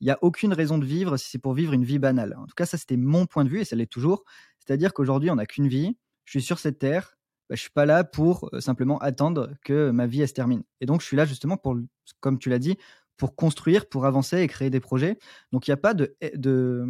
Il 0.02 0.06
n'y 0.06 0.12
a 0.12 0.18
aucune 0.22 0.54
raison 0.54 0.78
de 0.78 0.86
vivre 0.86 1.18
si 1.18 1.30
c'est 1.30 1.40
pour 1.40 1.54
vivre 1.54 1.74
une 1.74 1.84
vie 1.84 2.00
banale. 2.00 2.36
En 2.38 2.46
tout 2.46 2.56
cas, 2.56 2.66
ça 2.66 2.78
c'était 2.78 2.98
mon 2.98 3.26
point 3.26 3.44
de 3.44 3.50
vue 3.50 3.62
et 3.62 3.66
ça 3.66 3.76
l'est 3.76 3.86
toujours. 3.86 4.24
C'est-à-dire 4.60 4.94
qu'aujourd'hui, 4.94 5.30
on 5.32 5.36
n'a 5.36 5.46
qu'une 5.46 5.68
vie. 5.68 5.98
Je 6.26 6.32
suis 6.32 6.42
sur 6.42 6.60
cette 6.60 6.80
terre. 6.80 7.18
Bah, 7.50 7.56
je 7.56 7.62
suis 7.62 7.72
pas 7.72 7.86
là 7.86 8.04
pour 8.04 8.50
euh, 8.54 8.60
simplement 8.62 9.00
attendre 9.00 9.52
que 9.64 9.90
ma 9.90 10.06
vie 10.08 10.22
elle 10.22 10.28
se 10.28 10.34
termine. 10.34 10.64
Et 10.82 10.86
donc, 10.86 11.02
je 11.02 11.08
suis 11.08 11.18
là 11.18 11.26
justement 11.26 11.58
pour, 11.58 11.76
comme 12.20 12.38
tu 12.38 12.50
l'as 12.50 12.60
dit, 12.60 12.78
pour 13.18 13.36
construire, 13.36 13.90
pour 13.90 14.06
avancer 14.06 14.40
et 14.40 14.48
créer 14.48 14.70
des 14.70 14.80
projets. 14.80 15.18
Donc, 15.52 15.68
il 15.68 15.72
n'y 15.72 15.74
a 15.74 15.78
pas 15.78 15.94
de, 15.94 16.16
de 16.36 16.86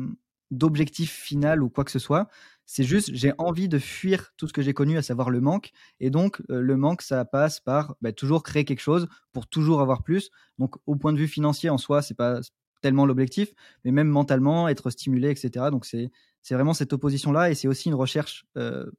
d'objectif 0.52 1.12
final 1.12 1.62
ou 1.62 1.70
quoi 1.70 1.84
que 1.84 1.92
ce 1.92 2.00
soit. 2.00 2.28
C'est 2.66 2.84
juste, 2.84 3.12
j'ai 3.14 3.34
envie 3.38 3.70
de 3.70 3.80
fuir 3.80 4.32
tout 4.38 4.48
ce 4.48 4.54
que 4.54 4.62
j'ai 4.62 4.74
connu, 4.74 4.98
à 4.98 5.02
savoir 5.02 5.30
le 5.30 5.42
manque. 5.42 5.72
Et 6.00 6.10
donc, 6.10 6.42
euh, 6.50 6.62
le 6.62 6.78
manque, 6.78 7.02
ça 7.02 7.24
passe 7.26 7.60
par 7.60 7.96
bah, 8.02 8.12
toujours 8.12 8.44
créer 8.44 8.66
quelque 8.66 8.82
chose 8.82 9.08
pour 9.32 9.48
toujours 9.48 9.82
avoir 9.82 10.04
plus. 10.04 10.30
Donc, 10.58 10.76
au 10.86 10.96
point 10.96 11.14
de 11.14 11.18
vue 11.18 11.28
financier, 11.28 11.70
en 11.70 11.78
soi, 11.78 12.02
c'est 12.02 12.16
pas 12.16 12.42
tellement 12.82 13.06
l'objectif, 13.06 13.54
mais 13.84 13.92
même 13.92 14.08
mentalement, 14.08 14.68
être 14.68 14.90
stimulé, 14.90 15.30
etc. 15.30 15.68
Donc, 15.72 15.86
c'est 15.86 16.10
vraiment 16.52 16.74
cette 16.74 16.94
opposition-là 16.94 17.50
et 17.50 17.56
c'est 17.56 17.68
aussi 17.68 17.90
une 17.90 17.96
recherche 17.96 18.46
euh, 18.58 18.90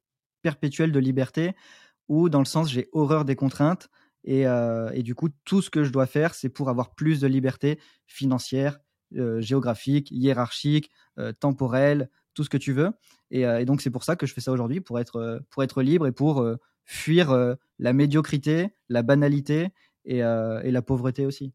perpétuelle 0.43 0.93
de 0.93 0.99
liberté 0.99 1.55
où, 2.09 2.29
dans 2.29 2.41
le 2.41 2.45
sens, 2.45 2.71
j'ai 2.71 2.89
horreur 2.93 3.25
des 3.25 3.37
contraintes 3.37 3.89
et, 4.25 4.47
euh, 4.47 4.91
et, 4.93 5.03
du 5.03 5.15
coup, 5.15 5.29
tout 5.45 5.63
ce 5.63 5.71
que 5.71 5.85
je 5.85 5.91
dois 5.91 6.07
faire, 6.07 6.35
c'est 6.35 6.49
pour 6.49 6.69
avoir 6.69 6.95
plus 6.95 7.21
de 7.21 7.27
liberté 7.27 7.79
financière, 8.07 8.79
euh, 9.17 9.41
géographique, 9.41 10.11
hiérarchique, 10.11 10.91
temporelle, 11.39 12.09
tout 12.33 12.45
ce 12.45 12.49
que 12.49 12.57
tu 12.57 12.73
veux. 12.73 12.93
Et, 13.31 13.45
donc, 13.67 13.83
c'est 13.83 13.91
pour 13.91 14.05
ça 14.05 14.17
que 14.17 14.27
je 14.27 14.33
fais 14.33 14.41
ça 14.41 14.53
aujourd'hui, 14.53 14.81
pour 14.81 14.99
être, 14.99 15.43
pour 15.51 15.63
être 15.63 15.83
libre 15.83 16.07
et 16.07 16.13
pour 16.13 16.47
fuir 16.87 17.57
la 17.79 17.93
médiocrité, 17.93 18.71
la 18.89 19.03
banalité 19.03 19.69
et, 20.07 20.21
et 20.21 20.71
la 20.71 20.81
pauvreté 20.81 21.27
aussi. 21.27 21.53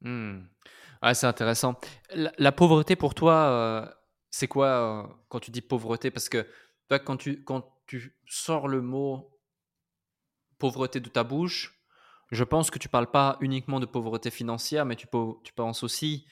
Mmh. 0.00 0.38
C'est 1.12 1.26
intéressant. 1.26 1.78
La, 2.14 2.52
pauvreté 2.52 2.96
pour 2.96 3.14
toi, 3.14 3.96
c'est 4.30 4.48
quoi 4.48 5.20
quand 5.28 5.40
tu 5.40 5.50
dis 5.50 5.60
pauvreté? 5.60 6.10
Parce 6.10 6.28
que 6.28 6.46
toi, 6.88 6.98
quand 6.98 7.16
tu, 7.16 7.42
quand 7.44 7.70
tu 7.86 8.16
sors 8.26 8.68
le 8.68 8.82
mot 8.82 9.30
pauvreté 10.58 11.00
de 11.00 11.08
ta 11.08 11.24
bouche, 11.24 11.80
je 12.30 12.44
pense 12.44 12.70
que 12.70 12.78
tu 12.78 12.88
parles 12.88 13.10
pas 13.10 13.36
uniquement 13.40 13.80
de 13.80 13.86
pauvreté 13.86 14.30
financière, 14.30 14.84
mais 14.84 14.96
tu, 14.96 15.06
tu 15.44 15.52
penses 15.52 15.82
aussi 15.82 16.26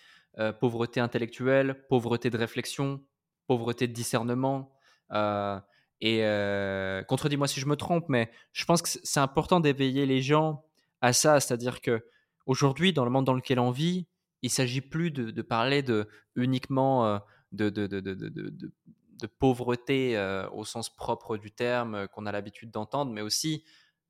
pauvreté 0.60 1.00
intellectuelle, 1.00 1.86
pauvreté 1.88 2.30
de 2.30 2.36
réflexion, 2.36 3.02
pauvreté 3.46 3.86
de 3.86 3.92
discernement. 3.92 4.72
et 6.00 6.20
contredis-moi 7.08 7.48
si 7.48 7.60
je 7.60 7.66
me 7.66 7.76
trompe, 7.76 8.08
mais 8.08 8.30
je 8.52 8.64
pense 8.64 8.82
que 8.82 8.88
c'est 8.88 9.20
important 9.20 9.60
d'éveiller 9.60 10.06
les 10.06 10.20
gens 10.22 10.64
à 11.00 11.12
ça, 11.12 11.40
c'est-à-dire 11.40 11.80
que 11.80 12.04
aujourd'hui, 12.46 12.92
dans 12.92 13.04
le 13.04 13.10
monde 13.10 13.24
dans 13.24 13.34
lequel 13.34 13.58
on 13.58 13.70
vit, 13.70 14.06
il 14.46 14.50
s'agit 14.50 14.80
plus 14.80 15.10
de, 15.10 15.42
parler 15.42 15.82
de 15.82 16.08
uniquement 16.34 17.20
de, 17.52 17.70
de, 17.70 19.26
pauvreté 19.26 20.16
euh, 20.16 20.48
au 20.50 20.64
sens 20.64 20.94
propre 20.94 21.36
du 21.36 21.50
terme 21.50 21.94
euh, 21.94 22.06
qu'on 22.06 22.26
a 22.26 22.32
l'habitude 22.32 22.70
d'entendre, 22.70 23.12
mais 23.12 23.22
aussi 23.22 23.64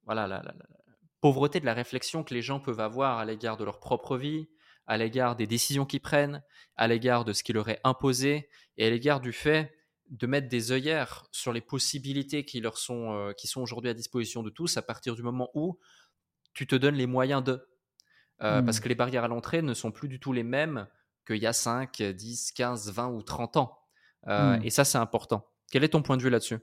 voilà, 0.04 0.26
la, 0.26 0.42
pauvreté 1.20 1.60
de 1.60 1.66
la 1.66 1.74
réflexion 1.74 2.22
que 2.22 2.34
les 2.34 2.42
gens 2.42 2.60
peuvent 2.60 2.80
avoir 2.80 3.18
à 3.18 3.24
l'égard 3.24 3.56
de 3.56 3.64
leur 3.64 3.80
propre 3.80 4.16
vie, 4.16 4.48
à 4.86 4.96
l'égard 4.96 5.36
des 5.36 5.46
décisions 5.46 5.86
qu'ils 5.86 6.00
prennent, 6.00 6.42
à 6.76 6.86
l'égard 6.86 7.24
de 7.24 7.32
ce 7.32 7.42
qui 7.42 7.52
leur 7.52 7.68
est 7.68 7.80
imposé 7.84 8.48
et 8.76 8.86
à 8.86 8.90
l'égard 8.90 9.20
du 9.20 9.32
fait 9.32 9.74
de 10.10 10.26
mettre 10.26 10.48
des 10.48 10.70
œillères 10.70 11.26
sur 11.32 11.52
les 11.52 11.60
possibilités 11.60 12.44
qui 12.44 12.60
leur 12.60 12.78
sont, 12.78 13.12
euh, 13.12 13.32
qui 13.32 13.48
sont 13.48 13.60
aujourd'hui 13.60 13.90
à 13.90 13.94
disposition 13.94 14.42
de 14.42 14.50
tous 14.50 14.76
à 14.76 14.82
partir 14.82 15.16
du 15.16 15.22
moment 15.22 15.50
où 15.54 15.78
tu 16.54 16.66
te 16.66 16.76
donnes 16.76 16.94
les 16.94 17.06
moyens 17.06 17.42
de. 17.42 17.66
Parce 18.38 18.78
mmh. 18.78 18.80
que 18.80 18.88
les 18.88 18.94
barrières 18.94 19.24
à 19.24 19.28
l'entrée 19.28 19.62
ne 19.62 19.74
sont 19.74 19.90
plus 19.90 20.08
du 20.08 20.20
tout 20.20 20.32
les 20.32 20.42
mêmes 20.42 20.86
qu'il 21.26 21.36
y 21.36 21.46
a 21.46 21.52
5, 21.52 22.02
10, 22.02 22.52
15, 22.52 22.92
20 22.92 23.08
ou 23.08 23.22
30 23.22 23.56
ans. 23.56 23.78
Euh, 24.28 24.56
hmm. 24.56 24.64
Et 24.64 24.70
ça, 24.70 24.84
c'est 24.84 24.98
important. 24.98 25.46
Quel 25.70 25.84
est 25.84 25.88
ton 25.88 26.02
point 26.02 26.16
de 26.16 26.22
vue 26.22 26.30
là-dessus? 26.30 26.58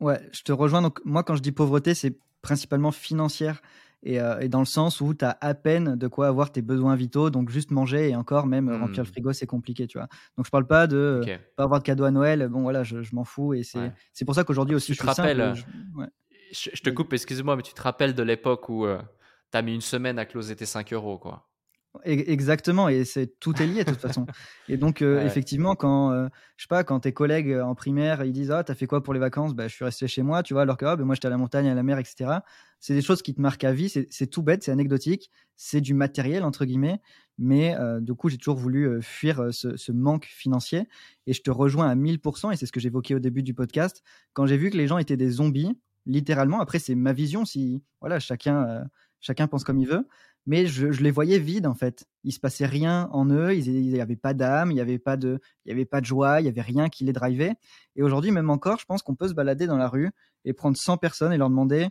Ouais, 0.00 0.20
je 0.32 0.42
te 0.42 0.52
rejoins. 0.52 0.82
Donc, 0.82 1.00
moi, 1.04 1.22
quand 1.22 1.36
je 1.36 1.42
dis 1.42 1.52
pauvreté, 1.52 1.94
c'est 1.94 2.18
principalement 2.42 2.90
financière 2.90 3.60
et, 4.02 4.18
euh, 4.18 4.40
et, 4.40 4.48
dans 4.48 4.60
le 4.60 4.66
sens 4.66 5.00
où 5.00 5.12
tu 5.12 5.24
as 5.24 5.36
à 5.40 5.54
peine 5.54 5.94
de 5.94 6.08
quoi 6.08 6.26
avoir 6.26 6.50
tes 6.50 6.62
besoins 6.62 6.96
vitaux, 6.96 7.28
donc 7.28 7.50
juste 7.50 7.70
manger 7.70 8.08
et 8.08 8.16
encore, 8.16 8.46
même 8.46 8.70
euh, 8.70 8.78
remplir 8.78 9.02
le 9.02 9.08
hmm. 9.08 9.12
frigo, 9.12 9.32
c'est 9.32 9.46
compliqué, 9.46 9.86
tu 9.86 9.98
vois. 9.98 10.08
Donc, 10.36 10.46
je 10.46 10.50
parle 10.50 10.66
pas 10.66 10.86
de 10.86 11.20
pas 11.56 11.64
avoir 11.64 11.80
de 11.80 11.84
cadeau 11.84 12.04
à 12.04 12.10
Noël. 12.10 12.48
Bon, 12.48 12.62
voilà, 12.62 12.82
je, 12.82 12.96
m'en 13.12 13.24
fous 13.24 13.54
et 13.54 13.62
c'est 13.62 14.24
pour 14.24 14.34
ça 14.34 14.44
qu'aujourd'hui 14.44 14.74
aussi, 14.74 14.94
je 14.94 15.00
te 15.00 15.06
rappelle. 15.06 15.54
je, 16.52 16.80
te 16.80 16.90
coupe, 16.90 17.12
excuse-moi, 17.12 17.56
mais 17.56 17.62
tu 17.62 17.74
te 17.74 17.82
rappelles 17.82 18.14
de 18.14 18.22
l'époque 18.22 18.68
où 18.68 18.86
tu 18.86 18.94
as 19.52 19.62
mis 19.62 19.74
une 19.74 19.80
semaine 19.80 20.18
à 20.18 20.26
closer 20.26 20.56
tes 20.56 20.66
5 20.66 20.92
euros, 20.92 21.18
quoi. 21.18 21.50
Exactement, 22.04 22.88
et 22.88 23.04
c'est 23.04 23.40
tout 23.40 23.60
est 23.60 23.66
lié 23.66 23.82
de 23.82 23.90
toute 23.90 24.00
façon. 24.00 24.24
Et 24.68 24.76
donc 24.76 25.02
euh, 25.02 25.26
effectivement, 25.26 25.74
quand 25.74 26.12
euh, 26.12 26.28
je 26.56 26.62
sais 26.62 26.68
pas, 26.68 26.84
quand 26.84 27.00
tes 27.00 27.12
collègues 27.12 27.50
euh, 27.50 27.64
en 27.64 27.74
primaire 27.74 28.24
ils 28.24 28.32
disent 28.32 28.52
ah 28.52 28.62
t'as 28.62 28.76
fait 28.76 28.86
quoi 28.86 29.02
pour 29.02 29.12
les 29.12 29.18
vacances, 29.18 29.54
bah 29.54 29.66
je 29.66 29.74
suis 29.74 29.84
resté 29.84 30.06
chez 30.06 30.22
moi, 30.22 30.44
tu 30.44 30.54
vois, 30.54 30.62
alors 30.62 30.76
que 30.76 30.84
ah, 30.84 30.94
bah, 30.94 31.04
moi 31.04 31.16
j'étais 31.16 31.26
à 31.26 31.30
la 31.30 31.36
montagne, 31.36 31.68
à 31.68 31.74
la 31.74 31.82
mer, 31.82 31.98
etc. 31.98 32.30
C'est 32.78 32.94
des 32.94 33.02
choses 33.02 33.22
qui 33.22 33.34
te 33.34 33.40
marquent 33.40 33.64
à 33.64 33.72
vie, 33.72 33.88
c'est 33.88 34.26
tout 34.28 34.42
bête, 34.42 34.62
c'est 34.62 34.70
anecdotique, 34.70 35.32
c'est 35.56 35.80
du 35.80 35.92
matériel 35.92 36.44
entre 36.44 36.64
guillemets, 36.64 37.00
mais 37.38 37.76
du 38.00 38.14
coup 38.14 38.30
j'ai 38.30 38.38
toujours 38.38 38.56
voulu 38.56 39.02
fuir 39.02 39.52
ce, 39.52 39.76
ce, 39.76 39.92
manque 39.92 40.24
financier. 40.24 40.88
Et 41.26 41.34
je 41.34 41.42
te 41.42 41.50
rejoins 41.50 41.90
à 41.90 41.94
1000%, 41.94 42.52
et 42.52 42.56
c'est 42.56 42.64
ce 42.64 42.72
que 42.72 42.80
j'évoquais 42.80 43.14
au 43.14 43.18
début 43.18 43.42
du 43.42 43.52
podcast, 43.52 44.02
quand 44.32 44.46
j'ai 44.46 44.56
vu 44.56 44.70
que 44.70 44.78
les 44.78 44.86
gens 44.86 44.96
étaient 44.96 45.18
des 45.18 45.28
zombies, 45.28 45.78
littéralement. 46.06 46.60
Après 46.60 46.78
c'est 46.78 46.94
ma 46.94 47.12
vision, 47.12 47.44
si 47.44 47.82
voilà 48.00 48.18
chacun 48.18 48.86
chacun 49.20 49.46
pense 49.46 49.64
comme 49.64 49.78
il 49.78 49.88
veut 49.88 50.06
mais 50.46 50.66
je, 50.66 50.86
les 50.88 51.10
voyais 51.10 51.38
vides 51.38 51.66
en 51.66 51.74
fait. 51.74 52.06
Il 52.24 52.32
se 52.32 52.40
passait 52.40 52.66
rien 52.66 53.08
en 53.12 53.26
eux, 53.30 53.54
ils 53.54 53.90
n'y 53.90 54.00
avait 54.00 54.16
pas 54.16 54.34
d'âme, 54.34 54.70
il 54.70 54.74
n'y 54.74 54.80
avait 54.80 54.98
pas 54.98 55.16
de, 55.16 55.40
il 55.64 55.72
avait 55.72 55.84
pas 55.84 56.00
de 56.00 56.06
joie, 56.06 56.40
il 56.40 56.46
y 56.46 56.48
avait 56.48 56.60
rien 56.60 56.88
qui 56.88 57.04
les 57.04 57.12
drivait. 57.12 57.54
Et 57.96 58.02
aujourd'hui, 58.02 58.30
même 58.30 58.50
encore, 58.50 58.78
je 58.78 58.84
pense 58.84 59.02
qu'on 59.02 59.14
peut 59.14 59.28
se 59.28 59.34
balader 59.34 59.66
dans 59.66 59.76
la 59.76 59.88
rue 59.88 60.10
et 60.44 60.52
prendre 60.52 60.76
100 60.76 60.96
personnes 60.96 61.32
et 61.32 61.36
leur 61.36 61.50
demander 61.50 61.88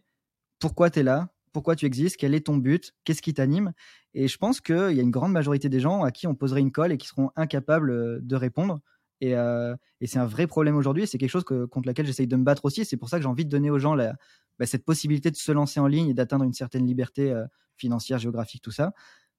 pourquoi 0.59 0.89
tu 0.89 0.99
es 0.99 1.03
là, 1.03 1.29
pourquoi 1.53 1.75
tu 1.75 1.85
existes, 1.85 2.17
quel 2.17 2.33
est 2.33 2.45
ton 2.45 2.57
but, 2.57 2.93
qu'est-ce 3.03 3.21
qui 3.21 3.33
t'anime? 3.33 3.73
Et 4.13 4.27
je 4.27 4.37
pense 4.37 4.61
qu'il 4.61 4.75
y 4.75 4.99
a 4.99 5.03
une 5.03 5.11
grande 5.11 5.31
majorité 5.31 5.69
des 5.69 5.79
gens 5.79 6.03
à 6.03 6.11
qui 6.11 6.27
on 6.27 6.35
poserait 6.35 6.61
une 6.61 6.71
colle 6.71 6.91
et 6.91 6.97
qui 6.97 7.07
seront 7.07 7.31
incapables 7.35 7.91
euh, 7.91 8.19
de 8.21 8.35
répondre. 8.35 8.79
Et, 9.21 9.35
euh, 9.35 9.75
et 9.99 10.07
c'est 10.07 10.19
un 10.19 10.25
vrai 10.25 10.47
problème 10.47 10.77
aujourd'hui. 10.77 11.05
C'est 11.05 11.17
quelque 11.17 11.29
chose 11.29 11.43
contre 11.43 11.87
lequel 11.87 12.05
j'essaye 12.05 12.27
de 12.27 12.35
me 12.35 12.43
battre 12.43 12.65
aussi. 12.65 12.85
C'est 12.85 12.97
pour 12.97 13.09
ça 13.09 13.17
que 13.17 13.23
j'ai 13.23 13.29
envie 13.29 13.45
de 13.45 13.49
donner 13.49 13.69
aux 13.69 13.79
gens 13.79 13.93
la, 13.93 14.15
bah, 14.59 14.65
cette 14.65 14.85
possibilité 14.85 15.31
de 15.31 15.37
se 15.37 15.51
lancer 15.51 15.79
en 15.79 15.87
ligne 15.87 16.09
et 16.09 16.13
d'atteindre 16.13 16.43
une 16.43 16.53
certaine 16.53 16.85
liberté 16.85 17.31
euh, 17.31 17.45
financière, 17.77 18.19
géographique, 18.19 18.61
tout 18.61 18.71
ça. 18.71 18.93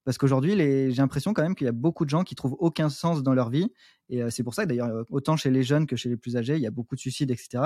Parce 0.04 0.16
qu'aujourd'hui, 0.16 0.56
j'ai 0.56 0.92
l'impression 0.92 1.34
quand 1.34 1.42
même 1.42 1.54
qu'il 1.54 1.66
y 1.66 1.68
a 1.68 1.72
beaucoup 1.72 2.06
de 2.06 2.10
gens 2.10 2.24
qui 2.24 2.34
trouvent 2.34 2.56
aucun 2.58 2.88
sens 2.88 3.22
dans 3.22 3.34
leur 3.34 3.50
vie. 3.50 3.70
Et 4.08 4.22
euh, 4.22 4.30
c'est 4.30 4.42
pour 4.42 4.54
ça 4.54 4.64
que 4.64 4.68
d'ailleurs, 4.68 4.88
euh, 4.88 5.04
autant 5.10 5.36
chez 5.36 5.50
les 5.50 5.62
jeunes 5.62 5.86
que 5.86 5.94
chez 5.94 6.08
les 6.08 6.16
plus 6.16 6.38
âgés, 6.38 6.56
il 6.56 6.62
y 6.62 6.66
a 6.66 6.70
beaucoup 6.70 6.94
de 6.94 7.00
suicides, 7.00 7.30
etc. 7.30 7.64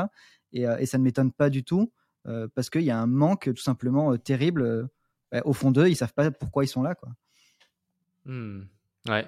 Et, 0.52 0.86
ça 0.86 0.98
ne 0.98 1.05
m'étonne 1.05 1.32
pas 1.32 1.48
du 1.48 1.64
tout, 1.64 1.92
parce 2.55 2.70
qu'il 2.70 2.82
y 2.82 2.90
a 2.90 2.98
un 2.98 3.07
manque 3.07 3.52
tout 3.55 3.62
simplement 3.62 4.16
terrible. 4.16 4.88
Bah, 5.30 5.42
au 5.44 5.52
fond 5.52 5.70
d'eux, 5.70 5.88
ils 5.88 5.96
savent 5.96 6.14
pas 6.14 6.30
pourquoi 6.30 6.64
ils 6.64 6.68
sont 6.68 6.82
là. 6.82 6.94
Quoi. 6.94 7.11
Mmh. 8.24 8.62
Ouais, 9.09 9.26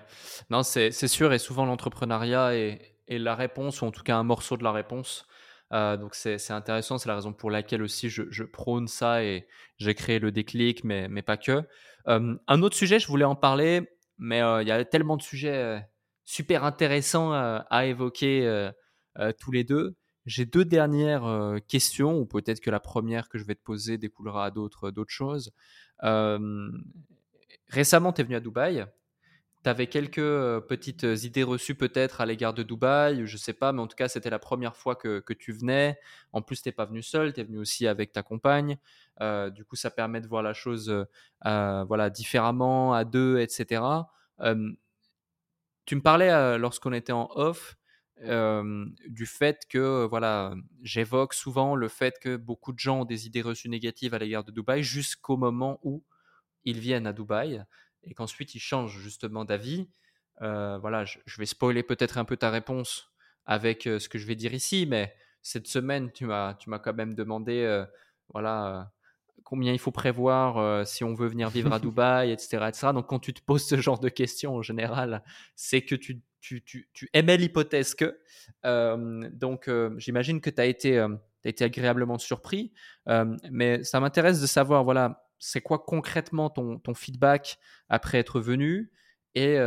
non, 0.49 0.63
c'est 0.63 0.91
sûr, 0.91 1.33
et 1.33 1.39
souvent 1.39 1.67
l'entrepreneuriat 1.67 2.55
est, 2.57 2.93
la 3.09 3.35
réponse, 3.35 3.83
ou 3.83 3.87
en 3.87 3.91
tout 3.91 4.03
cas 4.03 4.17
un 4.17 4.25
morceau 4.25 4.57
de 4.57 4.65
la 4.65 4.73
réponse. 4.73 5.27
Euh, 5.73 5.97
donc 5.97 6.15
c'est 6.15 6.51
intéressant, 6.51 6.99
c'est 6.99 7.09
la 7.09 7.17
raison 7.17 7.33
pour 7.33 7.51
laquelle 7.51 7.83
aussi 7.83 8.09
je, 8.09 8.43
prône 8.45 8.87
ça 8.87 9.25
et 9.25 9.47
j'ai 9.79 9.95
créé 9.95 10.19
le 10.19 10.31
déclic, 10.31 10.85
mais, 10.85 11.09
mais 11.09 11.23
pas 11.23 11.37
que. 11.37 11.63
Euh, 12.09 12.37
un 12.47 12.63
autre 12.63 12.77
sujet, 12.77 12.99
je 12.99 13.09
voulais 13.09 13.25
en 13.25 13.35
parler, 13.35 13.91
mais 14.19 14.43
euh, 14.43 14.63
il 14.63 14.69
y 14.69 14.73
a 14.73 14.85
tellement 14.85 15.17
de 15.17 15.23
sujets 15.23 15.85
super 16.25 16.65
intéressants 16.65 17.33
à 17.33 17.87
évoquer 17.87 18.71
tous 19.39 19.53
les 19.53 19.65
deux. 19.65 19.97
J'ai 20.25 20.45
deux 20.45 20.65
dernières 20.65 21.59
questions, 21.69 22.19
ou 22.19 22.27
peut-être 22.27 22.61
que 22.61 22.71
la 22.71 22.81
première 22.81 23.29
que 23.29 23.39
je 23.39 23.45
vais 23.45 23.55
te 23.55 23.63
poser 23.63 23.99
découlera 23.99 24.51
d'autres 24.51 24.93
choses. 25.09 25.53
récemment, 27.69 28.13
tu 28.13 28.21
es 28.21 28.25
venu 28.25 28.37
à 28.37 28.41
Dubaï. 28.41 28.87
Tu 29.67 29.71
avais 29.71 29.89
quelques 29.89 30.21
petites 30.69 31.03
idées 31.25 31.43
reçues 31.43 31.75
peut-être 31.75 32.21
à 32.21 32.27
l'égard 32.27 32.55
de 32.55 32.63
Dubaï, 32.63 33.27
je 33.27 33.37
sais 33.37 33.53
pas, 33.53 33.73
mais 33.73 33.83
en 33.83 33.89
tout 33.89 33.97
cas, 33.97 34.07
c'était 34.07 34.31
la 34.31 34.39
première 34.39 34.77
fois 34.77 34.95
que, 34.95 35.33
tu 35.33 35.51
venais. 35.51 35.99
En 36.33 36.41
plus, 36.41 36.63
tu 36.63 36.69
n'es 36.69 36.73
pas 36.73 36.85
venu 36.85 37.03
seul, 37.03 37.33
tu 37.33 37.41
es 37.41 37.43
venu 37.43 37.59
aussi 37.59 37.89
avec 37.89 38.13
ta 38.13 38.23
compagne. 38.23 38.77
du 39.21 39.65
coup, 39.65 39.75
ça 39.75 39.91
permet 39.91 40.21
de 40.21 40.29
voir 40.29 40.45
la 40.45 40.53
chose 40.53 40.95
voilà, 41.43 42.11
différemment, 42.11 42.95
à 42.95 43.05
deux, 43.05 43.41
etc. 43.41 43.83
tu 45.85 45.97
me 45.97 46.01
parlais 46.01 46.59
lorsqu'on 46.59 46.93
était 46.93 47.11
en 47.11 47.29
off 47.35 47.77
du 48.21 49.27
fait 49.27 49.67
que 49.69 50.07
voilà, 50.07 50.55
j'évoque 50.85 51.35
souvent 51.35 51.75
le 51.75 51.89
fait 51.89 52.21
que 52.21 52.37
beaucoup 52.37 52.73
de 52.73 52.79
gens 52.79 53.01
ont 53.01 53.05
des 53.05 53.27
idées 53.27 53.43
reçues 53.43 53.69
négatives 53.69 54.15
à 54.15 54.19
l'égard 54.19 54.45
de 54.45 54.53
Dubaï 54.53 54.85
jusqu'au 54.85 55.37
moment 55.37 55.81
où 55.83 56.05
ils 56.65 56.79
viennent 56.79 57.09
à 57.09 57.13
Dubaï 57.13 57.65
et 58.07 58.15
qu'ensuite 58.15 58.55
ils 58.55 58.61
changent 58.61 58.99
justement 58.99 59.45
d'avis. 59.45 59.89
voilà, 60.41 61.05
je, 61.05 61.39
vais 61.39 61.47
spoiler 61.47 61.83
peut-être 61.83 62.19
un 62.19 62.25
peu 62.25 62.37
ta 62.37 62.51
réponse 62.51 63.11
avec 63.45 63.83
ce 63.85 64.09
que 64.09 64.19
je 64.19 64.27
vais 64.27 64.35
dire 64.35 64.55
ici, 64.55 64.87
mais 64.89 65.15
cette 65.43 65.67
semaine, 65.67 66.11
tu 66.13 66.27
m'as, 66.27 66.55
tu 66.55 66.71
m'as 66.71 66.79
quand 66.79 66.95
même 66.95 67.15
demandé, 67.15 67.85
voilà, 68.33 68.93
combien 69.45 69.73
il 69.73 69.79
faut 69.79 69.93
prévoir 69.93 70.87
si 70.87 71.05
on 71.05 71.15
veut 71.15 71.29
venir 71.29 71.51
vivre 71.51 71.73
à 71.73 71.79
Dubaï, 71.81 72.33
etc., 72.33 72.67
etc. 72.69 72.89
Donc, 72.93 73.07
quand 73.07 73.21
tu 73.21 73.33
te 73.33 73.41
poses 73.41 73.67
ce 73.67 73.77
genre 73.77 73.99
de 73.99 74.09
questions, 74.09 74.57
en 74.57 74.63
général, 74.63 75.23
c'est 75.55 75.83
que 75.83 75.95
tu, 75.95 76.21
tu, 76.41 76.63
tu, 76.63 76.89
tu 76.93 77.09
aimais 77.13 77.37
l'hypothèse 77.37 77.95
que. 77.95 78.19
donc, 78.65 79.71
j'imagine 79.99 80.41
que 80.41 80.51
tu 80.51 80.61
as 80.61 80.67
été, 80.67 81.07
été 81.45 81.65
agréablement 81.65 82.19
surpris. 82.19 82.73
mais 83.51 83.83
ça 83.85 84.01
m'intéresse 84.01 84.41
de 84.41 84.47
savoir, 84.47 84.85
voilà, 84.85 85.26
c'est 85.39 85.61
quoi 85.61 85.79
concrètement 85.79 86.51
ton, 86.51 86.81
feedback 86.95 87.59
après 87.89 88.19
être 88.19 88.41
venu 88.41 88.91
et 89.35 89.59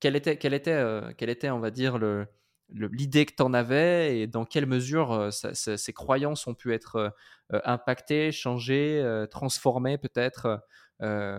quel 0.00 0.16
était, 0.16 0.36
quel 0.36 0.54
était, 0.54 1.00
quel 1.16 1.30
était, 1.30 1.50
on 1.50 1.58
va 1.58 1.70
dire, 1.70 1.98
le, 1.98 2.28
l'idée 2.70 3.26
que 3.26 3.34
tu 3.34 3.42
en 3.42 3.54
avais 3.54 4.18
et 4.18 4.26
dans 4.26 4.44
quelle 4.44 4.66
mesure 4.66 5.30
ces 5.32 5.92
croyances 5.92 6.46
ont 6.46 6.54
pu 6.54 6.72
être 6.72 7.14
impactées, 7.50 8.32
changées, 8.32 9.24
transformées 9.30 9.98
peut-être 9.98 10.62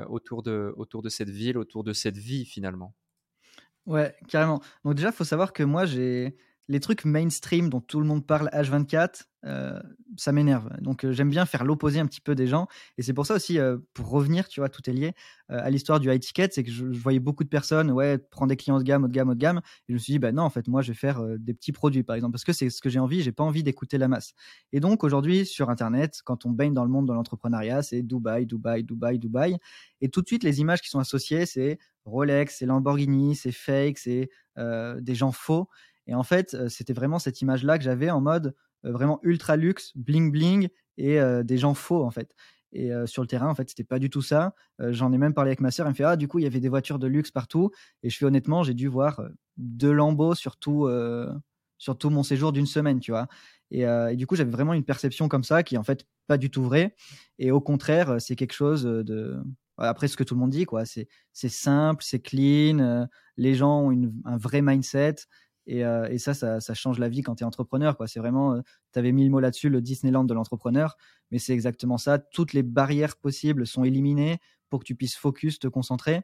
autour, 0.09 0.43
de, 0.43 0.73
autour 0.75 1.01
de 1.01 1.09
cette 1.09 1.29
ville, 1.29 1.57
autour 1.57 1.83
de 1.83 1.93
cette 1.93 2.17
vie 2.17 2.45
finalement? 2.45 2.93
Ouais, 3.85 4.13
carrément. 4.27 4.61
Donc 4.83 4.95
déjà, 4.95 5.09
il 5.09 5.13
faut 5.13 5.23
savoir 5.23 5.53
que 5.53 5.63
moi, 5.63 5.85
j'ai 5.85 6.35
les 6.67 6.79
trucs 6.79 7.05
mainstream 7.05 7.69
dont 7.69 7.81
tout 7.81 7.99
le 7.99 8.05
monde 8.05 8.25
parle 8.25 8.49
H24, 8.53 9.23
euh, 9.45 9.79
ça 10.17 10.31
m'énerve. 10.31 10.69
Donc 10.81 11.05
euh, 11.05 11.13
j'aime 11.13 11.29
bien 11.29 11.45
faire 11.45 11.63
l'opposé 11.63 11.99
un 11.99 12.05
petit 12.05 12.19
peu 12.19 12.35
des 12.35 12.47
gens. 12.47 12.67
Et 12.97 13.03
c'est 13.03 13.13
pour 13.13 13.25
ça 13.25 13.35
aussi, 13.35 13.59
euh, 13.59 13.77
pour 13.93 14.09
revenir, 14.09 14.47
tu 14.47 14.59
vois, 14.59 14.67
tout 14.67 14.87
est 14.89 14.93
lié 14.93 15.13
à 15.49 15.69
l'histoire 15.69 16.01
du 16.01 16.11
high 16.11 16.19
ticket, 16.19 16.49
c'est 16.51 16.65
que 16.65 16.69
je, 16.69 16.83
voyais 16.83 17.21
beaucoup 17.21 17.45
de 17.45 17.49
personnes, 17.49 17.89
ouais, 17.89 18.17
prendre 18.17 18.49
des 18.49 18.57
clients 18.57 18.79
de 18.79 18.83
gamme, 18.83 19.05
haut 19.05 19.07
de 19.07 19.13
gamme, 19.13 19.29
haut 19.29 19.33
de 19.33 19.39
gamme. 19.39 19.59
Et 19.59 19.61
je 19.89 19.93
me 19.93 19.97
suis 19.97 20.11
dit, 20.11 20.19
bah 20.19 20.33
non, 20.33 20.43
en 20.43 20.49
fait, 20.49 20.67
moi, 20.67 20.81
je 20.81 20.91
vais 20.91 20.97
faire 20.97 21.23
des 21.39 21.53
petits 21.53 21.71
produits, 21.71 22.03
par 22.03 22.17
exemple, 22.17 22.33
parce 22.33 22.43
que 22.43 22.51
c'est 22.51 22.69
ce 22.69 22.81
que 22.81 22.89
j'ai 22.89 22.99
envie, 22.99 23.21
j'ai 23.21 23.31
pas 23.31 23.45
envie 23.45 23.63
d'écouter 23.63 23.97
la 23.97 24.09
masse. 24.09 24.33
Et 24.73 24.81
donc 24.81 25.05
aujourd'hui, 25.05 25.45
sur 25.45 25.69
Internet, 25.69 26.19
quand 26.25 26.45
on 26.45 26.49
baigne 26.49 26.73
dans 26.73 26.83
le 26.83 26.89
monde 26.89 27.07
de 27.07 27.13
l'entrepreneuriat, 27.13 27.81
c'est 27.81 28.01
Dubaï, 28.01 28.45
Dubaï, 28.45 28.83
Dubaï, 28.83 29.19
Dubaï. 29.19 29.57
Et 30.01 30.09
tout 30.09 30.21
de 30.21 30.27
suite, 30.27 30.43
les 30.43 30.59
images 30.59 30.81
qui 30.81 30.89
sont 30.89 30.99
associées, 30.99 31.45
c'est 31.45 31.79
Rolex, 32.03 32.57
c'est 32.57 32.65
Lamborghini, 32.65 33.37
c'est 33.37 33.53
fake, 33.53 33.99
c'est 33.99 34.29
des 34.57 35.15
gens 35.15 35.31
faux. 35.31 35.69
Et 36.07 36.15
en 36.15 36.23
fait, 36.23 36.55
c'était 36.69 36.93
vraiment 36.93 37.19
cette 37.19 37.41
image-là 37.41 37.77
que 37.77 37.83
j'avais 37.83 38.09
en 38.09 38.21
mode 38.21 38.55
vraiment 38.83 39.19
ultra 39.23 39.57
luxe, 39.57 39.91
bling 39.95 40.31
bling 40.31 40.69
et 40.97 41.19
des 41.43 41.57
gens 41.57 41.73
faux 41.73 42.03
en 42.03 42.11
fait. 42.11 42.33
Et 42.73 42.91
sur 43.05 43.21
le 43.21 43.27
terrain, 43.27 43.49
en 43.49 43.55
fait, 43.55 43.69
c'était 43.69 43.83
pas 43.83 43.99
du 43.99 44.09
tout 44.09 44.21
ça. 44.21 44.53
J'en 44.79 45.11
ai 45.11 45.17
même 45.17 45.33
parlé 45.33 45.49
avec 45.49 45.61
ma 45.61 45.71
sœur. 45.71 45.85
Elle 45.85 45.91
me 45.93 45.95
fait 45.95 46.03
Ah, 46.03 46.15
du 46.15 46.27
coup, 46.27 46.39
il 46.39 46.43
y 46.43 46.45
avait 46.45 46.59
des 46.59 46.69
voitures 46.69 46.99
de 46.99 47.07
luxe 47.07 47.31
partout. 47.31 47.71
Et 48.03 48.09
je 48.09 48.17
fais 48.17 48.25
honnêtement, 48.25 48.63
j'ai 48.63 48.73
dû 48.73 48.87
voir 48.87 49.21
deux 49.57 49.91
lambeaux 49.91 50.35
sur 50.35 50.57
tout, 50.57 50.89
sur 51.77 51.97
tout 51.97 52.09
mon 52.09 52.23
séjour 52.23 52.51
d'une 52.51 52.65
semaine, 52.67 52.99
tu 52.99 53.11
vois. 53.11 53.27
Et, 53.71 53.81
et 53.81 54.15
du 54.15 54.27
coup, 54.27 54.35
j'avais 54.35 54.51
vraiment 54.51 54.73
une 54.73 54.83
perception 54.83 55.27
comme 55.27 55.43
ça 55.43 55.63
qui 55.63 55.75
est 55.75 55.77
en 55.77 55.83
fait 55.83 56.05
pas 56.27 56.37
du 56.37 56.49
tout 56.49 56.63
vraie. 56.63 56.95
Et 57.39 57.51
au 57.51 57.61
contraire, 57.61 58.17
c'est 58.19 58.35
quelque 58.35 58.53
chose 58.53 58.83
de. 58.83 59.37
Après, 59.77 60.07
ce 60.07 60.17
que 60.17 60.23
tout 60.23 60.33
le 60.33 60.39
monde 60.39 60.49
dit, 60.49 60.65
quoi. 60.65 60.83
C'est 60.85 61.07
simple, 61.49 62.03
c'est 62.03 62.19
clean. 62.19 63.07
les 63.37 63.55
gens 63.55 63.89
ont 63.89 64.11
un 64.25 64.37
vrai 64.37 64.61
mindset. 64.61 65.15
Euh, 65.69 66.07
et, 66.09 66.17
ça, 66.17 66.33
ça, 66.33 66.73
change 66.73 66.99
la 66.99 67.09
vie 67.09 67.21
quand 67.21 67.35
tu 67.35 67.43
es 67.43 67.45
entrepreneur. 67.45 67.95
C'est 68.05 68.19
vraiment, 68.19 68.55
euh, 68.55 68.61
tu 68.93 68.99
avais 68.99 69.11
mis 69.11 69.25
le 69.25 69.31
mot 69.31 69.39
là-dessus, 69.39 69.69
le 69.69 69.81
Disneyland 69.81 70.23
de 70.23 70.33
l'entrepreneur, 70.33 70.97
mais 71.31 71.39
c'est 71.39 71.53
exactement 71.53 71.97
ça. 71.97 72.19
Toutes 72.19 72.53
les 72.53 72.63
barrières 72.63 73.17
possibles 73.17 73.67
sont 73.67 73.83
éliminées 73.83 74.39
pour 74.69 74.79
que 74.79 74.85
tu 74.85 74.95
puisses 74.95 75.15
focus, 75.15 75.59
te 75.59 75.67
concentrer. 75.67 76.21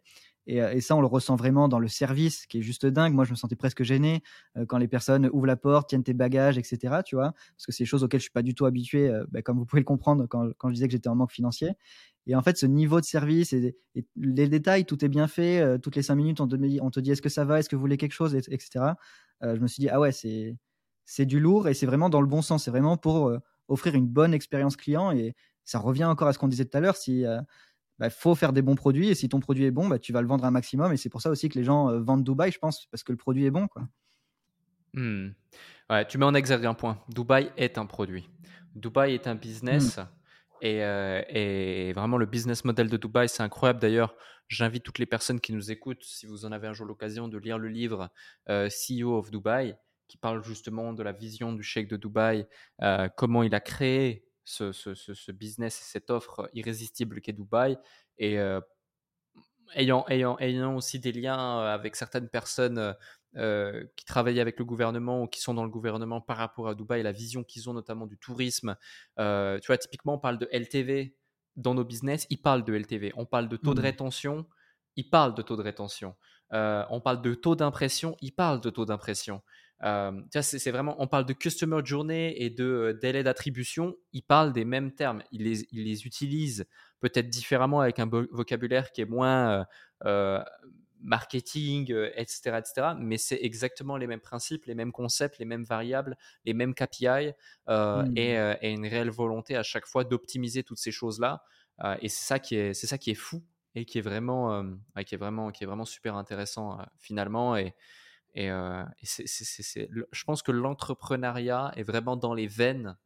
Et, 0.47 0.61
euh, 0.61 0.79
ça, 0.81 0.95
on 0.95 1.01
le 1.01 1.07
ressent 1.07 1.35
vraiment 1.35 1.67
dans 1.67 1.79
le 1.79 1.87
service, 1.87 2.45
qui 2.45 2.59
est 2.59 2.61
juste 2.61 2.85
dingue. 2.85 3.13
Moi, 3.13 3.25
je 3.25 3.31
me 3.31 3.35
sentais 3.35 3.55
presque 3.55 3.83
gêné 3.83 4.21
quand 4.67 4.77
les 4.77 4.87
personnes 4.87 5.29
ouvrent 5.31 5.47
la 5.47 5.55
porte, 5.55 5.89
tiennent 5.89 6.03
tes 6.03 6.13
bagages, 6.13 6.57
etc. 6.57 7.01
Tu 7.05 7.15
vois, 7.15 7.33
parce 7.55 7.65
que 7.65 7.71
c'est 7.71 7.83
des 7.83 7.87
choses 7.87 8.03
auxquelles 8.03 8.19
je 8.19 8.25
suis 8.25 8.31
pas 8.31 8.41
du 8.41 8.53
tout 8.53 8.65
habitué, 8.65 9.11
bah, 9.31 9.41
comme 9.41 9.57
vous 9.57 9.65
pouvez 9.65 9.81
le 9.81 9.85
comprendre 9.85 10.27
quand, 10.27 10.69
je 10.69 10.73
disais 10.73 10.87
que 10.87 10.91
j'étais 10.91 11.09
en 11.09 11.15
manque 11.15 11.31
financier. 11.31 11.71
Et 12.27 12.35
en 12.35 12.41
fait, 12.41 12.57
ce 12.57 12.65
niveau 12.65 12.99
de 12.99 13.05
service 13.05 13.53
et, 13.53 13.75
les 14.15 14.47
détails, 14.47 14.85
tout 14.85 15.03
est 15.03 15.09
bien 15.09 15.27
fait. 15.27 15.79
toutes 15.79 15.95
les 15.95 16.03
cinq 16.03 16.15
minutes, 16.15 16.41
on 16.41 16.47
te, 16.47 16.99
dit 16.99 17.11
est-ce 17.11 17.21
que 17.21 17.29
ça 17.29 17.45
va, 17.45 17.59
est-ce 17.59 17.69
que 17.69 17.75
vous 17.75 17.81
voulez 17.81 17.97
quelque 17.97 18.13
chose, 18.13 18.35
etc. 18.35 18.95
je 19.41 19.59
me 19.59 19.67
suis 19.67 19.81
dit 19.81 19.89
ah 19.89 19.99
ouais, 19.99 20.11
c'est 20.11 20.57
c'est 21.05 21.25
du 21.25 21.39
lourd 21.39 21.67
et 21.67 21.73
c'est 21.73 21.85
vraiment 21.85 22.09
dans 22.09 22.21
le 22.21 22.27
bon 22.27 22.41
sens. 22.41 22.65
C'est 22.65 22.71
vraiment 22.71 22.97
pour 22.97 23.31
offrir 23.67 23.95
une 23.95 24.07
bonne 24.07 24.33
expérience 24.33 24.75
client 24.75 25.11
et 25.11 25.35
ça 25.63 25.79
revient 25.79 26.05
encore 26.05 26.27
à 26.27 26.33
ce 26.33 26.39
qu'on 26.39 26.47
disait 26.47 26.65
tout 26.65 26.77
à 26.77 26.81
l'heure. 26.81 26.97
Si 26.97 27.25
bah, 27.99 28.09
faut 28.09 28.35
faire 28.35 28.53
des 28.53 28.61
bons 28.61 28.75
produits 28.75 29.09
et 29.09 29.15
si 29.15 29.29
ton 29.29 29.39
produit 29.39 29.65
est 29.65 29.71
bon, 29.71 29.87
bah, 29.87 29.99
tu 29.99 30.13
vas 30.13 30.21
le 30.21 30.27
vendre 30.27 30.45
un 30.45 30.51
maximum 30.51 30.91
et 30.93 30.97
c'est 30.97 31.09
pour 31.09 31.21
ça 31.21 31.29
aussi 31.29 31.49
que 31.49 31.57
les 31.57 31.63
gens 31.63 31.99
vendent 31.99 32.23
Dubaï, 32.23 32.51
je 32.51 32.59
pense, 32.59 32.87
parce 32.87 33.03
que 33.03 33.11
le 33.11 33.17
produit 33.17 33.45
est 33.45 33.51
bon, 33.51 33.67
quoi. 33.67 33.83
Mmh. 34.93 35.29
Ouais, 35.89 36.05
tu 36.07 36.17
mets 36.17 36.25
en 36.25 36.35
exergue 36.35 36.65
un 36.65 36.73
point. 36.73 36.99
Dubaï 37.09 37.51
est 37.57 37.77
un 37.77 37.85
produit. 37.85 38.29
Dubaï 38.75 39.13
est 39.13 39.27
un 39.27 39.35
business. 39.35 39.97
Mmh. 39.97 40.07
Euh, 40.63 41.21
et, 41.27 41.93
vraiment, 41.93 42.17
le 42.17 42.25
business 42.25 42.63
model 42.63 42.89
de 42.89 42.97
Dubaï, 42.97 43.27
c'est 43.27 43.43
incroyable. 43.43 43.79
D'ailleurs, 43.79 44.15
j'invite 44.47 44.83
toutes 44.83 44.99
les 44.99 45.05
personnes 45.05 45.39
qui 45.39 45.53
nous 45.53 45.71
écoutent, 45.71 46.03
si 46.03 46.25
vous 46.25 46.45
en 46.45 46.51
avez 46.51 46.67
un 46.67 46.73
jour 46.73 46.85
l'occasion, 46.85 47.27
de 47.27 47.37
lire 47.37 47.57
le 47.57 47.67
livre 47.67 48.09
euh, 48.49 48.69
CEO 48.69 49.17
of 49.17 49.29
Dubai, 49.31 49.75
qui 50.07 50.17
parle 50.17 50.43
justement 50.43 50.93
de 50.93 51.03
la 51.03 51.11
vision 51.11 51.53
du 51.53 51.63
cheikh 51.63 51.87
de 51.89 51.97
Dubaï, 51.97 52.47
euh, 52.81 53.09
comment 53.17 53.43
il 53.43 53.53
a 53.55 53.59
créé 53.59 54.25
ce, 54.45 54.71
ce, 54.71 54.93
ce, 54.93 55.31
business 55.31 55.79
et 55.79 55.83
cette 55.83 56.09
offre 56.09 56.49
irrésistible 56.53 57.21
qu'est 57.21 57.33
Dubaï. 57.33 57.77
Et 58.17 58.37
ayant, 59.75 60.05
ayant, 60.09 60.37
ayant 60.39 60.75
aussi 60.75 60.99
des 60.99 61.11
liens 61.11 61.59
avec 61.59 61.95
certaines 61.95 62.29
personnes 62.29 62.95
euh, 63.35 63.83
qui 63.95 64.05
travaillent 64.05 64.39
avec 64.39 64.59
le 64.59 64.65
gouvernement 64.65 65.23
ou 65.23 65.27
qui 65.27 65.41
sont 65.41 65.55
dans 65.55 65.63
le 65.63 65.69
gouvernement 65.69 66.21
par 66.21 66.37
rapport 66.37 66.67
à 66.67 66.75
Dubaï, 66.75 67.01
la 67.01 67.11
vision 67.11 67.43
qu'ils 67.43 67.67
ont 67.67 67.73
notamment 67.73 68.05
du 68.05 68.15
tourisme. 68.15 68.75
Euh, 69.19 69.57
tu 69.59 69.67
vois, 69.67 69.79
typiquement, 69.79 70.15
on 70.15 70.19
parle 70.19 70.37
de 70.37 70.47
LTV 70.51 71.15
dans 71.55 71.73
nos 71.73 71.83
business, 71.83 72.27
ils 72.29 72.39
parlent 72.39 72.63
de 72.63 72.73
LTV. 72.73 73.11
On 73.15 73.25
parle 73.25 73.49
de 73.49 73.57
taux 73.57 73.73
de 73.73 73.79
mmh. 73.79 73.83
rétention, 73.83 74.45
ils 74.97 75.09
parlent 75.09 75.33
de 75.33 75.41
taux 75.41 75.55
de 75.55 75.63
rétention. 75.63 76.15
Euh, 76.51 76.85
on 76.91 77.01
parle 77.01 77.23
de 77.23 77.33
taux 77.33 77.55
d'impression, 77.55 78.15
ils 78.21 78.33
parlent 78.33 78.61
de 78.61 78.69
taux 78.69 78.85
d'impression. 78.85 79.41
C'est 80.41 80.71
vraiment, 80.71 80.95
on 81.01 81.07
parle 81.07 81.25
de 81.25 81.34
customer 81.34 81.81
journey 81.84 82.34
et 82.38 82.49
de 82.49 82.97
délai 83.01 83.23
d'attribution, 83.23 83.95
ils 84.13 84.23
parlent 84.23 84.53
des 84.53 84.65
mêmes 84.65 84.93
termes. 84.93 85.23
Ils 85.31 85.43
les, 85.43 85.67
ils 85.71 85.84
les 85.84 86.05
utilisent 86.05 86.65
peut-être 86.99 87.29
différemment 87.29 87.81
avec 87.81 87.99
un 87.99 88.05
vocabulaire 88.05 88.91
qui 88.91 89.01
est 89.01 89.05
moins 89.05 89.65
marketing, 91.03 91.93
etc., 92.15 92.41
euh, 92.47 92.57
etc. 92.57 92.88
Mais 92.97 93.17
c'est 93.17 93.39
exactement 93.41 93.97
les 93.97 94.07
mêmes 94.07 94.21
principes, 94.21 94.65
les 94.65 94.75
mêmes 94.75 94.91
concepts, 94.91 95.38
les 95.38 95.45
mêmes 95.45 95.63
variables, 95.63 96.17
les 96.45 96.53
mêmes 96.53 96.73
KPI 96.73 97.34
euh, 97.69 98.03
mmh. 98.03 98.15
euh, 98.17 98.55
et, 98.61 98.71
une 98.71 98.88
réelle 98.88 99.11
volonté 99.11 99.55
à 99.55 99.63
chaque 99.63 99.86
fois 99.86 100.03
d'optimiser 100.03 100.63
toutes 100.63 100.79
ces 100.79 100.91
choses-là. 100.91 101.43
et 102.01 102.09
c'est 102.09 102.25
ça 102.25 102.39
qui 102.39 102.55
est, 102.55 102.73
c'est 102.73 102.88
ça 102.88 102.97
qui 102.97 103.11
est 103.11 103.15
fou 103.15 103.43
et 103.75 103.86
qui 103.86 103.97
est 103.97 104.01
vraiment, 104.01 104.63
qui 105.05 105.15
est 105.15 105.17
vraiment, 105.17 105.51
qui 105.51 105.63
est 105.63 105.67
vraiment 105.67 105.86
super 105.86 106.15
intéressant 106.15 106.77
finalement. 106.97 107.57
Et, 107.57 107.75
et, 108.36 108.49
c'est, 109.03 109.89
je 110.11 110.23
pense 110.23 110.41
que 110.41 110.51
l'entrepreneuriat 110.51 111.71
est 111.75 111.84
vraiment 111.84 112.15
dans 112.15 112.34
les 112.34 112.47
veines 112.47 112.97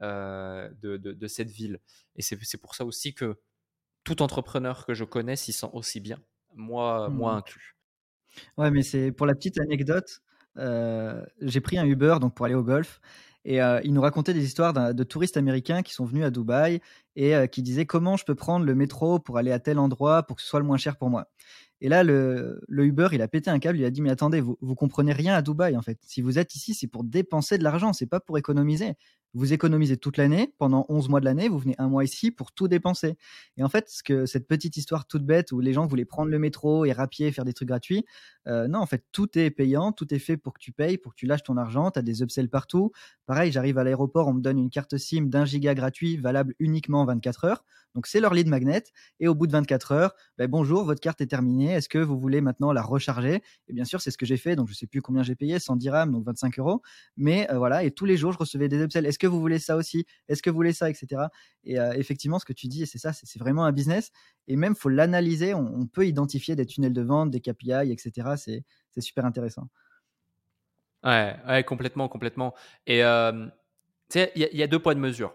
de, 0.00 0.72
de, 0.96 1.26
cette 1.26 1.50
ville. 1.50 1.80
Et 2.16 2.22
c'est, 2.22 2.58
pour 2.58 2.74
ça 2.74 2.84
aussi 2.84 3.14
que 3.14 3.38
tout 4.04 4.22
entrepreneur 4.22 4.84
que 4.84 4.94
je 4.94 5.04
connais 5.04 5.36
s'y 5.36 5.52
sent 5.52 5.70
aussi 5.72 6.00
bien 6.00 6.18
moi, 6.54 7.08
moi 7.08 7.34
mmh. 7.34 7.38
inclus. 7.38 7.76
Ouais, 8.58 8.70
mais 8.70 8.82
c'est 8.82 9.10
pour 9.10 9.26
la 9.26 9.34
petite 9.34 9.58
anecdote. 9.58 10.22
j'ai 10.56 11.60
pris 11.60 11.78
un 11.78 11.86
Uber 11.86 12.16
donc 12.20 12.34
pour 12.34 12.46
aller 12.46 12.54
au 12.54 12.62
golf 12.62 13.00
et 13.46 13.58
il 13.84 13.92
nous 13.92 14.00
racontait 14.00 14.34
des 14.34 14.44
histoires 14.44 14.72
de 14.94 15.04
touristes 15.04 15.36
américains 15.36 15.82
qui 15.82 15.92
sont 15.92 16.04
venus 16.04 16.24
à 16.24 16.30
Dubaï 16.30 16.80
et 17.16 17.48
qui 17.48 17.62
disaient 17.62 17.86
comment 17.86 18.16
je 18.16 18.24
peux 18.24 18.34
prendre 18.34 18.64
le 18.64 18.74
métro 18.74 19.18
pour 19.18 19.38
aller 19.38 19.52
à 19.52 19.58
tel 19.58 19.78
endroit 19.78 20.22
pour 20.24 20.36
que 20.36 20.42
ce 20.42 20.48
soit 20.48 20.60
le 20.60 20.66
moins 20.66 20.78
cher 20.78 20.96
pour 20.96 21.10
moi? 21.10 21.28
Et 21.80 21.88
là, 21.88 22.02
le, 22.02 22.60
Uber, 22.68 23.08
il 23.12 23.22
a 23.22 23.28
pété 23.28 23.50
un 23.50 23.58
câble, 23.58 23.78
il 23.78 23.84
a 23.84 23.90
dit 23.90 24.00
mais 24.00 24.10
attendez, 24.10 24.40
vous, 24.40 24.56
vous 24.60 24.74
comprenez 24.74 25.12
rien 25.12 25.34
à 25.34 25.42
Dubaï 25.42 25.76
en 25.76 25.82
fait. 25.82 25.98
Si 26.02 26.22
vous 26.22 26.38
êtes 26.38 26.54
ici, 26.54 26.74
c'est 26.74 26.86
pour 26.86 27.04
dépenser 27.04 27.58
de 27.58 27.64
l'argent, 27.64 27.92
c'est 27.92 28.06
pas 28.06 28.20
pour 28.20 28.38
économiser. 28.38 28.94
Vous 29.34 29.52
économisez 29.52 29.96
toute 29.96 30.16
l'année, 30.16 30.54
pendant 30.58 30.86
11 30.88 31.08
mois 31.08 31.20
de 31.20 31.24
l'année, 31.24 31.48
vous 31.48 31.58
venez 31.58 31.74
un 31.78 31.88
mois 31.88 32.04
ici 32.04 32.30
pour 32.30 32.52
tout 32.52 32.68
dépenser. 32.68 33.16
Et 33.56 33.64
en 33.64 33.68
fait, 33.68 33.88
ce 33.88 34.02
que, 34.02 34.26
cette 34.26 34.46
petite 34.46 34.76
histoire 34.76 35.06
toute 35.06 35.24
bête 35.24 35.52
où 35.52 35.60
les 35.60 35.72
gens 35.72 35.86
voulaient 35.86 36.04
prendre 36.04 36.30
le 36.30 36.38
métro 36.38 36.84
et 36.84 36.92
rapier, 36.92 37.32
faire 37.32 37.44
des 37.44 37.52
trucs 37.52 37.68
gratuits, 37.68 38.04
euh, 38.46 38.68
non, 38.68 38.78
en 38.78 38.86
fait, 38.86 39.04
tout 39.12 39.38
est 39.38 39.50
payant, 39.50 39.92
tout 39.92 40.12
est 40.14 40.18
fait 40.18 40.36
pour 40.36 40.54
que 40.54 40.60
tu 40.60 40.72
payes, 40.72 40.98
pour 40.98 41.12
que 41.12 41.18
tu 41.18 41.26
lâches 41.26 41.42
ton 41.42 41.56
argent, 41.56 41.90
tu 41.90 41.98
as 41.98 42.02
des 42.02 42.22
upsells 42.22 42.48
partout. 42.48 42.92
Pareil, 43.26 43.50
j'arrive 43.50 43.78
à 43.78 43.84
l'aéroport, 43.84 44.28
on 44.28 44.34
me 44.34 44.40
donne 44.40 44.58
une 44.58 44.70
carte 44.70 44.96
SIM 44.96 45.26
d'un 45.26 45.44
giga 45.44 45.74
gratuit, 45.74 46.16
valable 46.16 46.54
uniquement 46.58 47.04
24 47.04 47.44
heures. 47.44 47.64
Donc 47.94 48.06
c'est 48.06 48.20
leur 48.20 48.34
lead 48.34 48.48
magnet. 48.48 48.82
Et 49.20 49.28
au 49.28 49.34
bout 49.34 49.46
de 49.46 49.52
24 49.52 49.92
heures, 49.92 50.14
ben, 50.36 50.48
bonjour, 50.48 50.84
votre 50.84 51.00
carte 51.00 51.20
est 51.20 51.26
terminée. 51.26 51.72
Est-ce 51.72 51.88
que 51.88 51.98
vous 51.98 52.18
voulez 52.18 52.40
maintenant 52.40 52.72
la 52.72 52.82
recharger? 52.82 53.42
Et 53.68 53.72
bien 53.72 53.84
sûr, 53.84 54.00
c'est 54.00 54.10
ce 54.10 54.18
que 54.18 54.26
j'ai 54.26 54.36
fait. 54.36 54.56
Donc 54.56 54.68
je 54.68 54.74
sais 54.74 54.86
plus 54.86 55.00
combien 55.00 55.22
j'ai 55.22 55.36
payé, 55.36 55.58
110 55.58 55.78
dirhams, 55.78 56.10
donc 56.10 56.24
25 56.24 56.58
euros. 56.58 56.82
Mais 57.16 57.50
euh, 57.50 57.58
voilà, 57.58 57.84
et 57.84 57.90
tous 57.90 58.04
les 58.04 58.16
jours, 58.16 58.32
je 58.32 58.38
recevais 58.38 58.68
des 58.68 58.82
upsells. 58.82 59.06
Est-ce 59.06 59.18
que 59.24 59.28
vous 59.30 59.40
voulez 59.40 59.58
ça 59.58 59.76
aussi? 59.76 60.06
Est-ce 60.28 60.42
que 60.42 60.50
vous 60.50 60.56
voulez 60.56 60.74
ça, 60.74 60.90
etc. 60.90 61.22
Et 61.64 61.78
euh, 61.78 61.92
effectivement, 61.94 62.38
ce 62.38 62.44
que 62.44 62.52
tu 62.52 62.68
dis, 62.68 62.86
c'est 62.86 62.98
ça, 62.98 63.12
c'est 63.12 63.38
vraiment 63.38 63.64
un 63.64 63.72
business. 63.72 64.10
Et 64.48 64.56
même, 64.56 64.74
faut 64.76 64.90
l'analyser. 64.90 65.54
On, 65.54 65.86
peut 65.86 66.06
identifier 66.06 66.56
des 66.56 66.66
tunnels 66.66 66.92
de 66.92 67.02
vente, 67.02 67.30
des 67.30 67.40
KPI, 67.40 67.90
etc. 67.90 68.34
C'est 68.36 69.00
super 69.00 69.24
intéressant. 69.24 69.68
Ouais, 71.02 71.64
complètement, 71.66 72.08
complètement. 72.08 72.54
Et 72.86 73.02
euh, 73.02 73.46
tu 74.10 74.20
sais, 74.20 74.32
il 74.36 74.42
y, 74.52 74.62
a 74.62 74.66
deux 74.66 74.78
points 74.78 74.94
de 74.94 75.00
mesure. 75.00 75.34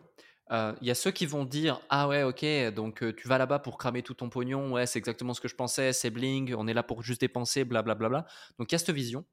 Il 0.52 0.88
y 0.88 0.92
a 0.92 0.96
ceux 0.96 1.12
qui 1.12 1.26
vont 1.26 1.46
dire 1.46 1.80
ah 1.90 2.08
ouais 2.08 2.24
ok 2.24 2.74
donc 2.74 3.04
tu 3.16 3.28
vas 3.28 3.38
là-bas 3.38 3.60
pour 3.60 3.78
cramer 3.78 4.02
tout 4.02 4.16
ton 4.16 4.30
pognon 4.30 4.72
ouais 4.72 4.88
c'est 4.88 4.98
exactement 4.98 5.36
ce 5.36 5.42
que 5.42 5.48
je 5.48 5.54
pensais 5.54 5.94
c'est 5.94 6.10
bling 6.10 6.56
on 6.58 6.68
est 6.68 6.74
là 6.74 6.82
pour 6.82 7.04
juste 7.04 7.22
dépenser 7.22 7.66
blablabla 7.66 8.10
bla, 8.10 8.10
bla, 8.10 8.22
bla. 8.22 8.32
donc 8.58 8.72
il 8.72 8.74
y 8.74 8.76
a 8.76 8.80
cette 8.80 8.90
vision 8.90 9.26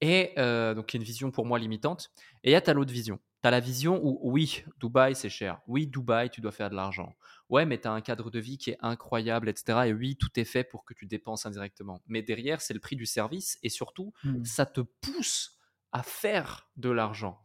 et 0.00 0.32
donc 0.36 0.94
il 0.94 0.96
y 0.96 0.98
a 0.98 1.00
une 1.00 1.02
vision 1.02 1.32
pour 1.32 1.44
moi 1.44 1.58
limitante 1.58 2.12
et 2.44 2.50
il 2.50 2.52
y 2.52 2.56
a 2.56 2.60
ta 2.60 2.72
l'autre 2.72 2.92
vision 2.92 3.18
tu 3.44 3.48
as 3.48 3.50
la 3.50 3.60
vision 3.60 4.00
où 4.02 4.18
oui 4.22 4.64
Dubaï 4.80 5.14
c'est 5.14 5.28
cher 5.28 5.60
oui 5.66 5.86
Dubaï 5.86 6.30
tu 6.30 6.40
dois 6.40 6.50
faire 6.50 6.70
de 6.70 6.74
l'argent 6.74 7.14
ouais 7.50 7.66
mais 7.66 7.78
tu 7.78 7.86
as 7.86 7.92
un 7.92 8.00
cadre 8.00 8.30
de 8.30 8.38
vie 8.38 8.56
qui 8.56 8.70
est 8.70 8.78
incroyable 8.80 9.50
etc 9.50 9.80
et 9.84 9.92
oui 9.92 10.16
tout 10.16 10.30
est 10.40 10.46
fait 10.46 10.64
pour 10.64 10.86
que 10.86 10.94
tu 10.94 11.04
dépenses 11.04 11.44
indirectement 11.44 12.00
mais 12.06 12.22
derrière 12.22 12.62
c'est 12.62 12.72
le 12.72 12.80
prix 12.80 12.96
du 12.96 13.04
service 13.04 13.58
et 13.62 13.68
surtout 13.68 14.14
mmh. 14.24 14.46
ça 14.46 14.64
te 14.64 14.80
pousse 14.80 15.58
à 15.92 16.02
faire 16.02 16.70
de 16.78 16.88
l'argent 16.88 17.38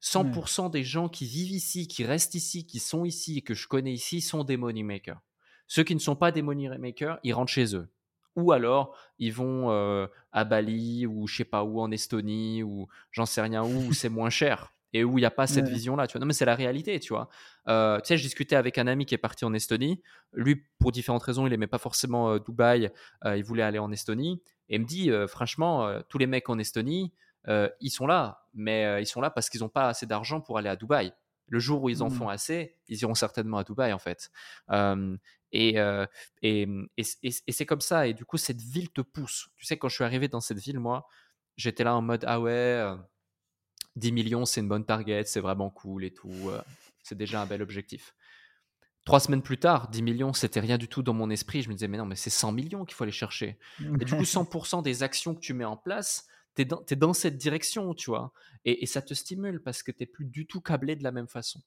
100% 0.00 0.70
des 0.70 0.82
gens 0.82 1.08
qui 1.08 1.26
vivent 1.26 1.52
ici, 1.52 1.86
qui 1.86 2.04
restent 2.04 2.34
ici, 2.34 2.66
qui 2.66 2.80
sont 2.80 3.04
ici 3.04 3.38
et 3.38 3.42
que 3.42 3.54
je 3.54 3.68
connais 3.68 3.92
ici 3.92 4.20
sont 4.20 4.42
des 4.42 4.56
money 4.56 4.82
makers. 4.82 5.20
Ceux 5.68 5.84
qui 5.84 5.94
ne 5.94 6.00
sont 6.00 6.16
pas 6.16 6.32
des 6.32 6.42
money 6.42 6.76
makers, 6.76 7.20
ils 7.22 7.32
rentrent 7.32 7.52
chez 7.52 7.76
eux. 7.76 7.88
Ou 8.34 8.50
alors, 8.50 8.96
ils 9.20 9.32
vont 9.32 9.70
euh, 9.70 10.08
à 10.32 10.42
Bali 10.42 11.06
ou 11.06 11.28
je 11.28 11.36
sais 11.36 11.44
pas 11.44 11.62
où 11.62 11.80
en 11.80 11.92
Estonie 11.92 12.64
ou 12.64 12.88
j'en 13.12 13.26
sais 13.26 13.42
rien 13.42 13.62
où, 13.62 13.90
où 13.90 13.92
c'est 13.92 14.08
moins 14.08 14.30
cher 14.30 14.72
et 14.92 15.04
où 15.04 15.18
il 15.18 15.22
n'y 15.22 15.26
a 15.26 15.30
pas 15.30 15.46
cette 15.46 15.68
vision-là. 15.68 16.06
Tu 16.06 16.12
vois 16.12 16.20
non, 16.20 16.26
mais 16.26 16.32
c'est 16.32 16.44
la 16.44 16.54
réalité, 16.54 17.00
tu 17.00 17.12
vois. 17.12 17.28
Euh, 17.68 17.98
tu 18.00 18.08
sais, 18.08 18.16
je 18.18 18.22
discutais 18.22 18.56
avec 18.56 18.78
un 18.78 18.86
ami 18.86 19.06
qui 19.06 19.14
est 19.14 19.18
parti 19.18 19.44
en 19.44 19.54
Estonie. 19.54 20.02
Lui, 20.32 20.62
pour 20.78 20.92
différentes 20.92 21.22
raisons, 21.22 21.46
il 21.46 21.50
n'aimait 21.50 21.66
pas 21.66 21.78
forcément 21.78 22.32
euh, 22.32 22.38
Dubaï. 22.38 22.90
il 23.24 23.44
voulait 23.44 23.62
aller 23.62 23.78
en 23.78 23.90
Estonie. 23.90 24.42
Et 24.68 24.76
il 24.76 24.82
me 24.82 24.86
dit, 24.86 25.10
franchement, 25.28 26.00
tous 26.08 26.18
les 26.18 26.26
mecs 26.26 26.48
en 26.48 26.58
Estonie, 26.58 27.12
euh, 27.48 27.68
ils 27.80 27.90
sont 27.90 28.06
là, 28.06 28.46
mais 28.54 28.84
euh, 28.84 29.00
ils 29.00 29.06
sont 29.06 29.20
là 29.20 29.30
parce 29.30 29.50
qu'ils 29.50 29.60
n'ont 29.60 29.68
pas 29.68 29.88
assez 29.88 30.06
d'argent 30.06 30.40
pour 30.40 30.58
aller 30.58 30.68
à 30.68 30.76
Dubaï. 30.76 31.12
Le 31.48 31.58
jour 31.58 31.82
où 31.82 31.88
ils 31.88 32.02
en 32.02 32.08
mmh. 32.08 32.12
font 32.12 32.28
assez, 32.28 32.76
ils 32.88 33.02
iront 33.02 33.14
certainement 33.14 33.58
à 33.58 33.64
Dubaï 33.64 33.92
en 33.92 33.98
fait. 33.98 34.30
et, 35.52 35.76
et, 36.42 36.68
et, 36.96 37.52
c'est 37.52 37.66
comme 37.66 37.80
ça. 37.80 38.06
Et 38.06 38.14
du 38.14 38.24
coup, 38.24 38.38
cette 38.38 38.60
ville 38.60 38.90
te 38.90 39.00
pousse. 39.00 39.48
Tu 39.56 39.66
sais, 39.66 39.76
quand 39.76 39.88
je 39.88 39.96
suis 39.96 40.04
arrivé 40.04 40.28
dans 40.28 40.40
cette 40.40 40.58
ville, 40.58 40.78
moi, 40.78 41.06
j'étais 41.56 41.84
là 41.84 41.94
en 41.94 42.00
mode 42.00 42.24
ah 42.26 42.40
ouais, 42.40 42.82
10 43.96 44.12
millions, 44.12 44.44
c'est 44.44 44.60
une 44.60 44.68
bonne 44.68 44.84
target, 44.84 45.24
c'est 45.24 45.40
vraiment 45.40 45.70
cool 45.70 46.04
et 46.04 46.12
tout. 46.12 46.50
c'est 47.02 47.16
déjà 47.16 47.42
un 47.42 47.46
bel 47.46 47.62
objectif. 47.62 48.14
Trois 49.04 49.18
semaines 49.18 49.42
plus 49.42 49.58
tard, 49.58 49.88
10 49.88 50.02
millions, 50.02 50.32
c'était 50.32 50.60
rien 50.60 50.78
du 50.78 50.86
tout 50.86 51.02
dans 51.02 51.12
mon 51.12 51.28
esprit. 51.28 51.62
Je 51.62 51.68
me 51.68 51.74
disais, 51.74 51.88
mais 51.88 51.98
non, 51.98 52.06
mais 52.06 52.14
c'est 52.14 52.30
100 52.30 52.52
millions 52.52 52.84
qu'il 52.84 52.94
faut 52.94 53.02
aller 53.02 53.12
chercher. 53.12 53.58
Et 54.00 54.04
du 54.04 54.14
coup, 54.14 54.22
100% 54.24 54.82
des 54.82 55.02
actions 55.02 55.34
que 55.34 55.40
tu 55.40 55.54
mets 55.54 55.64
en 55.64 55.76
place, 55.76 56.28
tu 56.54 56.62
es, 56.62 56.96
dans 56.96 57.12
cette 57.12 57.36
direction, 57.36 57.94
tu 57.94 58.10
vois. 58.10 58.32
Et, 58.64 58.86
ça 58.86 59.02
te 59.02 59.14
stimule 59.14 59.60
parce 59.60 59.82
que 59.82 59.90
tu 59.90 60.02
n'es 60.02 60.06
plus 60.06 60.24
du 60.24 60.46
tout 60.46 60.60
câblé 60.60 60.94
de 60.94 61.02
la 61.02 61.10
même 61.10 61.26
façon. 61.26 61.60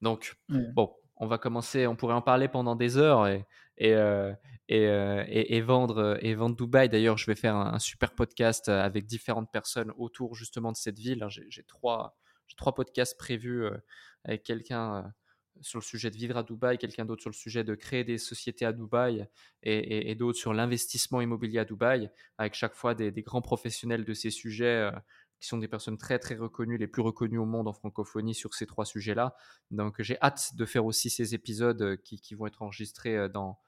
Donc, 0.00 0.36
bon, 0.48 0.94
on 1.18 1.26
va 1.26 1.38
commencer, 1.38 1.86
on 1.86 1.96
pourrait 1.96 2.14
en 2.14 2.22
parler 2.22 2.48
pendant 2.48 2.76
des 2.76 2.96
heures 2.96 3.26
et, 3.26 3.46
et, 3.76 3.94
euh, 3.94 4.32
euh, 4.70 5.24
et, 5.28 5.60
vendre, 5.60 6.18
et 6.20 6.34
vendre 6.34 6.56
Dubaï. 6.56 6.88
D'ailleurs, 6.88 7.16
je 7.18 7.26
vais 7.26 7.34
faire 7.34 7.56
un, 7.56 7.78
super 7.78 8.14
podcast 8.14 8.68
avec 8.68 9.06
différentes 9.06 9.50
personnes 9.50 9.92
autour 9.96 10.34
justement 10.34 10.72
de 10.72 10.76
cette 10.76 10.98
ville. 10.98 11.26
J'ai 11.28 11.64
trois, 11.64 12.16
trois 12.56 12.74
podcasts 12.74 13.18
prévus 13.18 13.64
euh, 13.64 13.76
avec 14.24 14.42
quelqu'un 14.42 15.12
sur 15.60 15.78
le 15.78 15.84
sujet 15.84 16.10
de 16.10 16.16
vivre 16.16 16.36
à 16.36 16.42
Dubaï, 16.42 16.78
quelqu'un 16.78 17.04
d'autre 17.04 17.22
sur 17.22 17.30
le 17.30 17.34
sujet 17.34 17.64
de 17.64 17.74
créer 17.74 18.04
des 18.04 18.18
sociétés 18.18 18.64
à 18.64 18.72
Dubaï 18.72 19.26
et, 19.62 20.14
d'autres 20.14 20.38
sur 20.38 20.54
l'investissement 20.54 21.20
immobilier 21.20 21.58
à 21.58 21.64
Dubaï, 21.64 22.10
avec 22.36 22.54
chaque 22.54 22.74
fois 22.74 22.94
des, 22.94 23.10
grands 23.22 23.42
professionnels 23.42 24.04
de 24.04 24.14
ces 24.14 24.30
sujets 24.30 24.66
euh, 24.66 24.92
qui 25.40 25.48
sont 25.48 25.58
des 25.58 25.68
personnes 25.68 25.98
très 25.98 26.18
très 26.18 26.34
reconnues, 26.34 26.78
les 26.78 26.88
plus 26.88 27.02
reconnues 27.02 27.38
au 27.38 27.44
monde 27.44 27.68
en 27.68 27.72
francophonie 27.72 28.34
sur 28.34 28.54
ces 28.54 28.66
trois 28.66 28.84
sujets-là. 28.84 29.36
Donc 29.70 30.00
j'ai 30.00 30.20
hâte 30.20 30.54
de 30.56 30.64
faire 30.64 30.84
aussi 30.84 31.10
ces 31.10 31.34
épisodes 31.34 31.80
euh, 31.82 31.96
qui, 31.96 32.34
vont 32.34 32.46
être 32.46 32.62
enregistrés 32.62 33.16
euh, 33.16 33.28
dans, 33.28 33.58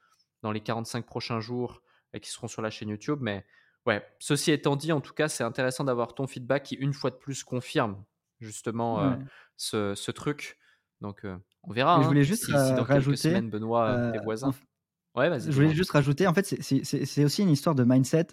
dans 0.41 0.51
les 0.51 0.61
45 0.61 1.05
prochains 1.05 1.39
jours 1.39 1.81
et 2.13 2.19
qui 2.19 2.29
seront 2.29 2.47
sur 2.47 2.61
la 2.61 2.69
chaîne 2.69 2.89
YouTube. 2.89 3.19
Mais 3.21 3.45
ouais, 3.85 4.05
ceci 4.19 4.51
étant 4.51 4.75
dit, 4.75 4.91
en 4.91 5.01
tout 5.01 5.13
cas, 5.13 5.29
c'est 5.29 5.43
intéressant 5.43 5.85
d'avoir 5.85 6.13
ton 6.13 6.27
feedback 6.27 6.63
qui, 6.63 6.75
une 6.75 6.93
fois 6.93 7.09
de 7.09 7.15
plus, 7.15 7.43
confirme 7.43 8.03
justement 8.39 9.17
ce, 9.55 9.95
ce, 9.95 10.11
truc. 10.11 10.57
Donc, 10.99 11.25
on 11.63 11.71
verra. 11.71 12.01
je 12.01 12.07
voulais 12.07 12.23
juste 12.23 12.51
rajouter, 12.51 13.39
Benoît, 13.41 14.11
tes 14.11 14.19
voisins. 14.19 14.53
Ouais. 15.15 15.39
Je 15.39 15.51
voulais 15.51 15.73
juste 15.73 15.91
rajouter, 15.91 16.27
en 16.27 16.33
fait, 16.33 16.45
c'est 16.61 17.23
aussi 17.23 17.41
une 17.41 17.49
histoire 17.49 17.75
de 17.75 17.83
mindset. 17.83 18.27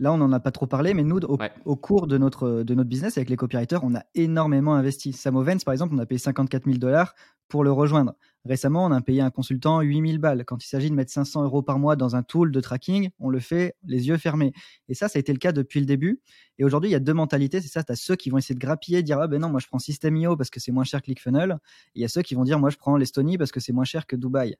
Là, 0.00 0.12
on 0.12 0.18
n'en 0.18 0.30
a 0.32 0.38
pas 0.38 0.52
trop 0.52 0.66
parlé, 0.66 0.94
mais 0.94 1.02
nous, 1.02 1.18
au, 1.64 1.76
cours 1.76 2.06
de 2.06 2.18
notre, 2.18 2.62
de 2.62 2.74
notre 2.74 2.88
business 2.88 3.18
avec 3.18 3.28
les 3.30 3.36
copywriters, 3.36 3.82
on 3.82 3.96
a 3.96 4.04
énormément 4.14 4.74
investi. 4.74 5.12
Samovens, 5.12 5.64
par 5.64 5.72
exemple, 5.72 5.94
on 5.94 5.98
a 5.98 6.06
payé 6.06 6.18
54 6.18 6.66
000 6.66 6.78
dollars 6.78 7.14
pour 7.48 7.64
le 7.64 7.72
rejoindre. 7.72 8.14
Récemment, 8.48 8.86
on 8.86 8.92
a 8.92 9.02
payé 9.02 9.20
un 9.20 9.28
consultant 9.28 9.82
8000 9.82 10.16
balles. 10.18 10.46
Quand 10.46 10.64
il 10.64 10.66
s'agit 10.66 10.88
de 10.88 10.94
mettre 10.94 11.12
500 11.12 11.44
euros 11.44 11.60
par 11.60 11.78
mois 11.78 11.96
dans 11.96 12.16
un 12.16 12.22
tool 12.22 12.50
de 12.50 12.60
tracking, 12.60 13.10
on 13.18 13.28
le 13.28 13.40
fait 13.40 13.76
les 13.84 14.08
yeux 14.08 14.16
fermés. 14.16 14.54
Et 14.88 14.94
ça, 14.94 15.06
ça 15.08 15.18
a 15.18 15.20
été 15.20 15.34
le 15.34 15.38
cas 15.38 15.52
depuis 15.52 15.80
le 15.80 15.84
début. 15.84 16.22
Et 16.56 16.64
aujourd'hui, 16.64 16.88
il 16.88 16.94
y 16.94 16.96
a 16.96 17.00
deux 17.00 17.12
mentalités. 17.12 17.60
C'est 17.60 17.68
ça, 17.68 17.84
tu 17.84 17.92
as 17.92 17.96
ceux 17.96 18.16
qui 18.16 18.30
vont 18.30 18.38
essayer 18.38 18.54
de 18.54 18.60
grappiller, 18.60 19.02
dire, 19.02 19.20
ah 19.20 19.28
ben 19.28 19.38
non, 19.38 19.50
moi 19.50 19.60
je 19.60 19.66
prends 19.66 19.78
System.io 19.78 20.34
parce 20.34 20.48
que 20.48 20.60
c'est 20.60 20.72
moins 20.72 20.84
cher 20.84 21.02
que 21.02 21.04
ClickFunnels. 21.04 21.58
Et 21.94 21.98
il 21.98 22.02
y 22.02 22.06
a 22.06 22.08
ceux 22.08 22.22
qui 22.22 22.34
vont 22.34 22.44
dire, 22.44 22.58
moi 22.58 22.70
je 22.70 22.78
prends 22.78 22.96
l'Estonie 22.96 23.36
parce 23.36 23.52
que 23.52 23.60
c'est 23.60 23.74
moins 23.74 23.84
cher 23.84 24.06
que 24.06 24.16
Dubaï. 24.16 24.56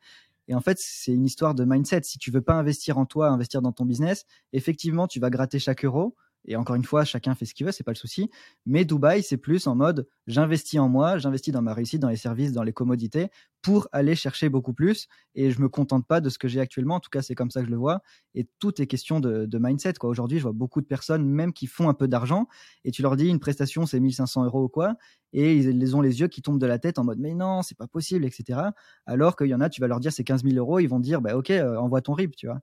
Et 0.49 0.55
en 0.55 0.61
fait, 0.61 0.77
c'est 0.79 1.13
une 1.13 1.25
histoire 1.25 1.55
de 1.55 1.65
mindset. 1.65 2.03
Si 2.03 2.19
tu 2.19 2.31
veux 2.31 2.43
pas 2.43 2.55
investir 2.55 2.99
en 2.99 3.07
toi, 3.07 3.29
investir 3.29 3.63
dans 3.63 3.73
ton 3.73 3.87
business, 3.87 4.27
effectivement, 4.53 5.07
tu 5.07 5.19
vas 5.19 5.31
gratter 5.31 5.59
chaque 5.59 5.87
euro. 5.87 6.15
Et 6.45 6.57
encore 6.57 6.77
une 6.77 6.85
fois, 6.85 7.05
chacun 7.05 7.35
fait 7.35 7.45
ce 7.45 7.55
qu'il 7.55 7.67
veut, 7.67 7.73
c'est 7.73 7.85
pas 7.85 7.93
le 7.93 7.97
souci. 7.97 8.31
Mais 8.65 8.85
Dubaï, 8.85 9.23
c'est 9.23 9.37
plus 9.37 9.67
en 9.67 9.75
mode 9.75 10.09
j'investis 10.27 10.79
en 10.79 10.89
moi, 10.89 11.19
j'investis 11.19 11.53
dans 11.53 11.63
ma 11.63 11.75
réussite, 11.75 12.01
dans 12.01 12.09
les 12.09 12.17
services, 12.17 12.53
dans 12.53 12.63
les 12.63 12.73
commodités, 12.73 13.29
pour 13.63 13.89
aller 13.93 14.15
chercher 14.15 14.49
beaucoup 14.49 14.73
plus. 14.73 15.09
Et 15.35 15.51
je 15.51 15.61
me 15.61 15.69
contente 15.69 16.07
pas 16.07 16.21
de 16.21 16.29
ce 16.29 16.39
que 16.39 16.49
j'ai 16.49 16.61
actuellement. 16.61 16.97
En 16.97 17.01
tout 17.01 17.11
cas, 17.11 17.23
c'est 17.23 17.35
comme 17.35 17.51
ça 17.51 17.61
que 17.61 17.67
je 17.67 17.71
le 17.71 17.77
vois. 17.77 18.03
Et 18.35 18.49
tout 18.59 18.81
est 18.81 18.87
question 18.87 19.21
de, 19.21 19.59
mindset. 19.59 19.95
Quoi. 19.95 20.11
Aujourd'hui, 20.11 20.39
je 20.39 20.45
vois 20.45 20.53
beaucoup 20.53 20.81
de 20.81 20.87
personnes, 20.87 21.25
même 21.27 21.53
qui 21.53 21.67
font 21.67 21.89
un 21.89 21.95
peu 21.95 22.09
d'argent, 22.09 22.47
et 22.85 22.91
tu 22.91 23.03
leur 23.03 23.17
dis 23.17 23.29
une 23.29 23.41
prestation, 23.41 23.87
c'est 23.87 24.01
1500 24.01 24.45
euros 24.45 24.65
ou 24.65 24.69
quoi, 24.69 24.97
et 25.33 25.57
ils, 25.57 25.97
ont 25.97 26.01
les 26.01 26.21
yeux 26.21 26.29
qui 26.29 26.43
tombent 26.43 26.61
de 26.61 26.67
la 26.67 26.79
tête 26.79 26.99
en 26.99 27.05
mode 27.05 27.19
mais 27.19 27.35
non, 27.35 27.63
c'est 27.63 27.77
pas 27.77 27.87
possible, 27.87 28.25
etc. 28.25 28.61
Alors 29.07 29.37
qu'il 29.37 29.49
y 29.49 29.55
en 29.55 29.61
a, 29.61 29.69
tu 29.69 29.81
vas 29.81 29.89
leur 29.89 30.01
dire 30.01 30.13
c'est 30.13 30.25
15 30.25 30.45
000 30.45 30.57
euros, 30.57 30.79
ils 30.79 30.87
vont 30.87 31.01
dire 31.01 31.21
bah 31.21 31.37
ok, 31.37 31.51
euh, 31.51 31.77
envoie 31.77 32.01
ton 32.01 32.15
RIP, 32.15 32.37
tu 32.37 32.47
vois. 32.47 32.61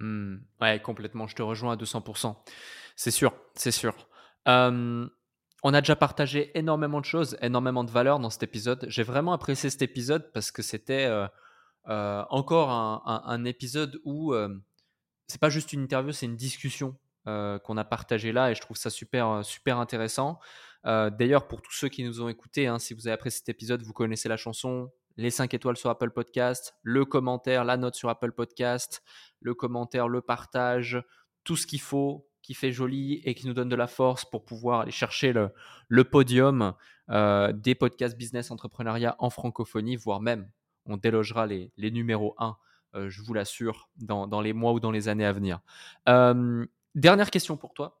Mmh. 0.00 0.36
Ouais, 0.60 0.80
complètement. 0.80 1.26
Je 1.26 1.34
te 1.34 1.42
rejoins 1.42 1.72
à 1.72 1.76
200%. 1.76 2.36
C'est 2.96 3.10
sûr, 3.10 3.32
c'est 3.54 3.70
sûr. 3.70 3.94
on 4.46 5.74
a 5.74 5.80
déjà 5.80 5.96
partagé 5.96 6.56
énormément 6.58 7.00
de 7.00 7.04
choses, 7.04 7.36
énormément 7.40 7.84
de 7.84 7.90
valeurs 7.90 8.18
dans 8.18 8.30
cet 8.30 8.42
épisode. 8.42 8.86
J'ai 8.88 9.02
vraiment 9.02 9.32
apprécié 9.32 9.70
cet 9.70 9.82
épisode 9.82 10.32
parce 10.32 10.50
que 10.50 10.62
c'était 10.62 11.04
euh, 11.04 11.26
euh, 11.88 12.24
encore 12.30 12.70
un, 12.70 13.44
épisode 13.44 14.00
où 14.04 14.34
c'est 15.26 15.40
pas 15.40 15.50
juste 15.50 15.72
une 15.72 15.82
interview, 15.82 16.12
c'est 16.12 16.26
une 16.26 16.36
discussion 16.36 16.96
euh, 17.26 17.58
qu'on 17.58 17.76
a 17.76 17.84
partagée 17.84 18.32
là 18.32 18.50
et 18.50 18.54
je 18.54 18.60
trouve 18.60 18.76
ça 18.76 18.90
super, 18.90 19.44
super 19.44 19.78
intéressant. 19.78 20.38
D'ailleurs, 20.84 21.48
pour 21.48 21.60
tous 21.60 21.72
ceux 21.72 21.88
qui 21.88 22.02
nous 22.02 22.22
ont 22.22 22.28
écoutés, 22.28 22.66
hein, 22.66 22.78
si 22.78 22.94
vous 22.94 23.06
avez 23.06 23.14
apprécié 23.14 23.38
cet 23.38 23.48
épisode, 23.50 23.82
vous 23.82 23.92
connaissez 23.92 24.28
la 24.28 24.38
chanson, 24.38 24.90
les 25.18 25.30
5 25.30 25.52
étoiles 25.52 25.76
sur 25.76 25.90
Apple 25.90 26.10
Podcast, 26.10 26.76
le 26.82 27.04
commentaire, 27.04 27.64
la 27.64 27.76
note 27.76 27.96
sur 27.96 28.08
Apple 28.08 28.32
Podcast, 28.32 29.02
le 29.40 29.52
commentaire, 29.52 30.08
le 30.08 30.22
partage, 30.22 31.02
tout 31.42 31.56
ce 31.56 31.66
qu'il 31.66 31.80
faut, 31.80 32.28
qui 32.40 32.54
fait 32.54 32.70
joli 32.70 33.20
et 33.24 33.34
qui 33.34 33.48
nous 33.48 33.52
donne 33.52 33.68
de 33.68 33.76
la 33.76 33.88
force 33.88 34.24
pour 34.24 34.44
pouvoir 34.44 34.80
aller 34.80 34.92
chercher 34.92 35.32
le, 35.32 36.04
podium 36.04 36.72
euh, 37.10 37.52
des 37.52 37.74
podcasts 37.74 38.16
business 38.16 38.52
entrepreneuriat 38.52 39.16
en 39.18 39.28
francophonie, 39.28 39.96
voire 39.96 40.20
même 40.20 40.48
on 40.86 40.96
délogera 40.96 41.46
les, 41.46 41.72
numéros 41.76 42.34
1, 42.38 42.56
euh, 42.94 43.10
je 43.10 43.20
vous 43.20 43.34
l'assure, 43.34 43.90
dans, 43.96 44.40
les 44.40 44.52
mois 44.52 44.72
ou 44.72 44.80
dans 44.80 44.92
les 44.92 45.08
années 45.08 45.26
à 45.26 45.32
venir. 45.32 45.60
Euh, 46.08 46.64
dernière 46.94 47.30
question 47.30 47.56
pour 47.56 47.74
toi. 47.74 48.00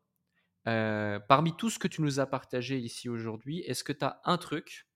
parmi 0.64 1.54
tout 1.56 1.68
ce 1.68 1.80
que 1.80 1.88
tu 1.88 2.00
nous 2.00 2.20
as 2.20 2.26
partagé 2.26 2.78
ici 2.78 3.08
aujourd'hui, 3.08 3.58
est-ce 3.66 3.82
que 3.82 3.92
tu 3.92 4.04
as 4.04 4.20
un 4.24 4.38
truc 4.38 4.87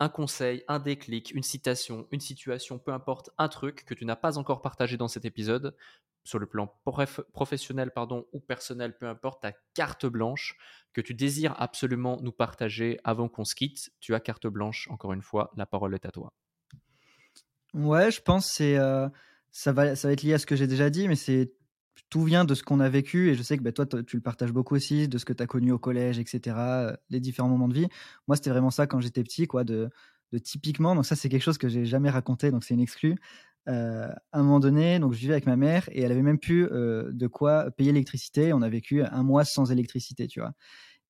un 0.00 0.08
conseil, 0.08 0.64
un 0.66 0.78
déclic, 0.78 1.32
une 1.34 1.42
citation, 1.42 2.08
une 2.10 2.20
situation, 2.20 2.78
peu 2.78 2.92
importe, 2.92 3.30
un 3.38 3.48
truc 3.48 3.84
que 3.84 3.94
tu 3.94 4.06
n'as 4.06 4.16
pas 4.16 4.38
encore 4.38 4.62
partagé 4.62 4.96
dans 4.96 5.08
cet 5.08 5.26
épisode, 5.26 5.76
sur 6.24 6.38
le 6.38 6.46
plan 6.46 6.74
professionnel 7.32 7.92
pardon, 7.92 8.26
ou 8.32 8.40
personnel, 8.40 8.96
peu 8.96 9.06
importe, 9.06 9.42
ta 9.42 9.52
carte 9.74 10.06
blanche 10.06 10.56
que 10.92 11.00
tu 11.00 11.14
désires 11.14 11.54
absolument 11.58 12.18
nous 12.22 12.32
partager 12.32 12.98
avant 13.04 13.28
qu'on 13.28 13.44
se 13.44 13.54
quitte, 13.54 13.90
tu 14.00 14.14
as 14.14 14.20
carte 14.20 14.46
blanche, 14.46 14.88
encore 14.90 15.12
une 15.12 15.22
fois, 15.22 15.50
la 15.56 15.66
parole 15.66 15.94
est 15.94 16.06
à 16.06 16.10
toi. 16.10 16.32
Ouais, 17.74 18.10
je 18.10 18.20
pense 18.20 18.58
que 18.58 18.64
euh, 18.64 19.08
ça, 19.50 19.72
va, 19.72 19.94
ça 19.96 20.08
va 20.08 20.12
être 20.12 20.22
lié 20.22 20.34
à 20.34 20.38
ce 20.38 20.46
que 20.46 20.56
j'ai 20.56 20.66
déjà 20.66 20.90
dit, 20.90 21.08
mais 21.08 21.16
c'est 21.16 21.52
tout 22.08 22.24
vient 22.24 22.44
de 22.44 22.54
ce 22.54 22.62
qu'on 22.62 22.80
a 22.80 22.88
vécu 22.88 23.30
et 23.30 23.34
je 23.34 23.42
sais 23.42 23.56
que 23.56 23.62
bah, 23.62 23.72
toi 23.72 23.86
tu 23.86 24.16
le 24.16 24.22
partages 24.22 24.52
beaucoup 24.52 24.74
aussi 24.74 25.08
de 25.08 25.18
ce 25.18 25.24
que 25.24 25.32
tu 25.32 25.42
as 25.42 25.46
connu 25.46 25.72
au 25.72 25.78
collège 25.78 26.18
etc 26.18 26.56
euh, 26.58 26.96
les 27.10 27.20
différents 27.20 27.48
moments 27.48 27.68
de 27.68 27.74
vie. 27.74 27.86
Moi 28.28 28.36
c'était 28.36 28.50
vraiment 28.50 28.70
ça 28.70 28.86
quand 28.86 29.00
j'étais 29.00 29.22
petit 29.22 29.46
quoi 29.46 29.64
de, 29.64 29.90
typiquement 30.42 30.94
donc 30.94 31.06
ça 31.06 31.16
c'est 31.16 31.28
quelque 31.28 31.42
chose 31.42 31.58
que 31.58 31.68
j'ai 31.68 31.84
jamais 31.84 32.10
raconté 32.10 32.50
donc 32.50 32.64
c'est 32.64 32.74
une 32.74 32.80
exclue. 32.80 33.16
Euh, 33.68 34.08
à 34.32 34.38
un 34.38 34.42
moment 34.42 34.60
donné 34.60 34.98
donc 34.98 35.12
je 35.12 35.18
vivais 35.18 35.34
avec 35.34 35.46
ma 35.46 35.56
mère 35.56 35.88
et 35.92 36.00
elle 36.02 36.12
avait 36.12 36.22
même 36.22 36.38
plus 36.38 36.66
euh, 36.72 37.10
de 37.12 37.26
quoi 37.26 37.70
payer 37.70 37.92
l'électricité. 37.92 38.52
On 38.52 38.62
a 38.62 38.68
vécu 38.68 39.02
un 39.02 39.22
mois 39.22 39.44
sans 39.44 39.70
électricité 39.70 40.26
tu 40.26 40.40
vois 40.40 40.52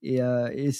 et, 0.02 0.16
et 0.18 0.70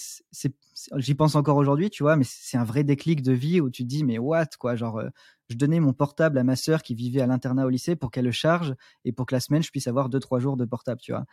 j'y 0.97 1.15
pense 1.15 1.35
encore 1.35 1.57
aujourd'hui, 1.57 1.91
tu 1.91 2.03
vois, 2.03 2.17
mais 2.17 2.25
c'est 2.27 2.57
un 2.57 2.65
vrai 2.65 2.85
déclic 2.85 3.23
de 3.23 3.33
vie 3.33 3.61
où 3.61 3.71
tu 3.71 3.83
te 3.83 3.89
dis, 3.89 4.05
mais 4.05 4.19
what, 4.19 4.47
quoi, 4.59 4.77
genre, 4.77 5.03
je 5.51 5.57
donnais 5.57 5.81
mon 5.81 5.93
portable 5.93 6.39
à 6.39 6.45
ma 6.45 6.57
sœur 6.57 6.83
qui 6.83 6.95
vivait 6.95 7.21
à 7.21 7.27
l'internat 7.27 7.67
au 7.67 7.69
lycée 7.69 7.97
pour 7.97 8.11
qu'elle 8.11 8.25
le 8.25 8.31
charge 8.31 8.75
et 9.05 9.13
pour 9.13 9.27
que 9.27 9.35
la 9.35 9.41
semaine, 9.41 9.63
je 9.63 9.71
puisse 9.71 9.89
avoir 9.89 10.09
deux, 10.09 10.21
trois 10.21 10.39
jours 10.39 10.57
de 10.57 10.65
portable, 10.65 11.01
tu 11.01 11.13
vois. 11.13 11.25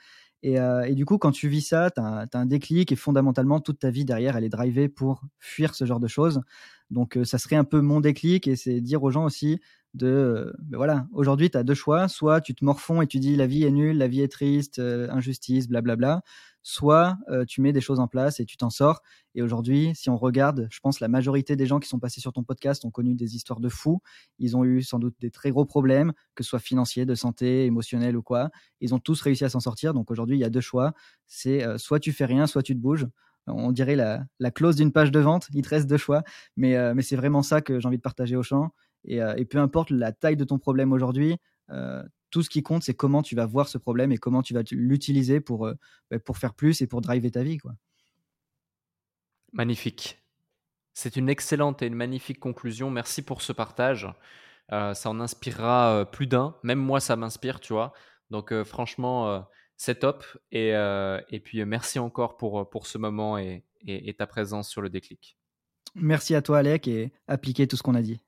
Et, 0.43 0.59
euh, 0.59 0.91
du 0.93 1.05
coup, 1.05 1.17
quand 1.17 1.31
tu 1.31 1.47
vis 1.47 1.61
ça, 1.61 1.91
tu 1.91 2.01
as, 2.01 2.27
un 2.33 2.45
déclic 2.45 2.91
et 2.91 2.95
fondamentalement, 2.95 3.59
toute 3.59 3.79
ta 3.79 3.91
vie 3.91 4.05
derrière, 4.05 4.35
elle 4.35 4.43
est 4.43 4.49
drivée 4.49 4.89
pour 4.89 5.21
fuir 5.39 5.75
ce 5.75 5.85
genre 5.85 5.99
de 5.99 6.07
choses. 6.07 6.41
Donc, 6.89 7.17
euh, 7.17 7.25
ça 7.25 7.37
serait 7.37 7.55
un 7.55 7.63
peu 7.63 7.81
mon 7.81 8.01
déclic 8.01 8.47
et 8.47 8.55
c'est 8.55 8.81
dire 8.81 9.03
aux 9.03 9.11
gens 9.11 9.25
aussi 9.25 9.59
de, 9.93 10.07
euh, 10.07 10.53
voilà, 10.71 11.07
aujourd'hui, 11.11 11.49
tu 11.49 11.57
as 11.57 11.63
deux 11.63 11.73
choix. 11.73 12.07
Soit 12.07 12.41
tu 12.41 12.55
te 12.55 12.65
morfonds 12.65 13.01
et 13.01 13.07
tu 13.07 13.19
dis 13.19 13.35
la 13.35 13.47
vie 13.47 13.63
est 13.63 13.71
nulle, 13.71 13.97
la 13.97 14.07
vie 14.07 14.21
est 14.21 14.31
triste, 14.31 14.79
injustice, 14.79 15.67
blablabla 15.67 16.21
soit 16.67 17.17
euh, 17.29 17.45
tu 17.45 17.61
mets 17.61 17.71
des 17.71 17.79
choses 17.79 18.01
en 18.01 18.09
place 18.09 18.41
et 18.41 18.45
tu 18.45 18.57
t'en 18.57 18.69
sors. 18.69 19.01
Et 19.35 19.41
aujourd'hui, 19.41 19.93
si 19.95 20.09
on 20.09 20.17
regarde, 20.17 20.67
je 20.69 20.81
pense 20.81 20.99
la 20.99 21.07
majorité 21.07 21.55
des 21.55 21.65
gens 21.65 21.79
qui 21.79 21.87
sont 21.87 21.97
passés 21.97 22.19
sur 22.19 22.33
ton 22.33 22.43
podcast 22.43 22.83
ont 22.83 22.91
connu 22.91 23.15
des 23.15 23.37
histoires 23.37 23.61
de 23.61 23.69
fous. 23.69 24.01
Ils 24.37 24.57
ont 24.57 24.65
eu 24.65 24.81
sans 24.81 24.99
doute 24.99 25.15
des 25.21 25.31
très 25.31 25.49
gros 25.49 25.63
problèmes, 25.63 26.11
que 26.35 26.43
ce 26.43 26.49
soit 26.49 26.59
financiers, 26.59 27.05
de 27.05 27.15
santé, 27.15 27.63
émotionnels 27.63 28.17
ou 28.17 28.21
quoi. 28.21 28.49
Ils 28.81 28.93
ont 28.93 28.99
tous 28.99 29.21
réussi 29.21 29.45
à 29.45 29.49
s'en 29.49 29.61
sortir. 29.61 29.93
Donc 29.93 30.11
aujourd'hui, 30.11 30.35
il 30.35 30.41
y 30.41 30.43
a 30.43 30.49
deux 30.49 30.59
choix. 30.59 30.91
C'est 31.25 31.63
euh, 31.63 31.77
soit 31.77 32.01
tu 32.01 32.11
fais 32.11 32.25
rien, 32.25 32.47
soit 32.47 32.63
tu 32.63 32.75
te 32.75 32.81
bouges. 32.81 33.07
On 33.47 33.71
dirait 33.71 33.95
la, 33.95 34.51
clause 34.51 34.75
d'une 34.75 34.91
page 34.91 35.09
de 35.09 35.21
vente. 35.21 35.47
Il 35.53 35.61
te 35.61 35.69
reste 35.69 35.87
deux 35.87 35.95
choix. 35.95 36.23
Mais, 36.57 36.75
euh, 36.75 36.93
mais 36.93 37.01
c'est 37.01 37.15
vraiment 37.15 37.43
ça 37.43 37.61
que 37.61 37.79
j'ai 37.79 37.87
envie 37.87 37.95
de 37.95 38.01
partager 38.01 38.35
au 38.35 38.43
champ. 38.43 38.71
Et, 39.05 39.19
et, 39.37 39.45
peu 39.45 39.59
importe 39.59 39.89
la 39.89 40.11
taille 40.11 40.35
de 40.35 40.43
ton 40.43 40.59
problème 40.59 40.91
aujourd'hui, 40.91 41.37
tout 42.37 42.43
ce 42.43 42.51
qui 42.51 42.61
compte, 42.61 42.83
c'est 42.83 42.93
comment 42.93 43.23
tu 43.23 43.35
vas 43.35 43.47
voir 43.47 43.67
ce 43.67 43.79
problème 43.79 44.11
et 44.11 44.19
comment 44.19 44.43
tu 44.43 44.53
vas 44.53 44.61
l'utiliser 44.69 45.39
pour, 45.39 45.65
euh, 45.65 45.73
bah, 46.11 46.19
pour 46.19 46.37
faire 46.37 46.53
plus 46.53 46.83
et 46.83 46.87
pour 46.87 47.01
driver 47.01 47.31
ta 47.31 47.41
vie. 47.41 47.57
Quoi. 47.57 47.73
Magnifique. 49.53 50.23
C'est 50.93 51.15
une 51.15 51.29
excellente 51.29 51.81
et 51.81 51.87
une 51.87 51.95
magnifique 51.95 52.39
conclusion. 52.39 52.91
Merci 52.91 53.23
pour 53.23 53.41
ce 53.41 53.53
partage. 53.53 54.07
Euh, 54.71 54.93
ça 54.93 55.09
en 55.09 55.19
inspirera 55.19 55.93
euh, 55.93 56.05
plus 56.05 56.27
d'un. 56.27 56.55
Même 56.61 56.77
moi, 56.77 56.99
ça 56.99 57.15
m'inspire, 57.15 57.59
tu 57.59 57.73
vois. 57.73 57.91
Donc, 58.29 58.53
franchement, 58.65 59.47
c'est 59.77 59.99
top. 60.01 60.23
Et, 60.51 60.71
et 60.71 61.39
puis, 61.39 61.65
merci 61.65 61.97
encore 61.97 62.37
pour, 62.37 62.69
pour 62.69 62.85
ce 62.85 62.97
moment 62.97 63.37
et, 63.37 63.63
et 63.85 64.13
ta 64.13 64.27
présence 64.27 64.69
sur 64.69 64.81
le 64.81 64.89
déclic. 64.89 65.39
Merci 65.95 66.35
à 66.35 66.41
toi, 66.43 66.59
Alec, 66.59 66.87
et 66.89 67.13
appliquer 67.27 67.67
tout 67.67 67.77
ce 67.77 67.83
qu'on 67.83 67.95
a 67.95 68.01
dit. 68.01 68.19